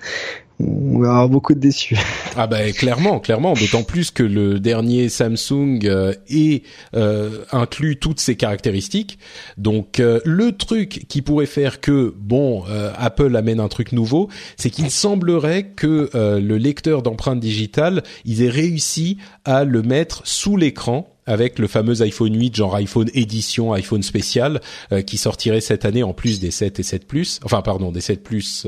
on 0.60 0.98
va 0.98 1.08
avoir 1.08 1.28
beaucoup 1.28 1.54
de 1.54 1.60
déçus. 1.60 1.96
Ah 2.36 2.46
bah 2.46 2.70
clairement, 2.72 3.20
clairement, 3.20 3.54
d'autant 3.54 3.82
plus 3.82 4.10
que 4.10 4.22
le 4.22 4.58
dernier 4.58 5.08
Samsung 5.08 5.80
euh, 5.84 6.12
est 6.28 6.64
euh, 6.94 7.44
inclut 7.52 7.98
toutes 7.98 8.20
ces 8.20 8.36
caractéristiques. 8.36 9.18
Donc 9.56 10.00
euh, 10.00 10.20
le 10.24 10.52
truc 10.52 11.06
qui 11.08 11.22
pourrait 11.22 11.46
faire 11.46 11.80
que 11.80 12.14
bon 12.16 12.64
euh, 12.68 12.92
Apple 12.96 13.34
amène 13.36 13.60
un 13.60 13.68
truc 13.68 13.92
nouveau, 13.92 14.28
c'est 14.56 14.70
qu'il 14.70 14.90
semblerait 14.90 15.68
que 15.70 16.10
euh, 16.14 16.40
le 16.40 16.56
lecteur 16.58 17.02
d'empreintes 17.02 17.40
digitales, 17.40 18.02
ils 18.24 18.42
aient 18.42 18.50
réussi 18.50 19.18
à 19.44 19.64
le 19.64 19.82
mettre 19.82 20.22
sous 20.24 20.56
l'écran 20.56 21.08
avec 21.26 21.58
le 21.58 21.68
fameux 21.68 22.02
iPhone 22.02 22.34
8, 22.34 22.56
genre 22.56 22.74
iPhone 22.74 23.10
édition, 23.14 23.74
iPhone 23.74 24.02
spécial, 24.02 24.62
qui 25.06 25.18
sortirait 25.18 25.60
cette 25.60 25.84
année 25.84 26.02
en 26.02 26.14
plus 26.14 26.40
des 26.40 26.50
7 26.50 26.80
et 26.80 26.82
7 26.82 27.06
Plus. 27.06 27.38
Enfin, 27.44 27.60
pardon, 27.60 27.92
des 27.92 28.00
7 28.00 28.22
Plus. 28.22 28.66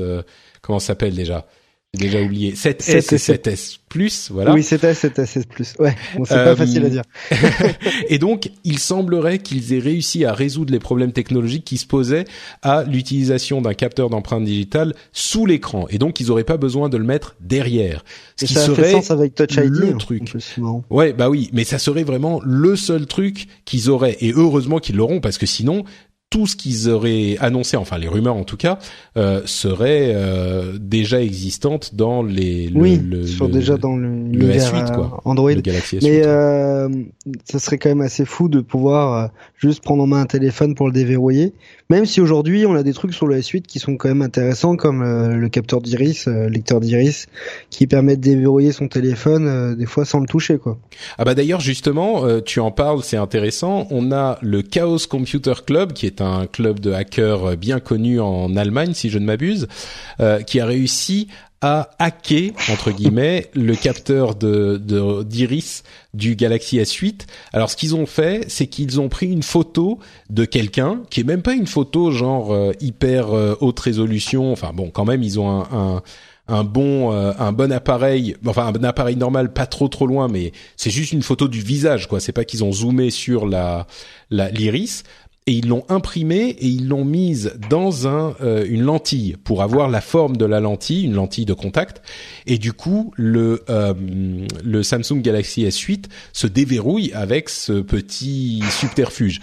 comment 0.61 0.77
s'appelle 0.77 1.15
déjà? 1.15 1.47
J'ai 1.93 2.05
déjà 2.05 2.21
oublié. 2.21 2.53
7S 2.53 2.81
7 2.81 3.11
et 3.11 3.15
et 3.15 3.17
7. 3.17 3.47
7S 3.47 3.77
Plus, 3.89 4.31
voilà. 4.31 4.53
Oui, 4.53 4.63
c'était 4.63 4.93
c'était 4.93 5.25
c'est 5.25 5.45
plus. 5.45 5.73
Ouais, 5.77 5.93
bon, 6.15 6.23
c'est 6.23 6.35
Euh, 6.35 6.45
pas 6.45 6.55
facile 6.55 6.85
à 6.85 6.89
dire. 6.89 7.03
et 8.07 8.17
donc, 8.17 8.49
il 8.63 8.79
semblerait 8.79 9.39
qu'ils 9.39 9.73
aient 9.73 9.79
réussi 9.79 10.23
à 10.23 10.33
résoudre 10.33 10.71
les 10.71 10.79
problèmes 10.79 11.11
technologiques 11.11 11.65
qui 11.65 11.77
se 11.77 11.85
posaient 11.85 12.23
à 12.61 12.83
l'utilisation 12.83 13.61
d'un 13.61 13.73
capteur 13.73 14.09
d'empreinte 14.09 14.45
digitale 14.45 14.93
sous 15.11 15.45
l'écran. 15.45 15.85
Et 15.89 15.97
donc, 15.97 16.21
ils 16.21 16.27
n'auraient 16.27 16.45
pas 16.45 16.55
besoin 16.55 16.87
de 16.87 16.95
le 16.95 17.03
mettre 17.03 17.35
derrière. 17.41 18.05
Ce 18.37 18.45
Et 18.45 18.47
qui 18.47 18.53
ça 18.53 18.61
a 18.61 18.67
fait 18.67 18.75
serait 18.75 18.91
sens 18.93 19.11
avec 19.11 19.35
Touch 19.35 19.51
ID. 19.57 19.73
le 19.73 19.97
truc. 19.97 20.31
Ouais, 20.89 21.11
bah 21.11 21.29
oui, 21.29 21.49
mais 21.51 21.65
ça 21.65 21.77
serait 21.77 22.03
vraiment 22.05 22.39
le 22.45 22.77
seul 22.77 23.05
truc 23.05 23.47
qu'ils 23.65 23.89
auraient. 23.89 24.15
Et 24.21 24.31
heureusement 24.33 24.79
qu'ils 24.79 24.95
l'auront, 24.95 25.19
parce 25.19 25.37
que 25.37 25.45
sinon, 25.45 25.83
tout 26.31 26.47
ce 26.47 26.55
qu'ils 26.55 26.89
auraient 26.89 27.35
annoncé, 27.41 27.75
enfin 27.77 27.97
les 27.99 28.07
rumeurs 28.07 28.35
en 28.37 28.43
tout 28.45 28.55
cas, 28.57 28.79
euh, 29.17 29.41
serait 29.45 30.13
euh, 30.15 30.77
déjà 30.79 31.21
existante 31.21 31.93
dans 31.93 32.23
les 32.23 32.69
le, 32.69 32.79
oui, 32.79 32.97
le, 33.05 33.27
sur 33.27 33.45
le- 33.47 33.51
déjà 33.53 33.75
dans 33.77 33.95
le, 33.97 34.07
le 34.07 34.23
l'univers, 34.39 34.73
S8 34.73 34.91
euh, 34.91 34.95
quoi, 34.95 35.21
Android. 35.25 35.51
le 35.53 35.59
Galaxy 35.61 35.97
S8. 35.97 36.03
Mais 36.09 36.21
euh, 36.25 36.87
ça 37.43 37.59
serait 37.59 37.77
quand 37.77 37.89
même 37.89 37.99
assez 38.01 38.23
fou 38.25 38.47
de 38.47 38.61
pouvoir 38.61 39.13
euh, 39.13 39.27
juste 39.61 39.83
prendre 39.83 40.03
en 40.03 40.07
main 40.07 40.21
un 40.21 40.25
téléphone 40.25 40.75
pour 40.75 40.87
le 40.87 40.93
déverrouiller. 40.93 41.53
Même 41.89 42.05
si 42.05 42.19
aujourd'hui 42.19 42.65
on 42.65 42.75
a 42.75 42.83
des 42.83 42.93
trucs 42.93 43.13
sur 43.13 43.27
le 43.27 43.37
S8 43.37 43.61
qui 43.61 43.79
sont 43.79 43.95
quand 43.95 44.07
même 44.09 44.21
intéressants, 44.21 44.75
comme 44.75 45.01
euh, 45.03 45.35
le 45.35 45.49
capteur 45.49 45.81
d'iris, 45.81 46.27
euh, 46.27 46.49
lecteur 46.49 46.79
d'iris, 46.79 47.27
qui 47.69 47.85
permet 47.85 48.15
de 48.15 48.21
déverrouiller 48.21 48.71
son 48.71 48.87
téléphone 48.87 49.47
euh, 49.47 49.75
des 49.75 49.85
fois 49.85 50.03
sans 50.03 50.19
le 50.19 50.27
toucher, 50.27 50.57
quoi. 50.57 50.77
Ah 51.17 51.25
bah 51.25 51.35
d'ailleurs 51.35 51.59
justement, 51.59 52.25
euh, 52.25 52.41
tu 52.41 52.59
en 52.59 52.71
parles, 52.71 53.03
c'est 53.03 53.17
intéressant. 53.17 53.87
On 53.91 54.11
a 54.11 54.39
le 54.41 54.61
Chaos 54.63 54.97
Computer 55.07 55.53
Club 55.65 55.93
qui 55.93 56.07
est 56.07 56.21
un 56.21 56.47
club 56.47 56.79
de 56.79 56.91
hackers 56.91 57.55
bien 57.57 57.79
connu 57.79 58.19
en 58.19 58.55
Allemagne, 58.55 58.93
si 58.93 59.09
je 59.09 59.19
ne 59.19 59.25
m'abuse, 59.25 59.67
euh, 60.19 60.41
qui 60.41 60.59
a 60.59 60.65
réussi 60.65 61.27
à 61.61 61.91
hacker 61.99 62.51
entre 62.71 62.91
guillemets 62.91 63.49
le 63.53 63.75
capteur 63.75 64.35
de 64.35 64.77
d'iris 65.23 65.83
du 66.13 66.35
Galaxy 66.35 66.79
S8. 66.79 67.21
Alors 67.53 67.69
ce 67.69 67.75
qu'ils 67.75 67.95
ont 67.95 68.05
fait, 68.05 68.45
c'est 68.49 68.67
qu'ils 68.67 68.99
ont 68.99 69.09
pris 69.09 69.31
une 69.31 69.43
photo 69.43 69.99
de 70.29 70.45
quelqu'un 70.45 71.01
qui 71.09 71.21
est 71.21 71.23
même 71.23 71.43
pas 71.43 71.53
une 71.53 71.67
photo 71.67 72.11
genre 72.11 72.53
euh, 72.53 72.71
hyper 72.81 73.35
euh, 73.35 73.55
haute 73.61 73.79
résolution. 73.79 74.51
Enfin 74.51 74.71
bon, 74.73 74.89
quand 74.89 75.05
même 75.05 75.21
ils 75.23 75.39
ont 75.39 75.49
un, 75.49 75.67
un 75.71 76.01
un 76.47 76.63
bon 76.63 77.13
euh, 77.13 77.31
un 77.39 77.51
bon 77.51 77.71
appareil 77.71 78.35
enfin 78.45 78.73
un 78.75 78.83
appareil 78.83 79.15
normal 79.15 79.53
pas 79.53 79.67
trop 79.67 79.87
trop 79.87 80.07
loin 80.07 80.27
mais 80.27 80.51
c'est 80.75 80.89
juste 80.89 81.13
une 81.13 81.21
photo 81.21 81.47
du 81.47 81.61
visage 81.61 82.07
quoi 82.07 82.19
c'est 82.19 82.31
pas 82.31 82.45
qu'ils 82.45 82.63
ont 82.63 82.71
zoomé 82.71 83.09
sur 83.09 83.47
la 83.47 83.87
l'iris 84.31 85.03
et 85.47 85.53
ils 85.53 85.67
l'ont 85.67 85.83
imprimée 85.89 86.49
et 86.49 86.67
ils 86.67 86.87
l'ont 86.87 87.03
mise 87.03 87.53
dans 87.69 88.07
un 88.07 88.35
euh, 88.41 88.63
une 88.69 88.83
lentille 88.83 89.37
pour 89.43 89.63
avoir 89.63 89.89
la 89.89 89.99
forme 89.99 90.37
de 90.37 90.45
la 90.45 90.59
lentille, 90.59 91.03
une 91.03 91.15
lentille 91.15 91.45
de 91.45 91.53
contact. 91.53 92.03
Et 92.45 92.59
du 92.59 92.73
coup, 92.73 93.11
le 93.15 93.63
euh, 93.69 93.93
le 94.63 94.83
Samsung 94.83 95.21
Galaxy 95.21 95.65
S8 95.65 96.05
se 96.31 96.45
déverrouille 96.45 97.11
avec 97.13 97.49
ce 97.49 97.81
petit 97.81 98.61
subterfuge. 98.69 99.39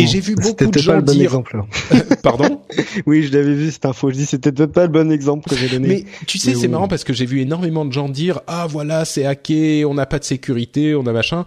Et 0.00 0.06
j'ai 0.06 0.20
vu 0.20 0.34
beaucoup 0.34 0.66
de 0.66 0.78
gens 0.78 0.92
pas 0.92 0.96
le 0.98 1.02
bon 1.02 1.12
dire. 1.12 1.24
Exemple, 1.24 1.60
Pardon 2.22 2.60
Oui, 3.06 3.22
je 3.22 3.32
l'avais 3.32 3.54
vu 3.54 3.70
cette 3.70 3.86
info. 3.86 4.10
Je 4.10 4.16
dis 4.16 4.26
c'était 4.26 4.50
peut-être 4.50 4.72
pas 4.72 4.86
le 4.86 4.92
bon 4.92 5.10
exemple 5.10 5.48
que 5.48 5.56
j'ai 5.56 5.68
donné. 5.68 5.88
Mais 5.88 6.04
tu 6.26 6.38
sais, 6.38 6.54
c'est 6.56 6.68
marrant 6.68 6.88
parce 6.88 7.04
que 7.04 7.12
j'ai 7.12 7.26
vu 7.26 7.40
énormément 7.40 7.84
de 7.84 7.92
gens 7.92 8.08
dire 8.08 8.40
ah 8.48 8.66
voilà 8.68 9.04
c'est 9.04 9.24
hacké, 9.24 9.84
on 9.84 9.94
n'a 9.94 10.06
pas 10.06 10.18
de 10.18 10.24
sécurité, 10.24 10.96
on 10.96 11.06
a 11.06 11.12
machin. 11.12 11.44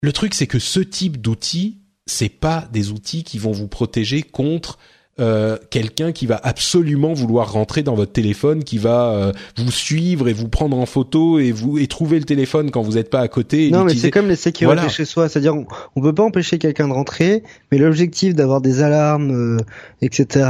Le 0.00 0.12
truc 0.12 0.34
c'est 0.34 0.46
que 0.46 0.60
ce 0.60 0.78
type 0.78 1.20
d'outil 1.20 1.79
c'est 2.10 2.28
pas 2.28 2.68
des 2.72 2.90
outils 2.90 3.24
qui 3.24 3.38
vont 3.38 3.52
vous 3.52 3.68
protéger 3.68 4.22
contre 4.22 4.78
euh, 5.20 5.58
quelqu'un 5.68 6.12
qui 6.12 6.24
va 6.24 6.40
absolument 6.42 7.12
vouloir 7.12 7.52
rentrer 7.52 7.82
dans 7.82 7.94
votre 7.94 8.12
téléphone, 8.12 8.64
qui 8.64 8.78
va 8.78 9.10
euh, 9.10 9.32
vous 9.56 9.70
suivre 9.70 10.28
et 10.28 10.32
vous 10.32 10.48
prendre 10.48 10.78
en 10.78 10.86
photo 10.86 11.38
et 11.38 11.52
vous 11.52 11.78
et 11.78 11.86
trouver 11.88 12.18
le 12.18 12.24
téléphone 12.24 12.70
quand 12.70 12.80
vous 12.80 12.92
n'êtes 12.92 13.10
pas 13.10 13.20
à 13.20 13.28
côté. 13.28 13.70
non, 13.70 13.84
mais 13.84 13.94
c'est 13.94 14.10
comme 14.10 14.28
les 14.28 14.36
sécurités 14.36 14.88
chez 14.88 15.04
soi, 15.04 15.28
c'est-à-dire 15.28 15.54
on, 15.54 15.66
on, 15.94 16.00
peut 16.00 16.14
pas 16.14 16.22
empêcher 16.22 16.58
quelqu'un 16.58 16.88
de 16.88 16.94
rentrer, 16.94 17.42
mais 17.70 17.76
l'objectif 17.76 18.34
d'avoir 18.34 18.62
des 18.62 18.82
alarmes, 18.82 19.58
euh, 19.58 19.58
etc., 20.00 20.48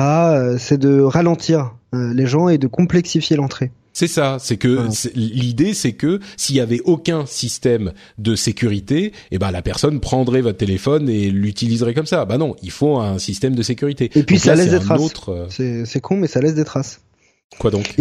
c'est 0.59 0.79
de 0.79 1.01
ralentir 1.01 1.73
les 1.93 2.27
gens 2.27 2.49
et 2.49 2.57
de 2.57 2.69
complexifier 2.69 3.37
l'entrée. 3.37 3.73
C'est 3.93 4.07
ça, 4.07 4.39
c'est 4.41 4.57
que 4.57 4.89
l'idée 5.15 5.75
c'est 5.75 5.93
que 5.93 6.21
s'il 6.37 6.57
y 6.57 6.61
avait 6.61 6.81
aucun 6.85 7.27
système 7.27 7.93
de 8.19 8.37
sécurité, 8.37 9.13
eh 9.31 9.39
ben 9.39 9.51
la 9.51 9.63
personne 9.63 10.01
prendrait 10.01 10.43
votre 10.43 10.59
téléphone 10.59 11.09
et 11.09 11.31
l'utiliserait 11.31 11.95
comme 11.95 12.07
ça. 12.07 12.25
Bah 12.25 12.39
non, 12.39 12.55
il 12.63 12.71
faut 12.71 12.99
un 12.99 13.19
système 13.19 13.55
de 13.55 13.63
sécurité. 13.63 14.11
Et 14.15 14.23
puis 14.23 14.39
ça 14.39 14.55
laisse 14.55 14.71
des 14.71 14.79
traces. 14.79 15.13
Euh, 15.29 15.85
c'est 15.85 16.01
con 16.01 16.17
mais 16.17 16.29
ça 16.29 16.41
laisse 16.41 16.55
des 16.55 16.65
traces. 16.65 17.01
Quoi 17.59 17.71
donc? 17.71 17.97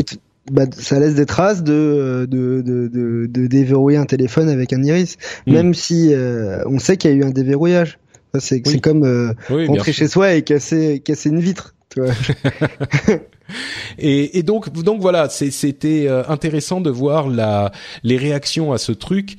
Bah, 0.51 0.65
ça 0.71 0.99
laisse 0.99 1.15
des 1.15 1.25
traces 1.25 1.63
de 1.63 2.27
de, 2.29 2.61
de, 2.61 2.87
de, 2.87 3.25
de 3.27 3.47
déverrouiller 3.47 3.97
un 3.97 4.05
téléphone 4.05 4.49
avec 4.49 4.73
un 4.73 4.83
iris, 4.83 5.17
hmm. 5.47 5.53
même 5.53 5.73
si 5.73 6.13
euh, 6.13 6.63
on 6.67 6.79
sait 6.79 6.97
qu'il 6.97 7.11
y 7.11 7.13
a 7.13 7.17
eu 7.17 7.23
un 7.23 7.31
déverrouillage. 7.31 7.99
C'est 8.37 8.61
comme 8.79 9.05
euh, 9.05 9.33
rentrer 9.49 9.91
chez 9.91 10.07
soi 10.07 10.35
et 10.35 10.43
casser 10.43 10.99
casser 10.99 11.29
une 11.29 11.39
vitre. 11.39 11.73
Tu 11.89 12.01
vois 12.01 12.13
et, 13.97 14.37
et, 14.37 14.43
donc, 14.43 14.71
donc 14.71 15.01
voilà, 15.01 15.29
c'était 15.29 16.07
euh, 16.07 16.23
intéressant 16.27 16.81
de 16.81 16.89
voir 16.89 17.29
la, 17.29 17.71
les 18.03 18.17
réactions 18.17 18.71
à 18.73 18.77
ce 18.77 18.91
truc. 18.91 19.37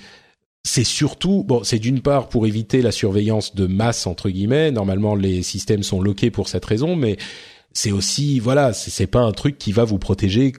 C'est 0.63 0.85
surtout, 0.85 1.43
bon, 1.43 1.63
c'est 1.65 1.79
d'une 1.79 2.01
part 2.01 2.29
pour 2.29 2.47
éviter 2.47 2.83
la 2.83 2.93
surveillance 2.93 3.55
de 3.55 3.67
masse 3.67 4.07
entre 4.07 4.29
guillemets. 4.29 4.71
Normalement, 4.71 5.15
les 5.15 5.43
systèmes 5.43 5.83
sont 5.83 6.03
loqués 6.03 6.31
pour 6.31 6.49
cette 6.49 6.65
raison, 6.65 6.97
mais 6.97 7.17
c'est 7.73 7.93
aussi, 7.93 8.41
voilà, 8.41 8.73
c'est 8.73 9.07
pas 9.07 9.21
un 9.21 9.33
truc 9.33 9.57
qui 9.57 9.73
va 9.73 9.85
vous 9.85 9.99
protéger 9.99 10.53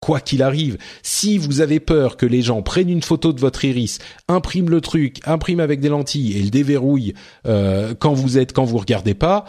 quoi 0.00 0.20
qu'il 0.20 0.42
arrive. 0.42 0.78
Si 1.02 1.38
vous 1.38 1.60
avez 1.60 1.80
peur 1.80 2.16
que 2.16 2.26
les 2.26 2.42
gens 2.42 2.62
prennent 2.62 2.90
une 2.90 3.02
photo 3.02 3.32
de 3.32 3.40
votre 3.40 3.64
iris, 3.64 3.98
impriment 4.28 4.70
le 4.70 4.80
truc, 4.80 5.20
impriment 5.26 5.60
avec 5.60 5.80
des 5.80 5.88
lentilles 5.88 6.36
et 6.36 6.42
le 6.42 6.50
déverrouillent 6.50 7.14
euh, 7.46 7.94
quand 7.98 8.12
vous 8.12 8.38
êtes, 8.38 8.52
quand 8.52 8.64
vous 8.64 8.78
regardez 8.78 9.14
pas 9.14 9.44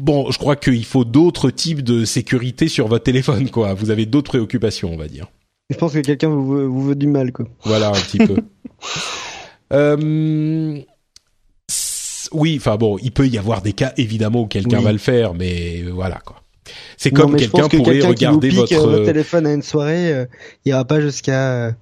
bon, 0.00 0.30
je 0.30 0.38
crois 0.38 0.56
qu'il 0.56 0.84
faut 0.84 1.04
d'autres 1.04 1.50
types 1.50 1.82
de 1.82 2.04
sécurité 2.04 2.68
sur 2.68 2.88
votre 2.88 3.04
téléphone, 3.04 3.50
quoi. 3.50 3.74
Vous 3.74 3.90
avez 3.90 4.06
d'autres 4.06 4.30
préoccupations, 4.30 4.92
on 4.92 4.96
va 4.96 5.08
dire. 5.08 5.26
Je 5.70 5.76
pense 5.76 5.92
que 5.92 6.00
quelqu'un 6.00 6.28
vous, 6.28 6.70
vous, 6.70 6.82
veut 6.82 6.94
du 6.94 7.06
mal, 7.06 7.32
quoi. 7.32 7.46
Voilà, 7.64 7.88
un 7.88 7.92
petit 7.92 8.18
peu. 8.18 8.36
Euh, 9.74 10.78
oui, 12.32 12.56
enfin 12.58 12.76
bon, 12.76 12.98
il 13.02 13.10
peut 13.10 13.26
y 13.26 13.38
avoir 13.38 13.62
des 13.62 13.72
cas 13.72 13.94
évidemment 13.96 14.42
où 14.42 14.46
quelqu'un 14.46 14.80
va 14.80 14.92
le 14.92 14.98
faire, 14.98 15.32
mais 15.32 15.82
voilà 15.82 16.18
quoi. 16.24 16.42
C'est 16.96 17.10
comme 17.10 17.36
quelqu'un 17.36 17.68
pourrait 17.68 18.00
regarder 18.00 18.50
votre... 18.50 18.72
Euh, 18.74 18.86
votre 18.86 19.04
téléphone 19.04 19.46
à 19.46 19.52
une 19.52 19.62
soirée, 19.62 20.12
euh, 20.12 20.26
il 20.64 20.70
ira 20.70 20.84
pas 20.84 21.00
jusqu'à 21.00 21.74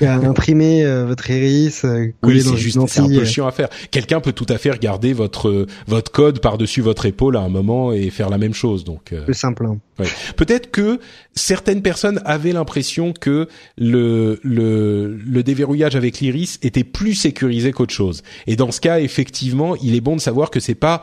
imprimer 0.00 0.84
euh, 0.84 1.04
votre 1.04 1.28
iris, 1.30 1.84
euh, 1.84 2.12
oui, 2.22 2.42
c'est 2.42 2.56
juste, 2.56 2.78
c'est 2.88 3.00
un 3.00 3.08
peu 3.08 3.24
chiant 3.24 3.46
à 3.46 3.52
faire. 3.52 3.68
Quelqu'un 3.90 4.20
peut 4.20 4.32
tout 4.32 4.46
à 4.48 4.58
fait 4.58 4.70
regarder 4.70 5.12
votre 5.12 5.66
votre 5.86 6.10
code 6.10 6.40
par-dessus 6.40 6.80
votre 6.80 7.06
épaule 7.06 7.36
à 7.36 7.40
un 7.40 7.48
moment 7.48 7.92
et 7.92 8.10
faire 8.10 8.30
la 8.30 8.38
même 8.38 8.54
chose. 8.54 8.84
Donc, 8.84 9.12
euh, 9.12 9.24
plus 9.24 9.34
simple. 9.34 9.66
Hein. 9.66 9.78
Ouais. 9.98 10.06
Peut-être 10.36 10.70
que 10.70 11.00
certaines 11.34 11.82
personnes 11.82 12.20
avaient 12.24 12.52
l'impression 12.52 13.12
que 13.12 13.48
le 13.76 14.40
le 14.42 15.16
le 15.16 15.42
déverrouillage 15.42 15.96
avec 15.96 16.20
l'iris 16.20 16.58
était 16.62 16.84
plus 16.84 17.14
sécurisé 17.14 17.72
qu'autre 17.72 17.94
chose. 17.94 18.22
Et 18.46 18.56
dans 18.56 18.70
ce 18.70 18.80
cas, 18.80 19.00
effectivement, 19.00 19.76
il 19.76 19.94
est 19.94 20.00
bon 20.00 20.16
de 20.16 20.20
savoir 20.20 20.50
que 20.50 20.60
c'est 20.60 20.74
pas 20.74 21.02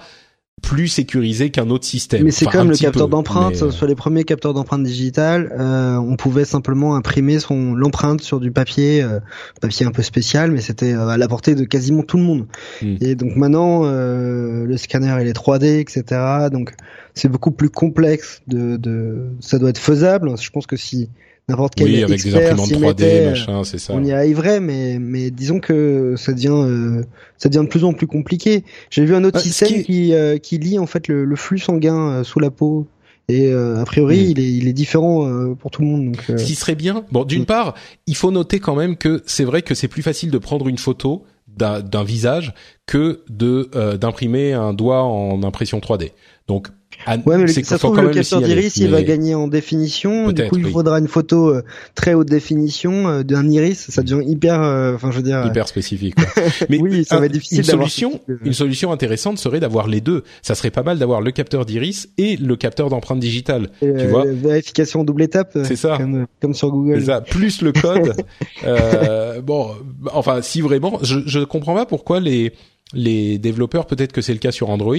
plus 0.61 0.87
sécurisé 0.87 1.49
qu'un 1.49 1.69
autre 1.69 1.85
système. 1.85 2.23
Mais 2.23 2.31
c'est 2.31 2.45
comme 2.45 2.69
le 2.69 2.77
capteur 2.77 3.07
d'empreinte. 3.07 3.61
Euh, 3.61 3.71
sur 3.71 3.87
les 3.87 3.95
premiers 3.95 4.23
capteurs 4.23 4.53
d'empreinte 4.53 4.83
digitale, 4.83 5.53
euh, 5.59 5.95
on 5.95 6.15
pouvait 6.15 6.45
simplement 6.45 6.95
imprimer 6.95 7.39
son 7.39 7.73
l'empreinte 7.73 8.21
sur 8.21 8.39
du 8.39 8.51
papier, 8.51 9.01
euh, 9.01 9.19
papier 9.61 9.85
un 9.85 9.91
peu 9.91 10.01
spécial, 10.01 10.51
mais 10.51 10.61
c'était 10.61 10.93
à 10.93 11.17
la 11.17 11.27
portée 11.27 11.55
de 11.55 11.63
quasiment 11.63 12.03
tout 12.03 12.17
le 12.17 12.23
monde. 12.23 12.47
Hmm. 12.81 12.95
Et 13.01 13.15
donc 13.15 13.35
maintenant, 13.35 13.83
le 13.83 14.77
scanner 14.77 15.15
il 15.21 15.27
est 15.27 15.33
3D, 15.33 15.79
etc. 15.79 16.49
Donc 16.51 16.75
c'est 17.13 17.29
beaucoup 17.29 17.51
plus 17.51 17.69
complexe. 17.69 18.41
De, 18.47 18.77
de, 18.77 19.29
ça 19.39 19.59
doit 19.59 19.69
être 19.69 19.79
faisable. 19.79 20.31
Je 20.39 20.49
pense 20.49 20.67
que 20.67 20.75
si 20.75 21.09
n'importe 21.49 21.75
quel 21.75 21.87
oui, 21.87 22.03
avec 22.03 22.23
des 22.23 22.35
imprimantes 22.35 22.71
3D, 22.71 23.29
machin, 23.29 23.63
c'est 23.63 23.79
ça. 23.79 23.93
On 23.93 24.03
y 24.03 24.11
arriverait, 24.11 24.59
mais 24.59 24.97
mais 24.99 25.31
disons 25.31 25.59
que 25.59 26.13
ça 26.17 26.33
devient 26.33 26.49
euh, 26.49 27.03
ça 27.37 27.49
devient 27.49 27.63
de 27.63 27.69
plus 27.69 27.83
en 27.83 27.93
plus 27.93 28.07
compliqué. 28.07 28.63
J'ai 28.89 29.03
vu 29.03 29.15
un 29.15 29.23
autre 29.23 29.39
système 29.39 29.83
qui 29.83 30.13
euh, 30.13 30.37
qui 30.37 30.57
lit 30.57 30.79
en 30.79 30.85
fait 30.85 31.07
le, 31.07 31.25
le 31.25 31.35
flux 31.35 31.59
sanguin 31.59 32.09
euh, 32.09 32.23
sous 32.23 32.39
la 32.39 32.51
peau. 32.51 32.87
Et 33.31 33.53
a 33.53 33.85
priori, 33.85 34.17
hmm. 34.17 34.31
il, 34.31 34.39
est, 34.39 34.51
il 34.53 34.67
est 34.67 34.73
différent 34.73 35.53
pour 35.53 35.69
tout 35.69 35.83
le 35.83 35.87
monde. 35.87 36.05
Donc, 36.05 36.23
Ce 36.25 36.43
qui 36.43 36.55
serait 36.55 36.73
bien. 36.73 37.03
Bon, 37.11 37.25
d'une 37.25 37.43
hmm. 37.43 37.45
part, 37.45 37.75
il 38.07 38.15
faut 38.15 38.31
noter 38.31 38.59
quand 38.59 38.73
même 38.73 38.97
que 38.97 39.21
c'est 39.27 39.43
vrai 39.43 39.61
que 39.61 39.75
c'est 39.75 39.87
plus 39.87 40.01
facile 40.01 40.31
de 40.31 40.39
prendre 40.39 40.67
une 40.67 40.79
photo 40.79 41.25
d'un 41.55 42.03
visage 42.03 42.55
que 42.87 43.21
de 43.29 43.69
d'imprimer 43.97 44.53
un 44.53 44.73
doigt 44.73 45.03
en 45.03 45.43
impression 45.43 45.77
3D. 45.77 46.13
Donc 46.47 46.69
ah, 46.69 46.78
ouais, 47.07 47.37
mais 47.37 47.47
ça 47.47 47.63
se 47.63 47.75
trouve, 47.75 47.99
le 48.01 48.09
capteur 48.09 48.41
d'iris, 48.41 48.77
il 48.77 48.89
va 48.89 49.03
gagner 49.03 49.35
en 49.35 49.47
définition. 49.47 50.31
Du 50.31 50.47
coup, 50.47 50.57
il 50.57 50.69
faudra 50.69 50.99
une 50.99 51.07
photo 51.07 51.49
euh, 51.49 51.63
très 51.95 52.13
haute 52.13 52.27
définition 52.27 53.07
euh, 53.07 53.23
d'un 53.23 53.49
iris. 53.49 53.89
Ça 53.89 54.03
devient 54.03 54.27
hyper, 54.29 54.61
euh, 54.61 54.95
enfin, 54.95 55.11
je 55.11 55.17
veux 55.17 55.23
dire, 55.23 55.45
hyper 55.45 55.67
spécifique. 55.67 56.15
mais 56.69 56.79
oui, 56.79 57.05
ça 57.05 57.19
va 57.19 57.25
être 57.25 57.31
difficile. 57.31 57.59
Une 57.59 57.63
solution, 57.63 58.21
une 58.43 58.53
solution 58.53 58.91
intéressante 58.91 59.37
serait 59.37 59.59
d'avoir 59.59 59.87
les 59.87 60.01
deux. 60.01 60.23
Ça 60.41 60.55
serait 60.55 60.71
pas 60.71 60.83
mal 60.83 60.99
d'avoir 60.99 61.21
le 61.21 61.31
capteur 61.31 61.65
d'iris 61.65 62.09
et 62.17 62.37
le 62.37 62.55
capteur 62.55 62.89
d'empreinte 62.89 63.19
digitale. 63.19 63.69
tu 63.79 64.07
vois, 64.07 64.25
vérification 64.25 65.03
double 65.03 65.23
étape. 65.23 65.57
C'est 65.63 65.75
ça. 65.75 65.97
Comme, 65.97 66.27
comme, 66.41 66.53
sur 66.53 66.71
Google. 66.71 67.03
Ça. 67.03 67.21
Plus 67.21 67.61
le 67.61 67.71
code. 67.71 68.15
bon, 69.43 69.71
enfin, 70.13 70.41
si 70.41 70.61
vraiment, 70.61 70.99
je, 71.01 71.19
je 71.25 71.39
comprends 71.39 71.75
pas 71.75 71.85
pourquoi 71.85 72.19
les 72.19 72.53
les 72.93 73.37
développeurs, 73.37 73.85
peut-être 73.85 74.11
que 74.11 74.21
c'est 74.21 74.33
le 74.33 74.39
cas 74.39 74.51
sur 74.51 74.69
Android, 74.69 74.95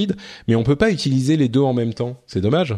mais 0.48 0.54
on 0.54 0.62
peut 0.62 0.76
pas 0.76 0.90
utiliser 0.90 1.36
les 1.36 1.48
deux 1.48 1.60
en 1.60 1.74
même 1.74 1.94
temps. 1.94 2.20
C'est 2.26 2.40
dommage. 2.40 2.76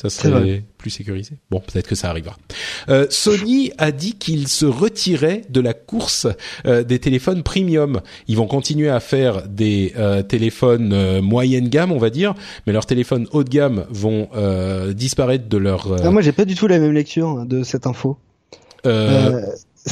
Ça 0.00 0.10
serait 0.10 0.62
plus 0.76 0.90
sécurisé. 0.90 1.38
Bon, 1.50 1.60
peut-être 1.60 1.88
que 1.88 1.94
ça 1.94 2.10
arrivera. 2.10 2.36
Euh, 2.88 3.06
Sony 3.08 3.72
a 3.78 3.92
dit 3.92 4.12
qu'il 4.12 4.46
se 4.46 4.66
retirait 4.66 5.42
de 5.48 5.60
la 5.60 5.72
course 5.72 6.26
euh, 6.66 6.82
des 6.82 6.98
téléphones 6.98 7.42
premium. 7.42 8.00
Ils 8.28 8.36
vont 8.36 8.46
continuer 8.46 8.90
à 8.90 9.00
faire 9.00 9.48
des 9.48 9.94
euh, 9.96 10.22
téléphones 10.22 10.92
euh, 10.92 11.22
moyenne 11.22 11.68
gamme, 11.68 11.92
on 11.92 11.98
va 11.98 12.10
dire, 12.10 12.34
mais 12.66 12.72
leurs 12.72 12.86
téléphones 12.86 13.26
haut 13.32 13.42
de 13.42 13.48
gamme 13.48 13.86
vont 13.88 14.28
euh, 14.36 14.92
disparaître 14.92 15.48
de 15.48 15.56
leur. 15.56 15.88
Non, 16.04 16.12
moi, 16.12 16.20
j'ai 16.20 16.32
pas 16.32 16.44
du 16.44 16.54
tout 16.54 16.66
la 16.66 16.78
même 16.78 16.92
lecture 16.92 17.28
hein, 17.28 17.46
de 17.46 17.62
cette 17.62 17.86
info. 17.86 18.18
bah, 18.84 19.40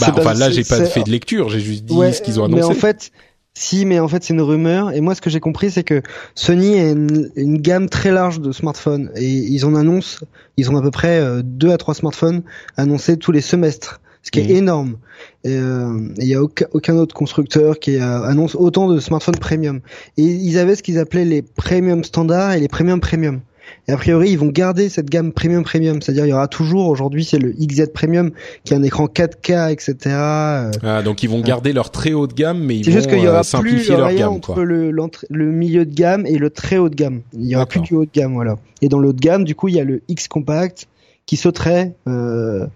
enfin, 0.00 0.34
là, 0.34 0.50
j'ai 0.50 0.64
pas 0.64 0.84
fait 0.84 1.04
de 1.04 1.10
lecture. 1.10 1.48
J'ai 1.48 1.60
juste 1.60 1.84
dit 1.84 1.94
ce 2.12 2.20
qu'ils 2.20 2.40
ont 2.40 2.44
annoncé. 2.44 2.68
Mais 2.68 2.76
en 2.76 2.78
fait, 2.78 3.10
si, 3.56 3.84
mais 3.86 4.00
en 4.00 4.08
fait 4.08 4.22
c'est 4.24 4.34
une 4.34 4.40
rumeur. 4.42 4.92
Et 4.92 5.00
moi 5.00 5.14
ce 5.14 5.20
que 5.20 5.30
j'ai 5.30 5.40
compris 5.40 5.70
c'est 5.70 5.84
que 5.84 6.02
Sony 6.34 6.78
a 6.78 6.90
une, 6.90 7.30
gamme 7.58 7.88
très 7.88 8.10
large 8.10 8.40
de 8.40 8.52
smartphones 8.52 9.10
et 9.16 9.28
ils 9.28 9.64
en 9.64 9.74
annoncent, 9.74 10.26
ils 10.56 10.70
ont 10.70 10.76
à 10.76 10.82
peu 10.82 10.90
près 10.90 11.20
euh, 11.20 11.42
deux 11.44 11.70
à 11.70 11.78
trois 11.78 11.94
smartphones 11.94 12.42
annoncés 12.76 13.16
tous 13.16 13.32
les 13.32 13.40
semestres. 13.40 14.00
ce 14.26 14.30
qui 14.30 14.40
est 14.40 14.44
Mhm. 14.44 14.56
énorme. 14.56 14.96
Et 15.44 15.54
euh, 15.54 16.08
il 16.16 16.26
y 16.26 16.34
a 16.34 16.42
aucun, 16.42 16.64
aucun 16.72 16.96
autre 16.96 17.14
constructeur 17.14 17.78
qui 17.78 17.96
euh, 17.96 18.22
annonce 18.22 18.54
autant 18.54 18.88
de 18.88 18.98
smartphones 18.98 19.36
premium. 19.36 19.80
Et 20.16 20.22
ils 20.22 20.58
avaient 20.58 20.76
ce 20.76 20.82
qu'ils 20.82 20.98
appelaient 20.98 21.26
les 21.26 21.42
premium 21.42 22.02
standards 22.04 22.54
et 22.54 22.60
les 22.60 22.68
premium 22.68 23.00
premium. 23.00 23.42
Et 23.88 23.92
a 23.92 23.96
priori, 23.96 24.30
ils 24.30 24.38
vont 24.38 24.48
garder 24.48 24.88
cette 24.88 25.10
gamme 25.10 25.32
premium 25.32 25.62
premium, 25.62 26.00
c'est-à-dire 26.00 26.24
il 26.26 26.30
y 26.30 26.32
aura 26.32 26.48
toujours 26.48 26.88
aujourd'hui 26.88 27.24
c'est 27.24 27.38
le 27.38 27.52
XZ 27.52 27.90
premium 27.92 28.30
qui 28.64 28.72
a 28.72 28.78
un 28.78 28.82
écran 28.82 29.06
4K, 29.06 29.70
etc. 29.72 29.94
euh, 30.06 30.70
Ah, 30.82 31.02
donc 31.02 31.22
ils 31.22 31.28
vont 31.28 31.40
garder 31.40 31.72
leur 31.74 31.90
très 31.90 32.12
haut 32.14 32.26
de 32.26 32.32
gamme, 32.32 32.62
mais 32.64 32.76
ils 32.78 32.84
c'est 32.84 32.90
vont 32.90 32.96
juste 32.96 33.10
qu'il 33.10 33.18
y 33.20 33.26
euh, 33.26 33.30
aura 33.30 33.40
plus 33.40 33.48
simplifier 33.48 33.96
leur 33.96 34.08
rien 34.08 34.18
gamme, 34.20 34.32
entre 34.32 34.54
quoi. 34.54 34.64
le, 34.64 35.50
milieu 35.52 35.84
de 35.84 35.94
gamme 35.94 36.24
et 36.26 36.38
le 36.38 36.48
très 36.50 36.78
haut 36.78 36.88
de 36.88 36.94
gamme. 36.94 37.20
Il 37.34 37.44
y 37.46 37.56
aura 37.56 37.66
plus 37.66 37.80
du 37.80 37.94
haut 37.94 38.04
de 38.06 38.10
gamme, 38.12 38.32
voilà. 38.34 38.56
Et 38.80 38.88
dans 38.88 38.98
le 38.98 39.08
haut 39.08 39.12
de 39.12 39.20
gamme, 39.20 39.44
du 39.44 39.54
coup, 39.54 39.68
il 39.68 39.74
y 39.74 39.80
a 39.80 39.84
le 39.84 40.00
X 40.08 40.28
compact 40.28 40.86
qui 41.26 41.36
sauterait, 41.36 41.94
euh, 42.08 42.66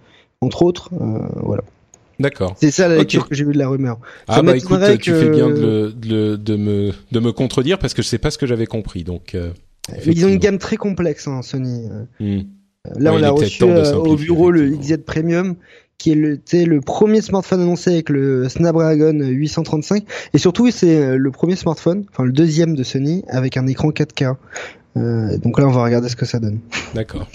entre 0.43 0.63
autres, 0.63 0.91
euh, 1.01 1.19
voilà. 1.43 1.63
D'accord. 2.21 2.55
C'est 2.61 2.71
ça 2.73 2.89
la 2.89 2.97
lecture 2.97 3.29
que 3.29 3.35
j'ai 3.35 3.45
vue 3.45 3.53
de 3.53 3.59
la 3.59 3.69
rumeur. 3.69 3.99
Ah 4.27 4.37
Ça 4.37 4.43
bah 4.43 4.57
écoute, 4.57 4.81
tu 5.01 5.13
fais 5.13 5.29
bien 5.31 5.49
de, 5.49 5.55
le- 5.55 5.93
de, 5.93 6.09
le- 6.09 6.37
de 6.37 6.57
me 6.57 6.91
de 7.13 7.21
me 7.21 7.31
contredire 7.31 7.79
parce 7.79 7.95
que 7.95 8.03
je 8.03 8.09
sais 8.09 8.19
pas 8.19 8.31
ce 8.33 8.39
que 8.39 8.47
j'avais 8.47 8.67
compris. 8.67 9.05
Donc 9.05 9.37
euh, 9.37 9.53
ils 10.07 10.25
ont 10.25 10.29
une 10.29 10.39
gamme 10.39 10.59
très 10.59 10.77
complexe, 10.77 11.29
hein, 11.29 11.43
Sony. 11.43 11.89
Hmm. 12.21 12.41
Là, 12.97 13.13
Ouais, 13.13 13.19
on 13.19 13.35
peut-être 13.35 13.43
reçu 13.43 13.65
euh, 13.65 13.95
au 13.95 14.17
bureau 14.17 14.51
le. 14.51 14.71
XZ 14.71 14.99
Premium, 15.05 15.57
qui 15.99 16.13
est 16.13 16.15
le, 16.15 16.81
premier 16.81 17.21
smartphone 17.21 17.61
annoncé 17.61 17.91
avec 17.91 18.09
le 18.09 18.49
Snapdragon 18.49 19.19
835. 19.21 20.05
Et 20.33 20.39
surtout, 20.39 20.71
c'est 20.71 20.97
euh, 20.97 21.17
le 21.17 21.31
premier 21.31 21.57
smartphone, 21.57 22.05
enfin 22.11 22.25
le 22.25 22.33
deuxième 22.33 22.75
de 22.75 22.83
Sony, 22.83 23.25
avec 23.29 23.57
un 23.57 23.67
écran 23.67 23.91
4K. 23.91 24.37
Euh, 24.97 25.37
donc 25.39 25.59
là, 25.59 25.67
on 25.67 25.71
va 25.71 25.85
regarder 25.85 26.09
ce 26.09 26.17
que 26.17 26.25
ça 26.25 26.39
donne. 26.39 26.61
D'accord. 26.95 27.29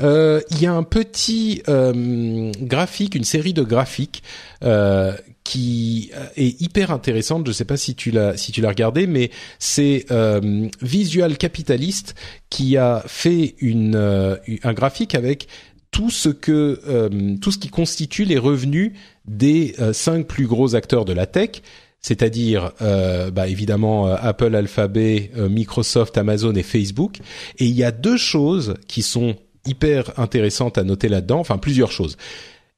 Euh, 0.00 0.40
Il 0.50 0.62
y 0.62 0.66
a 0.66 0.72
un 0.72 0.82
petit 0.82 1.62
euh, 1.68 2.50
graphique, 2.60 3.14
une 3.14 3.24
série 3.24 3.52
de 3.52 3.62
graphiques 3.62 4.22
euh, 4.64 5.12
qui 5.44 6.10
est 6.36 6.60
hyper 6.60 6.90
intéressante. 6.90 7.46
Je 7.46 7.52
sais 7.52 7.64
pas 7.64 7.76
si 7.76 7.94
tu 7.94 8.10
l'as 8.10 8.36
si 8.36 8.52
tu 8.52 8.60
l'as 8.60 8.68
regardé, 8.68 9.06
mais 9.06 9.30
c'est 9.58 10.06
euh, 10.10 10.68
Visual 10.80 11.36
Capitalist 11.36 12.14
qui 12.50 12.76
a 12.76 13.02
fait 13.06 13.54
une 13.58 13.96
euh, 13.96 14.36
un 14.62 14.72
graphique 14.72 15.14
avec 15.14 15.48
tout 15.90 16.10
ce 16.10 16.28
que 16.28 16.80
euh, 16.88 17.36
tout 17.40 17.50
ce 17.50 17.58
qui 17.58 17.68
constitue 17.68 18.24
les 18.24 18.38
revenus 18.38 18.92
des 19.26 19.74
euh, 19.78 19.92
cinq 19.92 20.26
plus 20.26 20.46
gros 20.46 20.74
acteurs 20.74 21.04
de 21.04 21.12
la 21.12 21.26
tech, 21.26 21.62
c'est-à-dire 22.00 22.72
euh, 22.82 23.30
bah, 23.30 23.46
évidemment 23.48 24.08
euh, 24.08 24.16
Apple, 24.20 24.54
Alphabet, 24.54 25.30
euh, 25.36 25.48
Microsoft, 25.48 26.18
Amazon 26.18 26.54
et 26.54 26.62
Facebook. 26.62 27.18
Et 27.58 27.66
il 27.66 27.76
y 27.76 27.84
a 27.84 27.92
deux 27.92 28.16
choses 28.16 28.74
qui 28.88 29.02
sont 29.02 29.36
hyper 29.66 30.18
intéressantes 30.18 30.78
à 30.78 30.82
noter 30.82 31.08
là-dedans, 31.08 31.38
enfin 31.38 31.58
plusieurs 31.58 31.92
choses. 31.92 32.16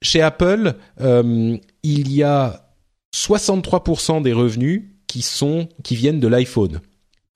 Chez 0.02 0.20
Apple, 0.20 0.74
euh, 1.00 1.56
il 1.82 2.12
y 2.12 2.22
a 2.22 2.68
63% 3.14 4.22
des 4.22 4.32
revenus 4.32 4.82
qui 5.06 5.22
sont 5.22 5.68
qui 5.82 5.96
viennent 5.96 6.20
de 6.20 6.28
l'iPhone, 6.28 6.80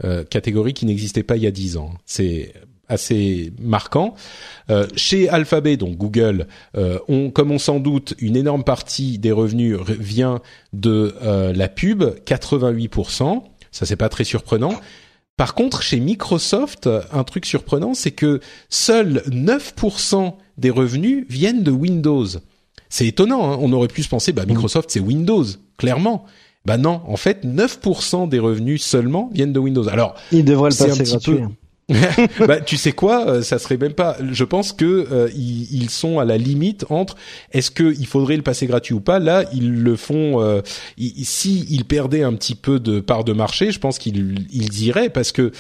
euh, 0.05 0.25
catégorie 0.25 0.75
qui 0.75 0.87
n'existait 0.87 1.23
pas 1.23 1.37
il 1.37 1.43
y 1.45 1.47
a 1.47 1.51
10 1.51 1.77
ans. 1.77 1.95
C'est 2.05 2.53
assez 2.89 3.53
marquant. 3.61 4.15
Euh, 4.71 4.87
chez 4.97 5.29
Alphabet, 5.29 5.77
donc 5.77 5.97
Google, 5.99 6.47
on, 6.75 7.31
comme 7.31 7.51
on 7.53 7.59
s'en 7.59 7.81
doute, 7.81 8.15
une 8.19 8.35
énorme 8.37 8.65
partie 8.65 9.19
des 9.19 9.31
revenus 9.33 9.77
re- 9.77 9.93
vient 9.99 10.41
de 10.73 11.15
la 11.55 11.69
pub, 11.69 12.03
88%. 12.25 13.43
Ça 13.71 13.87
c'est 13.87 13.97
pas 13.97 14.09
très 14.09 14.25
surprenant. 14.25 14.75
Par 15.37 15.55
contre, 15.55 15.83
chez 15.83 16.01
Microsoft, 16.01 16.89
un 17.13 17.23
truc 17.25 17.47
surprenant, 17.47 17.95
c'est 17.95 18.11
que 18.11 18.41
seuls 18.71 19.23
9% 19.29 20.35
des 20.59 20.71
revenus 20.71 21.25
viennent 21.29 21.63
de 21.63 21.71
Windows. 21.71 22.27
C'est 22.91 23.07
étonnant, 23.07 23.53
hein 23.53 23.59
on 23.61 23.73
aurait 23.73 23.89
pu 23.89 24.03
se 24.03 24.09
penser, 24.09 24.33
bah 24.33 24.45
Microsoft 24.47 24.91
c'est 24.91 25.01
Windows, 25.01 25.45
clairement. 25.77 26.25
Bah 26.65 26.77
non, 26.77 27.01
en 27.07 27.17
fait, 27.17 27.45
9% 27.45 28.29
des 28.29 28.39
revenus 28.39 28.83
seulement 28.83 29.31
viennent 29.33 29.53
de 29.53 29.59
Windows. 29.59 29.89
Alors, 29.89 30.15
Il 30.33 30.45
devrait 30.45 30.71
le 30.71 30.77
passer 30.77 31.03
petit 31.03 31.11
gratuit. 31.13 31.33
peu- 31.35 31.43
hein. 31.43 31.53
bah, 32.47 32.61
tu 32.61 32.77
sais 32.77 32.93
quoi, 32.93 33.27
euh, 33.27 33.43
ça 33.43 33.59
serait 33.59 33.79
même 33.79 33.95
pas. 33.95 34.19
Je 34.33 34.45
pense 34.45 34.73
que 34.75 35.07
euh, 35.11 35.31
ils, 35.35 35.73
ils 35.75 35.89
sont 35.89 36.19
à 36.19 36.27
la 36.27 36.37
limite 36.37 36.85
entre 36.91 37.17
est-ce 37.53 37.71
que 37.71 37.95
il 37.99 38.07
faudrait 38.07 38.37
le 38.37 38.43
passer 38.43 38.67
gratuit 38.67 38.93
ou 38.93 39.01
pas? 39.01 39.19
Là, 39.19 39.45
ils 39.55 39.73
le 39.83 39.97
font. 39.97 40.43
Euh, 40.43 40.61
ils- 40.99 41.25
si 41.25 41.65
ils 41.71 41.87
perdaient 41.87 42.23
un 42.25 42.35
petit 42.35 42.55
peu 42.55 42.79
de 42.79 43.01
part 43.01 43.25
de 43.25 43.33
marché, 43.33 43.71
je 43.73 43.79
pense 43.79 43.99
qu'ils 43.99 44.45
ils 44.53 44.83
iraient 44.83 45.09
parce 45.09 45.33
que 45.33 45.51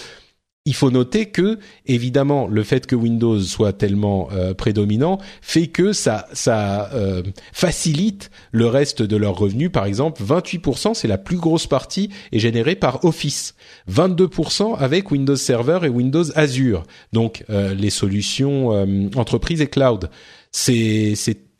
il 0.69 0.75
faut 0.75 0.91
noter 0.91 1.27
que 1.27 1.59
évidemment 1.87 2.47
le 2.47 2.63
fait 2.63 2.87
que 2.87 2.95
Windows 2.95 3.41
soit 3.41 3.73
tellement 3.73 4.29
euh, 4.33 4.53
prédominant 4.53 5.19
fait 5.41 5.69
que 5.69 5.95
ça 5.95 6.27
ça 6.35 6.91
euh, 6.93 7.23
facilite 7.55 8.31
le 8.53 8.67
reste 8.67 9.03
de 9.03 9.17
leurs 9.17 9.37
revenus. 9.37 9.73
Par 9.73 9.87
exemple, 9.87 10.23
28% 10.23 10.93
c'est 10.93 11.09
la 11.09 11.17
plus 11.17 11.39
grosse 11.39 11.67
partie 11.67 12.11
est 12.33 12.39
générée 12.39 12.77
par 12.77 13.03
Office, 13.07 13.55
22% 13.91 14.77
avec 14.77 15.11
Windows 15.11 15.37
Server 15.37 15.81
et 15.85 15.89
Windows 15.89 16.25
Azure. 16.35 16.83
Donc 17.15 17.45
euh, 17.49 17.73
les 17.75 17.91
solutions 17.91 18.75
euh, 18.75 19.09
entreprise 19.17 19.63
et 19.63 19.69
cloud. 19.69 20.11
C'est 20.53 21.15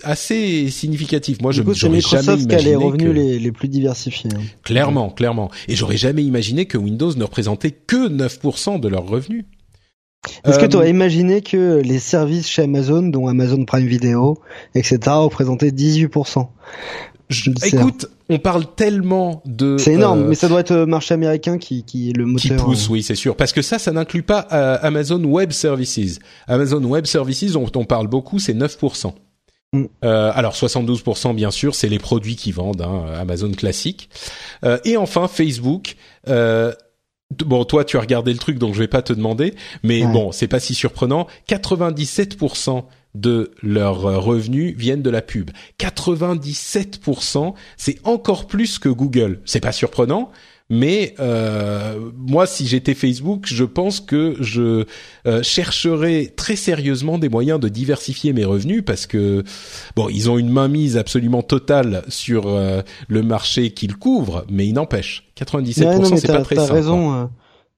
assez 0.05 0.71
significatif. 0.71 1.41
Moi, 1.43 1.53
je 1.53 1.63
Du 1.63 1.69
c'est 1.75 1.81
j'aurais 1.81 2.01
jamais 2.01 2.37
Microsoft 2.37 2.49
qui 2.49 2.55
a 2.55 2.59
les 2.59 2.65
imaginé 2.71 2.85
revenus 2.85 3.07
que- 3.09 3.13
les, 3.13 3.39
les 3.39 3.53
plus 3.53 3.69
diversifiés. 3.69 4.31
hein. 4.35 4.41
Clairement, 4.63 5.11
clairement. 5.11 5.51
Et 5.69 5.75
j'aurais 5.77 5.97
jamais 5.97 6.23
imaginé 6.25 6.67
que 6.67 6.79
Windows 6.79 7.13
ne 7.15 7.25
représentait 7.25 7.71
que 7.73 8.09
9% 8.09 8.79
de 8.81 8.89
leurs 8.89 9.07
revenus. 9.07 9.45
Est-ce 10.45 10.59
que 10.59 10.65
Euh, 10.65 10.69
tu 10.69 10.77
aurais 10.77 10.91
imaginé 10.91 11.43
que 11.43 11.81
les 11.83 11.99
services 12.01 12.49
chez 12.49 12.63
Amazon, 12.63 13.03
dont 13.03 13.29
Amazon 13.29 13.65
Prime 13.65 13.87
Video, 13.87 14.39
etc., 14.75 14.99
représentaient 15.07 15.71
18% 15.71 16.49
je- 17.31 17.51
écoute, 17.67 18.07
on 18.31 18.39
parle 18.39 18.65
tellement 18.75 19.43
de... 19.45 19.77
C'est 19.79 19.93
énorme, 19.93 20.23
euh, 20.23 20.29
mais 20.31 20.35
ça 20.35 20.49
doit 20.49 20.61
être 20.61 20.75
le 20.75 20.87
marché 20.87 21.13
américain 21.13 21.59
qui, 21.59 21.83
qui 21.85 22.09
est 22.09 22.13
le 22.15 22.25
qui 22.37 22.51
moteur. 22.51 22.65
pousse, 22.67 22.85
hein. 22.85 22.93
oui, 22.93 23.03
c'est 23.03 23.15
sûr. 23.15 23.37
Parce 23.37 23.53
que 23.53 23.61
ça, 23.61 23.79
ça 23.79 23.93
n'inclut 23.93 24.23
pas 24.23 24.49
euh, 24.53 24.79
Amazon 24.81 25.23
Web 25.25 25.53
Services. 25.53 26.21
Amazon 26.47 26.83
Web 26.85 27.05
Services, 27.05 27.53
dont 27.53 27.71
on 27.77 27.85
parle 27.85 28.07
beaucoup, 28.09 28.39
c'est 28.39 28.55
9%. 28.55 29.13
Mm. 29.75 29.85
Euh, 30.05 30.33
alors 30.35 30.55
72% 30.55 31.35
bien 31.35 31.51
sûr, 31.51 31.75
c'est 31.75 31.89
les 31.89 31.99
produits 31.99 32.37
qui 32.37 32.53
vendent, 32.53 32.83
hein, 32.83 33.05
Amazon 33.19 33.51
classique. 33.53 34.09
Euh, 34.65 34.79
et 34.85 34.97
enfin 34.97 35.29
Facebook. 35.29 35.97
Euh, 36.29 36.73
bon, 37.45 37.65
toi 37.65 37.85
tu 37.85 37.97
as 37.97 38.01
regardé 38.01 38.33
le 38.33 38.39
truc, 38.39 38.59
donc 38.59 38.73
je 38.75 38.79
vais 38.79 38.89
pas 38.89 39.03
te 39.03 39.13
demander, 39.13 39.55
mais 39.83 40.05
Ouais. 40.05 40.13
bon, 40.13 40.33
c'est 40.33 40.49
pas 40.49 40.61
si 40.61 40.75
surprenant. 40.75 41.27
97% 41.49 42.85
de 43.15 43.53
leurs 43.63 44.07
euh, 44.07 44.19
revenus 44.19 44.75
viennent 44.77 45.03
de 45.03 45.11
la 45.11 45.23
pub. 45.23 45.51
97%, 45.79 47.55
c'est 47.77 47.99
encore 48.05 48.47
plus 48.47 48.79
que 48.79 48.89
Google. 48.89 49.41
C'est 49.45 49.61
pas 49.61 49.73
surprenant, 49.73 50.31
mais 50.71 51.15
euh, 51.19 52.11
moi, 52.17 52.47
si 52.47 52.67
j'étais 52.67 52.95
Facebook, 52.95 53.45
je 53.47 53.65
pense 53.65 54.01
que 54.01 54.37
je 54.41 54.85
euh, 55.27 55.43
chercherais 55.43 56.33
très 56.37 56.57
sérieusement 56.57 57.19
des 57.19 57.29
moyens 57.29 57.59
de 57.59 57.69
diversifier 57.69 58.33
mes 58.35 58.45
revenus 58.45 58.83
parce 58.85 59.07
que 59.07 59.45
bon, 59.97 60.09
ils 60.11 60.29
ont 60.31 60.37
une 60.39 60.51
mainmise 60.51 60.97
absolument 60.99 61.43
totale 61.43 62.03
sur 62.09 62.47
euh, 62.49 62.83
le 63.09 63.23
marché 63.23 63.71
qu'ils 63.71 63.97
couvrent, 63.97 64.45
mais 64.51 64.67
il 64.67 64.75
n'empêche, 64.75 65.27
97%, 65.41 65.85
Ouais, 65.87 65.99
non, 65.99 66.11
mais 66.11 66.17
c'est 66.19 66.27
t'as 66.27 66.37
pas 66.39 66.43
très 66.45 66.57
simple. 66.57 66.71
hein. 66.71 66.75
raison. 66.75 67.15
euh, 67.15 67.25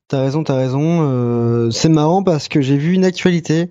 T'as 0.08 0.22
raison, 0.22 0.42
t'as 0.42 0.56
raison. 0.56 1.08
euh, 1.08 1.70
c'est 1.70 1.88
marrant 1.88 2.24
parce 2.24 2.48
que 2.48 2.60
j'ai 2.60 2.76
vu 2.76 2.94
une 2.94 3.04
actualité 3.04 3.70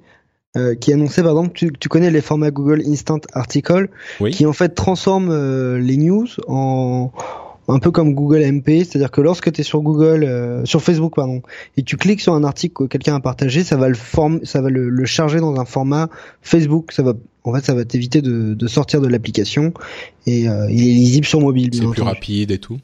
euh, 0.56 0.74
qui 0.76 0.94
annonçait, 0.94 1.22
par 1.22 1.32
exemple, 1.32 1.52
tu, 1.54 1.74
tu 1.78 1.90
connais 1.90 2.10
les 2.12 2.22
formats 2.22 2.50
Google 2.52 2.82
Instant 2.88 3.20
Article, 3.34 3.90
Oui. 4.22 4.32
qui 4.32 4.46
en 4.46 4.54
fait 4.54 4.70
transforment 4.70 5.30
euh, 5.32 5.78
les 5.80 5.98
news 5.98 6.28
en 6.48 7.12
un 7.70 7.80
peu 7.80 7.92
comme 7.92 8.14
Google 8.14 8.42
MP, 8.52 8.84
c'est-à-dire 8.84 9.12
que 9.12 9.22
lorsque 9.22 9.52
tu 9.52 9.62
es 9.62 9.64
sur 9.64 9.82
Google, 9.82 10.24
euh, 10.24 10.66
sur 10.66 10.82
Facebook 10.82 11.16
pardon, 11.16 11.42
et 11.78 11.84
tu 11.84 11.98
cliques 11.98 12.22
sur 12.22 12.34
un 12.34 12.44
article 12.44 12.74
que 12.74 12.84
quelqu'un 12.86 13.16
a 13.16 13.20
partagé, 13.20 13.64
ça 13.64 13.78
va 13.78 13.88
le 13.90 13.96
form, 13.96 14.40
ça 14.44 14.62
va 14.62 14.70
le, 14.70 14.90
le 14.90 15.06
charger 15.06 15.40
dans 15.40 15.60
un 15.60 15.66
format 15.66 16.10
Facebook. 16.42 16.92
Ça 16.92 17.04
va, 17.04 17.14
en 17.44 17.54
fait, 17.54 17.64
ça 17.66 17.74
va 17.74 17.86
t'éviter 17.86 18.22
de, 18.22 18.54
de 18.54 18.68
sortir 18.68 19.02
de 19.02 19.08
l'application 19.08 19.74
et 20.26 20.50
euh, 20.50 20.68
il 20.70 20.82
est 20.82 20.94
lisible 20.94 21.26
sur 21.26 21.40
mobile. 21.40 21.70
C'est 21.74 21.80
plus 21.80 21.88
entendu. 21.90 22.02
rapide 22.02 22.52
et 22.52 22.60
tout. 22.60 22.78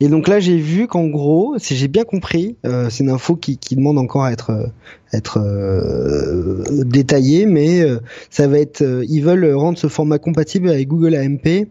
Et 0.00 0.08
donc 0.08 0.26
là, 0.26 0.40
j'ai 0.40 0.58
vu 0.58 0.88
qu'en 0.88 1.06
gros, 1.06 1.54
si 1.58 1.76
j'ai 1.76 1.86
bien 1.86 2.02
compris, 2.02 2.56
euh, 2.66 2.90
c'est 2.90 3.04
une 3.04 3.10
info 3.10 3.36
qui, 3.36 3.58
qui 3.58 3.76
demande 3.76 3.96
encore 3.96 4.24
à 4.24 4.32
être 4.32 4.50
euh, 4.50 4.66
être 5.12 5.38
euh, 5.38 6.64
détaillée, 6.84 7.46
mais 7.46 7.80
euh, 7.82 8.00
ça 8.28 8.48
va 8.48 8.58
être, 8.58 8.82
euh, 8.82 9.04
ils 9.08 9.22
veulent 9.22 9.54
rendre 9.54 9.78
ce 9.78 9.86
format 9.86 10.18
compatible 10.18 10.68
avec 10.68 10.88
Google 10.88 11.14
AMP 11.14 11.68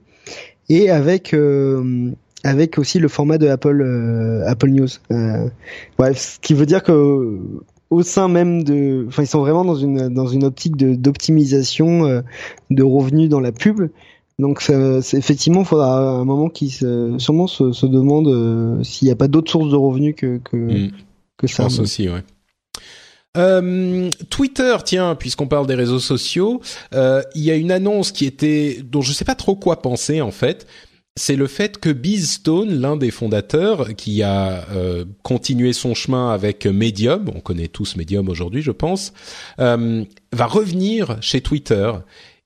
et 0.70 0.90
avec 0.90 1.34
euh, 1.34 2.12
avec 2.44 2.78
aussi 2.78 3.00
le 3.00 3.08
format 3.08 3.38
de 3.38 3.48
Apple 3.48 3.82
euh, 3.82 4.46
Apple 4.48 4.70
News. 4.70 4.88
Euh, 5.12 5.48
ouais, 6.00 6.14
ce 6.14 6.40
qui 6.40 6.54
veut 6.54 6.66
dire 6.66 6.84
que 6.84 7.38
au 7.90 8.02
sein 8.04 8.28
même 8.28 8.64
de, 8.64 9.06
enfin, 9.08 9.24
ils 9.24 9.28
sont 9.28 9.40
vraiment 9.42 9.64
dans 9.66 9.76
une 9.76 10.10
dans 10.10 10.28
une 10.28 10.44
optique 10.44 10.76
de 10.76 10.96
d'optimisation 10.96 12.06
euh, 12.06 12.22
de 12.70 12.84
revenus 12.84 13.30
dans 13.30 13.40
la 13.40 13.52
pub. 13.52 13.90
Donc 14.40 14.62
ça- 14.62 15.02
c'est 15.04 15.18
effectivement, 15.18 15.60
il 15.62 15.66
faudra 15.68 16.00
un 16.20 16.26
moment 16.26 16.50
qui 16.50 16.72
se, 16.72 17.14
sûrement 17.20 17.46
se, 17.48 17.72
se 17.72 17.86
demande 17.86 18.28
euh, 18.28 18.84
s'il 18.84 19.06
n'y 19.08 19.12
a 19.12 19.16
pas 19.16 19.28
d'autres 19.28 19.52
sources 19.52 19.70
de 19.72 19.76
revenus 19.76 20.16
que 20.18 20.40
que, 20.44 20.58
Mm. 20.58 20.92
que 21.38 21.48
Je 21.48 21.54
ça. 21.54 21.64
pense 21.64 21.80
aussi, 21.80 22.10
ouais. 22.10 22.24
Euh, 23.36 24.10
Twitter, 24.30 24.76
tiens, 24.86 25.16
puisqu'on 25.16 25.48
parle 25.48 25.66
des 25.66 25.74
réseaux 25.74 26.00
sociaux, 26.00 26.62
euh, 26.94 27.24
il 27.34 27.42
y 27.42 27.50
a 27.50 27.56
une 27.56 27.72
annonce 27.72 28.12
qui 28.12 28.26
était 28.26 28.78
dont 28.84 29.02
je 29.02 29.12
sais 29.12 29.26
pas 29.26 29.34
trop 29.36 29.56
quoi 29.56 29.82
penser 29.82 30.22
en 30.22 30.30
fait. 30.32 30.68
C'est 31.16 31.36
le 31.36 31.46
fait 31.46 31.80
que 31.80 31.90
Biz 31.90 32.32
Stone, 32.32 32.82
l'un 32.82 32.98
des 32.98 33.12
fondateurs, 33.12 33.96
qui 33.96 34.24
a 34.24 34.68
euh, 34.72 35.06
continué 35.22 35.72
son 35.72 35.94
chemin 35.94 36.32
avec 36.32 36.66
Medium, 36.66 37.30
on 37.36 37.40
connaît 37.40 37.68
tous 37.68 37.96
Medium 37.98 38.30
aujourd'hui, 38.30 38.64
je 38.64 38.72
pense, 38.72 39.14
euh, 39.60 40.04
va 40.32 40.46
revenir 40.48 41.18
chez 41.22 41.42
Twitter. 41.42 41.92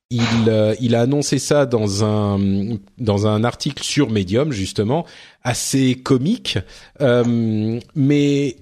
Il, 0.10 0.22
euh, 0.50 0.76
il 0.82 0.96
a 0.96 1.02
annoncé 1.02 1.40
ça 1.40 1.66
dans 1.66 2.04
un 2.04 2.78
dans 2.98 3.28
un 3.28 3.46
article 3.46 3.84
sur 3.84 4.10
Medium 4.10 4.52
justement, 4.52 5.06
assez 5.44 5.96
comique, 5.96 6.60
mais 7.00 8.58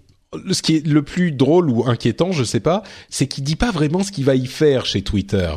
ce 0.52 0.61
qui 0.61 0.76
est 0.76 0.86
le 0.86 1.02
plus 1.02 1.32
drôle 1.32 1.72
ou 1.72 1.88
inquiétant, 1.88 2.32
je 2.32 2.44
sais 2.44 2.60
pas, 2.60 2.84
c'est 3.10 3.26
qu'il 3.26 3.44
dit 3.44 3.56
pas 3.56 3.72
vraiment 3.72 4.03
ce 4.03 4.11
qu'il 4.11 4.26
va 4.26 4.36
y 4.36 4.45
faire 4.45 4.86
chez 4.86 5.02
Twitter. 5.02 5.49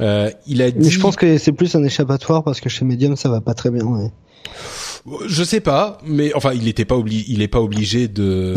Euh, 0.00 0.30
il 0.46 0.62
a 0.62 0.70
dit. 0.70 0.78
Mais 0.78 0.90
je 0.90 1.00
pense 1.00 1.16
que 1.16 1.38
c'est 1.38 1.52
plus 1.52 1.74
un 1.74 1.84
échappatoire 1.84 2.44
parce 2.44 2.60
que 2.60 2.68
chez 2.68 2.84
Medium 2.84 3.16
ça 3.16 3.28
va 3.28 3.40
pas 3.40 3.54
très 3.54 3.70
bien. 3.70 3.84
Ouais. 3.84 4.10
Je 5.26 5.42
sais 5.44 5.60
pas, 5.60 5.98
mais 6.04 6.34
enfin, 6.34 6.52
il 6.52 6.68
était 6.68 6.84
pas 6.84 6.96
obligé, 6.96 7.24
il 7.28 7.40
est 7.40 7.48
pas 7.48 7.60
obligé 7.60 8.08
de 8.08 8.56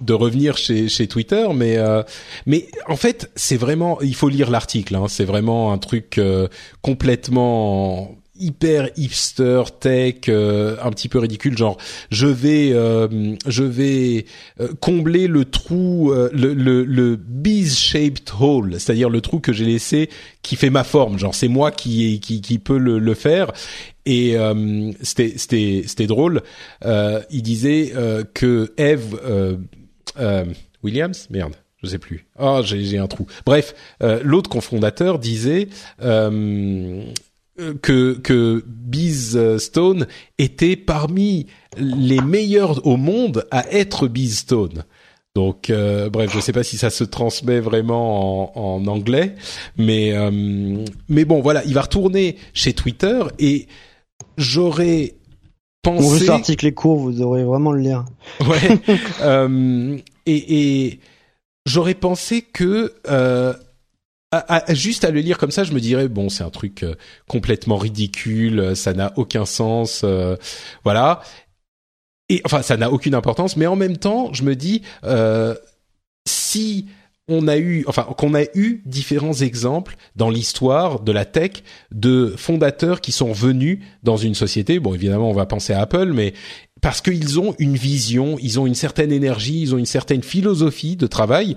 de 0.00 0.12
revenir 0.12 0.56
chez 0.56 0.88
chez 0.88 1.08
Twitter, 1.08 1.46
mais 1.54 1.76
euh, 1.76 2.02
mais 2.46 2.68
en 2.88 2.96
fait, 2.96 3.30
c'est 3.34 3.56
vraiment, 3.56 4.00
il 4.00 4.14
faut 4.14 4.28
lire 4.28 4.50
l'article. 4.50 4.94
Hein, 4.94 5.06
c'est 5.08 5.24
vraiment 5.24 5.72
un 5.72 5.78
truc 5.78 6.18
euh, 6.18 6.48
complètement 6.80 8.16
hyper 8.40 8.88
hipster 8.96 9.62
tech 9.78 10.28
euh, 10.28 10.76
un 10.82 10.90
petit 10.90 11.08
peu 11.08 11.18
ridicule 11.18 11.56
genre 11.56 11.76
je 12.10 12.26
vais 12.26 12.70
euh, 12.72 13.36
je 13.46 13.62
vais 13.62 14.26
euh, 14.60 14.68
combler 14.80 15.28
le 15.28 15.44
trou 15.44 16.12
le 16.12 16.54
le, 16.54 16.84
le 16.84 17.16
bees 17.16 17.76
shaped 17.76 18.30
hole 18.40 18.80
c'est-à-dire 18.80 19.10
le 19.10 19.20
trou 19.20 19.38
que 19.40 19.52
j'ai 19.52 19.66
laissé 19.66 20.08
qui 20.42 20.56
fait 20.56 20.70
ma 20.70 20.84
forme 20.84 21.18
genre 21.18 21.34
c'est 21.34 21.48
moi 21.48 21.70
qui 21.70 22.20
qui 22.20 22.40
qui 22.40 22.58
peut 22.58 22.78
le, 22.78 22.98
le 22.98 23.14
faire 23.14 23.52
et 24.06 24.36
c'était 25.02 25.34
c'était 25.36 25.84
c'était 25.86 26.06
drôle 26.06 26.42
il 26.84 27.42
disait 27.42 27.92
que 28.34 28.72
Eve 28.76 29.20
Williams 30.82 31.28
merde 31.30 31.54
je 31.82 31.88
sais 31.88 31.98
plus. 31.98 32.26
Ah, 32.38 32.58
oh, 32.58 32.62
j'ai 32.62 32.98
un 32.98 33.06
trou. 33.06 33.26
Bref, 33.46 33.74
l'autre 34.22 34.50
cofondateur 34.50 35.18
disait 35.18 35.68
que 37.82 38.18
que 38.18 38.64
Biz 38.66 39.56
Stone 39.58 40.06
était 40.38 40.76
parmi 40.76 41.46
les 41.76 42.20
meilleurs 42.20 42.86
au 42.86 42.96
monde 42.96 43.46
à 43.50 43.70
être 43.72 44.08
Biz 44.08 44.38
Stone. 44.38 44.84
Donc, 45.36 45.70
euh, 45.70 46.10
bref, 46.10 46.32
je 46.34 46.40
sais 46.40 46.52
pas 46.52 46.64
si 46.64 46.76
ça 46.76 46.90
se 46.90 47.04
transmet 47.04 47.60
vraiment 47.60 48.52
en, 48.56 48.78
en 48.80 48.86
anglais, 48.88 49.36
mais 49.76 50.12
euh, 50.12 50.84
mais 51.08 51.24
bon, 51.24 51.40
voilà, 51.40 51.64
il 51.64 51.74
va 51.74 51.82
retourner 51.82 52.36
chez 52.52 52.72
Twitter 52.72 53.22
et 53.38 53.68
j'aurais 54.36 55.14
pensé. 55.82 56.02
Bon, 56.02 56.14
juste 56.14 56.26
l'article 56.26 56.66
est 56.66 56.72
court, 56.72 56.98
vous 56.98 57.22
aurez 57.22 57.44
vraiment 57.44 57.70
le 57.70 57.80
lire. 57.80 58.04
Ouais. 58.40 58.80
euh, 59.22 59.96
et, 60.26 60.86
et 60.86 61.00
j'aurais 61.64 61.94
pensé 61.94 62.42
que 62.42 62.92
euh, 64.34 64.40
à, 64.48 64.74
juste 64.74 65.04
à 65.04 65.10
le 65.10 65.20
lire 65.20 65.38
comme 65.38 65.50
ça, 65.50 65.64
je 65.64 65.72
me 65.72 65.80
dirais 65.80 66.08
bon, 66.08 66.28
c'est 66.28 66.44
un 66.44 66.50
truc 66.50 66.82
euh, 66.82 66.94
complètement 67.26 67.76
ridicule, 67.76 68.60
euh, 68.60 68.74
ça 68.74 68.92
n'a 68.92 69.12
aucun 69.16 69.44
sens, 69.44 70.02
euh, 70.04 70.36
voilà. 70.84 71.20
Et 72.28 72.40
enfin, 72.44 72.62
ça 72.62 72.76
n'a 72.76 72.92
aucune 72.92 73.14
importance, 73.14 73.56
mais 73.56 73.66
en 73.66 73.74
même 73.74 73.96
temps, 73.96 74.32
je 74.32 74.44
me 74.44 74.54
dis 74.54 74.82
si 76.28 76.86
on 77.26 77.48
a 77.48 77.56
eu, 77.58 77.84
enfin, 77.86 78.02
qu'on 78.02 78.34
a 78.34 78.44
eu 78.54 78.82
différents 78.86 79.34
exemples 79.34 79.96
dans 80.16 80.30
l'histoire 80.30 81.00
de 81.00 81.12
la 81.12 81.24
tech 81.24 81.62
de 81.92 82.34
fondateurs 82.36 83.00
qui 83.00 83.12
sont 83.12 83.32
venus 83.32 83.78
dans 84.02 84.16
une 84.16 84.34
société. 84.34 84.80
Bon, 84.80 84.94
évidemment, 84.94 85.30
on 85.30 85.34
va 85.34 85.46
penser 85.46 85.72
à 85.72 85.80
Apple, 85.80 86.12
mais 86.12 86.34
parce 86.82 87.00
qu'ils 87.00 87.38
ont 87.38 87.54
une 87.58 87.76
vision, 87.76 88.36
ils 88.40 88.58
ont 88.58 88.66
une 88.66 88.74
certaine 88.74 89.12
énergie, 89.12 89.60
ils 89.60 89.74
ont 89.74 89.78
une 89.78 89.86
certaine 89.86 90.22
philosophie 90.22 90.96
de 90.96 91.06
travail 91.06 91.56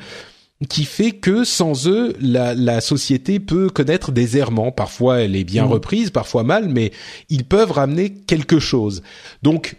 qui 0.68 0.86
fait 0.86 1.12
que 1.12 1.44
sans 1.44 1.88
eux, 1.88 2.14
la, 2.20 2.54
la, 2.54 2.82
société 2.82 3.40
peut 3.40 3.70
connaître 3.70 4.12
des 4.12 4.38
errements. 4.38 4.72
Parfois, 4.72 5.22
elle 5.22 5.36
est 5.36 5.44
bien 5.44 5.66
mmh. 5.66 5.72
reprise, 5.72 6.10
parfois 6.10 6.44
mal, 6.44 6.70
mais 6.70 6.92
ils 7.30 7.46
peuvent 7.46 7.72
ramener 7.72 8.12
quelque 8.14 8.60
chose. 8.60 9.02
Donc, 9.42 9.78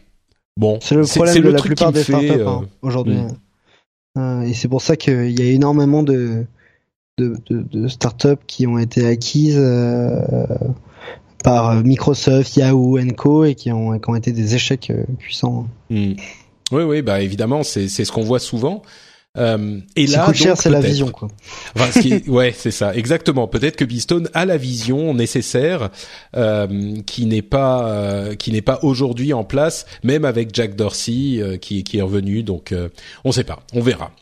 bon, 0.57 0.79
c'est 0.81 0.95
le 0.95 1.05
problème 1.05 1.43
de 1.43 1.49
la 1.51 1.63
plupart 1.63 1.93
des 1.93 2.03
startups 2.03 2.31
euh... 2.31 2.49
hein, 2.49 2.65
aujourd'hui. 2.83 3.17
Mmh. 3.17 3.29
Euh, 4.19 4.43
et 4.43 4.55
c'est 4.55 4.69
pour 4.69 4.83
ça 4.83 4.97
qu'il 4.97 5.39
y 5.39 5.43
a 5.43 5.51
énormément 5.51 6.03
de, 6.03 6.47
de, 7.19 7.37
de, 7.51 7.63
de, 7.63 7.89
startups 7.89 8.45
qui 8.47 8.67
ont 8.67 8.79
été 8.79 9.07
acquises 9.07 9.59
euh, 9.59 10.47
par 11.43 11.83
Microsoft, 11.83 12.57
Yahoo, 12.57 12.99
Co 13.17 13.45
et 13.45 13.55
qui 13.55 13.73
ont, 13.73 13.99
qui 13.99 14.11
ont 14.11 14.15
été 14.15 14.33
des 14.33 14.55
échecs 14.55 14.93
puissants. 15.19 15.67
Mmh. 15.91 16.15
Oui, 16.73 16.83
oui, 16.83 17.03
bah 17.03 17.21
évidemment, 17.21 17.63
c'est 17.63 17.89
ce 17.89 18.11
qu'on 18.11 18.23
voit 18.23 18.39
souvent. 18.39 18.83
Euh, 19.37 19.81
et 19.97 20.07
là, 20.07 20.27
coûte 20.27 20.37
cher, 20.37 20.57
c'est 20.57 20.71
la 20.71 20.81
vision, 20.81 21.11
quoi. 21.11 21.29
Enfin, 21.77 22.01
qui, 22.01 22.23
ouais, 22.29 22.55
c'est 22.57 22.71
ça, 22.71 22.95
exactement. 22.95 23.49
Peut-être 23.49 23.77
que 23.77 23.85
Beastone 23.85 24.29
a 24.33 24.47
la 24.47 24.57
vision 24.57 25.13
nécessaire 25.13 25.91
euh, 26.37 26.97
qui 27.05 27.27
n'est 27.27 27.43
pas 27.43 27.89
euh, 27.89 28.35
qui 28.37 28.53
n'est 28.53 28.63
pas 28.63 28.79
aujourd'hui 28.83 29.33
en 29.33 29.43
place, 29.43 29.87
même 30.05 30.25
avec 30.25 30.55
Jack 30.55 30.77
Dorsey 30.77 31.39
euh, 31.39 31.57
qui 31.57 31.83
qui 31.83 31.99
est 31.99 32.03
revenu. 32.03 32.45
Donc, 32.45 32.71
euh, 32.71 32.89
on 33.25 33.31
ne 33.31 33.35
sait 33.35 33.45
pas, 33.45 33.61
on 33.73 33.81
verra. 33.81 34.13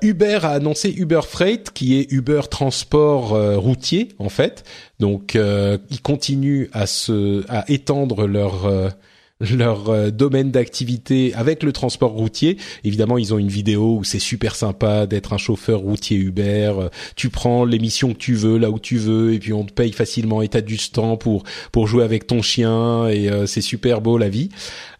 Uber 0.00 0.38
a 0.42 0.50
annoncé 0.50 0.94
Uber 0.96 1.22
Freight, 1.28 1.72
qui 1.72 1.98
est 1.98 2.12
Uber 2.12 2.42
transport 2.48 3.30
routier 3.56 4.10
en 4.20 4.28
fait. 4.28 4.62
Donc, 5.00 5.34
ils 5.34 6.02
continuent 6.02 6.68
à 6.72 6.86
se 6.86 7.44
à 7.48 7.64
étendre 7.68 8.28
leur 8.28 8.92
leur 9.40 9.90
euh, 9.90 10.10
domaine 10.10 10.50
d'activité 10.50 11.34
avec 11.34 11.62
le 11.62 11.72
transport 11.72 12.12
routier. 12.12 12.56
Évidemment, 12.84 13.18
ils 13.18 13.34
ont 13.34 13.38
une 13.38 13.48
vidéo 13.48 13.98
où 13.98 14.04
c'est 14.04 14.18
super 14.18 14.54
sympa 14.54 15.06
d'être 15.06 15.32
un 15.32 15.38
chauffeur 15.38 15.80
routier 15.80 16.16
Uber. 16.16 16.72
Euh, 16.78 16.88
tu 17.16 17.28
prends 17.28 17.64
l'émission 17.64 18.12
que 18.12 18.18
tu 18.18 18.34
veux 18.34 18.56
là 18.58 18.70
où 18.70 18.78
tu 18.78 18.96
veux 18.96 19.34
et 19.34 19.38
puis 19.38 19.52
on 19.52 19.64
te 19.64 19.72
paye 19.72 19.92
facilement 19.92 20.42
et 20.42 20.48
t'as 20.48 20.60
du 20.60 20.78
temps 20.90 21.16
pour 21.16 21.44
pour 21.72 21.86
jouer 21.86 22.04
avec 22.04 22.26
ton 22.26 22.42
chien 22.42 23.08
et 23.08 23.28
euh, 23.28 23.46
c'est 23.46 23.60
super 23.60 24.00
beau 24.00 24.18
la 24.18 24.28
vie. 24.28 24.48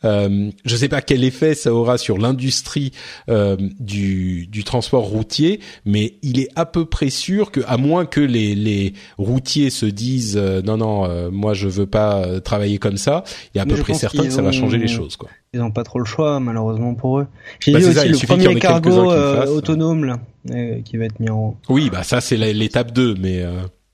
Euh, 0.05 0.51
je 0.65 0.77
sais 0.77 0.89
pas 0.89 1.03
quel 1.03 1.25
effet 1.25 1.55
ça 1.55 1.73
aura 1.73 1.99
sur 1.99 2.19
l'industrie 2.19 2.93
euh, 3.29 3.57
du, 3.81 4.47
du 4.47 4.65
transport 4.65 5.05
routier, 5.05 5.61
mais 5.85 6.15
il 6.23 6.39
est 6.39 6.49
à 6.55 6.67
peu 6.67 6.85
près 6.85 7.11
sûr 7.11 7.51
que, 7.51 7.61
à 7.67 7.77
moins 7.77 8.07
que 8.07 8.21
les, 8.21 8.55
les 8.55 8.93
routiers 9.19 9.71
se 9.71 9.87
disent 9.87 10.37
euh, 10.37 10.63
non 10.63 10.77
non, 10.77 11.05
euh, 11.09 11.31
moi 11.31 11.55
je 11.55 11.69
veux 11.69 11.87
pas 11.87 12.41
travailler 12.41 12.79
comme 12.79 12.99
ça, 12.99 13.25
il 13.55 13.59
est 13.59 13.61
à 13.61 13.67
peu 13.67 13.77
près 13.77 13.95
certain 13.95 14.26
que 14.27 14.33
ça 14.33 14.43
va 14.43 14.53
changer 14.53 14.79
les 14.79 14.89
choses 14.89 15.17
quoi. 15.17 15.29
Ils 15.53 15.61
n'ont 15.61 15.71
pas 15.71 15.85
trop 15.85 15.99
le 15.99 16.05
choix 16.05 16.41
malheureusement 16.41 16.95
pour 16.95 17.21
eux. 17.21 17.27
J'ai 17.61 17.73
bah, 17.73 17.79
vu 17.79 17.87
aussi 17.87 17.95
ça, 17.95 18.05
le 18.07 18.27
premier 18.27 18.59
cargo 18.59 19.13
autonome 19.51 20.05
là, 20.05 20.21
qui 20.85 20.97
va 20.97 21.05
être 21.05 21.21
mis 21.21 21.31
en. 21.31 21.57
Oui 21.69 21.91
bah 21.91 22.03
ça 22.03 22.21
c'est 22.21 22.37
l'étape 22.37 22.93
2 22.93 23.15
mais. 23.21 23.45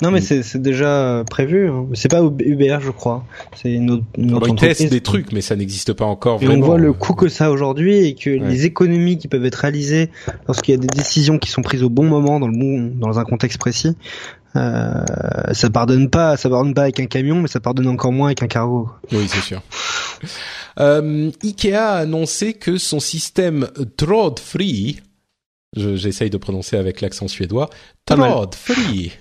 Non, 0.02 0.10
mais 0.10 0.20
mm. 0.20 0.42
c'est 0.42 0.60
déjà 0.60 0.88
euh, 0.88 1.24
prévu. 1.24 1.68
Hein. 1.68 1.86
C'est 1.94 2.10
pas 2.10 2.20
Uber, 2.22 2.78
je 2.82 2.90
crois. 2.90 3.24
C'est 3.54 3.72
une 3.72 3.90
autre, 3.90 4.04
une 4.18 4.34
autre 4.34 4.48
Ils 4.48 4.56
testent 4.56 4.90
des 4.90 5.00
trucs, 5.00 5.32
mais 5.32 5.40
ça 5.40 5.54
n'existe 5.54 5.92
pas 5.92 6.04
encore 6.04 6.42
et 6.42 6.46
vraiment. 6.46 6.64
on 6.64 6.66
voit 6.66 6.78
le 6.78 6.92
coût 6.92 7.14
que 7.14 7.28
ça 7.28 7.46
a 7.46 7.50
aujourd'hui 7.50 8.06
et 8.06 8.14
que 8.14 8.30
les 8.30 8.66
économies 8.66 9.16
qui 9.16 9.28
peuvent 9.28 9.44
être 9.44 9.54
réalisées 9.54 10.10
lorsqu'il 10.48 10.74
y 10.74 10.76
a 10.76 10.80
des 10.80 10.88
décisions 10.88 11.38
qui 11.38 11.50
sont 11.50 11.62
prises 11.62 11.84
au 11.84 11.88
bon 11.88 12.04
moment, 12.04 12.40
dans 12.40 12.48
le 12.48 12.58
bon, 12.58 12.92
dans 12.98 13.20
un 13.20 13.24
contexte 13.24 13.58
précis, 13.58 13.96
euh, 14.56 15.04
ça 15.52 15.70
pardonne 15.70 16.10
pas. 16.10 16.36
Ça 16.36 16.48
pardonne 16.48 16.74
pas 16.74 16.82
avec 16.82 17.00
un 17.00 17.06
camion, 17.06 17.40
mais 17.42 17.48
ça 17.48 17.60
pardonne 17.60 17.88
encore 17.88 18.12
moins 18.12 18.28
avec 18.28 18.42
un 18.42 18.48
cargo. 18.48 18.90
Oui, 19.12 19.26
c'est 19.28 19.40
sûr. 19.40 19.62
Euh, 20.80 21.30
Ikea 21.42 21.74
a 21.74 21.96
annoncé 21.98 22.54
que 22.54 22.78
son 22.78 23.00
système 23.00 23.68
Tråd 23.96 24.38
Free, 24.38 25.00
j'essaye 25.74 26.30
de 26.30 26.38
prononcer 26.38 26.76
avec 26.76 27.00
l'accent 27.00 27.28
suédois, 27.28 27.68
Tråd 28.06 28.54
Free 28.54 29.12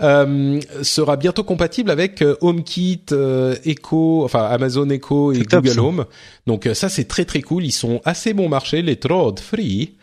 euh, 0.00 0.60
sera 0.82 1.16
bientôt 1.16 1.44
compatible 1.44 1.90
avec 1.90 2.22
HomeKit, 2.42 3.06
euh, 3.12 3.54
Echo, 3.64 4.22
enfin 4.24 4.44
Amazon 4.44 4.90
Echo 4.90 5.32
et 5.32 5.44
Google 5.44 5.80
Home. 5.80 6.04
Donc 6.46 6.68
ça 6.74 6.90
c'est 6.90 7.04
très 7.04 7.24
très 7.24 7.40
cool. 7.40 7.64
Ils 7.64 7.72
sont 7.72 8.02
assez 8.04 8.34
bon 8.34 8.48
marché, 8.50 8.82
les 8.82 8.96
Trod 8.96 9.40
Free. 9.40 9.94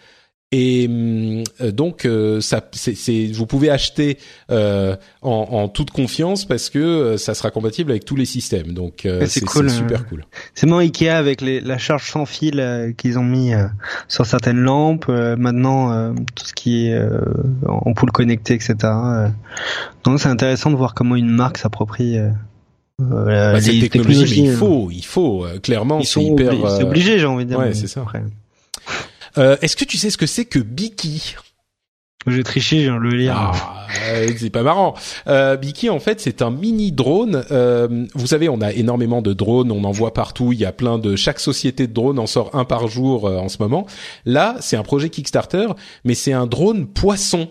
Et 0.51 0.87
euh, 0.89 1.71
donc 1.71 2.05
euh, 2.05 2.41
ça, 2.41 2.67
c'est, 2.71 3.27
vous 3.31 3.45
pouvez 3.45 3.69
acheter 3.69 4.17
euh, 4.49 4.95
en, 5.21 5.47
en, 5.51 5.67
toute 5.67 5.91
confiance 5.91 6.45
parce 6.45 6.71
que 6.71 6.79
euh, 6.79 7.17
ça 7.17 7.35
sera 7.35 7.51
compatible 7.51 7.91
avec 7.91 8.03
tous 8.03 8.15
les 8.15 8.25
systèmes. 8.25 8.73
Donc 8.73 9.07
c'est, 9.27 9.45
cool, 9.45 9.69
super 9.69 10.07
cool. 10.07 10.25
C'est 10.55 10.65
mon 10.65 10.79
Ikea 10.79 11.09
avec 11.09 11.41
les, 11.41 11.61
la 11.61 11.77
charge 11.77 12.09
sans 12.09 12.25
fil 12.25 12.95
qu'ils 12.97 13.19
ont 13.19 13.23
mis 13.23 13.51
sur 14.07 14.25
certaines 14.25 14.57
lampes. 14.57 15.07
maintenant 15.07 16.15
tout 16.33 16.45
ce 16.45 16.53
qui 16.53 16.87
est 16.87 16.99
ampoule 17.67 18.11
connectée, 18.11 18.55
etc. 18.55 18.75
donc 20.03 20.19
c'est 20.19 20.29
intéressant 20.29 20.71
de 20.71 20.75
voir 20.75 20.95
comment 20.95 21.15
une 21.15 21.29
marque 21.29 21.59
s'approprie. 21.59 22.17
Bah, 22.97 23.61
cette 23.61 23.79
technologie, 23.79 24.45
il 24.45 24.51
faut, 24.51 24.89
il 24.91 25.05
faut 25.05 25.45
clairement. 25.61 25.99
Ils 25.99 26.07
sont 26.07 26.21
hyper. 26.21 26.53
C'est 26.71 26.83
obligé, 26.83 27.19
j'ai 27.19 27.27
envie 27.27 27.45
de 27.45 27.49
dire. 27.49 27.59
Ouais, 27.59 27.75
c'est 27.75 27.87
ça. 27.87 28.01
Après. 28.01 28.23
Euh, 29.37 29.57
Est-ce 29.61 29.75
que 29.75 29.85
tu 29.85 29.97
sais 29.97 30.09
ce 30.09 30.17
que 30.17 30.25
c'est 30.25 30.45
que 30.45 30.59
Biki? 30.59 31.35
J'ai 32.27 32.43
triché, 32.43 32.79
je 32.79 32.83
viens 32.83 32.95
de 32.95 33.03
le 33.03 33.15
lire. 33.15 33.33
Ah, 33.35 33.87
c'est 34.37 34.49
pas 34.49 34.61
marrant. 34.61 34.93
Euh, 35.27 35.55
Biki, 35.55 35.89
en 35.89 35.99
fait, 35.99 36.19
c'est 36.19 36.41
un 36.41 36.51
mini 36.51 36.91
drone. 36.91 37.45
Euh, 37.49 38.05
vous 38.13 38.27
savez, 38.27 38.49
on 38.49 38.59
a 38.59 38.73
énormément 38.73 39.21
de 39.21 39.31
drones, 39.31 39.71
on 39.71 39.85
en 39.85 39.91
voit 39.91 40.13
partout. 40.13 40.51
Il 40.51 40.59
y 40.59 40.65
a 40.65 40.73
plein 40.73 40.97
de 40.99 41.15
chaque 41.15 41.39
société 41.39 41.87
de 41.87 41.93
drones 41.93 42.19
en 42.19 42.27
sort 42.27 42.53
un 42.53 42.65
par 42.65 42.89
jour 42.89 43.25
euh, 43.25 43.37
en 43.37 43.47
ce 43.47 43.57
moment. 43.61 43.87
Là, 44.25 44.57
c'est 44.59 44.75
un 44.75 44.83
projet 44.83 45.09
Kickstarter, 45.09 45.67
mais 46.03 46.13
c'est 46.13 46.33
un 46.33 46.45
drone 46.45 46.87
poisson. 46.87 47.47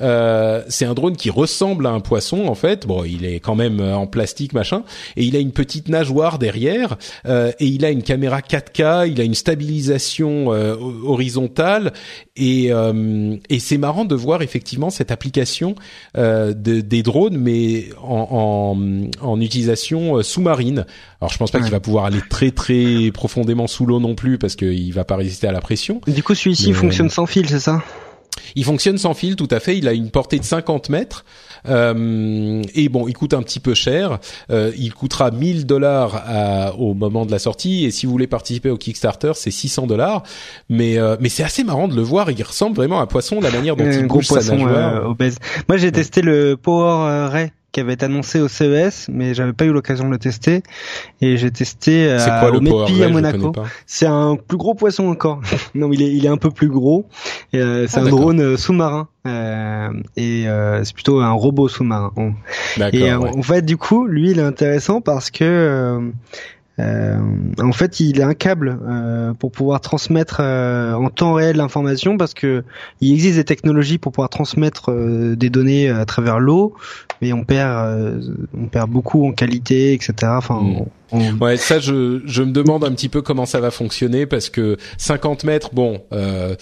Euh, 0.00 0.62
c'est 0.68 0.84
un 0.84 0.94
drone 0.94 1.16
qui 1.16 1.30
ressemble 1.30 1.86
à 1.86 1.90
un 1.90 2.00
poisson 2.00 2.46
en 2.46 2.54
fait. 2.54 2.86
Bon, 2.86 3.04
il 3.04 3.24
est 3.24 3.40
quand 3.40 3.54
même 3.54 3.80
euh, 3.80 3.94
en 3.96 4.06
plastique 4.06 4.52
machin, 4.52 4.82
et 5.16 5.24
il 5.24 5.36
a 5.36 5.38
une 5.38 5.52
petite 5.52 5.88
nageoire 5.88 6.38
derrière, 6.38 6.96
euh, 7.26 7.52
et 7.60 7.66
il 7.66 7.84
a 7.84 7.90
une 7.90 8.02
caméra 8.02 8.40
4K, 8.40 9.08
il 9.10 9.20
a 9.20 9.24
une 9.24 9.34
stabilisation 9.34 10.52
euh, 10.52 10.76
horizontale, 11.04 11.92
et, 12.36 12.72
euh, 12.72 13.36
et 13.48 13.58
c'est 13.58 13.78
marrant 13.78 14.04
de 14.04 14.14
voir 14.14 14.42
effectivement 14.42 14.90
cette 14.90 15.10
application 15.10 15.74
euh, 16.16 16.52
de, 16.54 16.80
des 16.80 17.02
drones, 17.02 17.36
mais 17.36 17.86
en, 18.02 18.74
en, 19.22 19.26
en 19.28 19.40
utilisation 19.40 20.22
sous-marine. 20.22 20.86
Alors 21.20 21.30
je 21.32 21.38
pense 21.38 21.50
pas 21.50 21.58
Ouais. 21.58 21.64
qu'il 21.64 21.72
va 21.72 21.80
pouvoir 21.80 22.06
aller 22.06 22.20
très 22.30 22.50
très 22.52 23.10
profondément 23.12 23.66
sous 23.66 23.84
l'eau 23.84 24.00
non 24.00 24.14
plus 24.14 24.38
parce 24.38 24.56
qu'il 24.56 24.92
va 24.94 25.04
pas 25.04 25.16
résister 25.16 25.46
à 25.46 25.52
la 25.52 25.60
pression. 25.60 26.00
Du 26.06 26.22
coup, 26.22 26.34
celui-ci 26.34 26.68
Mais- 26.68 26.72
fonctionne 26.74 27.10
sans 27.10 27.26
fil, 27.26 27.46
c'est 27.48 27.60
ça? 27.60 27.82
Il 28.56 28.64
fonctionne 28.64 28.98
sans 28.98 29.14
fil, 29.14 29.36
tout 29.36 29.48
à 29.50 29.60
fait. 29.60 29.76
Il 29.78 29.86
a 29.88 29.92
une 29.92 30.10
portée 30.10 30.38
de 30.38 30.44
50 30.44 30.88
mètres. 30.88 31.24
Euh, 31.68 32.62
et 32.74 32.88
bon, 32.88 33.06
il 33.06 33.14
coûte 33.14 33.34
un 33.34 33.42
petit 33.42 33.60
peu 33.60 33.74
cher. 33.74 34.18
Euh, 34.50 34.72
il 34.78 34.94
coûtera 34.94 35.30
1000 35.30 35.66
dollars 35.66 36.22
au 36.78 36.94
moment 36.94 37.26
de 37.26 37.30
la 37.30 37.38
sortie. 37.38 37.84
Et 37.84 37.90
si 37.90 38.06
vous 38.06 38.12
voulez 38.12 38.26
participer 38.26 38.70
au 38.70 38.76
Kickstarter, 38.76 39.32
c'est 39.34 39.50
600 39.50 39.86
dollars. 39.86 40.22
Mais 40.68 40.98
euh, 40.98 41.16
mais 41.20 41.28
c'est 41.28 41.42
assez 41.42 41.64
marrant 41.64 41.88
de 41.88 41.94
le 41.94 42.02
voir. 42.02 42.30
Il 42.30 42.42
ressemble 42.42 42.76
vraiment 42.76 43.00
à 43.00 43.02
un 43.02 43.06
poisson. 43.06 43.40
La 43.40 43.50
manière 43.50 43.76
dont 43.76 43.84
Un 43.84 43.92
il 43.92 44.06
bouge 44.06 44.26
sa 44.26 44.34
poisson 44.36 44.56
nageoire. 44.56 44.94
euh, 44.96 45.08
obèse. 45.08 45.36
Moi, 45.68 45.76
j'ai 45.78 45.92
testé 45.92 46.22
le 46.22 46.56
Power 46.56 47.08
euh, 47.08 47.28
Ray 47.28 47.52
qui 47.72 47.80
avait 47.80 47.92
été 47.92 48.06
annoncé 48.06 48.40
au 48.40 48.48
CES, 48.48 49.08
mais 49.12 49.34
j'avais 49.34 49.52
pas 49.52 49.64
eu 49.64 49.72
l'occasion 49.72 50.06
de 50.06 50.10
le 50.10 50.18
tester. 50.18 50.62
Et 51.20 51.36
j'ai 51.36 51.50
testé 51.50 52.06
euh, 52.06 52.18
c'est 52.18 52.30
quoi 52.30 52.50
au 52.50 52.60
Mepi 52.60 53.02
à 53.02 53.08
Monaco. 53.08 53.52
C'est 53.86 54.06
un 54.06 54.36
plus 54.36 54.56
gros 54.56 54.74
poisson 54.74 55.08
encore. 55.08 55.40
non, 55.74 55.92
il 55.92 56.02
est, 56.02 56.12
il 56.12 56.24
est 56.24 56.30
un 56.30 56.36
peu 56.36 56.50
plus 56.50 56.68
gros. 56.68 57.06
Euh, 57.54 57.86
c'est 57.88 58.00
Ah, 58.00 58.04
un 58.04 58.08
drone 58.08 58.40
euh, 58.40 58.56
sous-marin. 58.56 59.08
Euh, 59.26 59.90
et 60.16 60.48
euh, 60.48 60.82
c'est 60.82 60.94
plutôt 60.94 61.20
un 61.20 61.32
robot 61.32 61.68
sous-marin. 61.68 62.12
Et 62.92 63.10
euh, 63.10 63.18
ouais. 63.18 63.36
en 63.36 63.42
fait, 63.42 63.62
du 63.62 63.76
coup, 63.76 64.06
lui, 64.06 64.30
il 64.30 64.38
est 64.38 64.42
intéressant 64.42 65.00
parce 65.00 65.30
que 65.30 65.44
euh, 65.44 66.10
euh, 66.80 67.18
en 67.60 67.72
fait, 67.72 68.00
il 68.00 68.22
a 68.22 68.26
un 68.26 68.34
câble 68.34 68.78
euh, 68.88 69.34
pour 69.34 69.52
pouvoir 69.52 69.80
transmettre 69.80 70.38
euh, 70.40 70.94
en 70.94 71.10
temps 71.10 71.34
réel 71.34 71.56
l'information 71.56 72.16
parce 72.16 72.32
que 72.34 72.64
il 73.00 73.12
existe 73.12 73.36
des 73.36 73.44
technologies 73.44 73.98
pour 73.98 74.12
pouvoir 74.12 74.30
transmettre 74.30 74.90
euh, 74.90 75.36
des 75.36 75.50
données 75.50 75.90
à 75.90 76.04
travers 76.04 76.38
l'eau, 76.40 76.74
mais 77.20 77.32
on 77.32 77.44
perd, 77.44 77.70
euh, 77.70 78.20
on 78.56 78.66
perd 78.66 78.90
beaucoup 78.90 79.26
en 79.26 79.32
qualité, 79.32 79.92
etc. 79.92 80.12
Enfin, 80.36 80.60
Mm. 80.62 80.84
On- 81.12 81.20
on- 81.20 81.34
Ouais, 81.38 81.56
ça 81.56 81.78
je 81.80 82.20
je 82.24 82.42
me 82.42 82.52
demande 82.52 82.84
un 82.84 82.92
petit 82.92 83.08
peu 83.08 83.22
comment 83.22 83.46
ça 83.46 83.60
va 83.60 83.70
fonctionner 83.70 84.26
parce 84.26 84.50
que 84.50 84.76
50 84.98 85.44
mètres, 85.44 85.70
bon, 85.72 86.02
euh, 86.12 86.54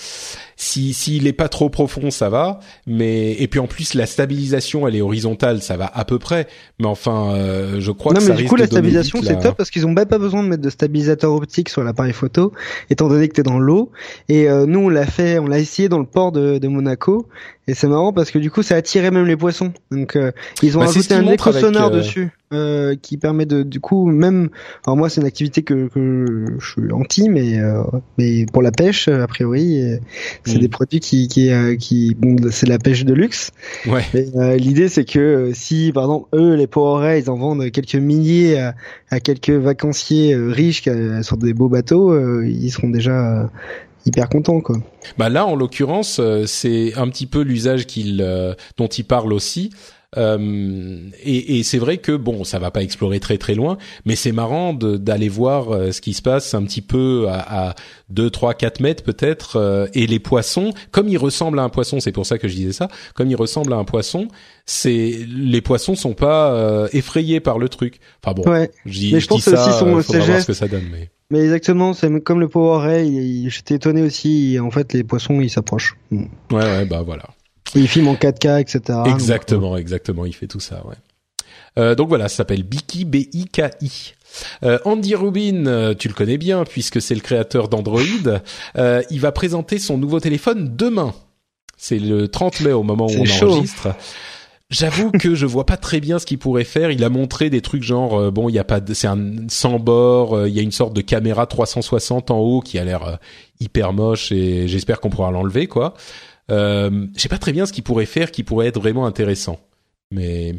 si 0.57 0.93
s'il 0.93 1.27
est 1.27 1.33
pas 1.33 1.49
trop 1.49 1.69
profond, 1.69 2.11
ça 2.11 2.29
va, 2.29 2.61
mais 2.87 3.33
et 3.35 3.47
puis 3.49 3.61
en 3.61 3.67
plus 3.67 3.95
la 3.95 4.07
stabilisation 4.07 4.87
elle 4.89 4.97
est 4.97 5.01
horizontale, 5.01 5.63
ça 5.63 5.77
va 5.77 5.91
à 5.93 6.05
peu 6.05 6.19
près, 6.19 6.47
mais 6.79 6.87
enfin 6.87 7.33
euh, 7.35 7.77
je 7.81 7.91
crois 7.93 8.13
non 8.13 8.19
que 8.19 8.25
mais 8.25 8.29
ça 8.31 8.35
du 8.35 8.43
risque 8.43 8.51
coup 8.51 8.57
la 8.57 8.67
stabilisation 8.67 9.21
c'est 9.23 9.35
la- 9.35 9.41
top 9.41 9.57
parce 9.57 9.71
qu'ils 9.71 9.87
ont 9.87 9.93
même 9.93 10.07
pas 10.07 10.19
besoin 10.19 10.43
de 10.43 10.49
mettre 10.49 10.63
de 10.63 10.71
stabilisateur 10.71 11.33
optique 11.33 11.69
sur 11.69 11.83
l'appareil 11.85 12.13
photo 12.13 12.53
étant 12.91 13.09
donné 13.09 13.29
que 13.29 13.35
t'es 13.35 13.43
dans 13.43 13.59
l'eau. 13.59 13.91
Et 14.29 14.49
euh, 14.49 14.67
nous 14.67 14.81
on 14.81 14.89
l'a 14.89 15.07
fait 15.07 15.39
on 15.39 15.47
l'a 15.47 15.59
essayé 15.59 15.89
dans 15.89 15.99
le 15.99 16.07
port 16.07 16.33
de, 16.33 16.59
de 16.59 16.69
Monaco 16.69 17.27
et 17.69 17.75
c'est 17.75 17.87
marrant 17.89 18.13
parce 18.13 18.31
que 18.31 18.39
du 18.39 18.51
coup 18.51 18.63
ça 18.63 18.75
attirait 18.77 19.11
même 19.11 19.27
les 19.27 19.37
poissons. 19.37 19.73
Donc 19.91 20.17
euh, 20.17 20.33
ils 20.63 20.77
ont 20.77 20.81
Bah, 20.81 20.89
ajouté 20.89 21.15
un 21.15 21.27
écho 21.29 21.53
sonore 21.53 21.89
euh, 21.93 21.99
dessus 21.99 22.31
euh, 22.53 22.95
qui 23.01 23.17
permet 23.19 23.45
de 23.47 23.63
du 23.63 23.81
coup 23.81 24.07
même 24.07 24.49
alors 24.87 24.97
moi 24.97 25.09
c'est 25.11 25.21
une 25.21 25.27
activité 25.27 25.63
que, 25.63 25.89
que 25.89 26.47
je 26.59 26.67
suis 26.67 26.93
anti 26.93 27.29
mais 27.29 27.59
euh, 27.59 27.83
mais 28.17 28.47
pour 28.47 28.63
la 28.63 28.71
pêche 28.71 29.09
a 29.09 29.27
priori 29.27 29.99
c'est 30.45 30.57
Mm. 30.57 30.61
des 30.61 30.69
produits 30.69 31.01
qui 31.01 31.29
qui 31.29 31.51
euh, 31.51 31.77
qui 31.77 32.15
bon 32.19 32.37
c'est 32.51 32.69
la 32.69 32.79
pêche 32.79 33.05
de 33.05 33.13
luxe 33.15 33.51
Ouais. 33.87 34.03
euh, 34.37 34.57
l'idée 34.57 34.89
c'est 34.89 35.05
que 35.05 35.19
euh, 35.19 35.51
si 35.55 35.93
par 35.93 36.05
exemple 36.05 36.29
eux 36.35 36.55
les 36.55 36.67
Power 36.67 37.01
Ray, 37.05 37.23
ils 37.23 37.31
en 37.31 37.37
vendent 37.37 37.71
quelques 37.71 37.95
milliers 37.97 38.59
à, 38.59 38.75
à 39.11 39.21
quelques 39.21 39.51
vacanciers 39.51 40.35
riches 40.37 40.83
sur 41.23 41.37
des 41.37 41.53
beaux 41.55 41.69
bateaux, 41.69 42.13
euh, 42.13 42.47
ils 42.49 42.71
seront 42.71 42.89
déjà 42.91 43.51
hyper 44.07 44.29
contents 44.29 44.61
quoi. 44.61 44.79
Bah 45.19 45.29
là, 45.29 45.47
en 45.47 45.55
l'occurrence, 45.55 46.19
euh, 46.21 46.45
c'est 46.47 46.95
un 46.97 47.09
petit 47.09 47.27
peu 47.27 47.43
l'usage 47.43 47.87
qu'il 47.87 48.21
euh, 48.23 48.55
dont 48.77 48.87
il 48.87 49.05
parle 49.05 49.33
aussi. 49.33 49.71
Euh, 50.17 51.11
et, 51.23 51.59
et 51.59 51.63
c'est 51.63 51.77
vrai 51.79 51.99
que 51.99 52.13
bon, 52.13 52.43
ça 52.45 52.59
va 52.59 52.71
pas 52.71 52.83
explorer 52.83 53.21
très 53.21 53.37
très 53.37 53.55
loin, 53.55 53.77
mais 54.07 54.17
c'est 54.17 54.33
marrant 54.33 54.73
d'aller 54.73 55.29
voir 55.29 55.71
euh, 55.71 55.93
ce 55.93 56.01
qui 56.01 56.15
se 56.15 56.23
passe 56.23 56.55
un 56.55 56.63
petit 56.65 56.81
peu 56.81 57.27
à, 57.29 57.69
à 57.71 57.75
2, 58.09 58.31
3, 58.31 58.55
4 58.55 58.81
mètres 58.81 59.03
peut-être. 59.03 59.57
euh, 59.57 59.87
et 59.93 60.07
les 60.07 60.19
poissons, 60.19 60.73
comme 60.93 61.09
ils 61.09 61.19
ressemblent 61.19 61.59
à 61.59 61.63
un 61.63 61.69
poisson, 61.69 62.01
c'est 62.01 62.13
pour 62.13 62.25
ça 62.25 62.39
que 62.39 62.49
je 62.49 62.55
disais 62.55 62.73
ça, 62.73 62.89
comme 63.15 63.31
ils 63.31 63.37
ressemblent 63.37 63.73
à 63.75 63.77
un 63.77 63.85
poisson, 63.85 64.29
c'est 64.65 65.19
les 65.29 65.61
poissons 65.61 65.95
sont 65.95 66.15
pas 66.15 66.53
euh, 66.55 66.89
effrayés 66.95 67.41
par 67.41 67.59
le 67.59 67.69
truc. 67.69 68.01
Enfin 68.25 68.35
bon, 68.35 68.51
Ouais, 68.51 68.71
je 68.87 69.13
Mais 69.15 69.21
je 69.21 69.27
pense 69.27 69.45
dis 69.45 69.51
ça, 69.51 69.63
aussi 69.69 69.79
son- 69.79 69.95
euh, 69.95 70.01
faudra 70.03 70.25
voir 70.25 70.41
ce 70.41 70.47
que 70.47 70.53
ça 70.55 70.69
donne. 70.69 70.85
Mais 70.91 71.11
mais 71.31 71.41
exactement, 71.41 71.93
c'est 71.93 72.09
comme 72.23 72.41
le 72.41 72.49
Power 72.49 72.83
Ray, 72.83 73.51
j'étais 73.51 73.75
étonné 73.75 74.01
aussi, 74.01 74.59
en 74.59 74.71
fait 74.71 74.95
les 74.95 75.05
poissons 75.05 75.39
ils 75.43 75.51
s'approchent. 75.51 75.97
Mm. 76.11 76.23
ouais, 76.53 76.63
ouais, 76.63 76.85
bah 76.87 77.03
voilà. 77.05 77.25
Et 77.75 77.81
ils 77.81 77.89
filment 77.89 78.09
en 78.09 78.15
4K, 78.15 78.61
etc. 78.61 78.81
donc, 79.05 79.09
Exactement, 79.09 79.77
exactement, 79.77 80.25
il 80.25 80.35
fait 80.35 80.47
tout 80.47 80.61
ça, 80.61 80.83
ouais. 80.87 80.95
Euh, 81.79 81.95
donc 81.95 82.09
voilà, 82.09 82.29
ça 82.29 82.37
s'appelle 82.39 82.63
Biki, 82.65 83.05
B-I-K-I. 83.05 84.15
Euh, 84.63 84.79
Andy 84.85 85.15
Rubin, 85.15 85.67
euh, 85.67 85.95
tu 85.95 86.09
le 86.09 86.15
connais 86.15 86.39
bien 86.39 86.65
puisque 86.65 87.01
c'est 87.01 87.15
le 87.15 87.21
créateur 87.21 87.69
d'Android. 87.69 88.01
Euh, 88.77 89.03
il 89.11 89.21
va 89.21 89.33
présenter 89.33 89.79
son 89.79 89.97
nouveau 89.97 90.19
téléphone 90.21 90.75
demain. 90.77 91.15
C'est 91.77 91.99
le 91.99 92.27
30 92.29 92.61
mai 92.61 92.73
au 92.73 92.83
moment 92.83 93.07
où 93.07 93.21
on 93.21 93.25
chaud. 93.25 93.53
enregistre. 93.53 93.89
J'avoue 94.71 95.13
que 95.13 95.35
je 95.35 95.47
vois 95.47 95.65
pas 95.65 95.79
très 95.79 95.99
bien 96.01 96.19
ce 96.19 96.27
qu'il 96.27 96.39
pourrait 96.39 96.65
faire. 96.65 96.91
Il 96.91 97.03
a 97.03 97.09
montré 97.09 97.49
des 97.49 97.63
trucs 97.63 97.83
genre 97.83 98.19
euh, 98.19 98.31
bon, 98.31 98.49
il 98.51 98.55
y 98.55 98.59
a 98.59 98.65
pas, 98.65 98.81
de- 98.81 98.93
c'est 98.93 99.07
un 99.07 99.49
sans 99.49 99.79
bord. 99.79 100.35
euh, 100.37 100.49
Il 100.49 100.55
y 100.55 100.59
a 100.59 100.63
une 100.63 100.73
sorte 100.73 100.93
de 100.93 101.01
caméra 101.01 101.47
360 101.47 102.31
en 102.31 102.39
haut 102.39 102.61
qui 102.61 102.79
a 102.79 102.85
l'air 102.85 103.05
euh, 103.07 103.17
hyper 103.61 103.93
moche 103.95 104.31
et 104.33 104.69
j'espère 104.69 105.01
qu'on 105.01 105.09
pourra 105.11 105.31
l'enlever 105.31 105.69
quoi. 105.69 105.95
Euh, 106.51 107.07
je 107.15 107.21
sais 107.21 107.29
pas 107.29 107.39
très 107.39 107.53
bien 107.53 107.67
ce 107.67 107.73
qu'il 107.73 107.85
pourrait 107.85 108.07
faire, 108.07 108.31
qui 108.31 108.43
pourrait 108.43 108.69
être 108.69 108.81
vraiment 108.81 109.07
intéressant. 109.07 109.61
Mais 110.11 110.55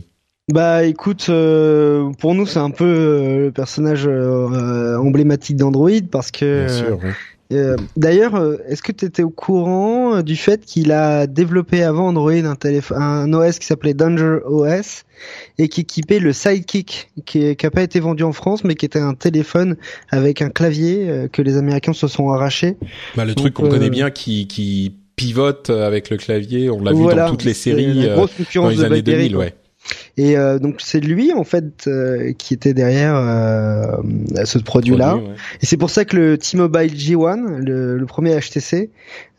Bah 0.52 0.84
écoute, 0.84 1.28
euh, 1.30 2.12
pour 2.20 2.36
nous 2.36 2.46
c'est 2.46 2.60
un 2.60 2.70
peu 2.70 2.86
euh, 2.86 3.46
le 3.46 3.52
personnage 3.52 4.08
euh, 4.08 4.98
emblématique 4.98 5.58
d'Android 5.58 6.02
parce 6.12 6.32
que 6.32 6.66
bien 6.66 6.76
sûr, 6.76 7.04
ouais. 7.04 7.14
Euh, 7.52 7.76
D'ailleurs, 7.98 8.40
est-ce 8.68 8.84
que 8.84 8.92
tu 8.92 9.06
étais 9.06 9.24
au 9.24 9.32
courant 9.32 10.22
du 10.22 10.36
fait 10.36 10.64
qu'il 10.64 10.92
a 10.92 11.26
développé 11.26 11.84
avant 11.84 12.10
Android 12.10 12.32
un, 12.32 12.56
téléphone, 12.56 13.02
un 13.02 13.34
OS 13.34 13.58
qui 13.58 13.66
s'appelait 13.66 13.96
Danger 13.96 14.38
OS 14.46 15.04
et 15.58 15.68
qui 15.68 15.82
équipait 15.82 16.20
le 16.20 16.32
Sidekick, 16.32 17.10
qui 17.26 17.56
n'a 17.62 17.72
pas 17.72 17.82
été 17.82 18.00
vendu 18.00 18.24
en 18.24 18.34
France, 18.34 18.64
mais 18.64 18.76
qui 18.76 18.86
était 18.86 19.00
un 19.00 19.16
téléphone 19.16 19.78
avec 20.10 20.44
un 20.44 20.50
clavier 20.50 21.10
euh, 21.10 21.28
que 21.28 21.42
les 21.42 21.58
Américains 21.58 21.94
se 21.94 22.08
sont 22.08 22.30
arrachés. 22.30 22.78
Bah, 23.16 23.26
le 23.26 23.34
truc 23.34 23.56
qu'on 23.56 23.68
connaît 23.68 23.90
bien 23.90 24.12
qui, 24.12 24.48
qui 24.48 24.94
pivote 25.20 25.70
avec 25.70 26.10
le 26.10 26.18
clavier, 26.18 26.70
on 26.70 26.82
l'a 26.82 26.94
vu 26.94 27.04
dans 27.04 27.30
toutes 27.30 27.44
les 27.44 27.54
séries 27.54 28.08
euh, 28.08 28.16
dans 28.56 28.70
les 28.70 28.76
de 28.78 28.84
années 28.84 29.02
BlackBerry, 29.02 29.30
2000, 29.30 29.36
quoi. 29.36 29.46
ouais. 29.46 29.54
Et 30.18 30.38
euh, 30.38 30.60
donc 30.60 30.76
c'est 30.80 31.00
lui 31.00 31.32
en 31.34 31.44
fait 31.44 31.88
euh, 31.88 32.34
qui 32.34 32.54
était 32.54 32.74
derrière 32.74 33.16
euh, 33.16 33.98
ce 34.44 34.60
produit-là. 34.60 35.12
Produit, 35.12 35.30
ouais. 35.30 35.36
Et 35.62 35.66
c'est 35.66 35.78
pour 35.78 35.90
ça 35.90 36.06
que 36.06 36.18
le 36.18 36.38
T-Mobile 36.38 36.94
G1, 36.94 37.58
le, 37.58 37.98
le 37.98 38.06
premier 38.06 38.38
HTC, 38.38 38.92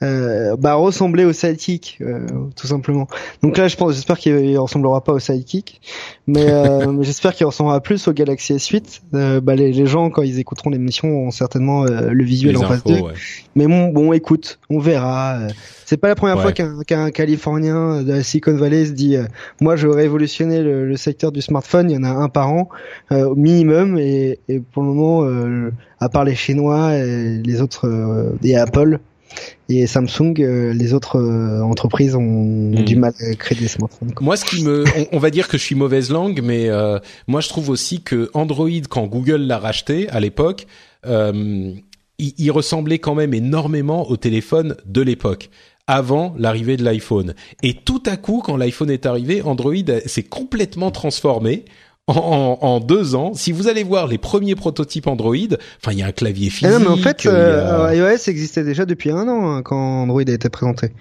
euh, 0.02 0.56
bah, 0.56 0.74
ressemblait 0.74 1.24
au 1.24 1.32
Sidekick, 1.32 1.98
euh, 2.00 2.26
tout 2.56 2.66
simplement. 2.66 3.06
Donc 3.42 3.56
là, 3.58 3.68
je 3.68 3.76
pense, 3.76 3.94
j'espère 3.94 4.18
qu'il 4.18 4.58
ressemblera 4.58 5.02
pas 5.04 5.12
au 5.12 5.18
Sidekick, 5.18 5.80
mais, 6.26 6.48
euh, 6.48 6.96
j'espère 7.02 7.34
qu'il 7.34 7.46
ressemblera 7.46 7.80
plus 7.80 8.08
au 8.08 8.12
Galaxy 8.12 8.54
S8. 8.54 9.00
Euh, 9.14 9.40
bah, 9.40 9.54
les, 9.54 9.72
les 9.72 9.86
gens, 9.86 10.08
quand 10.10 10.22
ils 10.22 10.38
écouteront 10.38 10.70
l'émission, 10.70 11.08
auront 11.10 11.30
certainement 11.30 11.84
euh, 11.84 12.10
le 12.10 12.24
visuel 12.24 12.54
Les 12.56 12.64
en 12.64 12.68
face 12.68 12.84
d'eux. 12.84 12.94
ouais. 13.00 13.12
Mais 13.56 13.66
bon, 13.66 13.88
bon, 13.88 14.12
écoute, 14.12 14.58
on 14.70 14.78
verra. 14.78 15.34
Euh, 15.40 15.48
C'est 15.84 15.96
pas 15.96 16.08
la 16.08 16.14
première 16.14 16.36
Ouais. 16.36 16.42
fois 16.42 16.52
qu'un 16.52 16.82
qu'un 16.86 17.10
Californien 17.10 18.02
de 18.02 18.12
la 18.12 18.22
Silicon 18.22 18.54
Valley 18.56 18.86
se 18.86 18.92
dit, 18.92 19.16
euh, 19.16 19.24
moi, 19.60 19.76
je 19.76 19.86
veux 19.88 19.94
révolutionner 19.94 20.62
le, 20.62 20.86
le 20.86 20.96
secteur 20.96 21.32
du 21.32 21.42
smartphone. 21.42 21.90
Il 21.90 21.94
y 21.94 21.98
en 21.98 22.04
a 22.04 22.10
un 22.10 22.28
par 22.28 22.50
an 22.52 22.68
euh, 23.12 23.26
au 23.26 23.34
minimum, 23.34 23.98
et, 23.98 24.38
et 24.48 24.60
pour 24.60 24.82
le 24.82 24.88
moment, 24.88 25.24
euh, 25.24 25.70
à 25.98 26.08
part 26.08 26.24
les 26.24 26.34
Chinois 26.36 26.94
et 26.96 27.42
les 27.44 27.60
autres 27.60 27.86
euh, 27.88 28.30
et 28.44 28.56
Apple 28.56 28.98
et 29.78 29.86
Samsung, 29.86 30.34
euh, 30.40 30.72
les 30.72 30.92
autres 30.94 31.16
euh, 31.18 31.62
entreprises 31.62 32.14
ont 32.16 32.20
Mhm. 32.70 32.84
du 32.84 32.96
mal 32.96 33.12
à 33.20 33.34
créer 33.34 33.58
des 33.58 33.68
smartphones. 33.68 34.12
quoi. 34.12 34.24
Moi, 34.24 34.36
ce 34.36 34.44
qui 34.44 34.64
me, 34.64 34.84
on, 34.96 35.06
on 35.16 35.18
va 35.18 35.30
dire 35.30 35.48
que 35.48 35.56
je 35.58 35.62
suis 35.62 35.74
mauvaise 35.74 36.10
langue, 36.10 36.40
mais 36.42 36.68
euh, 36.68 36.98
moi, 37.26 37.40
je 37.40 37.48
trouve 37.48 37.68
aussi 37.70 38.02
que 38.02 38.30
Android, 38.34 38.68
quand 38.88 39.06
Google 39.06 39.42
l'a 39.42 39.58
racheté 39.58 40.08
à 40.10 40.20
l'époque, 40.20 40.66
euh, 41.06 41.72
il, 42.18 42.32
il 42.38 42.50
ressemblait 42.50 42.98
quand 42.98 43.14
même 43.14 43.32
énormément 43.34 44.10
au 44.10 44.16
téléphone 44.16 44.76
de 44.86 45.00
l'époque. 45.02 45.50
avant 45.86 46.36
l'arrivée 46.38 46.76
de 46.76 46.84
l'iPhone. 46.84 47.34
Et 47.64 47.74
tout 47.74 48.00
à 48.06 48.16
coup, 48.16 48.42
quand 48.44 48.56
l'iPhone 48.56 48.90
est 48.92 49.06
arrivé, 49.06 49.42
Android 49.42 49.74
s'est 50.06 50.22
complètement 50.22 50.92
transformé 50.92 51.64
en, 52.10 52.58
en, 52.60 52.80
deux 52.80 53.14
ans. 53.14 53.32
Si 53.34 53.52
vous 53.52 53.68
allez 53.68 53.84
voir 53.84 54.06
les 54.06 54.18
premiers 54.18 54.54
prototypes 54.54 55.06
Android, 55.06 55.36
enfin 55.82 55.92
il 55.92 55.98
y 55.98 56.02
a 56.02 56.06
un 56.06 56.12
clavier 56.12 56.50
physique. 56.50 56.66
Ah 56.68 56.78
non, 56.78 56.80
mais 56.80 56.88
en 56.88 56.96
fait, 56.96 57.26
euh, 57.26 57.94
iOS 57.94 58.28
existait 58.28 58.64
déjà 58.64 58.84
depuis 58.84 59.10
un 59.10 59.28
an 59.28 59.50
hein, 59.50 59.62
quand 59.62 60.02
Android 60.02 60.22
a 60.26 60.32
été 60.32 60.48
présenté. 60.48 60.92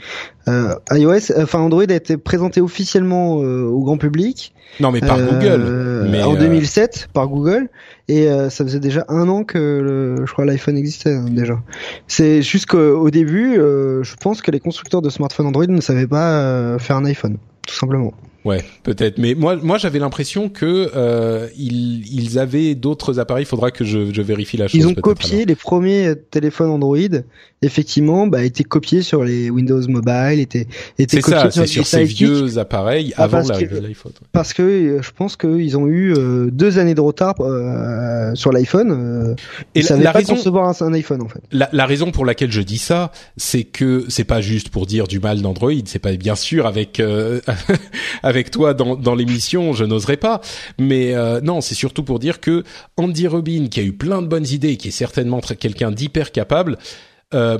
Euh, 0.47 0.75
iOS, 0.91 1.31
enfin 1.37 1.59
Android 1.59 1.83
a 1.89 1.93
été 1.93 2.17
présenté 2.17 2.61
officiellement 2.61 3.41
euh, 3.41 3.63
au 3.63 3.83
grand 3.83 3.97
public. 3.97 4.53
Non, 4.79 4.91
mais 4.91 5.01
par 5.01 5.17
euh, 5.17 5.25
Google. 5.25 6.09
Mais 6.09 6.23
en 6.23 6.35
euh, 6.35 6.39
2007 6.39 7.09
par 7.13 7.27
Google 7.27 7.69
et 8.07 8.27
euh, 8.27 8.49
ça 8.49 8.63
faisait 8.63 8.79
déjà 8.79 9.05
un 9.09 9.27
an 9.27 9.43
que 9.43 9.57
le, 9.57 10.25
je 10.25 10.31
crois 10.31 10.45
l'iPhone 10.45 10.77
existait 10.77 11.13
hein, 11.13 11.25
déjà. 11.29 11.59
C'est 12.07 12.41
juste 12.41 12.67
qu'au 12.67 13.09
début, 13.09 13.55
je 13.55 14.15
pense 14.15 14.41
que 14.41 14.51
les 14.51 14.59
constructeurs 14.59 15.01
de 15.01 15.09
smartphones 15.09 15.47
Android 15.47 15.67
ne 15.67 15.81
savaient 15.81 16.07
pas 16.07 16.77
faire 16.79 16.95
un 16.95 17.05
iPhone, 17.05 17.37
tout 17.67 17.75
simplement. 17.75 18.13
Ouais, 18.45 18.63
peut-être. 18.83 19.17
Mais 19.17 19.35
moi, 19.35 19.57
moi, 19.61 19.77
j'avais 19.77 19.99
l'impression 19.99 20.49
que 20.49 20.91
euh, 20.95 21.47
ils, 21.57 22.07
ils 22.13 22.39
avaient 22.39 22.73
d'autres 22.75 23.19
appareils. 23.19 23.43
Il 23.43 23.47
faudra 23.47 23.69
que 23.71 23.83
je, 23.83 24.13
je 24.13 24.21
vérifie 24.21 24.55
la 24.57 24.67
chose. 24.67 24.79
Ils 24.79 24.87
ont 24.87 24.93
copié 24.93 25.35
alors. 25.37 25.47
les 25.47 25.55
premiers 25.55 26.13
téléphones 26.31 26.69
Android. 26.69 26.97
Effectivement, 27.61 28.25
bah, 28.25 28.45
étaient 28.45 28.63
copiés 28.63 29.01
sur 29.01 29.25
les 29.25 29.49
Windows 29.49 29.81
Mobile, 29.89 30.39
étaient 30.39 30.65
étaient 30.97 31.19
copiés 31.19 31.37
ça, 31.41 31.51
sur 31.51 31.61
c'est 31.63 31.67
sur 31.67 31.85
ces 31.85 32.05
vieux 32.05 32.57
appareils 32.57 33.13
Ah, 33.17 33.23
avant 33.23 33.41
l'arrivée 33.41 33.81
de 33.81 33.85
l'iPhone. 33.85 34.13
ouais. 34.21 34.27
parce 34.31 34.53
que 34.53 34.61
euh, 34.63 35.01
je 35.01 35.11
pense 35.11 35.35
qu'ils 35.35 35.77
ont 35.77 35.85
eu 35.87 36.13
euh, 36.13 36.49
deux 36.51 36.79
années 36.79 36.95
de 36.95 37.01
retard 37.01 37.35
euh, 37.41 38.33
sur 38.33 38.53
l'iPhone. 38.53 38.91
Euh, 38.91 39.35
Et 39.75 39.79
ils 39.79 39.81
la, 39.81 39.87
savaient 39.89 40.03
la 40.05 40.13
pas 40.13 40.19
raison, 40.19 40.35
concevoir 40.35 40.69
un, 40.69 40.85
un 40.87 40.93
iPhone 40.93 41.21
en 41.21 41.27
fait. 41.27 41.41
la, 41.51 41.67
la 41.73 41.85
raison 41.85 42.11
pour 42.11 42.23
laquelle 42.25 42.51
je 42.53 42.61
dis 42.61 42.77
ça, 42.77 43.11
c'est 43.35 43.65
que 43.65 44.05
c'est 44.07 44.23
pas 44.23 44.39
juste 44.39 44.69
pour 44.69 44.85
dire 44.85 45.07
du 45.09 45.19
mal 45.19 45.41
d'Android. 45.41 45.73
C'est 45.83 45.99
pas 45.99 46.15
bien 46.15 46.35
sûr 46.35 46.65
avec 46.65 47.01
euh, 47.01 47.41
avec 48.29 48.51
toi 48.51 48.73
dans, 48.73 48.95
dans 48.95 49.15
l'émission, 49.15 49.73
je 49.73 49.83
n'oserais 49.83 50.17
pas. 50.17 50.39
Mais 50.79 51.15
euh, 51.15 51.41
non, 51.41 51.61
c'est 51.61 51.75
surtout 51.75 52.03
pour 52.03 52.19
dire 52.19 52.39
que 52.39 52.63
Andy 52.95 53.27
Rubin, 53.27 53.67
qui 53.67 53.79
a 53.79 53.83
eu 53.83 53.93
plein 53.93 54.21
de 54.21 54.27
bonnes 54.27 54.47
idées, 54.47 54.77
qui 54.77 54.89
est 54.89 54.91
certainement 54.91 55.41
quelqu'un 55.41 55.91
d'hyper 55.91 56.31
capable. 56.31 56.77
Euh, 57.33 57.57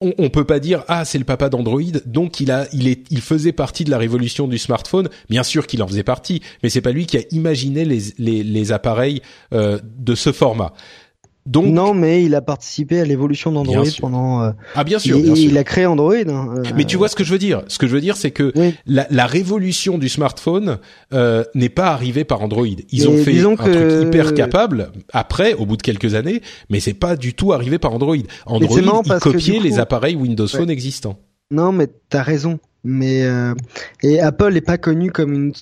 on, 0.00 0.12
on 0.18 0.28
peut 0.28 0.44
pas 0.44 0.60
dire 0.60 0.84
ah 0.88 1.04
c'est 1.04 1.18
le 1.18 1.24
papa 1.24 1.48
d'Android 1.48 1.80
donc 2.04 2.40
il 2.40 2.50
a 2.50 2.66
il 2.72 2.88
est 2.88 3.06
il 3.10 3.20
faisait 3.20 3.52
partie 3.52 3.84
de 3.84 3.90
la 3.90 3.98
révolution 3.98 4.48
du 4.48 4.58
smartphone 4.58 5.08
bien 5.30 5.44
sûr 5.44 5.68
qu'il 5.68 5.82
en 5.84 5.86
faisait 5.86 6.02
partie 6.02 6.42
mais 6.62 6.68
c'est 6.68 6.80
pas 6.80 6.90
lui 6.90 7.06
qui 7.06 7.16
a 7.16 7.20
imaginé 7.30 7.84
les 7.84 8.00
les, 8.18 8.42
les 8.42 8.72
appareils 8.72 9.22
euh, 9.52 9.78
de 9.84 10.14
ce 10.16 10.32
format 10.32 10.72
donc 11.46 11.66
Non, 11.66 11.92
mais 11.92 12.24
il 12.24 12.34
a 12.34 12.40
participé 12.40 13.00
à 13.00 13.04
l'évolution 13.04 13.52
d'Android 13.52 13.84
pendant. 14.00 14.42
euh, 14.42 14.50
ah 14.74 14.82
bien 14.84 14.98
sûr 14.98 15.16
il, 15.18 15.24
bien 15.24 15.34
sûr 15.34 15.50
il 15.50 15.58
a 15.58 15.64
créé 15.64 15.84
Android. 15.86 16.14
hein, 16.14 16.48
euh, 16.56 16.62
Mais 16.74 16.84
tu 16.84 16.96
vois 16.96 17.08
ce 17.08 17.16
que 17.16 17.24
je 17.24 17.32
veux 17.32 17.38
dire 17.38 17.62
Ce 17.68 17.78
que 17.78 17.86
je 17.86 17.92
veux 17.92 18.00
dire, 18.00 18.16
c'est 18.16 18.30
que 18.30 18.52
Oui. 18.56 18.74
la, 18.86 19.06
la 19.10 19.26
révolution 19.26 19.98
du 19.98 20.08
smartphone 20.08 20.78
euh, 21.12 21.44
n'est 21.54 21.68
pas 21.68 21.88
arrivée 21.88 22.24
par 22.24 22.42
Android. 22.42 22.66
Ils 22.90 23.08
ont 23.08 23.16
fait 23.18 23.40
un 23.40 23.56
que- 23.56 23.62
truc 24.00 24.06
hyper 24.08 24.32
capable 24.34 24.90
après, 25.12 25.52
au 25.54 25.66
bout 25.66 25.76
de 25.76 25.82
quelques 25.82 26.14
années, 26.14 26.40
mais 26.70 26.80
c'est 26.80 26.94
pas 26.94 27.14
du 27.16 27.34
tout 27.34 27.52
arrivé 27.52 27.78
par 27.78 27.92
Android. 27.92 28.16
Android, 28.46 28.80
marrant 28.80 29.02
il 29.04 29.12
copiait 29.20 29.58
coup- 29.58 29.62
les 29.64 29.78
appareils 29.78 30.16
Windows 30.16 30.48
Phone 30.48 30.70
existants. 30.70 31.18
Non, 31.50 31.72
mais 31.72 31.88
t'as 32.08 32.22
raison. 32.22 32.58
Mais 32.84 33.22
euh, 33.24 33.54
et 34.02 34.20
Apple 34.20 34.52
n'est 34.52 34.60
pas 34.60 34.76
connu 34.78 35.10
comme 35.10 35.32
une. 35.32 35.52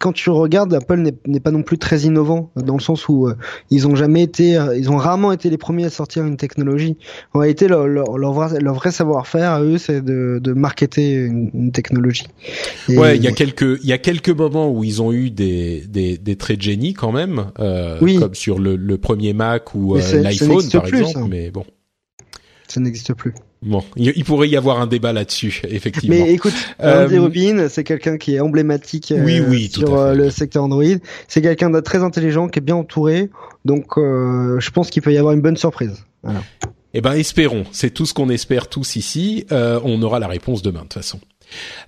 Quand 0.00 0.12
tu 0.12 0.30
regardes, 0.30 0.72
Apple 0.72 1.12
n'est 1.26 1.40
pas 1.40 1.50
non 1.50 1.62
plus 1.62 1.76
très 1.76 2.00
innovant 2.00 2.50
dans 2.56 2.72
le 2.74 2.80
sens 2.80 3.06
où 3.10 3.28
euh, 3.28 3.34
ils 3.70 3.86
ont 3.86 3.94
jamais 3.94 4.22
été, 4.22 4.56
euh, 4.56 4.74
ils 4.74 4.90
ont 4.90 4.96
rarement 4.96 5.30
été 5.30 5.50
les 5.50 5.58
premiers 5.58 5.84
à 5.84 5.90
sortir 5.90 6.24
une 6.24 6.38
technologie. 6.38 6.96
En 7.34 7.40
réalité, 7.40 7.68
leur, 7.68 7.86
leur, 7.86 8.16
leur 8.16 8.32
vrai, 8.32 8.90
savoir-faire 8.92 9.50
à 9.52 9.62
eux, 9.62 9.76
c'est 9.76 10.00
de, 10.02 10.40
de 10.42 10.52
marketer 10.54 11.12
une, 11.12 11.50
une 11.52 11.70
technologie. 11.70 12.24
Et- 12.88 12.96
Ouais, 12.98 13.16
il 13.18 13.22
y 13.22 13.28
a 13.28 13.32
quelques 13.32 13.78
il 13.82 13.88
y 13.88 13.92
a 13.92 13.98
quelques 13.98 14.30
moments 14.30 14.70
où 14.72 14.84
ils 14.84 15.02
ont 15.02 15.12
eu 15.12 15.30
des 15.30 15.84
des, 15.86 16.16
des 16.16 16.36
traits 16.36 16.56
de 16.56 16.62
génie 16.62 16.94
quand 16.94 17.12
même, 17.12 17.52
euh, 17.58 17.98
Oui. 18.00 18.18
comme 18.18 18.34
sur 18.34 18.58
le, 18.58 18.76
le 18.76 18.96
premier 18.96 19.34
Mac 19.34 19.74
ou 19.74 19.96
l'iPhone 19.96 20.66
par 20.72 20.82
plus, 20.84 21.00
exemple. 21.00 21.18
ça. 21.18 21.26
Mais 21.28 21.50
bon, 21.50 21.64
ça 22.68 22.80
n'existe 22.80 23.12
plus. 23.12 23.34
Bon, 23.62 23.84
il, 23.96 24.24
pourrait 24.24 24.48
y 24.48 24.56
avoir 24.56 24.80
un 24.80 24.86
débat 24.86 25.12
là-dessus, 25.12 25.62
effectivement. 25.68 26.16
Mais 26.16 26.32
écoute, 26.32 26.54
Euh, 26.82 27.04
Andy 27.06 27.18
Rubin, 27.18 27.68
c'est 27.68 27.84
quelqu'un 27.84 28.18
qui 28.18 28.34
est 28.34 28.40
emblématique 28.40 29.12
euh, 29.12 29.24
Oui, 29.24 29.70
sur 29.72 29.94
euh, 29.98 30.14
le 30.14 30.30
secteur 30.30 30.64
Android. 30.64 30.84
C'est 31.28 31.42
quelqu'un 31.42 31.70
de 31.70 31.80
très 31.80 32.02
intelligent, 32.02 32.48
qui 32.48 32.58
est 32.58 32.62
bien 32.62 32.76
entouré. 32.76 33.30
Donc, 33.64 33.98
euh, 33.98 34.58
je 34.60 34.70
pense 34.70 34.90
qu'il 34.90 35.02
peut 35.02 35.12
y 35.12 35.18
avoir 35.18 35.34
une 35.34 35.42
bonne 35.42 35.56
surprise. 35.56 36.04
Voilà. 36.22 36.42
Eh 36.94 37.00
ben, 37.00 37.12
espérons. 37.12 37.64
C'est 37.72 37.90
tout 37.90 38.06
ce 38.06 38.14
qu'on 38.14 38.28
espère 38.30 38.68
tous 38.68 38.96
ici. 38.96 39.46
Euh, 39.52 39.80
on 39.84 40.02
aura 40.02 40.18
la 40.18 40.26
réponse 40.26 40.62
demain, 40.62 40.80
de 40.80 40.84
toute 40.84 40.94
façon. 40.94 41.20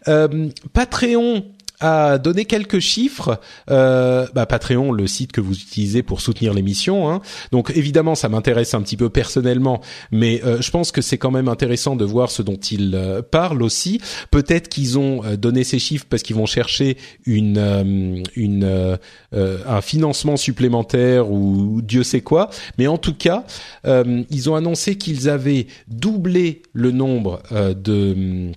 Euh, 0.08 0.48
Patreon 0.72 1.44
a 1.82 2.18
donné 2.18 2.44
quelques 2.44 2.78
chiffres. 2.78 3.40
Euh, 3.70 4.26
bah, 4.34 4.46
Patreon, 4.46 4.92
le 4.92 5.06
site 5.06 5.32
que 5.32 5.40
vous 5.40 5.54
utilisez 5.54 6.02
pour 6.02 6.20
soutenir 6.20 6.54
l'émission. 6.54 7.10
Hein. 7.10 7.20
Donc, 7.50 7.72
évidemment, 7.74 8.14
ça 8.14 8.28
m'intéresse 8.28 8.74
un 8.74 8.82
petit 8.82 8.96
peu 8.96 9.10
personnellement, 9.10 9.80
mais 10.10 10.40
euh, 10.44 10.60
je 10.60 10.70
pense 10.70 10.92
que 10.92 11.02
c'est 11.02 11.18
quand 11.18 11.30
même 11.30 11.48
intéressant 11.48 11.96
de 11.96 12.04
voir 12.04 12.30
ce 12.30 12.42
dont 12.42 12.56
ils 12.56 12.94
euh, 12.94 13.22
parlent 13.22 13.62
aussi. 13.62 14.00
Peut-être 14.30 14.68
qu'ils 14.68 14.98
ont 14.98 15.24
euh, 15.24 15.36
donné 15.36 15.64
ces 15.64 15.78
chiffres 15.78 16.06
parce 16.08 16.22
qu'ils 16.22 16.36
vont 16.36 16.46
chercher 16.46 16.96
une, 17.26 17.58
euh, 17.58 18.22
une, 18.36 18.64
euh, 18.64 19.58
un 19.66 19.80
financement 19.80 20.36
supplémentaire 20.36 21.30
ou 21.30 21.80
Dieu 21.82 22.02
sait 22.02 22.20
quoi. 22.20 22.50
Mais 22.78 22.86
en 22.86 22.98
tout 22.98 23.14
cas, 23.14 23.44
ils 23.84 24.50
ont 24.50 24.54
annoncé 24.54 24.96
qu'ils 24.96 25.28
avaient 25.28 25.66
doublé 25.88 26.62
le 26.72 26.90
nombre 26.90 27.42
de 27.50 28.52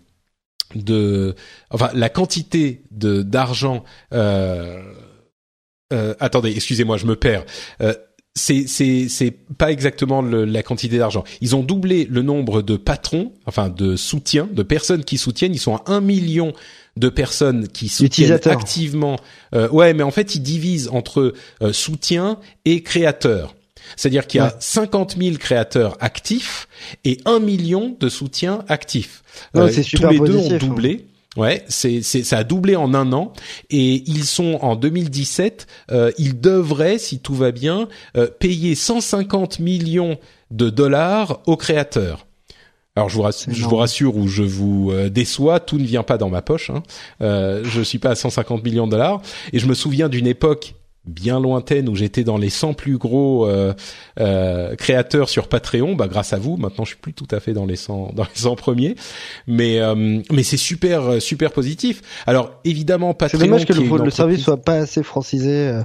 de 0.75 1.35
enfin 1.71 1.89
la 1.93 2.09
quantité 2.09 2.83
de 2.91 3.21
d'argent 3.21 3.83
euh, 4.13 4.81
euh, 5.93 6.13
attendez 6.19 6.51
excusez-moi 6.51 6.97
je 6.97 7.05
me 7.05 7.15
perds 7.15 7.45
euh, 7.81 7.93
c'est 8.37 8.67
c'est 8.67 9.07
c'est 9.07 9.31
pas 9.31 9.71
exactement 9.71 10.21
le- 10.21 10.43
la 10.43 10.61
quantité 10.61 10.97
d'argent. 10.97 11.23
Ils 11.39 11.55
ont 11.55 11.63
doublé 11.63 12.05
le 12.11 12.21
nombre 12.21 12.61
de 12.61 12.75
patrons, 12.75 13.31
enfin 13.45 13.69
de 13.69 13.95
soutiens, 13.95 14.49
de 14.51 14.61
personnes 14.61 15.05
qui 15.05 15.17
soutiennent. 15.17 15.53
Ils 15.53 15.57
sont 15.59 15.77
à 15.77 15.83
un 15.87 16.01
million 16.01 16.51
de 16.97 17.07
personnes 17.07 17.69
qui 17.69 17.87
soutiennent 17.87 18.27
activement. 18.59 19.15
Euh, 19.53 19.69
ouais, 19.69 19.93
mais 19.93 20.03
en 20.03 20.11
fait 20.11 20.35
ils 20.35 20.41
divisent 20.41 20.89
entre 20.89 21.33
euh, 21.61 21.71
soutien 21.71 22.37
et 22.65 22.83
créateurs. 22.83 23.55
C'est-à-dire 23.95 24.27
qu'il 24.27 24.39
y 24.39 24.41
a 24.41 24.47
Ouais. 24.47 24.51
50 24.59 25.17
000 25.17 25.37
créateurs 25.37 25.97
actifs 25.99 26.67
et 27.03 27.19
1 27.25 27.39
million 27.39 27.95
de 27.99 28.09
soutiens 28.09 28.63
actifs. 28.67 29.23
Ouais, 29.53 29.71
c'est 29.71 29.83
super 29.83 30.09
tous 30.09 30.13
les 30.13 30.19
deux 30.19 30.37
ont 30.37 30.51
hein. 30.51 30.57
doublé. 30.57 31.07
Ouais, 31.37 31.65
c'est 31.67 32.01
c'est 32.01 32.23
ça 32.23 32.37
a 32.37 32.43
doublé 32.45 32.77
en 32.77 32.93
un 32.93 33.11
an 33.11 33.33
et 33.69 34.03
ils 34.07 34.23
sont 34.23 34.59
en 34.61 34.75
2017. 34.75 35.67
Euh, 35.91 36.11
ils 36.17 36.39
devraient, 36.39 36.97
si 36.97 37.19
tout 37.19 37.35
va 37.35 37.51
bien, 37.51 37.89
euh, 38.15 38.27
payer 38.27 38.73
150 38.75 39.59
millions 39.59 40.17
de 40.51 40.69
dollars 40.69 41.41
aux 41.45 41.57
créateurs. 41.57 42.25
Alors 42.95 43.09
je 43.09 43.15
vous 43.15 43.23
rassure, 43.23 43.53
je 43.53 43.63
vous 43.65 43.75
rassure 43.75 44.15
ou 44.15 44.27
je 44.29 44.43
vous 44.43 44.91
euh, 44.91 45.09
déçois, 45.09 45.59
tout 45.59 45.77
ne 45.77 45.83
vient 45.83 46.03
pas 46.03 46.17
dans 46.17 46.29
ma 46.29 46.41
poche. 46.41 46.69
Hein. 46.69 46.81
Euh, 47.21 47.61
je 47.65 47.81
suis 47.81 47.99
pas 47.99 48.11
à 48.11 48.15
150 48.15 48.63
millions 48.63 48.85
de 48.85 48.91
dollars 48.91 49.21
et 49.51 49.59
je 49.59 49.67
me 49.67 49.73
souviens 49.73 50.07
d'une 50.07 50.27
époque 50.27 50.75
bien 51.07 51.39
lointaine 51.39 51.89
où 51.89 51.95
j'étais 51.95 52.23
dans 52.23 52.37
les 52.37 52.49
100 52.49 52.73
plus 52.73 52.97
gros 52.97 53.45
euh, 53.47 53.73
euh, 54.19 54.75
créateurs 54.75 55.29
sur 55.29 55.47
Patreon. 55.47 55.95
Bah 55.95 56.07
grâce 56.07 56.33
à 56.33 56.37
vous, 56.37 56.57
maintenant 56.57 56.83
je 56.83 56.89
suis 56.89 56.97
plus 56.99 57.13
tout 57.13 57.27
à 57.31 57.39
fait 57.39 57.53
dans 57.53 57.65
les 57.65 57.75
100 57.75 58.11
dans 58.15 58.23
les 58.23 58.29
100 58.41 58.55
premiers, 58.55 58.95
mais 59.47 59.79
euh, 59.79 60.21
mais 60.31 60.43
c'est 60.43 60.57
super 60.57 61.03
euh, 61.03 61.19
super 61.19 61.51
positif. 61.51 62.01
Alors 62.27 62.51
évidemment 62.63 63.09
C'est 63.11 63.17
Patreon 63.31 63.39
dommage 63.45 63.65
que 63.65 63.73
le, 63.73 63.79
le 63.81 63.87
service 63.87 64.13
entreprise- 64.19 64.43
soit 64.43 64.57
pas 64.57 64.73
assez 64.75 65.03
francisé. 65.03 65.49
euh, 65.67 65.81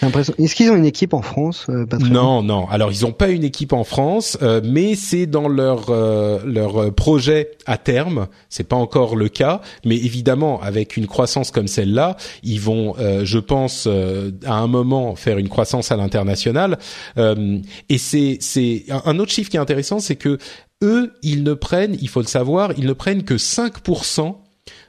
j'ai 0.00 0.06
l'impression- 0.06 0.34
Est-ce 0.38 0.54
qu'ils 0.54 0.70
ont 0.70 0.76
une 0.76 0.84
équipe 0.86 1.14
en 1.14 1.22
France, 1.22 1.66
euh, 1.68 1.86
Patreon? 1.86 2.08
Non, 2.12 2.42
non. 2.42 2.66
Alors 2.68 2.90
ils 2.92 3.04
ont 3.06 3.12
pas 3.12 3.28
une 3.28 3.44
équipe 3.44 3.72
en 3.72 3.84
France, 3.84 4.38
euh, 4.42 4.60
mais 4.64 4.94
c'est 4.96 5.26
dans 5.26 5.48
leur 5.48 5.86
euh, 5.90 6.40
leur 6.44 6.92
projet 6.94 7.50
à 7.66 7.78
terme. 7.78 8.26
C'est 8.48 8.64
pas 8.68 8.76
encore 8.76 9.16
le 9.16 9.28
cas, 9.28 9.60
mais 9.84 9.96
évidemment 9.96 10.60
avec 10.60 10.96
une 10.96 11.06
croissance 11.06 11.50
comme 11.50 11.68
celle-là, 11.68 12.16
ils 12.42 12.60
vont, 12.60 12.94
euh, 12.98 13.24
je 13.24 13.38
pense, 13.38 13.84
euh, 13.86 14.30
à 14.46 14.54
un 14.54 14.63
moment 14.66 15.16
faire 15.16 15.38
une 15.38 15.48
croissance 15.48 15.92
à 15.92 15.96
l'international. 15.96 16.78
Euh, 17.18 17.58
et 17.88 17.98
c'est 17.98 18.38
c'est 18.40 18.84
un, 18.90 19.02
un 19.06 19.18
autre 19.18 19.32
chiffre 19.32 19.50
qui 19.50 19.56
est 19.56 19.60
intéressant, 19.60 20.00
c'est 20.00 20.16
que 20.16 20.38
eux, 20.82 21.12
ils 21.22 21.42
ne 21.42 21.54
prennent, 21.54 21.96
il 22.00 22.08
faut 22.08 22.20
le 22.20 22.26
savoir, 22.26 22.72
ils 22.76 22.86
ne 22.86 22.92
prennent 22.92 23.24
que 23.24 23.34
5% 23.34 24.36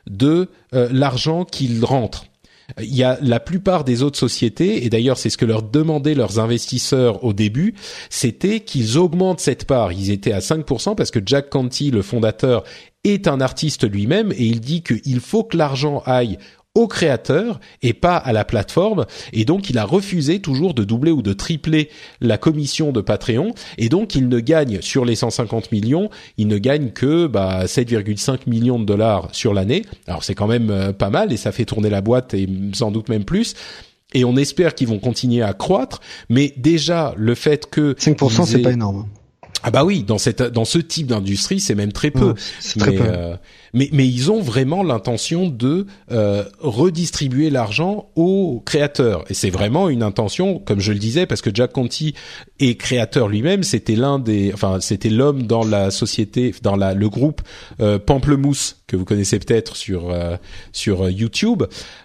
de 0.07 0.49
euh, 0.73 0.89
l'argent 0.91 1.45
qu'ils 1.45 1.84
rentrent. 1.84 2.26
Il 2.81 2.95
y 2.95 3.03
a 3.03 3.19
la 3.22 3.39
plupart 3.39 3.84
des 3.84 4.02
autres 4.02 4.18
sociétés, 4.18 4.85
et 4.85 4.89
d'ailleurs 4.89 5.19
c'est 5.19 5.30
ce 5.30 5.38
que 5.38 5.45
leur 5.45 5.61
demandaient 5.61 6.15
leurs 6.15 6.39
investisseurs 6.39 7.23
au 7.23 7.31
début, 7.31 7.76
c'était 8.10 8.60
qu'ils 8.60 8.97
augmentent 8.97 9.39
cette 9.39 9.65
part. 9.65 9.91
Ils 9.91 10.10
étaient 10.10 10.31
à 10.31 10.39
5% 10.39 10.95
parce 10.95 11.11
que 11.11 11.19
Jack 11.23 11.49
Canty, 11.49 11.91
le 11.91 12.02
fondateur, 12.02 12.64
est 13.03 13.27
un 13.27 13.39
artiste 13.39 13.88
lui-même, 13.89 14.31
et 14.31 14.45
il 14.45 14.61
dit 14.61 14.81
qu'il 14.81 15.19
faut 15.19 15.43
que 15.43 15.57
l'argent 15.57 16.02
aille 16.07 16.39
aux 16.76 16.88
créateurs 16.88 17.60
et 17.81 17.93
pas 17.93 18.18
à 18.18 18.34
la 18.34 18.45
plateforme. 18.45 19.06
Et 19.34 19.45
donc, 19.45 19.69
il 19.69 19.77
a 19.77 19.85
refusé 19.85 20.39
toujours 20.39 20.73
de 20.73 20.84
doubler 20.84 21.11
ou 21.11 21.22
de 21.22 21.34
tripler 21.34 21.89
la 22.22 22.38
commission 22.38 22.91
de 22.91 23.02
Patreon. 23.02 23.53
Et 23.77 23.89
donc, 23.89 24.14
il 24.14 24.27
ne 24.27 24.39
gagne 24.39 24.81
sur 24.81 25.06
les 25.06 25.15
150 25.15 25.72
millions, 25.72 26.10
il 26.38 26.47
ne 26.47 26.57
gagne 26.57 26.91
que 26.91 27.27
bah, 27.27 27.65
7,5 27.65 28.41
millions 28.47 28.77
de 28.77 28.85
dollars 28.85 29.30
sur 29.31 29.53
l'année. 29.53 29.84
Alors, 30.07 30.23
c'est 30.23 30.35
quand 30.35 30.47
même 30.47 30.69
euh, 30.69 30.91
pas 30.91 31.10
mal 31.10 31.31
et 31.31 31.38
ça 31.38 31.52
fait 31.52 31.65
tourner 31.65 31.89
la 31.89 32.02
boîte 32.02 32.34
et 32.34 32.47
sans 32.73 32.91
doute 32.91 33.10
même 33.10 33.23
plus. 33.23 33.56
Et 34.14 34.23
on 34.23 34.35
espère 34.35 34.76
qu'ils 34.76 34.88
vont 34.88 34.99
continuer 34.99 35.41
à 35.41 35.53
croître. 35.53 36.02
Mais 36.30 36.53
déjà, 36.57 37.14
le 37.18 37.35
fait 37.35 37.69
que 37.69 37.93
5%, 37.93 38.45
c'est 38.45 38.60
pas 38.60 38.72
énorme. 38.72 39.07
Ah 39.68 39.72
bah 39.72 39.84
oui, 39.84 40.04
dans 40.04 40.20
cette 40.20 40.44
dans 40.44 40.64
ce 40.64 40.78
type 40.78 41.08
d'industrie, 41.08 41.60
c'est 41.60 41.74
même 41.74 41.92
très 41.92 42.12
peu. 42.12 42.36
très 42.78 42.92
mais, 42.92 42.98
peu. 42.98 43.04
euh, 43.08 43.36
mais 43.74 43.90
mais 43.92 44.08
ils 44.08 44.32
ont 44.32 44.40
vraiment 44.40 44.84
l'intention 44.84 45.50
de 45.50 45.88
euh, 46.12 46.44
redistribuer 46.60 47.50
l'argent 47.50 48.10
aux 48.16 48.62
créateurs 48.64 49.26
et 49.28 49.34
c'est 49.34 49.50
vraiment 49.50 49.90
une 49.90 50.04
intention, 50.04 50.60
comme 50.60 50.80
je 50.82 50.92
le 50.92 51.00
disais, 51.00 51.26
parce 51.26 51.42
que 51.42 51.50
Jack 51.52 51.72
Conti 51.72 52.14
est 52.60 52.76
créateur 52.76 53.28
lui-même. 53.28 53.64
C'était 53.64 53.96
l'un 53.96 54.20
des, 54.20 54.52
enfin 54.54 54.78
c'était 54.82 55.10
l'homme 55.10 55.44
dans 55.48 55.64
la 55.66 55.90
société, 55.90 56.54
dans 56.62 56.76
la 56.76 56.94
le 56.94 57.10
groupe 57.10 57.42
euh, 57.82 57.98
Pamplemousse 57.98 58.78
que 58.88 58.96
vous 58.96 59.04
connaissez 59.06 59.40
peut-être 59.40 59.76
sur 59.76 60.12
euh, 60.12 60.38
sur 60.74 61.10
YouTube. 61.10 61.64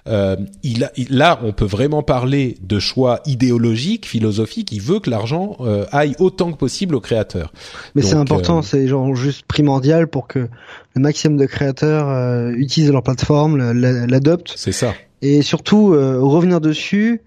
Euh, 0.09 0.37
il, 0.63 0.85
a, 0.85 0.93
il- 0.97 1.15
là, 1.15 1.39
on 1.45 1.53
peut 1.53 1.67
vraiment 1.67 2.03
parler 2.03 2.57
de 2.63 2.79
choix 2.79 3.21
idéologiques, 3.27 4.07
philosophiques. 4.07 4.73
Il 4.73 4.81
veut 4.81 4.99
que 4.99 5.11
l'argent 5.11 5.57
euh, 5.61 5.85
aille 5.93 6.15
autant 6.19 6.53
que 6.53 6.57
possible 6.57 6.95
aux 6.95 7.01
créateurs. 7.01 7.50
Mais 7.95 8.03
c'est 8.03 8.15
important, 8.17 8.59
euh, 8.59 8.63
c'est 8.63 8.87
genre 8.89 9.15
juste 9.15 9.45
primordial 9.47 10.07
pour 10.09 10.27
que 10.27 10.49
le 10.95 11.01
maximum 11.01 11.37
de 11.39 11.47
créateurs 11.47 12.09
euh, 12.09 12.53
utilisent 12.53 12.93
leur 12.93 13.03
plateforme, 13.03 13.57
la- 13.57 13.73
la- 13.75 14.07
l'adoptent. 14.07 14.53
C'est 14.57 14.73
ça. 14.73 14.95
Et 15.23 15.43
surtout, 15.43 15.93
euh, 15.95 16.19
revenir 16.21 16.61
dessus, 16.61 17.23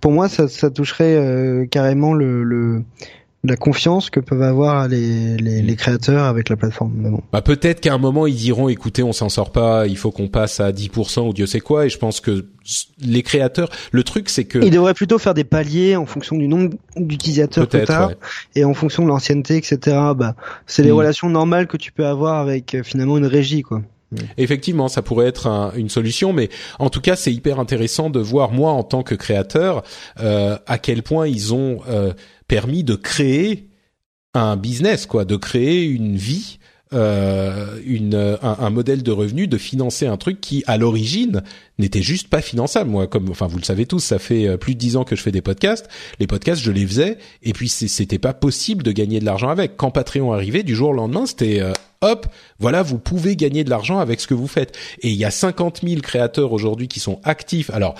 pour 0.00 0.12
moi, 0.12 0.28
ça, 0.28 0.48
ça 0.48 0.70
toucherait 0.70 1.68
carrément 1.70 2.14
le, 2.14 2.42
le, 2.44 2.82
la 3.44 3.56
confiance 3.56 4.08
que 4.08 4.20
peuvent 4.20 4.42
avoir 4.42 4.86
les, 4.86 5.36
les, 5.36 5.62
les 5.62 5.76
créateurs 5.76 6.24
avec 6.26 6.48
la 6.48 6.56
plateforme. 6.56 6.92
Mais 6.94 7.10
bon. 7.10 7.22
Bah 7.32 7.42
peut-être 7.42 7.80
qu'à 7.80 7.92
un 7.92 7.98
moment 7.98 8.26
ils 8.28 8.36
diront 8.36 8.68
écoutez 8.68 9.02
on 9.02 9.12
s'en 9.12 9.28
sort 9.28 9.50
pas 9.50 9.86
il 9.88 9.96
faut 9.96 10.12
qu'on 10.12 10.28
passe 10.28 10.60
à 10.60 10.70
10% 10.70 11.28
ou 11.28 11.32
Dieu 11.32 11.46
sait 11.46 11.60
quoi 11.60 11.86
et 11.86 11.88
je 11.88 11.98
pense 11.98 12.20
que 12.20 12.46
les 13.00 13.22
créateurs 13.24 13.68
le 13.90 14.04
truc 14.04 14.28
c'est 14.28 14.44
que 14.44 14.60
Ils 14.60 14.70
devraient 14.70 14.94
plutôt 14.94 15.18
faire 15.18 15.34
des 15.34 15.42
paliers 15.44 15.96
en 15.96 16.06
fonction 16.06 16.36
du 16.36 16.46
nombre 16.46 16.74
d'utilisateurs 16.96 17.68
que 17.68 17.78
ouais. 17.78 18.16
et 18.54 18.64
en 18.64 18.74
fonction 18.74 19.02
de 19.02 19.08
l'ancienneté, 19.08 19.56
etc. 19.56 19.78
Bah, 20.16 20.36
c'est 20.66 20.82
les 20.82 20.90
Mm. 20.92 20.96
relations 20.96 21.28
normales 21.28 21.66
que 21.66 21.76
tu 21.76 21.90
peux 21.90 22.06
avoir 22.06 22.38
avec 22.38 22.74
euh, 22.74 22.82
finalement 22.82 23.18
une 23.18 23.26
régie, 23.26 23.62
quoi. 23.62 23.82
Effectivement 24.36 24.88
ça 24.88 25.02
pourrait 25.02 25.26
être 25.26 25.46
un- 25.46 25.72
une 25.74 25.88
solution 25.88 26.32
mais 26.32 26.48
en 26.78 26.90
tout 26.90 27.00
cas 27.00 27.16
c'est 27.16 27.32
hyper 27.32 27.58
intéressant 27.58 28.10
de 28.10 28.20
voir 28.20 28.50
moi 28.52 28.72
en 28.72 28.82
tant 28.82 29.02
que 29.02 29.14
créateur 29.14 29.82
euh, 30.20 30.58
à 30.66 30.78
quel 30.78 31.02
point 31.02 31.26
ils 31.26 31.54
ont 31.54 31.80
euh, 31.88 32.12
permis 32.48 32.84
de 32.84 32.94
créer 32.94 33.68
un 34.34 34.56
business 34.56 35.06
quoi 35.06 35.24
de 35.24 35.36
créer 35.36 35.84
une 35.84 36.16
vie 36.16 36.58
euh, 36.92 37.78
une, 37.84 38.14
un, 38.14 38.56
un 38.58 38.70
modèle 38.70 39.02
de 39.02 39.10
revenu, 39.10 39.46
de 39.46 39.58
financer 39.58 40.06
un 40.06 40.16
truc 40.16 40.40
qui, 40.40 40.62
à 40.66 40.76
l'origine, 40.76 41.42
n'était 41.78 42.02
juste 42.02 42.28
pas 42.28 42.40
finançable. 42.40 42.90
Moi, 42.90 43.06
comme, 43.06 43.30
enfin, 43.30 43.46
vous 43.46 43.58
le 43.58 43.64
savez 43.64 43.86
tous, 43.86 44.00
ça 44.00 44.18
fait 44.18 44.46
euh, 44.46 44.56
plus 44.56 44.74
de 44.74 44.78
dix 44.78 44.96
ans 44.96 45.04
que 45.04 45.16
je 45.16 45.22
fais 45.22 45.32
des 45.32 45.42
podcasts. 45.42 45.88
Les 46.20 46.26
podcasts, 46.26 46.62
je 46.62 46.70
les 46.70 46.86
faisais, 46.86 47.18
et 47.42 47.52
puis 47.52 47.68
c'était 47.68 48.18
pas 48.18 48.34
possible 48.34 48.82
de 48.82 48.92
gagner 48.92 49.20
de 49.20 49.24
l'argent 49.24 49.48
avec. 49.48 49.76
Quand 49.76 49.90
Patreon 49.90 50.32
arrivait, 50.32 50.62
du 50.62 50.74
jour 50.74 50.90
au 50.90 50.94
lendemain, 50.94 51.26
c'était 51.26 51.60
euh, 51.60 51.72
hop, 52.02 52.26
voilà, 52.58 52.82
vous 52.82 52.98
pouvez 52.98 53.36
gagner 53.36 53.64
de 53.64 53.70
l'argent 53.70 53.98
avec 53.98 54.20
ce 54.20 54.26
que 54.26 54.34
vous 54.34 54.46
faites. 54.46 54.76
Et 55.00 55.08
il 55.08 55.16
y 55.16 55.24
a 55.24 55.30
50 55.30 55.80
000 55.86 56.00
créateurs 56.00 56.52
aujourd'hui 56.52 56.88
qui 56.88 57.00
sont 57.00 57.20
actifs. 57.24 57.70
Alors, 57.70 57.94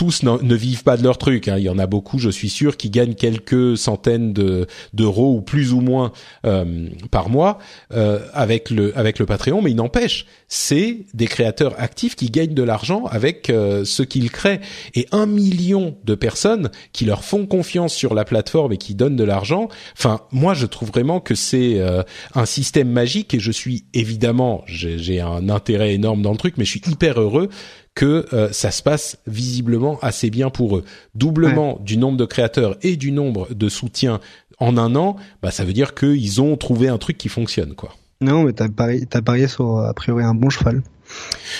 tous 0.00 0.22
ne 0.22 0.54
vivent 0.54 0.82
pas 0.82 0.96
de 0.96 1.02
leur 1.02 1.18
truc. 1.18 1.46
hein. 1.46 1.56
Il 1.58 1.64
y 1.64 1.68
en 1.68 1.78
a 1.78 1.86
beaucoup, 1.86 2.18
je 2.18 2.30
suis 2.30 2.48
sûr, 2.48 2.78
qui 2.78 2.88
gagnent 2.88 3.12
quelques 3.12 3.76
centaines 3.76 4.32
de 4.32 4.66
d'euros 4.94 5.34
ou 5.34 5.42
plus 5.42 5.74
ou 5.74 5.82
moins 5.82 6.10
euh, 6.46 6.88
par 7.10 7.28
mois 7.28 7.58
euh, 7.92 8.20
avec 8.32 8.70
le 8.70 8.96
avec 8.98 9.18
le 9.18 9.26
Patreon. 9.26 9.60
Mais 9.60 9.72
il 9.72 9.76
n'empêche, 9.76 10.24
c'est 10.48 11.00
des 11.12 11.26
créateurs 11.26 11.74
actifs 11.78 12.16
qui 12.16 12.30
gagnent 12.30 12.54
de 12.54 12.62
l'argent 12.62 13.04
avec 13.10 13.50
euh, 13.50 13.84
ce 13.84 14.02
qu'ils 14.02 14.30
créent. 14.30 14.62
Et 14.94 15.06
un 15.12 15.26
million 15.26 15.94
de 16.04 16.14
personnes 16.14 16.70
qui 16.94 17.04
leur 17.04 17.22
font 17.22 17.44
confiance 17.44 17.92
sur 17.92 18.14
la 18.14 18.24
plateforme 18.24 18.72
et 18.72 18.78
qui 18.78 18.94
donnent 18.94 19.16
de 19.16 19.24
l'argent. 19.24 19.68
Enfin, 19.98 20.22
moi, 20.32 20.54
je 20.54 20.64
trouve 20.64 20.88
vraiment 20.88 21.20
que 21.20 21.34
c'est 21.34 21.78
euh, 21.78 22.02
un 22.34 22.46
système 22.46 22.88
magique 22.88 23.34
et 23.34 23.38
je 23.38 23.52
suis 23.52 23.84
évidemment, 23.92 24.64
j'ai 24.66 25.20
un 25.20 25.50
intérêt 25.50 25.92
énorme 25.92 26.22
dans 26.22 26.32
le 26.32 26.38
truc, 26.38 26.54
mais 26.56 26.64
je 26.64 26.70
suis 26.70 26.82
hyper 26.90 27.20
heureux 27.20 27.50
que 27.94 28.26
euh, 28.32 28.50
ça 28.52 28.70
se 28.70 28.82
passe 28.82 29.18
visiblement 29.26 29.98
assez 30.00 30.30
bien 30.30 30.50
pour 30.50 30.76
eux. 30.76 30.84
Doublement 31.14 31.78
du 31.84 31.96
nombre 31.96 32.16
de 32.16 32.24
créateurs 32.24 32.76
et 32.82 32.96
du 32.96 33.12
nombre 33.12 33.52
de 33.52 33.68
soutiens 33.68 34.20
en 34.58 34.76
un 34.76 34.94
an, 34.94 35.16
bah 35.42 35.50
ça 35.50 35.64
veut 35.64 35.72
dire 35.72 35.94
qu'ils 35.94 36.40
ont 36.40 36.56
trouvé 36.56 36.88
un 36.88 36.98
truc 36.98 37.18
qui 37.18 37.28
fonctionne 37.28 37.74
quoi. 37.74 37.94
Non, 38.20 38.44
mais 38.44 38.52
t'as 38.52 38.68
parié, 38.68 39.06
t'as 39.06 39.22
parié 39.22 39.48
sur 39.48 39.78
a 39.78 39.94
priori 39.94 40.22
un 40.24 40.34
bon 40.34 40.50
cheval. 40.50 40.82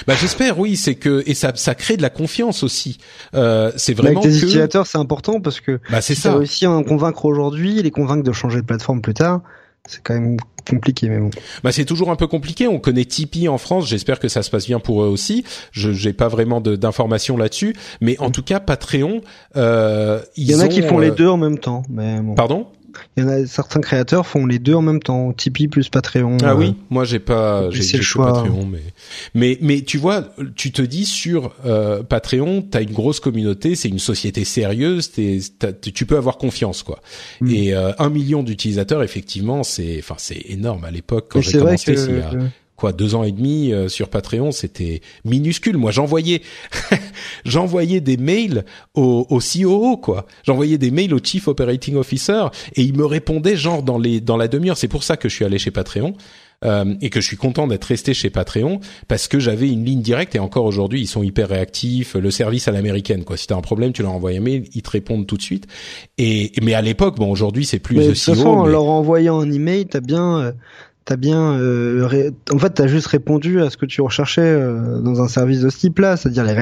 Bah 0.07 0.15
j'espère 0.15 0.59
oui, 0.59 0.77
c'est 0.77 0.95
que 0.95 1.23
et 1.27 1.35
ça 1.35 1.53
ça 1.55 1.75
crée 1.75 1.97
de 1.97 2.03
la 2.03 2.11
confiance 2.11 2.63
aussi. 2.63 2.99
Euh, 3.35 3.73
c'est 3.77 3.95
vraiment 3.95 4.21
avec 4.21 4.31
que 4.31 4.37
utilisateurs, 4.37 4.87
c'est 4.87 4.99
important 4.99 5.41
parce 5.41 5.61
que 5.61 5.81
bah 5.91 6.01
c'est 6.01 6.15
si 6.15 6.21
ça. 6.21 6.37
réussi 6.37 6.67
à 6.67 6.71
en 6.71 6.83
convaincre 6.85 7.25
aujourd'hui, 7.25 7.83
les 7.83 7.91
convaincre 7.91 8.23
de 8.23 8.33
changer 8.33 8.61
de 8.61 8.67
plateforme 8.67 9.01
plus 9.01 9.15
tard, 9.15 9.43
c'est 9.87 10.03
quand 10.03 10.15
même 10.15 10.37
compliqué, 10.69 11.09
mais 11.09 11.19
bon. 11.19 11.31
Bah 11.65 11.73
c'est 11.73 11.85
toujours 11.85 12.11
un 12.11 12.17
peu 12.17 12.27
compliqué. 12.27 12.69
On 12.69 12.79
connaît 12.79 13.05
Tipeee 13.05 13.49
en 13.49 13.59
France. 13.59 13.89
J'espère 13.89 14.21
que 14.21 14.29
ça 14.29 14.43
se 14.43 14.51
passe 14.51 14.67
bien 14.67 14.79
pour 14.79 15.03
eux 15.03 15.09
aussi. 15.09 15.45
Je 15.73 15.93
j'ai 15.93 16.13
pas 16.13 16.29
vraiment 16.29 16.61
de- 16.61 16.77
d'informations 16.77 17.37
là-dessus, 17.37 17.75
mais 18.01 18.19
en 18.21 18.31
tout 18.31 18.43
cas 18.43 18.61
Patreon, 18.61 19.23
euh, 19.57 20.21
ils 20.37 20.49
Il 20.49 20.51
y 20.53 20.55
en 20.55 20.61
a 20.61 20.69
qui 20.69 20.83
ont, 20.83 20.89
font 20.89 20.99
les 20.99 21.11
euh, 21.11 21.15
deux 21.15 21.29
en 21.29 21.37
même 21.39 21.59
temps, 21.59 21.83
mais 21.89 22.21
bon. 22.21 22.35
Pardon? 22.35 22.67
Il 23.17 23.23
y 23.23 23.27
en 23.27 23.29
a 23.29 23.47
certains 23.47 23.81
créateurs 23.81 24.27
font 24.27 24.47
les 24.47 24.59
deux 24.59 24.75
en 24.75 24.83
même 24.83 25.01
temps, 25.01 25.33
Tipeee 25.33 25.69
plus 25.69 25.89
Patreon. 25.89 26.39
Ah 26.43 26.51
euh, 26.51 26.55
oui, 26.55 26.77
moi 26.91 27.05
j'ai 27.05 27.19
pas, 27.19 27.71
j'ai 27.71 27.97
le 27.97 28.03
choix. 28.03 28.33
Patreon, 28.33 28.67
mais 28.67 28.83
mais 29.35 29.59
mais 29.61 29.83
tu 29.83 29.99
vois, 29.99 30.29
tu 30.57 30.73
te 30.73 30.83
dis 30.83 31.07
sur 31.07 31.53
euh, 31.65 32.03
Patreon, 32.03 32.63
t'as 32.63 32.83
une 32.83 32.93
grosse 32.93 33.21
communauté, 33.21 33.75
c'est 33.75 33.89
une 33.89 33.99
société 33.99 34.45
sérieuse, 34.45 35.13
t'es, 35.13 35.41
tu 35.81 36.07
peux 36.07 36.17
avoir 36.17 36.39
confiance 36.39 36.83
quoi. 36.83 37.01
Mm. 37.41 37.51
Et 37.51 37.75
euh, 37.75 37.93
un 37.99 38.11
million 38.11 38.43
d'utilisateurs, 38.43 39.03
effectivement, 39.03 39.63
c'est, 39.63 39.99
enfin 39.99 40.17
c'est 40.19 40.43
énorme 40.49 40.85
à 40.85 40.91
l'époque 40.91 41.29
quand 41.31 41.41
j'ai 41.41 41.59
commencé. 41.59 41.95
que 41.95 42.01
quoi 42.81 42.93
deux 42.93 43.15
ans 43.15 43.23
et 43.25 43.31
demi 43.33 43.73
euh, 43.73 43.89
sur 43.89 44.09
Patreon, 44.09 44.51
c'était 44.53 45.03
minuscule. 45.25 45.77
Moi, 45.77 45.91
j'envoyais, 45.91 46.41
j'envoyais 47.45 48.01
des 48.01 48.17
mails 48.17 48.65
au, 48.95 49.27
au 49.29 49.39
COO, 49.39 49.97
quoi. 49.99 50.27
J'envoyais 50.47 50.79
des 50.79 50.91
mails 50.91 51.15
au 51.15 51.19
Chief 51.23 51.47
Operating 51.49 51.97
Officer 51.97 52.45
et 52.75 52.83
il 52.83 52.97
me 52.97 53.05
répondait 53.05 53.57
genre 53.57 53.83
dans 53.83 53.99
les 53.99 54.21
dans 54.21 54.37
la 54.37 54.49
demi-heure. 54.49 54.77
C'est 54.79 54.89
pour 54.89 55.03
ça 55.05 55.17
que 55.17 55.29
je 55.29 55.35
suis 55.35 55.45
allé 55.45 55.59
chez 55.59 55.71
Patreon. 55.71 56.15
euh, 56.65 56.95
et 57.01 57.09
que 57.09 57.23
je 57.23 57.27
suis 57.27 57.39
content 57.39 57.67
d'être 57.67 57.85
resté 57.85 58.13
chez 58.13 58.29
Patreon 58.29 58.81
parce 59.09 59.29
que 59.29 59.39
j'avais 59.41 59.71
une 59.71 59.83
ligne 59.83 60.03
directe 60.03 60.35
et 60.35 60.39
encore 60.41 60.67
aujourd'hui 60.67 61.01
ils 61.01 61.07
sont 61.07 61.23
hyper 61.23 61.49
réactifs 61.49 62.17
le 62.17 62.31
service 62.31 62.69
à 62.69 62.71
l'américaine 62.71 63.25
quoi 63.25 63.39
si 63.39 63.47
t'as 63.47 63.57
un 63.57 63.63
problème 63.63 63.95
tu 63.95 64.03
leur 64.03 64.13
envoies 64.13 64.33
un 64.33 64.41
mail 64.41 64.65
ils 64.75 64.83
te 64.83 64.91
répondent 64.91 65.27
tout 65.27 65.39
de 65.39 65.43
suite 65.43 65.67
et 66.19 66.53
mais 66.63 66.75
à 66.75 66.83
l'époque 66.83 67.17
bon 67.17 67.31
aujourd'hui 67.31 67.65
c'est 67.65 67.79
plus 67.79 67.97
Mais 67.97 68.09
de 68.09 68.13
toute 68.13 68.19
façon, 68.19 68.47
en 68.49 68.65
mais- 68.67 68.73
leur 68.73 68.85
envoyant 68.85 69.41
un 69.41 69.51
email, 69.51 69.87
t'as 69.87 70.01
bien, 70.01 70.39
euh, 70.39 70.53
t'as 71.05 71.17
bien, 71.17 71.55
euh, 71.59 72.07
ré- 72.07 72.31
en 72.53 72.59
fait, 72.59 72.71
t'as 72.71 72.87
juste 72.87 73.07
répondu 73.09 73.61
à 73.61 73.71
ce 73.71 73.77
que 73.77 73.87
tu 73.87 74.01
recherchais 74.01 74.41
euh, 74.43 75.01
dans 75.01 75.23
un 75.23 75.29
service 75.29 75.61
de 75.61 75.71
ce 75.71 75.79
type-là, 75.79 76.17
c'est-à-dire 76.17 76.45
les 76.45 76.53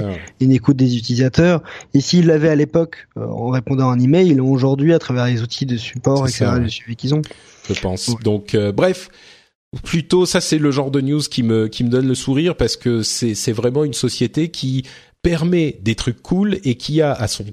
ça. 0.00 0.08
une 0.40 0.52
écoute 0.52 0.76
des 0.76 0.96
utilisateurs. 0.96 1.62
Et 1.94 2.00
s'ils 2.00 2.26
l'avaient 2.26 2.48
à 2.48 2.56
l'époque 2.56 3.08
euh, 3.16 3.24
en 3.26 3.48
répondant 3.48 3.90
à 3.90 3.94
un 3.94 3.98
email, 4.00 4.28
ils 4.28 4.36
l'ont 4.36 4.50
aujourd'hui 4.50 4.92
à 4.94 4.98
travers 4.98 5.26
les 5.26 5.42
outils 5.42 5.66
de 5.66 5.76
support, 5.76 6.26
etc., 6.26 6.44
ça, 6.46 6.58
le 6.58 6.68
suivi 6.68 6.96
qu'ils 6.96 7.14
ont. 7.14 7.22
je 7.68 7.80
pense. 7.80 8.08
Ouais. 8.08 8.14
Donc 8.24 8.56
bref, 8.74 9.08
plutôt 9.84 10.26
ça 10.26 10.40
c'est 10.40 10.58
le 10.58 10.70
genre 10.70 10.90
de 10.90 11.00
news 11.00 11.20
qui 11.20 11.42
me 11.42 11.68
qui 11.68 11.84
me 11.84 11.88
donne 11.90 12.08
le 12.08 12.14
sourire 12.16 12.56
parce 12.56 12.76
que 12.76 13.02
c'est 13.02 13.34
c'est 13.34 13.52
vraiment 13.52 13.84
une 13.84 13.94
société 13.94 14.48
qui 14.48 14.84
permet 15.22 15.78
des 15.82 15.94
trucs 15.94 16.22
cool 16.22 16.58
et 16.64 16.74
qui 16.74 17.02
a 17.02 17.12
à 17.12 17.28
son 17.28 17.44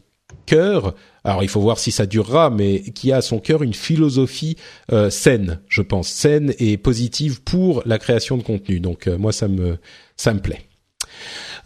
cœur, 0.46 0.96
alors 1.28 1.44
il 1.44 1.50
faut 1.50 1.60
voir 1.60 1.78
si 1.78 1.92
ça 1.92 2.06
durera, 2.06 2.50
mais 2.50 2.80
qui 2.80 3.12
a 3.12 3.18
à 3.18 3.22
son 3.22 3.40
cœur 3.40 3.62
une 3.62 3.74
philosophie 3.74 4.56
euh, 4.94 5.10
saine, 5.10 5.60
je 5.68 5.82
pense, 5.82 6.08
saine 6.08 6.54
et 6.58 6.78
positive 6.78 7.44
pour 7.44 7.84
la 7.86 8.00
création 8.00 8.38
de 8.38 8.44
contenu. 8.44 8.80
Donc 8.80 9.08
euh, 9.08 9.18
moi 9.18 9.34
ça 9.34 9.50
me 9.50 9.78
ça 10.16 10.34
me 10.34 10.40
plaît. 10.40 10.62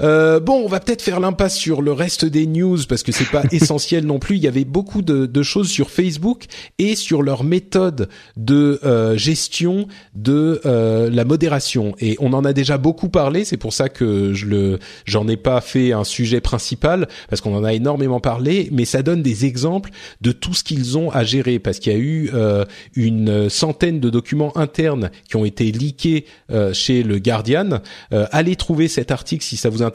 Euh, 0.01 0.39
bon, 0.39 0.63
on 0.63 0.67
va 0.67 0.79
peut-être 0.79 1.01
faire 1.01 1.19
l'impasse 1.19 1.55
sur 1.55 1.81
le 1.81 1.91
reste 1.91 2.25
des 2.25 2.47
news 2.47 2.79
parce 2.87 3.03
que 3.03 3.11
c'est 3.11 3.29
pas 3.29 3.43
essentiel 3.51 4.05
non 4.05 4.19
plus. 4.19 4.37
Il 4.37 4.43
y 4.43 4.47
avait 4.47 4.65
beaucoup 4.65 5.01
de, 5.01 5.25
de, 5.25 5.43
choses 5.43 5.69
sur 5.69 5.89
Facebook 5.89 6.45
et 6.79 6.95
sur 6.95 7.21
leur 7.21 7.43
méthode 7.43 8.09
de 8.37 8.79
euh, 8.83 9.17
gestion 9.17 9.87
de 10.15 10.61
euh, 10.65 11.09
la 11.09 11.25
modération. 11.25 11.95
Et 11.99 12.15
on 12.19 12.33
en 12.33 12.45
a 12.45 12.53
déjà 12.53 12.77
beaucoup 12.77 13.09
parlé. 13.09 13.45
C'est 13.45 13.57
pour 13.57 13.73
ça 13.73 13.89
que 13.89 14.33
je 14.33 14.45
le, 14.45 14.79
j'en 15.05 15.27
ai 15.27 15.37
pas 15.37 15.61
fait 15.61 15.91
un 15.91 16.03
sujet 16.03 16.41
principal 16.41 17.07
parce 17.29 17.41
qu'on 17.41 17.55
en 17.55 17.63
a 17.63 17.73
énormément 17.73 18.19
parlé. 18.19 18.69
Mais 18.71 18.85
ça 18.85 19.03
donne 19.03 19.21
des 19.21 19.45
exemples 19.45 19.91
de 20.21 20.31
tout 20.31 20.53
ce 20.53 20.63
qu'ils 20.63 20.97
ont 20.97 21.11
à 21.11 21.23
gérer 21.23 21.59
parce 21.59 21.79
qu'il 21.79 21.93
y 21.93 21.95
a 21.95 21.99
eu 21.99 22.31
euh, 22.33 22.65
une 22.95 23.49
centaine 23.49 23.99
de 23.99 24.09
documents 24.09 24.55
internes 24.57 25.11
qui 25.29 25.35
ont 25.35 25.45
été 25.45 25.71
leakés 25.71 26.25
chez 26.73 27.03
le 27.03 27.19
Guardian. 27.19 27.81
allez 28.11 28.55
trouver 28.55 28.87
cet 28.87 29.11
article 29.11 29.43
si 29.43 29.57
ça 29.57 29.69
vous 29.69 29.81
intéresse. 29.81 29.90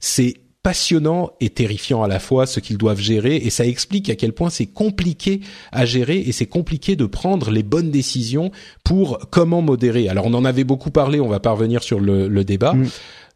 C'est 0.00 0.34
passionnant 0.62 1.30
et 1.40 1.48
terrifiant 1.48 2.02
à 2.02 2.08
la 2.08 2.18
fois 2.18 2.46
ce 2.46 2.60
qu'ils 2.60 2.76
doivent 2.76 3.00
gérer 3.00 3.36
et 3.36 3.48
ça 3.48 3.66
explique 3.66 4.10
à 4.10 4.14
quel 4.14 4.32
point 4.34 4.50
c'est 4.50 4.66
compliqué 4.66 5.40
à 5.72 5.86
gérer 5.86 6.18
et 6.18 6.32
c'est 6.32 6.46
compliqué 6.46 6.96
de 6.96 7.06
prendre 7.06 7.50
les 7.50 7.62
bonnes 7.62 7.90
décisions 7.90 8.50
pour 8.84 9.20
comment 9.30 9.62
modérer. 9.62 10.08
Alors 10.08 10.26
on 10.26 10.34
en 10.34 10.44
avait 10.44 10.64
beaucoup 10.64 10.90
parlé, 10.90 11.18
on 11.18 11.28
va 11.28 11.40
pas 11.40 11.52
revenir 11.52 11.82
sur 11.82 11.98
le, 11.98 12.28
le 12.28 12.44
débat. 12.44 12.74
Mm. 12.74 12.86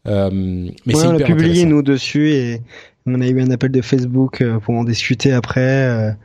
Euh, 0.07 0.29
mais 0.85 0.93
c'est 0.93 1.07
on 1.07 1.15
a 1.15 1.23
publié 1.23 1.65
nous 1.65 1.81
dessus 1.81 2.29
et 2.31 2.61
on 3.07 3.19
a 3.21 3.27
eu 3.27 3.41
un 3.41 3.49
appel 3.49 3.71
de 3.71 3.81
Facebook 3.81 4.41
euh, 4.41 4.59
pour 4.59 4.75
en 4.75 4.83
discuter 4.83 5.31
après. 5.31 6.15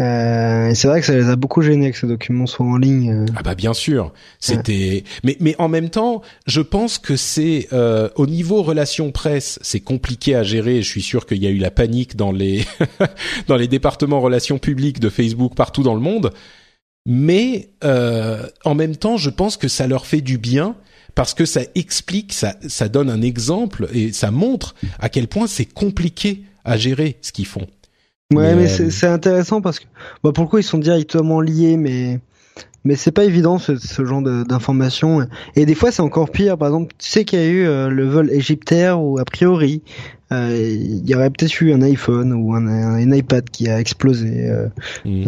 Euh, 0.00 0.72
c'est 0.74 0.86
vrai 0.86 1.00
que 1.00 1.06
ça 1.06 1.14
les 1.14 1.28
a 1.28 1.34
beaucoup 1.34 1.60
gênés 1.60 1.90
que 1.90 1.98
ces 1.98 2.06
documents 2.06 2.46
soient 2.46 2.66
en 2.66 2.76
ligne. 2.76 3.12
Euh. 3.12 3.26
Ah 3.36 3.42
bah 3.42 3.56
bien 3.56 3.74
sûr, 3.74 4.12
c'était. 4.38 5.02
Mais 5.24 5.36
mais 5.40 5.56
en 5.58 5.68
même 5.68 5.90
temps, 5.90 6.22
je 6.46 6.60
pense 6.60 6.98
que 6.98 7.16
c'est 7.16 7.66
euh, 7.72 8.08
au 8.14 8.26
niveau 8.26 8.62
relations 8.62 9.10
presse, 9.10 9.58
c'est 9.62 9.80
compliqué 9.80 10.36
à 10.36 10.44
gérer. 10.44 10.82
Je 10.82 10.88
suis 10.88 11.02
sûr 11.02 11.26
qu'il 11.26 11.42
y 11.42 11.48
a 11.48 11.50
eu 11.50 11.58
la 11.58 11.72
panique 11.72 12.14
dans 12.14 12.30
les 12.30 12.64
dans 13.48 13.56
les 13.56 13.66
départements 13.66 14.20
relations 14.20 14.58
publiques 14.58 15.00
de 15.00 15.08
Facebook 15.08 15.56
partout 15.56 15.82
dans 15.82 15.94
le 15.94 16.00
monde. 16.00 16.30
Mais 17.04 17.70
euh, 17.82 18.46
en 18.64 18.76
même 18.76 18.94
temps, 18.94 19.16
je 19.16 19.30
pense 19.30 19.56
que 19.56 19.66
ça 19.66 19.88
leur 19.88 20.06
fait 20.06 20.20
du 20.20 20.38
bien 20.38 20.76
parce 21.16 21.34
que 21.34 21.44
ça 21.44 21.62
explique, 21.74 22.32
ça 22.32 22.54
ça 22.68 22.88
donne 22.88 23.10
un 23.10 23.22
exemple 23.22 23.88
et 23.92 24.12
ça 24.12 24.30
montre 24.30 24.76
à 25.00 25.08
quel 25.08 25.26
point 25.26 25.48
c'est 25.48 25.64
compliqué 25.64 26.44
à 26.64 26.76
gérer 26.76 27.16
ce 27.20 27.32
qu'ils 27.32 27.46
font. 27.46 27.66
Ouais, 28.34 28.54
mais, 28.54 28.70
euh, 28.80 28.90
c'est 28.90 29.06
intéressant 29.06 29.62
parce 29.62 29.80
que 29.80 29.86
bah, 30.22 30.32
pour 30.32 30.44
le 30.44 30.50
coup 30.50 30.58
ils 30.58 30.62
sont 30.62 30.76
directement 30.76 31.40
liés, 31.40 31.78
mais 31.78 32.20
mais 32.84 32.94
c'est 32.94 33.10
pas 33.10 33.24
évident 33.24 33.58
ce, 33.58 33.76
ce 33.76 34.04
genre 34.04 34.20
d'informations. 34.20 35.26
Et 35.56 35.64
des 35.64 35.74
fois 35.74 35.92
c'est 35.92 36.02
encore 36.02 36.28
pire. 36.28 36.58
Par 36.58 36.68
exemple, 36.68 36.94
tu 36.98 37.08
sais 37.08 37.24
qu'il 37.24 37.38
y 37.38 37.42
a 37.42 37.46
eu 37.46 37.66
euh, 37.66 37.88
le 37.88 38.06
vol 38.06 38.30
égyptaire 38.30 39.00
où 39.00 39.18
a 39.18 39.24
priori 39.24 39.80
euh, 40.30 40.54
il 40.54 41.08
y 41.08 41.14
aurait 41.14 41.30
peut-être 41.30 41.58
eu 41.62 41.72
un 41.72 41.80
iPhone 41.80 42.34
ou 42.34 42.52
un, 42.52 42.66
un, 42.66 43.10
iPad 43.10 43.48
qui 43.48 43.66
a 43.66 43.80
explosé. 43.80 44.52
Mmh. 45.06 45.24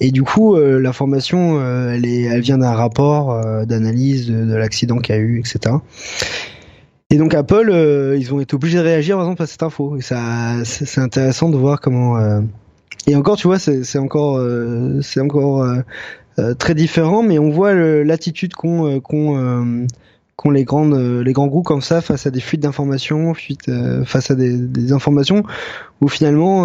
et 0.00 0.10
du 0.10 0.22
coup 0.22 0.58
l'information 0.58 1.64
elle 1.88 2.04
est 2.04 2.24
elle 2.24 2.42
vient 2.42 2.58
d'un 2.58 2.74
rapport 2.74 3.64
d'analyse 3.64 4.26
de, 4.28 4.44
de 4.44 4.54
l'accident 4.54 4.98
qu'il 4.98 5.14
y 5.14 5.18
a 5.18 5.20
eu, 5.22 5.38
etc. 5.38 5.76
Et 7.12 7.16
donc 7.16 7.34
Apple, 7.34 7.68
euh, 7.70 8.16
ils 8.18 8.32
ont 8.32 8.40
été 8.40 8.54
obligés 8.54 8.78
de 8.78 8.82
réagir 8.82 9.16
par 9.16 9.26
exemple 9.26 9.42
à 9.42 9.46
cette 9.46 9.62
info. 9.62 9.98
Ça, 10.00 10.64
c'est 10.64 10.98
intéressant 10.98 11.50
de 11.50 11.58
voir 11.58 11.82
comment. 11.82 12.16
Euh, 12.16 12.40
et 13.06 13.14
encore, 13.16 13.36
tu 13.36 13.48
vois, 13.48 13.58
c'est 13.58 13.98
encore, 13.98 14.38
euh, 14.38 15.00
c'est 15.02 15.20
encore 15.20 15.66
très 16.58 16.74
différent, 16.74 17.22
mais 17.22 17.38
on 17.38 17.50
voit 17.50 17.74
l'attitude 17.74 18.54
qu'ont 18.54 19.00
les 20.46 20.64
grands 20.64 21.46
groupes 21.48 21.66
comme 21.66 21.82
ça 21.82 22.00
face 22.00 22.26
à 22.26 22.30
des 22.30 22.40
fuites 22.40 22.62
d'informations, 22.62 23.34
face 24.06 24.30
à 24.30 24.34
des, 24.34 24.56
des, 24.56 24.92
informations, 24.94 25.42
où 26.00 26.08
finalement, 26.08 26.62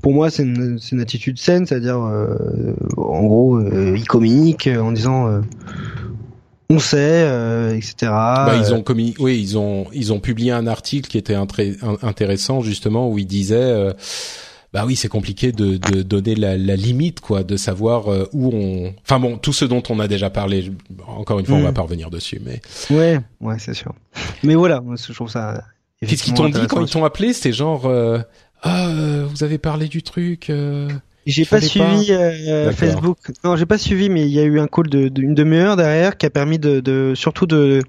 pour 0.00 0.12
moi, 0.12 0.30
c'est 0.30 0.44
une, 0.44 0.78
une, 0.92 1.00
attitude 1.00 1.38
saine, 1.38 1.66
c'est-à-dire, 1.66 1.98
en 2.96 3.24
gros, 3.24 3.60
ils 3.60 4.06
communiquent 4.06 4.68
en 4.78 4.92
disant 4.92 5.40
on 6.68 6.78
sait, 6.78 6.98
euh, 6.98 7.76
etc. 7.76 7.94
Bah, 8.02 8.56
ils 8.56 8.74
ont 8.74 8.82
commis, 8.82 9.14
oui, 9.18 9.38
ils 9.40 9.56
ont 9.56 9.86
ils 9.92 10.12
ont 10.12 10.18
publié 10.18 10.50
un 10.50 10.66
article 10.66 11.08
qui 11.08 11.18
était 11.18 11.36
intéressant 11.36 12.60
justement 12.60 13.08
où 13.08 13.18
ils 13.18 13.26
disaient, 13.26 13.56
euh, 13.56 13.92
bah 14.72 14.84
oui, 14.84 14.96
c'est 14.96 15.08
compliqué 15.08 15.52
de, 15.52 15.76
de 15.76 16.02
donner 16.02 16.34
la, 16.34 16.56
la, 16.56 16.74
limite 16.74 17.20
quoi, 17.20 17.44
de 17.44 17.56
savoir 17.56 18.12
euh, 18.12 18.28
où 18.32 18.50
on. 18.52 18.92
Enfin 19.04 19.20
bon, 19.20 19.38
tout 19.38 19.52
ce 19.52 19.64
dont 19.64 19.82
on 19.90 20.00
a 20.00 20.08
déjà 20.08 20.28
parlé. 20.28 20.72
Encore 21.06 21.38
une 21.38 21.46
fois, 21.46 21.56
on 21.56 21.62
va 21.62 21.70
mm. 21.70 21.74
pas 21.74 21.82
revenir 21.82 22.10
dessus, 22.10 22.40
mais. 22.44 22.60
Ouais, 22.90 23.20
ouais, 23.40 23.58
c'est 23.58 23.74
sûr. 23.74 23.94
Mais 24.42 24.56
voilà, 24.56 24.82
je 24.96 25.12
trouve 25.12 25.30
ça. 25.30 25.62
Qu'est-ce 26.00 26.24
qu'ils 26.24 26.34
t'ont 26.34 26.48
dit 26.48 26.66
quand 26.68 26.84
ils 26.84 26.90
t'ont 26.90 27.04
appelé? 27.04 27.32
C'est 27.32 27.52
genre, 27.52 27.90
ah, 28.62 28.90
vous 29.28 29.44
avez 29.44 29.58
parlé 29.58 29.86
du 29.86 30.02
truc. 30.02 30.50
J'ai 31.26 31.44
pas 31.44 31.60
suivi 31.60 32.12
euh, 32.12 32.70
Facebook. 32.70 33.18
Non, 33.42 33.56
j'ai 33.56 33.66
pas 33.66 33.78
suivi, 33.78 34.08
mais 34.08 34.22
il 34.22 34.32
y 34.32 34.38
a 34.38 34.44
eu 34.44 34.60
un 34.60 34.68
call 34.68 34.88
d'une 34.88 35.08
de, 35.10 35.34
demi-heure 35.34 35.76
derrière 35.76 36.16
qui 36.16 36.26
a 36.26 36.30
permis 36.30 36.58
de, 36.58 36.78
de 36.78 37.14
surtout 37.16 37.46
de 37.46 37.82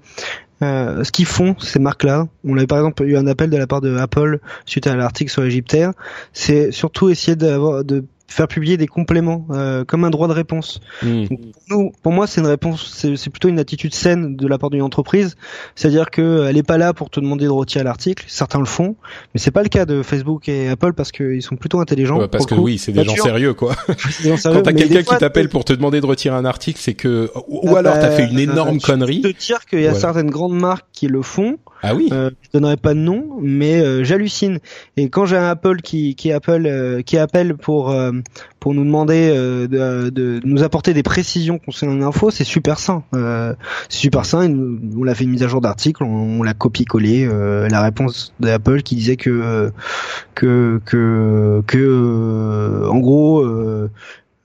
euh, 0.60 1.04
ce 1.04 1.12
qu'ils 1.12 1.26
font 1.26 1.54
ces 1.60 1.78
marques-là. 1.78 2.26
On 2.44 2.56
avait 2.56 2.66
par 2.66 2.78
exemple 2.78 3.04
eu 3.04 3.16
un 3.16 3.28
appel 3.28 3.48
de 3.48 3.56
la 3.56 3.68
part 3.68 3.80
de 3.80 3.96
Apple 3.96 4.40
suite 4.66 4.88
à 4.88 4.96
l'article 4.96 5.30
sur 5.30 5.42
l'Égyptaire. 5.42 5.92
C'est 6.32 6.72
surtout 6.72 7.10
essayer 7.10 7.36
d'avoir 7.36 7.84
de 7.84 8.04
faire 8.28 8.46
publier 8.46 8.76
des 8.76 8.86
compléments 8.86 9.46
euh, 9.50 9.84
comme 9.84 10.04
un 10.04 10.10
droit 10.10 10.28
de 10.28 10.32
réponse. 10.32 10.80
Hmm. 11.02 11.26
pour, 11.26 11.38
nous, 11.70 11.92
pour 12.02 12.12
moi, 12.12 12.26
c'est 12.26 12.40
une 12.40 12.46
réponse, 12.46 12.94
c'est 13.16 13.30
plutôt 13.30 13.48
une 13.48 13.58
attitude 13.58 13.94
saine 13.94 14.36
de 14.36 14.46
la 14.46 14.58
part 14.58 14.70
d'une 14.70 14.82
entreprise, 14.82 15.36
c'est-à-dire 15.74 16.10
que 16.10 16.20
euh, 16.20 16.48
elle 16.48 16.56
est 16.58 16.62
pas 16.62 16.78
là 16.78 16.92
pour 16.92 17.10
te 17.10 17.20
demander 17.20 17.46
de 17.46 17.50
retirer 17.50 17.84
l'article. 17.84 18.24
Certains 18.28 18.60
le 18.60 18.66
font, 18.66 18.96
mais 19.34 19.40
c'est 19.40 19.50
pas 19.50 19.62
le 19.62 19.68
cas 19.68 19.86
de 19.86 20.02
Facebook 20.02 20.48
et 20.48 20.68
Apple 20.68 20.92
parce 20.92 21.10
qu'ils 21.10 21.42
sont 21.42 21.56
plutôt 21.56 21.80
intelligents. 21.80 22.28
parce 22.28 22.46
que 22.46 22.54
oui, 22.54 22.78
c'est 22.78 22.92
des 22.92 23.04
gens 23.04 23.16
sérieux 23.16 23.54
quoi. 23.54 23.74
Quand 23.86 24.62
t'as 24.62 24.72
quelqu'un 24.72 25.02
qui 25.02 25.18
t'appelle 25.18 25.48
pour 25.48 25.64
te 25.64 25.72
demander 25.72 26.00
de 26.00 26.06
retirer 26.06 26.36
un 26.36 26.44
article, 26.44 26.78
c'est 26.80 26.94
que 26.94 27.30
ou 27.48 27.74
ah 27.74 27.78
alors 27.78 27.94
tu 27.94 28.00
t'as 28.00 28.08
bah, 28.08 28.14
fait 28.14 28.28
une 28.28 28.38
énorme 28.38 28.80
connerie. 28.80 29.22
Je 29.24 29.30
te 29.30 29.38
dire 29.38 29.64
qu'il 29.64 29.80
y 29.80 29.86
a 29.86 29.94
certaines 29.94 30.30
grandes 30.30 30.58
marques 30.58 30.86
qui 30.92 31.08
le 31.08 31.22
font. 31.22 31.58
Ah 31.82 31.94
oui. 31.94 32.08
Euh, 32.12 32.30
je 32.42 32.50
donnerai 32.52 32.76
pas 32.76 32.94
de 32.94 32.98
nom, 32.98 33.38
mais 33.40 33.80
euh, 33.80 34.02
j'hallucine. 34.02 34.58
Et 34.96 35.08
quand 35.08 35.26
j'ai 35.26 35.36
un 35.36 35.48
Apple 35.48 35.80
qui 35.80 36.14
qui 36.16 36.32
appelle 36.32 36.66
euh, 36.66 37.02
qui 37.02 37.18
appelle 37.18 37.56
pour 37.56 37.90
euh, 37.90 38.12
pour 38.58 38.74
nous 38.74 38.84
demander 38.84 39.28
de, 39.28 40.10
de, 40.10 40.40
nous 40.44 40.64
apporter 40.64 40.92
des 40.92 41.04
précisions 41.04 41.58
concernant 41.58 41.94
l'info, 41.94 42.30
c'est 42.30 42.44
super 42.44 42.80
sain. 42.80 43.04
c'est 43.88 43.98
super 43.98 44.24
sain. 44.26 44.50
on 44.50 45.04
l'a 45.04 45.14
fait 45.14 45.24
une 45.24 45.30
mise 45.30 45.44
à 45.44 45.48
jour 45.48 45.60
d'article, 45.60 46.02
on, 46.02 46.42
l'a 46.42 46.54
copié-collé. 46.54 47.28
la 47.70 47.82
réponse 47.82 48.34
d'Apple 48.40 48.82
qui 48.82 48.96
disait 48.96 49.16
que 49.16 49.70
que 50.34 50.80
que 50.84 51.62
que 51.66 52.88
en 52.88 52.98
gros. 52.98 53.44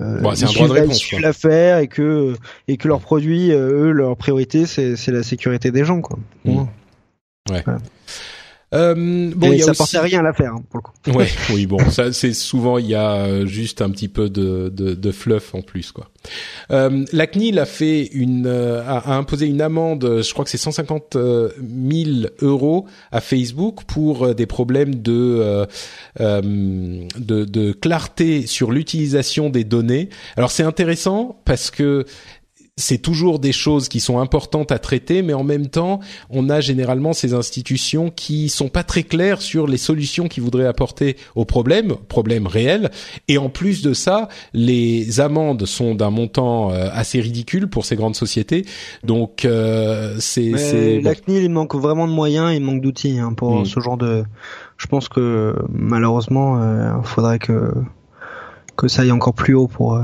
Euh, 0.02 0.22
bon, 0.22 0.36
c'est 0.36 0.46
un 0.46 0.52
droit 0.52 0.68
de 0.68 0.74
réponse. 0.74 1.12
l'affaire 1.14 1.78
et 1.80 1.88
que 1.88 2.34
et 2.68 2.78
que 2.78 2.88
leurs 2.88 3.00
produits, 3.00 3.52
eux, 3.52 3.92
leur 3.92 4.18
priorité, 4.18 4.66
c'est 4.66 4.96
c'est 4.96 5.12
la 5.12 5.24
sécurité 5.24 5.72
des 5.72 5.86
gens, 5.86 6.02
quoi. 6.02 6.18
Mmh. 6.46 6.64
Ouais. 7.49 7.64
Euh, 8.74 9.32
bon, 9.36 9.52
il 9.52 9.60
y 9.60 9.61
a 9.61 9.65
ça 9.65 9.72
aussi... 9.72 9.78
portait 9.78 9.99
rien 9.99 10.20
à 10.20 10.24
l'affaire 10.24 10.53
hein, 10.53 10.64
pour 10.70 10.80
le 10.80 10.82
coup. 10.82 11.18
Ouais, 11.18 11.28
oui, 11.53 11.68
bon, 11.68 11.78
ça 11.91 12.11
c'est 12.11 12.34
souvent 12.34 12.80
il 12.80 12.88
y 12.88 12.95
a 12.95 13.18
euh, 13.18 13.45
juste 13.45 13.82
un 13.82 13.91
petit 13.91 14.07
peu 14.07 14.30
de, 14.30 14.70
de, 14.70 14.95
de 14.95 15.11
fluff 15.11 15.53
en 15.53 15.61
plus 15.61 15.91
quoi. 15.91 16.10
Euh, 16.72 17.06
la 17.11 17.28
CNIL 17.28 17.60
a 17.60 17.65
fait 17.65 18.06
une 18.06 18.48
euh, 18.48 18.82
a, 18.84 19.14
imposé 19.15 19.45
une 19.45 19.61
amende, 19.61 20.22
je 20.24 20.34
crois 20.34 20.44
que 20.44 20.49
c'est 20.49 20.57
150 20.57 21.15
000 21.15 22.10
euros 22.41 22.88
à 23.11 23.22
Facebook 23.22 23.84
pour 23.86 24.34
des 24.34 24.45
problèmes 24.48 24.95
de 24.95 25.68
de, 26.20 27.06
de 27.45 27.72
clarté 27.74 28.48
sur 28.48 28.72
l'utilisation 28.72 29.49
des 29.49 29.64
données. 29.64 30.10
Alors 30.36 30.49
c'est 30.49 30.64
intéressant 30.64 31.40
parce 31.45 31.70
que 31.70 32.06
c'est 32.76 32.98
toujours 32.98 33.38
des 33.38 33.52
choses 33.52 33.88
qui 33.88 34.00
sont 34.00 34.18
importantes 34.18 34.72
à 34.72 34.80
traiter, 34.80 35.22
mais 35.22 35.34
en 35.34 35.44
même 35.44 35.68
temps, 35.68 36.00
on 36.32 36.50
a 36.50 36.60
généralement 36.60 37.14
ces 37.14 37.36
institutions 37.36 38.10
qui 38.10 38.50
sont 38.50 38.68
pas 38.68 38.84
très 38.84 39.04
claires 39.04 39.44
sur 39.44 39.68
les 39.68 39.78
solutions 39.78 40.28
qu'ils 40.28 40.41
voudraient 40.41 40.66
apporter 40.66 41.18
aux 41.36 41.45
problèmes, 41.45 41.95
problèmes 42.08 42.48
réels. 42.48 42.90
Et 43.28 43.38
en 43.38 43.50
plus 43.50 43.84
de 43.84 43.94
ça, 43.94 44.28
les 44.54 45.20
amendes 45.20 45.68
sont 45.68 45.94
d'un 45.94 46.10
montant 46.10 46.72
euh, 46.72 46.90
assez 46.91 47.22
ridicule 47.22 47.68
pour 47.68 47.86
ces 47.86 47.95
grandes 47.95 48.16
sociétés. 48.16 48.66
Donc, 49.04 49.45
euh, 49.45 50.16
c'est... 50.18 51.00
La 51.02 51.14
CNIL, 51.14 51.44
il 51.44 51.52
manque 51.52 51.76
vraiment 51.76 52.08
de 52.08 52.14
moyens, 52.14 52.56
il 52.56 52.62
manque 52.62 52.82
d'outils 52.82 53.20
hein, 53.20 53.34
pour 53.34 53.62
mm. 53.62 53.66
ce 53.66 53.80
genre 53.82 53.98
de... 53.98 54.24
Je 54.78 54.88
pense 54.88 55.10
que 55.10 55.56
malheureusement, 55.70 56.60
euh, 56.60 56.91
il 57.00 57.08
faudrait 57.08 57.40
que 57.40 57.72
que 58.76 58.88
ça 58.88 59.04
aille 59.04 59.12
encore 59.12 59.36
plus 59.36 59.54
haut 59.54 59.68
pour 59.68 60.02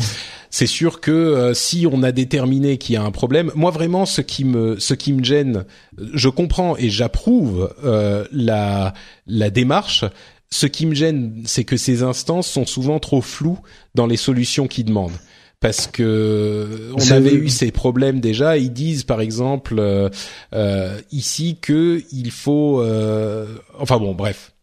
c'est 0.50 0.68
sûr 0.68 1.02
que 1.02 1.12
euh, 1.12 1.54
si 1.54 1.88
on 1.92 2.04
a 2.04 2.12
déterminé 2.12 2.78
qu'il 2.78 2.96
y 2.96 2.98
a 2.98 3.04
un 3.04 3.12
problème, 3.12 3.52
moi 3.56 3.72
vraiment 3.72 4.06
ce 4.06 4.22
qui 4.22 4.46
me 4.46 4.80
ce 4.80 4.94
qui 4.94 5.14
me 5.14 5.24
gêne, 5.24 5.66
je 6.14 6.30
comprends 6.30 6.76
et 6.78 6.90
j'approuve 6.90 7.74
euh, 7.84 8.26
la 8.32 8.94
la 9.28 9.50
démarche. 9.50 10.06
Ce 10.52 10.66
qui 10.66 10.88
me 10.88 10.96
gêne, 10.96 11.44
c'est 11.46 11.64
que 11.64 11.78
ces 11.78 12.02
instances 12.02 12.48
sont 12.48 12.66
souvent 12.66 13.00
trop 13.00 13.22
floues 13.22 13.60
dans 13.94 14.08
les 14.08 14.18
solutions 14.18 14.68
qu'ils 14.68 14.86
demandent 14.86 15.20
parce 15.60 15.88
que 15.88 16.92
on 16.96 17.12
avait 17.12 17.34
eu 17.34 17.50
ces 17.50 17.72
problèmes 17.72 18.20
déjà. 18.20 18.58
Ils 18.58 18.72
disent 18.72 19.04
par 19.04 19.22
exemple 19.22 19.76
euh, 19.80 20.10
euh, 20.54 21.00
ici 21.12 21.58
que 21.62 22.02
il 22.12 22.32
faut, 22.32 22.82
euh, 22.82 23.46
enfin 23.78 23.98
bon, 23.98 24.14
bref. 24.14 24.54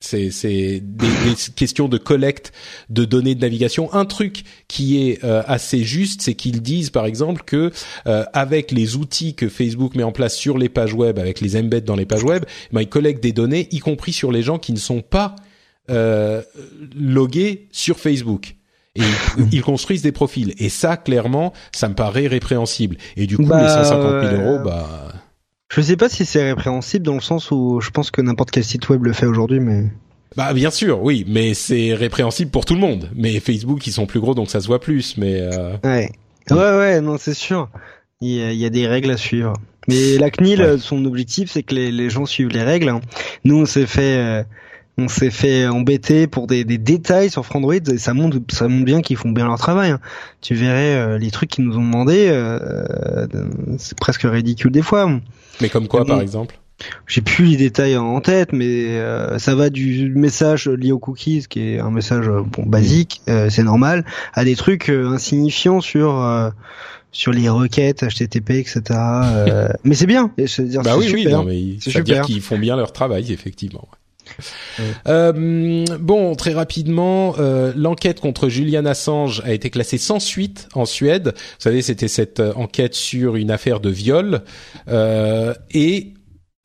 C'est 0.00 0.30
c'est 0.30 0.80
des, 0.82 1.06
des, 1.06 1.52
questions 1.54 1.88
de 1.88 1.96
collecte 1.96 2.52
de 2.90 3.04
données 3.04 3.34
de 3.34 3.40
navigation. 3.40 3.92
Un 3.94 4.04
truc 4.04 4.44
qui 4.68 5.08
est 5.08 5.24
assez 5.24 5.84
juste, 5.84 6.22
c'est 6.22 6.34
qu'ils 6.34 6.60
disent 6.62 6.90
par 6.90 7.06
exemple 7.06 7.42
que 7.44 7.72
avec 8.04 8.72
les 8.72 8.96
outils 8.96 9.34
que 9.34 9.48
Facebook 9.48 9.94
met 9.94 10.02
en 10.02 10.12
place 10.12 10.36
sur 10.36 10.58
les 10.58 10.68
pages 10.68 10.92
web, 10.92 11.18
avec 11.18 11.40
les 11.40 11.56
embeds 11.56 11.80
dans 11.80 11.96
les 11.96 12.06
pages 12.06 12.24
web, 12.24 12.44
ben, 12.72 12.82
ils 12.82 12.88
collectent 12.88 13.22
des 13.22 13.32
données, 13.32 13.68
y 13.70 13.78
compris 13.78 14.12
sur 14.12 14.30
les 14.32 14.42
gens 14.42 14.58
qui 14.58 14.72
ne 14.72 14.78
sont 14.78 15.00
pas 15.00 15.34
logués 16.94 17.68
sur 17.72 17.98
Facebook 17.98 18.56
et 18.96 19.02
ils 19.52 19.62
construisent 19.62 20.02
des 20.02 20.12
profils. 20.12 20.54
Et 20.58 20.68
ça, 20.68 20.96
clairement, 20.96 21.52
ça 21.72 21.88
me 21.88 21.94
paraît 21.94 22.26
répréhensible. 22.26 22.96
Et 23.16 23.26
du 23.26 23.36
coup, 23.36 23.46
bah, 23.46 23.62
les 23.62 23.68
150 23.68 24.30
000 24.30 24.42
euros, 24.42 24.58
bah. 24.64 25.12
Je 25.68 25.80
sais 25.80 25.96
pas 25.96 26.08
si 26.08 26.24
c'est 26.24 26.42
répréhensible 26.42 27.04
dans 27.04 27.14
le 27.14 27.20
sens 27.20 27.50
où 27.50 27.80
je 27.80 27.90
pense 27.90 28.10
que 28.10 28.20
n'importe 28.20 28.50
quel 28.50 28.64
site 28.64 28.88
web 28.88 29.04
le 29.04 29.12
fait 29.12 29.26
aujourd'hui, 29.26 29.60
mais. 29.60 29.84
Bah 30.36 30.52
bien 30.52 30.70
sûr, 30.70 31.02
oui, 31.02 31.24
mais 31.26 31.54
c'est 31.54 31.94
répréhensible 31.94 32.50
pour 32.50 32.64
tout 32.64 32.74
le 32.74 32.80
monde. 32.80 33.10
Mais 33.14 33.40
Facebook, 33.40 33.86
ils 33.86 33.92
sont 33.92 34.06
plus 34.06 34.20
gros, 34.20 34.34
donc 34.34 34.50
ça 34.50 34.60
se 34.60 34.66
voit 34.66 34.80
plus. 34.80 35.16
Mais 35.16 35.40
euh... 35.40 35.76
ouais, 35.84 36.10
ouais, 36.50 36.56
ouais, 36.56 37.00
non, 37.00 37.16
c'est 37.18 37.34
sûr. 37.34 37.68
Il 38.20 38.30
y, 38.30 38.42
a, 38.42 38.52
il 38.52 38.58
y, 38.58 38.64
a, 38.64 38.70
des 38.70 38.86
règles 38.86 39.10
à 39.10 39.16
suivre. 39.16 39.54
Mais 39.88 40.16
la 40.18 40.30
CNIL, 40.30 40.78
son 40.78 41.04
objectif, 41.04 41.50
c'est 41.50 41.62
que 41.62 41.74
les, 41.74 41.92
les, 41.92 42.10
gens 42.10 42.26
suivent 42.26 42.48
les 42.48 42.62
règles. 42.62 42.88
Hein. 42.88 43.00
Nous, 43.44 43.56
on 43.60 43.66
s'est 43.66 43.86
fait. 43.86 44.44
Euh, 44.98 45.02
on 45.02 45.08
s'est 45.08 45.30
fait 45.30 45.66
embêter 45.66 46.26
pour 46.26 46.46
des, 46.46 46.64
des, 46.64 46.78
détails 46.78 47.30
sur 47.30 47.44
Frandroid 47.44 47.74
et 47.74 47.98
ça 47.98 48.14
montre 48.14 48.38
ça 48.48 48.68
montre 48.68 48.84
bien 48.84 49.02
qu'ils 49.02 49.16
font 49.16 49.30
bien 49.30 49.46
leur 49.46 49.58
travail. 49.58 49.90
Hein. 49.90 50.00
Tu 50.40 50.54
verrais 50.54 50.94
euh, 50.94 51.18
les 51.18 51.30
trucs 51.30 51.50
qu'ils 51.50 51.64
nous 51.64 51.76
ont 51.76 51.82
demandé, 51.82 52.28
euh, 52.30 52.86
c'est 53.78 53.98
presque 53.98 54.22
ridicule 54.22 54.72
des 54.72 54.82
fois. 54.82 55.10
Mais 55.60 55.68
comme 55.68 55.88
quoi, 55.88 56.04
par 56.04 56.20
exemple? 56.20 56.58
J'ai 57.06 57.22
plus 57.22 57.46
les 57.46 57.56
détails 57.56 57.96
en 57.96 58.20
tête, 58.20 58.52
mais 58.52 58.98
euh, 58.98 59.38
ça 59.38 59.54
va 59.54 59.70
du 59.70 60.12
message 60.14 60.68
lié 60.68 60.92
aux 60.92 60.98
cookies, 60.98 61.46
qui 61.48 61.60
est 61.60 61.78
un 61.78 61.90
message 61.90 62.28
bon 62.28 62.64
basique, 62.66 63.22
c'est 63.26 63.62
normal, 63.62 64.04
à 64.34 64.44
des 64.44 64.56
trucs 64.56 64.90
insignifiants 64.90 65.80
sur 65.80 66.52
sur 67.12 67.32
les 67.32 67.48
requêtes 67.48 68.04
HTTP, 68.04 68.50
etc. 68.50 68.82
mais 69.84 69.94
c'est 69.94 70.06
bien. 70.06 70.30
Dire, 70.36 70.82
bah 70.82 70.98
oui, 70.98 71.06
super. 71.06 71.46
oui, 71.46 71.78
mais 71.78 71.90
ça 71.90 71.98
veut 71.98 72.04
dire 72.04 72.20
qu'ils 72.22 72.42
font 72.42 72.58
bien 72.58 72.76
leur 72.76 72.92
travail, 72.92 73.32
effectivement. 73.32 73.88
Euh, 75.08 75.84
bon, 75.98 76.34
très 76.34 76.52
rapidement, 76.52 77.34
euh, 77.38 77.72
l'enquête 77.76 78.20
contre 78.20 78.48
Julian 78.48 78.84
Assange 78.84 79.42
a 79.44 79.52
été 79.52 79.70
classée 79.70 79.98
sans 79.98 80.20
suite 80.20 80.68
en 80.74 80.84
Suède. 80.84 81.32
Vous 81.34 81.60
savez, 81.60 81.82
c'était 81.82 82.08
cette 82.08 82.40
euh, 82.40 82.52
enquête 82.54 82.94
sur 82.94 83.36
une 83.36 83.50
affaire 83.50 83.80
de 83.80 83.90
viol. 83.90 84.42
Et 85.70 86.14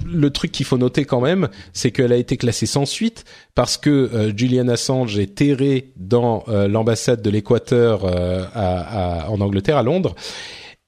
le 0.05 0.29
truc 0.31 0.51
qu'il 0.51 0.65
faut 0.65 0.77
noter 0.77 1.05
quand 1.05 1.21
même, 1.21 1.49
c'est 1.73 1.91
qu'elle 1.91 2.11
a 2.11 2.17
été 2.17 2.37
classée 2.37 2.65
sans 2.65 2.85
suite 2.85 3.23
parce 3.53 3.77
que 3.77 4.33
Julian 4.35 4.67
Assange 4.67 5.19
est 5.19 5.35
terré 5.35 5.91
dans 5.95 6.43
l'ambassade 6.47 7.21
de 7.21 7.29
l'Équateur 7.29 8.05
en 8.05 9.41
Angleterre, 9.41 9.77
à 9.77 9.83
Londres. 9.83 10.15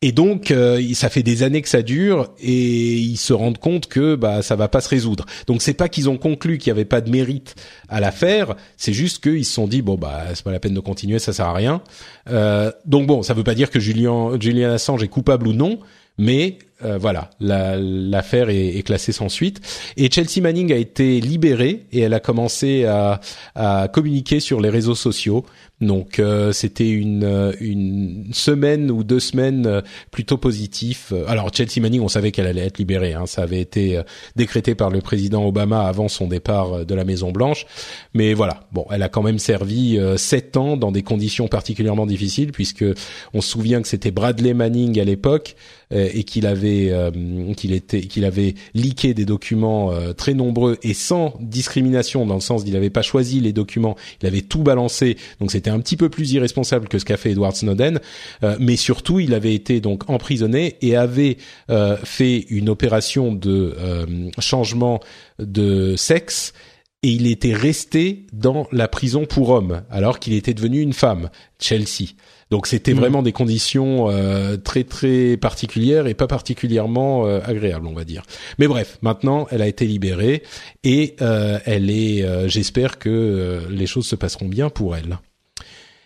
Et 0.06 0.12
donc, 0.12 0.52
euh, 0.52 0.84
ça 0.96 1.08
fait 1.08 1.24
des 1.24 1.44
années 1.44 1.62
que 1.62 1.70
ça 1.70 1.82
dure, 1.82 2.34
et 2.42 2.92
ils 2.96 3.16
se 3.16 3.32
rendent 3.32 3.58
compte 3.58 3.88
que 3.88 4.16
bah 4.16 4.42
ça 4.42 4.58
va 4.58 4.68
pas 4.68 4.82
se 4.82 4.90
résoudre. 4.90 5.26
Donc, 5.48 5.62
c'est 5.62 5.74
pas 5.74 5.88
qu'ils 5.88 6.10
ont 6.10 6.18
conclu 6.18 6.58
qu'il 6.58 6.68
y 6.68 6.72
avait 6.72 6.84
pas 6.84 7.00
de 7.00 7.10
mérite 7.10 7.56
à 7.88 8.02
l'affaire, 8.02 8.56
c'est 8.76 8.92
juste 8.92 9.24
qu'ils 9.24 9.46
se 9.46 9.54
sont 9.54 9.66
dit 9.66 9.82
bon 9.82 9.96
bah 9.96 10.26
c'est 10.34 10.44
pas 10.44 10.52
la 10.52 10.60
peine 10.60 10.74
de 10.74 10.82
continuer, 10.82 11.20
ça 11.20 11.32
sert 11.32 11.46
à 11.46 11.54
rien. 11.54 11.82
Euh, 12.30 12.70
donc 12.86 13.08
bon, 13.08 13.24
ça 13.24 13.34
veut 13.34 13.46
pas 13.46 13.56
dire 13.56 13.70
que 13.70 13.80
Julian, 13.80 14.34
Assange 14.74 15.04
est 15.04 15.08
coupable 15.08 15.48
ou 15.48 15.54
non, 15.54 15.80
mais 16.18 16.58
euh, 16.84 16.98
voilà, 16.98 17.30
l'affaire 17.40 18.50
est, 18.50 18.78
est, 18.78 18.84
classée 18.84 19.12
sans 19.12 19.30
suite. 19.30 19.62
Et 19.96 20.12
Chelsea 20.12 20.42
Manning 20.42 20.74
a 20.74 20.76
été 20.76 21.22
libérée 21.22 21.86
et 21.92 22.00
elle 22.02 22.14
a 22.14 22.20
commencé 22.20 22.86
à, 22.86 23.22
à 23.56 23.88
communiquer 23.88 24.40
sur 24.40 24.60
les 24.60 24.70
réseaux 24.70 24.96
sociaux. 24.96 25.46
Donc 25.82 26.20
euh, 26.20 26.52
c'était 26.52 26.90
une, 26.90 27.24
euh, 27.24 27.52
une 27.60 28.30
semaine 28.32 28.90
ou 28.90 29.04
deux 29.04 29.20
semaines 29.20 29.82
plutôt 30.12 30.38
positif. 30.38 31.14
Alors 31.28 31.54
Chelsea 31.54 31.80
Manning, 31.82 32.02
on 32.02 32.08
savait 32.08 32.32
qu'elle 32.32 32.48
allait 32.48 32.66
être 32.66 32.80
libérée. 32.80 33.14
Hein. 33.14 33.28
Ça 33.28 33.44
avait 33.44 33.62
été 33.62 34.02
décrété 34.36 34.76
par 34.76 34.90
le 34.90 35.00
président 35.00 35.46
Obama 35.46 35.88
avant 35.88 36.08
son 36.08 36.28
départ 36.28 36.86
de 36.86 36.96
la 36.96 37.06
Maison 37.06 37.32
Blanche. 37.32 37.66
Mais 38.14 38.34
voilà, 38.34 38.62
bon, 38.72 38.86
elle 38.92 39.04
a 39.04 39.10
quand 39.10 39.24
même 39.24 39.40
servi 39.40 40.00
sept 40.18 40.58
ans 40.58 40.78
dans 40.78 40.92
des 40.92 41.04
conditions 41.04 41.48
particulièrement 41.48 42.06
difficiles, 42.06 42.52
puisque 42.52 42.86
on 43.34 43.42
se 43.42 43.50
souvient 43.50 43.82
que 43.82 43.88
c'était 43.88 44.12
Bradley 44.12 44.54
Manning 44.54 45.00
à 45.00 45.04
l'époque 45.04 45.56
et 45.92 46.24
qu'il 46.24 46.48
avait 46.48 46.73
euh, 46.92 47.54
qu'il 47.56 47.74
était 47.74 48.02
qu'il 48.02 48.26
avait 48.26 48.56
leaké 48.74 49.14
des 49.14 49.26
documents 49.26 49.92
euh, 49.92 50.14
très 50.14 50.34
nombreux 50.34 50.78
et 50.84 50.94
sans 50.94 51.36
discrimination 51.40 52.26
dans 52.26 52.36
le 52.36 52.42
sens 52.42 52.64
qu'il 52.64 52.74
n'avait 52.74 52.90
pas 52.90 53.02
choisi 53.02 53.40
les 53.40 53.54
documents, 53.54 53.96
il 54.22 54.28
avait 54.28 54.42
tout 54.42 54.64
balancé. 54.64 55.18
Donc 55.40 55.52
c'était 55.52 55.70
un 55.70 55.80
petit 55.80 55.98
peu 55.98 56.10
plus 56.10 56.32
irresponsable 56.34 56.88
que 56.88 57.00
ce 57.00 57.06
qu'a 57.06 57.18
fait 57.18 57.32
Edward 57.32 57.56
Snowden, 57.56 58.00
euh, 58.44 58.56
mais 58.60 58.76
surtout 58.76 59.20
il 59.20 59.34
avait 59.34 59.54
été 59.54 59.82
donc 59.82 60.10
emprisonné 60.10 60.78
et 60.82 60.96
avait 60.96 61.38
fait 62.04 62.46
une 62.50 62.70
opération 62.70 63.34
de 63.34 63.76
changement 64.40 65.00
de 65.40 65.96
sexe 65.96 66.54
et 67.04 67.10
il 67.10 67.28
était 67.28 67.54
resté 67.54 68.26
dans 68.32 68.68
la 68.72 68.88
prison 68.88 69.26
pour 69.26 69.50
hommes 69.50 69.84
alors 69.90 70.20
qu'il 70.20 70.34
était 70.34 70.54
devenu 70.54 70.80
une 70.80 70.94
femme, 70.94 71.30
Chelsea. 71.60 72.16
Donc 72.54 72.68
c'était 72.68 72.94
mm. 72.94 72.98
vraiment 72.98 73.24
des 73.24 73.32
conditions 73.32 74.12
euh, 74.12 74.58
très 74.58 74.84
très 74.84 75.38
particulières 75.38 76.06
et 76.06 76.14
pas 76.14 76.28
particulièrement 76.28 77.26
euh, 77.26 77.40
agréables, 77.44 77.88
on 77.88 77.96
va 77.96 78.04
dire. 78.04 78.22
Mais 78.60 78.68
bref, 78.68 79.00
maintenant 79.02 79.48
elle 79.50 79.64
a 79.64 79.68
été 79.68 79.88
libérée 79.88 80.44
et 80.84 81.16
euh, 81.24 81.58
elle 81.66 81.90
est. 81.90 82.24
J'espère 82.48 83.00
que 83.00 83.64
les 83.72 83.88
choses 83.88 84.06
se 84.06 84.16
passeront 84.16 84.48
bien 84.48 84.70
pour 84.70 84.96
elle. 84.96 85.18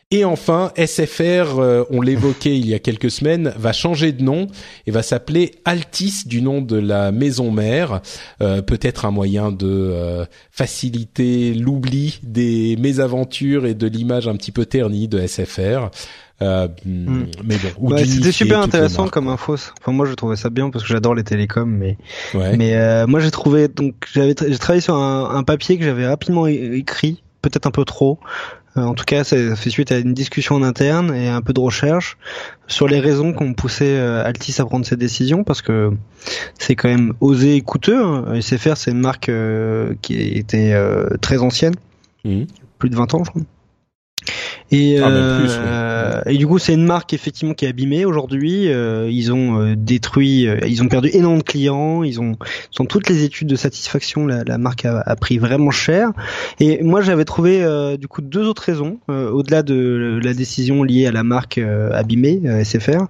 Et 0.09 0.23
enfin, 0.23 0.71
SFR, 0.77 1.59
on 1.89 1.99
l'évoquait 1.99 2.57
il 2.57 2.65
y 2.65 2.73
a 2.73 2.79
quelques 2.79 3.11
semaines, 3.11 3.53
va 3.57 3.73
changer 3.73 4.13
de 4.13 4.23
nom 4.23 4.47
et 4.85 4.91
va 4.91 5.03
s'appeler 5.03 5.51
Altis 5.65 6.23
du 6.25 6.41
nom 6.41 6.61
de 6.61 6.77
la 6.77 7.11
maison 7.11 7.51
mère. 7.51 8.01
Peut-être 8.39 9.03
un 9.03 9.11
moyen 9.11 9.51
de 9.51 10.25
faciliter 10.49 11.53
l'oubli 11.53 12.21
des 12.23 12.77
mésaventures 12.77 13.65
et 13.65 13.73
de 13.73 13.87
l'image 13.87 14.29
un 14.29 14.37
petit 14.37 14.53
peu 14.53 14.65
ternie 14.65 15.09
de 15.09 15.27
SFR. 15.27 15.89
Euh, 16.41 16.67
hmm. 16.85 17.25
Mais 17.43 17.57
bon, 17.79 17.97
c'était 17.97 18.31
super 18.31 18.59
intéressant 18.59 19.07
comme 19.07 19.27
info. 19.27 19.55
Enfin, 19.55 19.91
moi, 19.91 20.05
je 20.05 20.13
trouvais 20.13 20.35
ça 20.35 20.49
bien 20.49 20.69
parce 20.69 20.83
que 20.83 20.89
j'adore 20.89 21.15
les 21.15 21.23
télécoms, 21.23 21.65
mais 21.65 21.97
mais 22.33 22.75
euh, 22.75 23.07
moi, 23.07 23.19
j'ai 23.19 23.31
trouvé 23.31 23.67
donc 23.67 23.95
j'avais 24.13 24.35
j'ai 24.47 24.57
travaillé 24.57 24.81
sur 24.81 24.95
un, 24.95 25.31
un 25.33 25.43
papier 25.43 25.77
que 25.77 25.83
j'avais 25.83 26.07
rapidement 26.07 26.45
écrit, 26.47 27.23
peut-être 27.41 27.65
un 27.65 27.71
peu 27.71 27.85
trop. 27.85 28.19
Euh, 28.77 28.81
en 28.81 28.93
tout 28.93 29.05
cas, 29.05 29.23
ça 29.23 29.55
fait 29.55 29.71
suite 29.71 29.91
à 29.91 29.97
une 29.97 30.13
discussion 30.13 30.53
en 30.53 30.61
interne 30.61 31.11
et 31.15 31.27
un 31.27 31.41
peu 31.41 31.53
de 31.53 31.59
recherche 31.59 32.17
sur 32.67 32.87
les 32.87 32.99
raisons 32.99 33.33
qu'on 33.33 33.55
poussait 33.55 33.97
Altis 33.97 34.61
à 34.61 34.65
prendre 34.65 34.85
cette 34.85 34.99
décision 34.99 35.43
parce 35.43 35.63
que 35.63 35.91
c'est 36.59 36.75
quand 36.75 36.89
même 36.89 37.13
osé 37.19 37.55
et 37.55 37.61
coûteux. 37.61 38.03
Hein. 38.03 38.39
SFR, 38.39 38.77
c'est 38.77 38.91
une 38.91 38.99
marque 38.99 39.31
qui 40.03 40.13
était 40.37 40.79
très 41.19 41.39
ancienne, 41.39 41.73
mmh. 42.25 42.43
plus 42.77 42.91
de 42.91 42.95
20 42.95 43.15
ans, 43.15 43.23
je 43.23 43.31
crois. 43.31 43.41
Et, 44.71 44.99
ah, 44.99 45.07
euh, 45.07 46.21
et 46.25 46.37
du 46.37 46.45
coup, 46.45 46.59
c'est 46.59 46.73
une 46.73 46.85
marque 46.85 47.13
effectivement 47.13 47.53
qui 47.53 47.65
est 47.65 47.69
abîmée 47.69 48.05
aujourd'hui. 48.05 48.69
Euh, 48.69 49.09
ils 49.09 49.31
ont 49.31 49.61
euh, 49.61 49.75
détruit, 49.77 50.47
euh, 50.47 50.59
ils 50.67 50.83
ont 50.83 50.87
perdu 50.87 51.09
énormément 51.13 51.39
de 51.39 51.43
clients. 51.43 52.03
Ils 52.03 52.19
ont, 52.19 52.35
sont 52.71 52.85
toutes 52.85 53.07
les 53.07 53.23
études 53.23 53.47
de 53.47 53.55
satisfaction, 53.55 54.25
la, 54.25 54.43
la 54.43 54.57
marque 54.57 54.85
a, 54.85 55.01
a, 55.05 55.15
pris 55.15 55.37
vraiment 55.37 55.71
cher. 55.71 56.11
Et 56.59 56.83
moi, 56.83 57.01
j'avais 57.01 57.25
trouvé 57.25 57.65
du 57.97 58.07
coup 58.07 58.21
deux 58.21 58.45
autres 58.47 58.63
raisons 58.63 58.99
au-delà 59.07 59.63
de 59.63 60.19
la 60.23 60.33
décision 60.33 60.83
liée 60.83 61.07
à 61.07 61.11
la 61.11 61.23
marque 61.23 61.57
abîmée 61.57 62.41
SFR, 62.63 63.05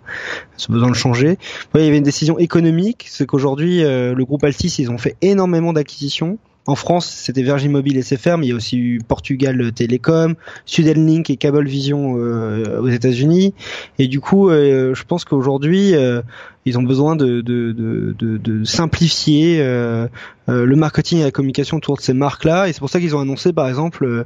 ce 0.58 0.72
besoin 0.72 0.90
de 0.90 0.96
changer. 0.96 1.38
il 1.76 1.82
y 1.82 1.88
avait 1.88 1.98
une 1.98 2.04
décision 2.04 2.38
économique, 2.40 3.06
c'est 3.10 3.26
qu'aujourd'hui, 3.26 3.82
le 3.82 4.24
groupe 4.24 4.44
Altis, 4.44 4.76
ils 4.80 4.90
ont 4.90 4.98
fait 4.98 5.16
énormément 5.22 5.74
d'acquisitions 5.74 6.38
en 6.68 6.76
France, 6.76 7.08
c'était 7.08 7.44
Virgin 7.44 7.72
Mobile 7.72 8.04
SFR, 8.04 8.38
mais 8.38 8.48
il 8.48 8.50
y 8.50 8.52
a 8.52 8.56
aussi 8.56 8.78
eu 8.78 9.00
Portugal 9.00 9.72
Télécom, 9.72 10.36
Sudelink 10.66 11.30
et 11.30 11.38
Cablevision 11.38 12.18
euh, 12.18 12.82
aux 12.82 12.90
États-Unis. 12.90 13.54
Et 14.00 14.08
du 14.08 14.20
coup, 14.20 14.50
euh, 14.50 14.94
je 14.94 15.04
pense 15.06 15.24
qu'aujourd'hui, 15.24 15.96
euh, 15.96 16.22
ils 16.66 16.78
ont 16.78 16.84
besoin 16.84 17.16
de, 17.16 17.40
de, 17.40 17.72
de, 17.72 18.14
de 18.38 18.64
simplifier 18.66 19.62
euh, 19.62 20.08
euh, 20.50 20.66
le 20.66 20.76
marketing 20.76 21.20
et 21.20 21.24
la 21.24 21.32
communication 21.32 21.78
autour 21.78 21.96
de 21.96 22.02
ces 22.02 22.14
marques-là. 22.14 22.68
Et 22.68 22.74
c'est 22.74 22.80
pour 22.80 22.90
ça 22.90 23.00
qu'ils 23.00 23.16
ont 23.16 23.22
annoncé, 23.22 23.54
par 23.54 23.70
exemple, 23.70 24.26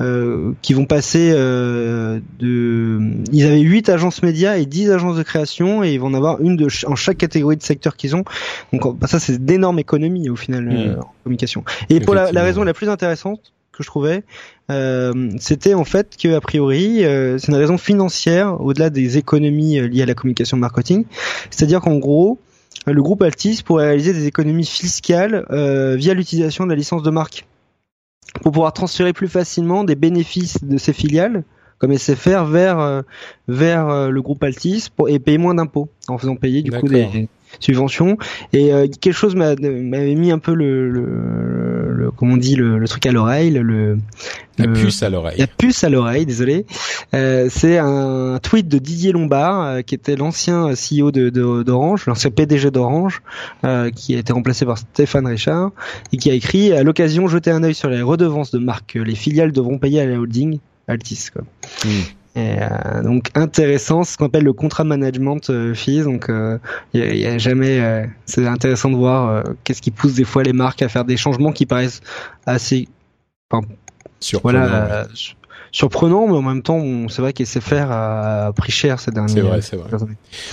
euh, 0.00 0.52
qu'ils 0.62 0.76
vont 0.76 0.84
passer 0.84 1.30
de... 1.32 3.00
Ils 3.32 3.46
avaient 3.46 3.60
8 3.60 3.88
agences 3.88 4.22
médias 4.22 4.56
et 4.56 4.66
10 4.66 4.90
agences 4.90 5.16
de 5.16 5.22
création 5.22 5.82
et 5.82 5.92
ils 5.92 6.00
vont 6.00 6.08
en 6.08 6.14
avoir 6.14 6.40
une 6.40 6.56
de 6.56 6.68
en 6.86 6.96
chaque 6.96 7.18
catégorie 7.18 7.56
de 7.56 7.62
secteur 7.62 7.96
qu'ils 7.96 8.14
ont. 8.14 8.24
Donc 8.72 8.98
bah, 8.98 9.06
ça, 9.06 9.18
c'est 9.18 9.44
d'énormes 9.44 9.78
économies 9.78 10.28
au 10.28 10.36
final 10.36 10.64
mmh. 10.64 11.00
en 11.00 11.14
communication. 11.24 11.64
Et 11.88 12.00
pour 12.00 12.14
la, 12.14 12.32
la 12.32 12.42
raison 12.42 12.62
la 12.62 12.74
plus 12.74 12.88
intéressante, 12.88 13.52
que 13.72 13.82
je 13.82 13.88
trouvais, 13.88 14.24
euh, 14.70 15.30
c'était 15.38 15.74
en 15.74 15.84
fait 15.84 16.16
que 16.16 16.34
a 16.34 16.40
priori, 16.40 17.04
euh, 17.04 17.38
c'est 17.38 17.48
une 17.48 17.58
raison 17.58 17.78
financière 17.78 18.60
au-delà 18.60 18.90
des 18.90 19.18
économies 19.18 19.80
liées 19.88 20.02
à 20.02 20.06
la 20.06 20.14
communication 20.14 20.56
marketing. 20.56 21.04
C'est-à-dire 21.50 21.80
qu'en 21.80 21.96
gros, 21.98 22.38
le 22.86 23.02
groupe 23.02 23.22
Altis 23.22 23.62
pourrait 23.64 23.86
réaliser 23.88 24.12
des 24.12 24.26
économies 24.26 24.66
fiscales 24.66 25.44
via 25.96 26.14
l'utilisation 26.14 26.64
de 26.64 26.70
la 26.70 26.76
licence 26.76 27.02
de 27.02 27.10
marque 27.10 27.46
pour 28.40 28.52
pouvoir 28.52 28.72
transférer 28.72 29.12
plus 29.12 29.28
facilement 29.28 29.84
des 29.84 29.94
bénéfices 29.94 30.62
de 30.62 30.78
ses 30.78 30.92
filiales 30.92 31.44
comme 31.78 31.96
SFR 31.96 32.44
vers 32.44 33.02
vers 33.48 34.10
le 34.10 34.22
groupe 34.22 34.42
Altis 34.42 34.88
pour, 34.94 35.10
et 35.10 35.18
payer 35.18 35.36
moins 35.36 35.54
d'impôts 35.54 35.90
en 36.08 36.16
faisant 36.16 36.34
payer 36.34 36.62
du 36.62 36.70
coup 36.70 36.88
des, 36.88 37.28
subvention 37.60 38.16
et 38.52 38.72
euh, 38.72 38.86
quelque 38.88 39.14
chose 39.14 39.34
m'avait 39.34 40.14
mis 40.14 40.30
un 40.30 40.38
peu 40.38 40.54
le, 40.54 40.90
le, 40.90 41.92
le 41.92 42.10
comment 42.10 42.34
on 42.34 42.38
dit 42.38 42.56
le, 42.56 42.78
le 42.78 42.88
truc 42.88 43.06
à 43.06 43.12
l'oreille 43.12 43.50
le, 43.50 43.98
la 44.58 44.68
puce 44.68 45.02
à 45.02 45.10
l'oreille 45.10 45.38
la 45.38 45.46
puce 45.46 45.84
à 45.84 45.88
l'oreille 45.88 46.26
désolé 46.26 46.66
euh, 47.14 47.48
c'est 47.50 47.78
un 47.78 48.38
tweet 48.42 48.68
de 48.68 48.78
Didier 48.78 49.12
Lombard 49.12 49.62
euh, 49.62 49.82
qui 49.82 49.94
était 49.94 50.16
l'ancien 50.16 50.72
CEO 50.72 51.10
de 51.10 51.30
d'Orange 51.62 52.06
l'ancien 52.06 52.30
PDG 52.30 52.70
d'Orange 52.70 53.22
euh, 53.64 53.90
qui 53.90 54.14
a 54.14 54.18
été 54.18 54.32
remplacé 54.32 54.64
par 54.64 54.78
Stéphane 54.78 55.26
Richard 55.26 55.70
et 56.12 56.16
qui 56.16 56.30
a 56.30 56.34
écrit 56.34 56.72
à 56.72 56.82
l'occasion 56.82 57.28
jeter 57.28 57.50
un 57.50 57.62
œil 57.62 57.74
sur 57.74 57.88
les 57.88 58.02
redevances 58.02 58.50
de 58.50 58.58
marque 58.58 58.94
que 58.94 58.98
les 58.98 59.14
filiales 59.14 59.52
devront 59.52 59.78
payer 59.78 60.00
à 60.00 60.06
la 60.06 60.18
holding 60.18 60.58
Altis 60.88 61.28
quoi. 61.32 61.42
Hmm. 61.84 62.02
Et, 62.36 62.58
euh, 62.60 63.02
donc 63.02 63.30
intéressant, 63.34 64.04
ce 64.04 64.18
qu'on 64.18 64.26
appelle 64.26 64.44
le 64.44 64.52
contrat 64.52 64.84
management 64.84 65.48
euh, 65.48 65.74
fees. 65.74 66.04
Donc 66.04 66.26
il 66.28 66.34
euh, 66.34 66.58
y, 66.92 67.26
a 67.26 67.38
jamais, 67.38 68.06
c'est 68.26 68.46
intéressant 68.46 68.90
de 68.90 68.96
voir 68.96 69.42
qu'est-ce 69.64 69.80
qui 69.80 69.90
pousse 69.90 70.14
des 70.14 70.24
fois 70.24 70.42
les 70.42 70.52
marques 70.52 70.82
à 70.82 70.88
faire 70.88 71.04
des 71.04 71.16
changements 71.16 71.52
qui 71.52 71.64
paraissent 71.64 72.02
assez, 72.44 72.88
enfin, 73.50 73.66
voilà, 74.42 75.06
surprenant, 75.76 76.26
mais 76.26 76.32
en 76.32 76.42
même 76.42 76.62
temps, 76.62 76.82
c'est 77.08 77.20
vrai 77.20 77.32
qu'SFR 77.32 77.90
a 77.90 78.52
pris 78.56 78.72
cher 78.72 78.98
ces 78.98 79.10
derniers. 79.10 79.34
C'est 79.34 79.40
vrai, 79.40 79.60
c'est 79.60 79.76
vrai. 79.76 79.90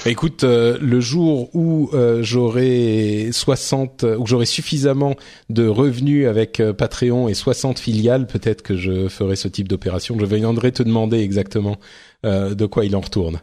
écoute, 0.06 0.44
euh, 0.44 0.78
le 0.82 1.00
jour 1.00 1.50
où 1.56 1.90
euh, 1.94 2.22
j'aurai 2.22 3.30
60, 3.32 4.06
où 4.18 4.28
j'aurai 4.28 4.46
suffisamment 4.46 5.16
de 5.50 5.66
revenus 5.66 6.28
avec 6.28 6.60
euh, 6.60 6.74
Patreon 6.74 7.30
et 7.30 7.34
60 7.34 7.80
filiales, 7.80 8.28
peut-être 8.28 8.64
que 8.64 8.76
je 8.76 9.08
ferai 9.08 9.38
ce 9.38 9.48
type 9.48 9.70
d'opération. 9.70 10.18
Je 10.20 10.26
viendrai 10.26 10.74
te 10.74 10.84
demander 10.84 11.20
exactement 11.20 11.78
de 12.24 12.66
quoi 12.66 12.86
il 12.86 12.96
en 12.96 13.02
retourne. 13.02 13.42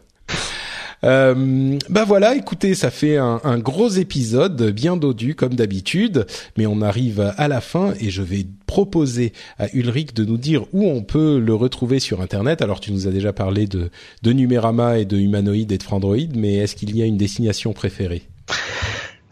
Euh, 1.03 1.77
bah 1.89 2.05
voilà, 2.05 2.35
écoutez, 2.35 2.75
ça 2.75 2.91
fait 2.91 3.17
un, 3.17 3.57
gros 3.59 3.89
épisode, 3.89 4.71
bien 4.71 4.97
dodu 4.97 5.35
comme 5.35 5.55
d'habitude, 5.55 6.25
mais 6.57 6.65
on 6.65 6.81
arrive 6.81 7.33
à 7.37 7.47
la 7.47 7.61
fin 7.61 7.93
et 7.99 8.09
je 8.09 8.21
vais 8.21 8.45
proposer 8.67 9.33
à 9.57 9.67
Ulrich 9.73 10.13
de 10.13 10.25
nous 10.25 10.37
dire 10.37 10.65
où 10.73 10.87
on 10.87 11.01
peut 11.01 11.39
le 11.39 11.53
retrouver 11.53 11.99
sur 11.99 12.21
Internet. 12.21 12.61
Alors 12.61 12.79
tu 12.79 12.91
nous 12.91 13.07
as 13.07 13.11
déjà 13.11 13.33
parlé 13.33 13.67
de, 13.67 13.89
de 14.21 14.31
Numérama 14.31 14.99
et 14.99 15.05
de 15.05 15.17
Humanoid 15.17 15.71
et 15.71 15.77
de 15.77 15.83
Frandroid, 15.83 16.17
mais 16.35 16.55
est-ce 16.55 16.75
qu'il 16.75 16.95
y 16.95 17.01
a 17.01 17.05
une 17.05 17.17
destination 17.17 17.73
préférée? 17.73 18.23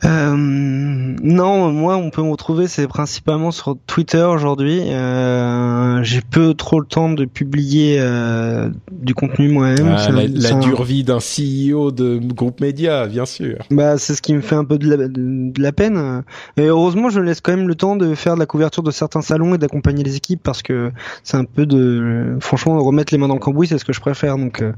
Euh, 0.05 0.35
non, 0.37 1.71
moi 1.71 1.97
on 1.97 2.09
peut 2.09 2.21
me 2.21 2.31
retrouver 2.31 2.67
c'est 2.67 2.87
principalement 2.87 3.51
sur 3.51 3.77
Twitter 3.85 4.23
aujourd'hui. 4.23 4.81
Euh, 4.85 6.01
j'ai 6.03 6.21
peu 6.21 6.53
trop 6.53 6.79
le 6.79 6.85
temps 6.85 7.09
de 7.11 7.25
publier 7.25 7.97
euh, 7.99 8.69
du 8.91 9.13
contenu 9.13 9.49
moi-même. 9.49 9.95
Ah, 9.97 10.09
la, 10.09 10.27
la 10.27 10.51
dure 10.53 10.83
vie 10.83 11.03
d'un 11.03 11.17
CEO 11.17 11.91
de 11.91 12.17
groupe 12.17 12.61
média, 12.61 13.07
bien 13.07 13.25
sûr. 13.25 13.57
Bah 13.71 13.97
c'est 13.97 14.15
ce 14.15 14.21
qui 14.21 14.33
me 14.33 14.41
fait 14.41 14.55
un 14.55 14.65
peu 14.65 14.77
de 14.77 14.89
la, 14.89 15.07
de, 15.07 15.61
la 15.61 15.71
peine. 15.71 16.23
Et 16.57 16.67
heureusement 16.67 17.09
je 17.09 17.19
laisse 17.19 17.41
quand 17.41 17.55
même 17.55 17.67
le 17.67 17.75
temps 17.75 17.95
de 17.95 18.15
faire 18.15 18.35
de 18.35 18.39
la 18.39 18.45
couverture 18.45 18.83
de 18.83 18.91
certains 18.91 19.21
salons 19.21 19.55
et 19.55 19.57
d'accompagner 19.57 20.03
les 20.03 20.15
équipes 20.15 20.41
parce 20.41 20.61
que 20.61 20.91
c'est 21.23 21.37
un 21.37 21.45
peu 21.45 21.65
de, 21.65 22.37
franchement 22.39 22.81
remettre 22.81 23.13
les 23.13 23.17
mains 23.17 23.27
dans 23.27 23.33
le 23.33 23.39
cambouis 23.39 23.67
c'est 23.67 23.77
ce 23.77 23.85
que 23.85 23.93
je 23.93 23.99
préfère. 23.99 24.37
Donc 24.37 24.61
euh, 24.61 24.71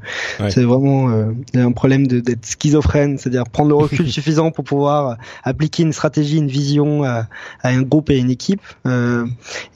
c'est 0.50 0.64
vraiment 0.64 1.10
euh, 1.10 1.32
un 1.54 1.72
problème 1.72 2.08
d'être 2.08 2.46
schizophrène, 2.46 3.18
c'est-à-dire 3.18 3.44
prendre 3.44 3.70
le 3.70 3.76
recul 3.76 4.08
suffisant 4.12 4.52
pour 4.52 4.64
pouvoir 4.64 5.11
appliquer 5.44 5.84
une 5.84 5.94
stratégie, 5.94 6.38
une 6.38 6.48
vision 6.48 7.04
à, 7.04 7.28
un 7.64 7.82
groupe 7.82 8.10
et 8.10 8.16
à 8.16 8.18
une 8.18 8.30
équipe. 8.30 8.62
Euh, 8.86 9.26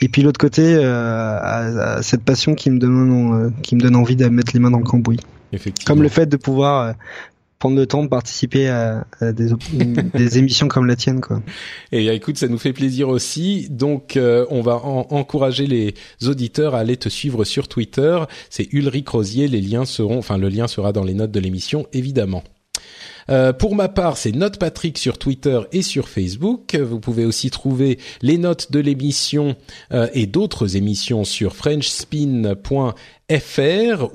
et 0.02 0.10
puis 0.10 0.22
l'autre 0.22 0.40
côté, 0.40 0.76
euh, 0.76 1.38
à, 1.41 2.02
cette 2.02 2.24
passion 2.24 2.56
qui 2.56 2.70
me 2.70 2.80
donne, 2.80 3.34
euh, 3.34 3.49
qui 3.62 3.76
me 3.76 3.82
donne 3.82 3.95
envie 3.95 4.16
de 4.16 4.28
mettre 4.28 4.52
les 4.53 4.60
mains 4.60 4.72
dans 4.72 4.80
le 4.80 4.86
cambouis. 4.86 5.20
Comme 5.86 6.02
le 6.02 6.10
fait 6.10 6.26
de 6.26 6.36
pouvoir 6.36 6.95
prendre 7.60 7.78
le 7.78 7.88
temps 7.88 8.03
de 8.03 8.10
participer 8.10 8.68
à, 8.68 9.06
des, 9.22 9.52
des, 10.14 10.38
émissions 10.38 10.68
comme 10.68 10.86
la 10.86 10.98
tienne 10.98 11.22
quoi. 11.22 11.41
Et 11.94 12.06
écoute, 12.07 12.38
ça 12.38 12.49
nous 12.49 12.57
fait 12.57 12.74
plaisir 12.74 13.07
aussi. 13.07 13.68
Donc 13.70 14.20
on 14.20 14.62
va 14.62 14.76
encourager 14.76 15.66
les 15.66 15.94
auditeurs 16.28 16.76
à 16.76 16.80
aller 16.80 16.98
te 16.98 17.07
suivre 17.07 17.45
sur 17.45 17.70
Twitter. 17.70 18.20
C'est 18.49 18.68
Ulrich 18.74 19.07
Rosier. 19.07 19.48
Les 19.48 19.62
liens 19.62 19.86
seront, 19.86 20.18
enfin 20.18 20.38
le 20.38 20.49
lien 20.49 20.68
sera 20.68 20.91
dans 20.91 21.06
les 21.06 21.14
notes 21.14 21.32
de 21.32 21.40
l'émission 21.40 21.86
évidemment. 21.94 22.44
Euh, 23.30 23.53
pour 23.53 23.76
ma 23.76 23.89
part, 23.89 24.18
c'est 24.18 24.31
Note 24.31 24.60
Patrick 24.60 24.97
sur 24.97 25.18
Twitter 25.18 25.60
et 25.72 25.81
sur 25.81 26.10
Facebook. 26.10 26.76
Vous 26.76 26.99
pouvez 26.99 27.26
aussi 27.26 27.49
trouver 27.49 27.97
les 28.22 28.38
notes 28.38 28.72
de 28.72 28.80
l'émission 28.80 29.56
euh, 29.91 30.07
et 30.14 30.27
d'autres 30.27 30.76
émissions 30.76 31.23
sur 31.23 31.56
frenchspin.fr 31.56 32.56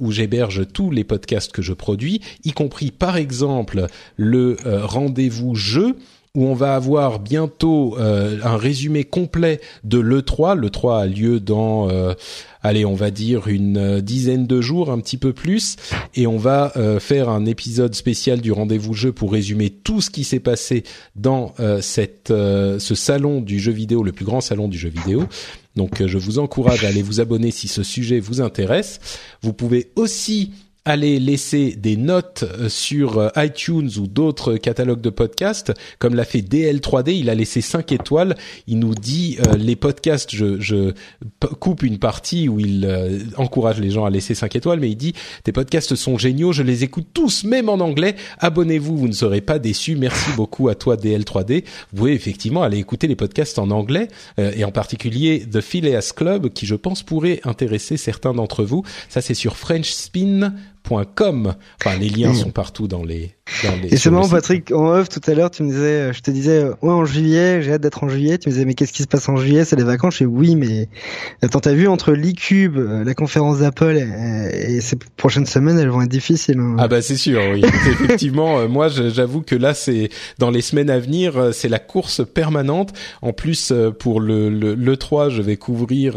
où 0.01 0.13
j'héberge 0.13 0.69
tous 0.73 0.91
les 0.91 1.05
podcasts 1.05 1.53
que 1.53 1.63
je 1.63 1.73
produis, 1.73 2.21
y 2.45 2.53
compris 2.53 2.91
par 2.91 3.17
exemple 3.17 3.87
le 4.17 4.57
euh, 4.67 4.87
rendez-vous 4.87 5.55
jeu 5.55 5.97
où 6.37 6.45
on 6.47 6.55
va 6.55 6.77
avoir 6.77 7.19
bientôt 7.19 7.97
un 7.99 8.57
résumé 8.57 9.03
complet 9.03 9.61
de 9.83 9.99
l'E3. 9.99 10.57
L'E3 10.57 11.03
a 11.03 11.07
lieu 11.07 11.41
dans, 11.41 11.89
allez, 12.63 12.85
on 12.85 12.95
va 12.95 13.11
dire 13.11 13.49
une 13.49 13.77
euh, 13.77 14.01
dizaine 14.01 14.47
de 14.47 14.61
jours, 14.61 14.91
un 14.91 15.01
petit 15.01 15.17
peu 15.17 15.33
plus, 15.33 15.77
et 16.15 16.27
on 16.27 16.37
va 16.37 16.73
faire 16.99 17.29
un 17.29 17.47
épisode 17.47 17.95
spécial 17.95 18.41
du 18.41 18.53
rendez-vous 18.53 18.95
jeu 18.95 19.13
pour 19.13 19.33
résumer 19.33 19.71
tout 19.71 20.01
ce 20.01 20.11
qui 20.11 20.25
s'est 20.25 20.41
passé 20.41 20.85
dans 21.15 21.55
cette, 21.81 22.29
ce 22.29 22.95
salon 22.95 23.41
du 23.41 23.59
jeu 23.59 23.73
vidéo, 23.73 24.03
le 24.03 24.13
plus 24.13 24.25
grand 24.25 24.41
salon 24.41 24.69
du 24.69 24.79
jeu 24.79 24.89
vidéo. 24.89 25.25
Donc 25.77 26.05
je 26.05 26.19
vous 26.19 26.39
encourage 26.39 26.85
à 26.85 26.89
aller 26.89 27.03
vous 27.03 27.21
abonner 27.21 27.51
si 27.51 27.69
ce 27.69 27.83
sujet 27.83 28.21
vous 28.21 28.41
intéresse. 28.41 29.01
Vous 29.43 29.53
pouvez 29.53 29.93
aussi 29.97 30.53
allez 30.85 31.21
laisser 31.21 31.73
des 31.77 31.97
notes 31.97 32.45
euh, 32.45 32.69
sur 32.69 33.19
euh, 33.19 33.29
iTunes 33.37 33.91
ou 33.99 34.07
d'autres 34.07 34.57
catalogues 34.57 35.01
de 35.01 35.11
podcasts, 35.11 35.73
comme 35.99 36.15
l'a 36.15 36.25
fait 36.25 36.41
DL3D, 36.41 37.11
il 37.13 37.29
a 37.29 37.35
laissé 37.35 37.61
5 37.61 37.93
étoiles. 37.93 38.35
Il 38.67 38.79
nous 38.79 38.95
dit 38.95 39.37
euh, 39.41 39.57
les 39.57 39.77
podcasts, 39.77 40.35
je, 40.35 40.59
je, 40.61 40.93
coupe 41.59 41.83
une 41.83 41.99
partie 41.99 42.49
où 42.49 42.61
il 42.61 42.89
encourage 43.37 43.81
les 43.81 43.91
gens 43.91 44.05
à 44.05 44.11
laisser 44.11 44.35
5 44.35 44.57
étoiles, 44.57 44.81
mais 44.81 44.91
il 44.91 44.97
dit 44.97 45.13
tes 45.45 45.53
podcasts 45.53 45.95
sont 45.95 46.17
géniaux, 46.17 46.53
je 46.53 46.63
les 46.63 46.85
écoute 46.85 47.09
tous, 47.13 47.45
même 47.45 47.69
en 47.69 47.75
anglais. 47.81 48.17
Abonnez-vous, 48.39 48.97
vous 48.97 49.09
ne 49.09 49.13
serez 49.13 49.41
pas 49.41 49.59
déçus. 49.59 49.97
Merci 49.97 50.31
beaucoup 50.37 50.69
à 50.69 50.75
toi 50.75 50.97
DL3D. 50.97 51.65
Vous 51.93 51.99
pouvez 51.99 52.15
effectivement 52.15 52.63
aller 52.63 52.79
écouter 52.79 53.07
les 53.07 53.17
podcasts 53.17 53.59
en 53.59 53.71
anglais 53.71 54.09
et 54.39 54.65
en 54.65 54.73
particulier 54.73 55.47
The 55.51 55.61
Phileas 55.61 56.13
Club, 56.15 56.51
qui 56.53 56.67
je 56.67 56.75
pense 56.75 57.03
pourrait 57.03 57.41
intéresser 57.45 57.97
certains 57.97 58.33
d'entre 58.33 58.65
vous. 58.65 58.83
Ça 59.09 59.21
c'est 59.21 59.35
sur 59.35 59.57
French 59.57 59.91
Spin 59.91 60.53
.com. 60.89 61.55
Enfin, 61.81 61.97
les 61.97 62.09
liens 62.09 62.35
sont 62.35 62.51
partout 62.51 62.89
dans 62.89 63.05
les. 63.05 63.35
Et 63.85 63.97
c'est 63.97 64.11
marrant, 64.11 64.29
Patrick, 64.29 64.73
en 64.73 64.91
off 64.93 65.09
tout 65.09 65.21
à 65.31 65.35
l'heure, 65.35 65.51
tu 65.51 65.63
me 65.63 65.71
disais, 65.71 65.81
euh, 65.81 66.13
je 66.13 66.21
te 66.21 66.31
disais, 66.31 66.63
euh, 66.63 66.75
ouais, 66.83 66.93
en 66.93 67.05
juillet, 67.05 67.63
j'ai 67.63 67.73
hâte 67.73 67.81
d'être 67.81 68.05
en 68.05 68.09
juillet. 68.09 68.39
Tu 68.39 68.49
me 68.49 68.53
disais, 68.53 68.65
mais 68.65 68.75
qu'est-ce 68.75 68.93
qui 68.93 69.03
se 69.03 69.09
passe 69.09 69.29
en 69.29 69.37
juillet? 69.37 69.65
C'est 69.65 69.77
les 69.77 69.85
vacances? 69.85 70.15
Je 70.15 70.25
dis, 70.25 70.27
oui, 70.27 70.57
mais 70.57 70.89
attends, 71.43 71.61
t'as 71.61 71.73
vu 71.73 71.89
entre 71.89 72.13
l'e-cube, 72.13 72.79
euh, 72.79 73.05
la 73.05 73.15
conférence 73.15 73.59
d'Apple 73.61 73.97
et, 73.97 74.81
ces 74.81 74.97
prochaines 75.17 75.47
semaines, 75.47 75.79
elles 75.79 75.89
vont 75.89 76.03
être 76.03 76.11
difficiles. 76.11 76.59
Hein. 76.59 76.77
Ah 76.79 76.89
bah 76.89 77.03
c'est 77.03 77.17
sûr, 77.17 77.41
oui. 77.53 77.63
Effectivement, 78.05 78.69
moi, 78.69 78.89
j'avoue 78.89 79.43
que 79.43 79.55
là, 79.55 79.75
c'est 79.75 80.09
dans 80.39 80.51
les 80.51 80.63
semaines 80.63 80.91
à 80.91 80.99
venir, 80.99 81.51
c'est 81.53 81.69
la 81.69 81.79
course 81.79 82.23
permanente. 82.27 82.93
En 83.23 83.33
plus, 83.33 83.73
pour 83.99 84.21
le, 84.21 84.49
le, 84.49 84.75
le 84.75 84.97
3, 84.97 85.29
je 85.29 85.43
vais 85.43 85.57
couvrir 85.57 86.15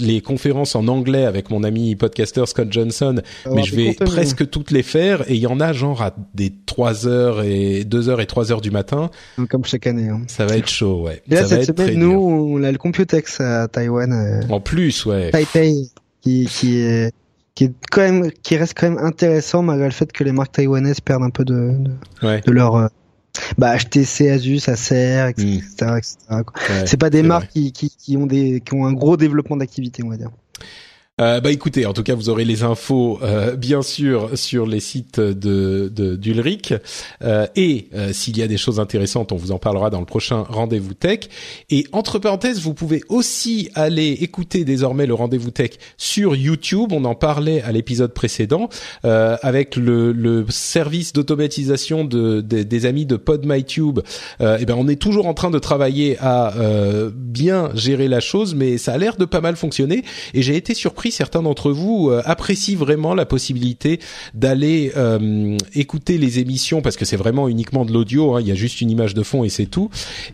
les 0.00 0.20
conférences 0.20 0.74
en 0.74 0.88
anglais 0.88 1.24
avec 1.24 1.50
mon 1.50 1.64
ami 1.64 1.96
podcaster 1.96 2.44
Scott 2.46 2.68
Johnson, 2.70 3.20
mais 3.50 3.62
je 3.62 3.74
vais 3.74 3.94
presque 3.94 4.48
toutes 4.50 4.70
les 4.70 4.82
faire 4.82 5.28
et 5.30 5.34
il 5.34 5.40
y 5.40 5.46
en 5.46 5.60
a 5.60 5.72
genre 5.72 6.02
à 6.02 6.14
des 6.40 6.54
3 6.64 7.06
heures 7.06 7.42
et 7.42 7.84
2 7.84 8.08
heures 8.08 8.22
et 8.22 8.26
3 8.26 8.50
heures 8.50 8.62
du 8.62 8.70
matin. 8.70 9.10
Comme 9.50 9.66
chaque 9.66 9.86
année. 9.86 10.08
Hein. 10.08 10.22
Ça 10.26 10.46
va 10.46 10.56
être 10.56 10.70
chaud, 10.70 11.02
ouais. 11.02 11.22
Et 11.30 11.34
là, 11.34 11.44
cette 11.44 11.76
semaine, 11.76 11.98
nous, 11.98 12.12
on 12.12 12.62
a 12.62 12.72
le 12.72 12.78
Computex 12.78 13.40
à 13.40 13.68
Taïwan. 13.68 14.12
Euh, 14.12 14.40
en 14.48 14.60
plus, 14.60 15.04
ouais. 15.04 15.30
Taipei, 15.30 15.90
qui, 16.22 16.46
qui 16.46 16.78
est 16.78 17.12
qui 17.54 17.64
est 17.64 17.72
quand 17.90 18.00
même 18.00 18.30
qui 18.42 18.56
reste 18.56 18.72
quand 18.78 18.88
même 18.88 19.04
intéressant 19.04 19.62
malgré 19.62 19.86
le 19.86 19.92
fait 19.92 20.10
que 20.12 20.24
les 20.24 20.32
marques 20.32 20.52
taïwanaises 20.52 21.00
perdent 21.00 21.24
un 21.24 21.30
peu 21.30 21.44
de 21.44 21.74
de, 22.22 22.40
de 22.40 22.52
leur 22.52 22.76
euh, 22.76 22.86
bah 23.58 23.76
HTC, 23.76 24.30
Asus, 24.30 24.62
Acer, 24.68 25.28
etc. 25.28 25.98
Etc. 25.98 26.86
c'est 26.86 26.96
pas 26.96 27.10
des 27.10 27.22
marques 27.22 27.50
qui, 27.50 27.72
qui, 27.72 27.90
qui 27.90 28.16
ont 28.16 28.26
des 28.26 28.62
qui 28.64 28.72
ont 28.74 28.86
un 28.86 28.94
gros 28.94 29.18
développement 29.18 29.58
d'activité, 29.58 30.02
on 30.02 30.08
va 30.08 30.16
dire. 30.16 30.30
Euh, 31.20 31.40
bah 31.40 31.50
écoutez, 31.50 31.84
en 31.84 31.92
tout 31.92 32.02
cas, 32.02 32.14
vous 32.14 32.30
aurez 32.30 32.46
les 32.46 32.62
infos 32.62 33.18
euh, 33.22 33.54
bien 33.54 33.82
sûr 33.82 34.30
sur 34.38 34.66
les 34.66 34.80
sites 34.80 35.20
de 35.20 35.88
d'Ulrich 36.16 36.72
euh, 37.22 37.46
et 37.56 37.88
euh, 37.94 38.12
s'il 38.14 38.38
y 38.38 38.42
a 38.42 38.46
des 38.46 38.56
choses 38.56 38.80
intéressantes, 38.80 39.30
on 39.32 39.36
vous 39.36 39.52
en 39.52 39.58
parlera 39.58 39.90
dans 39.90 40.00
le 40.00 40.06
prochain 40.06 40.46
rendez-vous 40.48 40.94
tech. 40.94 41.20
Et 41.68 41.84
entre 41.92 42.18
parenthèses, 42.18 42.60
vous 42.60 42.72
pouvez 42.72 43.02
aussi 43.08 43.68
aller 43.74 44.12
écouter 44.20 44.64
désormais 44.64 45.04
le 45.04 45.12
rendez-vous 45.12 45.50
tech 45.50 45.72
sur 45.98 46.36
YouTube. 46.36 46.92
On 46.92 47.04
en 47.04 47.14
parlait 47.14 47.60
à 47.62 47.72
l'épisode 47.72 48.14
précédent 48.14 48.70
avec 49.02 49.76
le, 49.76 50.12
le 50.12 50.46
service 50.48 51.12
d'automatisation 51.12 52.04
de, 52.04 52.40
des 52.40 52.86
amis 52.86 53.04
de 53.04 53.16
PodMyTube. 53.16 53.98
et 54.40 54.44
eh 54.60 54.64
ben 54.64 54.74
on 54.78 54.88
est 54.88 55.00
toujours 55.00 55.26
en 55.26 55.34
train 55.34 55.50
de 55.50 55.58
travailler 55.58 56.16
à 56.20 56.54
bien 57.14 57.70
gérer 57.74 58.08
la 58.08 58.20
chose, 58.20 58.54
mais 58.54 58.78
ça 58.78 58.94
a 58.94 58.98
l'air 58.98 59.16
de 59.16 59.24
pas 59.24 59.40
mal 59.40 59.56
fonctionner. 59.56 60.04
Et 60.34 60.42
j'ai 60.42 60.56
été 60.56 60.74
surpris 60.74 61.09
certains 61.10 61.42
d'entre 61.42 61.70
vous 61.70 62.10
euh, 62.10 62.22
apprécient 62.24 62.78
vraiment 62.78 63.14
la 63.14 63.26
possibilité 63.26 64.00
d'aller 64.34 64.92
euh, 64.96 65.56
écouter 65.74 66.18
les 66.18 66.38
émissions 66.38 66.82
parce 66.82 66.96
que 66.96 67.04
c'est 67.04 67.16
vraiment 67.16 67.48
uniquement 67.48 67.84
de 67.84 67.92
l'audio. 67.92 68.34
Hein, 68.34 68.40
il 68.40 68.48
y 68.48 68.50
a 68.50 68.54
juste 68.54 68.80
une 68.80 68.90
image 68.90 69.14
de 69.14 69.22
fond 69.22 69.44
et 69.44 69.48
c'est 69.48 69.66
tout. 69.66 69.90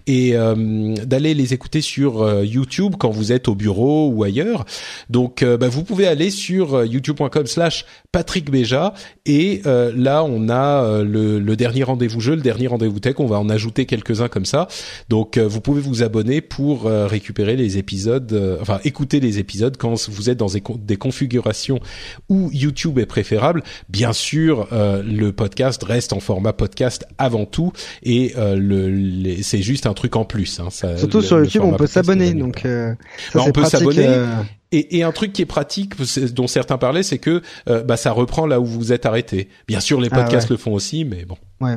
Et 0.06 0.36
euh, 0.36 0.94
d'aller 1.04 1.34
les 1.34 1.54
écouter 1.54 1.80
sur 1.80 2.42
YouTube 2.42 2.94
quand 2.98 3.10
vous 3.10 3.32
êtes 3.32 3.48
au 3.48 3.54
bureau 3.54 4.08
ou 4.08 4.24
ailleurs. 4.24 4.64
Donc, 5.10 5.44
bah, 5.44 5.68
vous 5.68 5.84
pouvez 5.84 6.06
aller 6.06 6.30
sur 6.30 6.84
youtube.com/slash 6.84 7.84
Patrick 8.12 8.50
Béja 8.50 8.94
et 9.24 9.62
là 9.64 10.24
on 10.24 10.48
a 10.48 11.02
le, 11.02 11.38
le, 11.38 11.56
dernier 11.56 11.82
rendez-vous 11.82 12.20
jeu, 12.20 12.34
le 12.34 12.42
dernier 12.42 12.66
rendez-vous 12.66 13.00
tech. 13.00 13.14
On 13.18 13.26
va 13.26 13.38
en 13.38 13.48
ajouter 13.48 13.86
quelques-uns 13.86 14.28
comme 14.28 14.46
ça. 14.46 14.68
Donc, 15.08 15.38
vous 15.38 15.60
pouvez 15.60 15.80
vous 15.80 16.02
abonner 16.02 16.40
pour 16.40 16.84
récupérer 16.84 17.56
les 17.56 17.78
épisodes, 17.78 18.58
enfin 18.60 18.80
écouter 18.84 19.20
les 19.20 19.38
épisodes 19.38 19.76
quand 19.76 20.08
vous 20.08 20.30
êtes 20.30 20.38
dans 20.38 20.48
des 20.74 20.96
configurations 20.96 21.80
où 22.28 22.50
YouTube 22.52 22.98
est 22.98 23.06
préférable, 23.06 23.62
bien 23.88 24.12
sûr, 24.12 24.68
euh, 24.72 25.02
le 25.02 25.32
podcast 25.32 25.82
reste 25.82 26.12
en 26.12 26.20
format 26.20 26.52
podcast 26.52 27.06
avant 27.18 27.46
tout 27.46 27.72
et 28.02 28.34
euh, 28.36 28.56
le, 28.56 29.42
c'est 29.42 29.62
juste 29.62 29.86
un 29.86 29.94
truc 29.94 30.16
en 30.16 30.24
plus. 30.24 30.60
Hein, 30.60 30.68
ça, 30.70 30.96
Surtout 30.96 31.22
sur 31.22 31.38
YouTube, 31.38 31.62
on 31.64 31.74
peut 31.74 31.86
s'abonner, 31.86 32.34
donc 32.34 32.64
euh, 32.64 32.94
ça, 33.32 33.38
bah, 33.38 33.44
on 33.46 33.52
peut 33.52 33.64
s'abonner. 33.64 34.06
Euh. 34.06 34.26
Et, 34.72 34.98
et, 34.98 35.02
un 35.04 35.12
truc 35.12 35.32
qui 35.32 35.42
est 35.42 35.46
pratique, 35.46 35.94
dont 36.34 36.48
certains 36.48 36.76
parlaient, 36.76 37.04
c'est 37.04 37.18
que 37.18 37.40
bah, 37.66 37.96
ça 37.96 38.10
reprend 38.10 38.46
là 38.46 38.60
où 38.60 38.64
vous 38.64 38.92
êtes 38.92 39.06
arrêté. 39.06 39.48
Bien 39.68 39.78
sûr, 39.78 40.00
les 40.00 40.08
ah 40.10 40.16
podcasts 40.16 40.50
le 40.50 40.56
font 40.56 40.72
aussi, 40.72 41.04
mais 41.04 41.24
bon. 41.24 41.36
Ouais. 41.60 41.76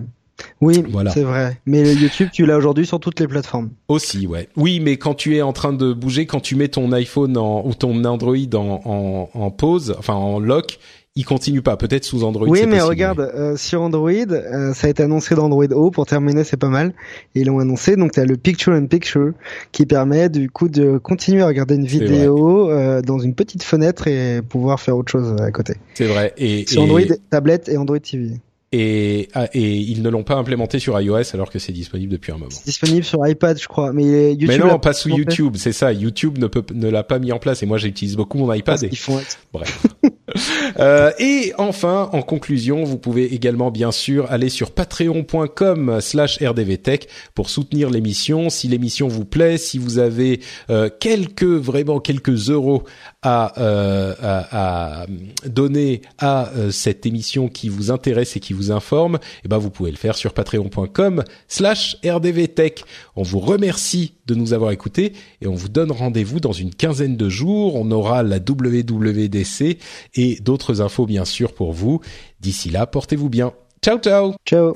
Oui, 0.62 0.84
voilà. 0.90 1.12
c'est 1.12 1.24
vrai. 1.24 1.60
Mais 1.66 1.84
le 1.84 1.94
YouTube, 1.94 2.30
tu 2.32 2.46
l'as 2.46 2.58
aujourd'hui 2.58 2.86
sur 2.86 3.00
toutes 3.00 3.20
les 3.20 3.28
plateformes. 3.28 3.70
Aussi, 3.88 4.28
ouais. 4.28 4.50
Oui, 4.56 4.80
mais 4.80 4.98
quand 4.98 5.14
tu 5.14 5.36
es 5.36 5.42
en 5.42 5.54
train 5.54 5.74
de 5.74 5.94
bouger, 5.94 6.26
quand 6.26 6.40
tu 6.40 6.56
mets 6.56 6.68
ton 6.68 6.92
iPhone 6.92 7.38
en, 7.38 7.66
ou 7.66 7.74
ton 7.74 8.04
Android 8.06 8.36
en, 8.54 8.82
en, 8.86 9.30
en 9.34 9.52
pause, 9.52 9.96
enfin 9.98 10.14
en 10.14 10.40
lock, 10.40 10.80
il 11.16 11.26
continue 11.26 11.62
pas. 11.62 11.76
Peut-être 11.76 12.06
sous 12.06 12.24
Android. 12.24 12.48
Oui, 12.48 12.66
mais 12.66 12.82
regarde, 12.82 13.20
euh, 13.20 13.58
sur 13.58 13.82
Android, 13.82 14.10
euh, 14.10 14.74
ça 14.74 14.88
a 14.88 14.90
été 14.90 15.04
annoncé 15.04 15.36
d'Android 15.36 15.66
O 15.72 15.92
pour 15.92 16.06
terminer, 16.06 16.44
c'est 16.44 16.58
pas 16.58 16.70
mal. 16.70 16.94
Et 17.36 17.42
ils 17.42 17.48
l'ont 17.48 17.60
annoncé. 17.60 17.96
Donc 17.98 18.14
tu 18.14 18.22
as 18.22 18.26
le 18.26 18.38
Picture 18.38 18.74
in 18.74 18.86
Picture 18.86 19.34
qui 19.72 19.86
permet 19.86 20.30
du 20.30 20.50
coup 20.50 20.70
de 20.70 20.98
continuer 20.98 21.42
à 21.42 21.48
regarder 21.48 21.76
une 21.76 21.86
vidéo 21.86 22.70
euh, 22.70 23.02
dans 23.02 23.20
une 23.20 23.36
petite 23.36 23.64
fenêtre 23.64 24.08
et 24.08 24.42
pouvoir 24.42 24.80
faire 24.80 24.96
autre 24.96 25.12
chose 25.12 25.36
à 25.42 25.52
côté. 25.52 25.74
C'est 25.94 26.06
vrai. 26.06 26.34
Et 26.38 26.66
sur 26.68 26.84
Android 26.84 27.02
tablette 27.30 27.68
et 27.68 27.78
Android 27.78 28.00
TV 28.00 28.40
et, 28.72 29.30
ah, 29.34 29.48
et 29.54 29.78
ils 29.78 30.04
ne 30.04 30.10
l'ont 30.10 30.24
pas 30.24 30.36
implémenté 30.36 30.78
sur 30.78 31.00
iOS 31.00 31.34
alors 31.34 31.50
que 31.50 31.58
c'est 31.58 31.72
disponible 31.72 32.12
depuis 32.12 32.32
un 32.32 32.38
moment. 32.38 32.52
C'est 32.52 32.66
disponible 32.66 33.04
sur 33.04 33.26
iPad, 33.28 33.60
je 33.60 33.68
crois, 33.68 33.94
mais 33.94 34.34
YouTube. 34.34 34.48
Mais 34.48 34.58
non, 34.60 34.78
pas 34.78 34.94
sous 34.94 35.10
YouTube, 35.10 35.56
c'est 35.58 35.72
ça. 35.72 35.92
YouTube 35.92 36.38
ne 36.38 36.46
peut 36.46 36.64
ne 36.74 36.88
l'a 36.88 37.04
pas 37.04 37.18
mis 37.18 37.32
en 37.32 37.40
place 37.40 37.64
et 37.64 37.66
moi 37.66 37.80
j'utilise 37.80 38.16
beaucoup 38.16 38.38
mon 38.38 38.54
iPad. 38.54 38.84
Et... 38.84 38.90
Ils 38.92 38.98
font. 38.98 39.20
Bref. 39.52 39.88
euh, 40.80 41.12
et 41.18 41.54
enfin, 41.58 42.10
en 42.14 42.22
conclusion, 42.22 42.84
vous 42.84 43.00
pouvez 43.00 43.34
également 43.34 43.72
bien 43.72 43.92
sûr 43.92 44.32
aller 44.32 44.50
sur 44.50 44.72
patreon.com/slash 44.72 46.40
rdvtech 46.40 47.08
pour 47.34 47.50
soutenir 47.50 47.90
l'émission. 47.90 48.52
Si 48.52 48.68
l'émission 48.68 49.08
vous 49.08 49.26
plaît, 49.26 49.58
si 49.58 49.80
vous 49.80 49.98
avez 49.98 50.42
euh, 50.70 50.90
quelques 51.00 51.44
vraiment 51.44 52.00
quelques 52.00 52.50
euros 52.50 52.84
à, 53.22 53.60
euh, 53.60 54.16
à, 54.22 55.02
à 55.02 55.06
donner 55.46 56.02
à 56.18 56.50
euh, 56.50 56.72
cette 56.72 57.06
émission 57.06 57.50
qui 57.50 57.68
vous 57.68 57.92
intéresse 57.92 58.38
et 58.38 58.40
qui 58.40 58.54
vous 58.54 58.72
informe, 58.72 59.20
eh 59.44 59.48
ben 59.48 59.58
vous 59.58 59.70
pouvez 59.70 59.92
le 59.92 59.98
faire 59.98 60.16
sur 60.16 60.34
patreon.com/slash 60.34 61.98
rdvtech. 62.06 62.84
On 63.16 63.24
vous 63.24 63.40
remercie 63.40 64.14
de 64.26 64.36
nous 64.36 64.54
avoir 64.54 64.72
écoutés 64.72 65.14
et 65.42 65.48
on 65.48 65.56
vous 65.56 65.70
donne 65.70 65.92
rendez-vous 65.92 66.40
dans 66.40 66.54
une 66.54 66.74
quinzaine 66.74 67.18
de 67.18 67.30
jours. 67.30 67.76
On 67.76 67.92
aura 67.92 68.24
la 68.24 68.38
WWDC 68.38 69.78
et 70.16 70.40
d'autres 70.42 70.82
infos 70.82 71.06
bien 71.06 71.26
sûr 71.26 71.54
pour 71.54 71.74
vous. 71.74 72.00
D'ici 72.40 72.70
là, 72.70 72.86
portez-vous 72.88 73.30
bien. 73.30 73.52
Ciao 73.82 73.98
ciao. 73.98 74.34
Ciao. 74.46 74.76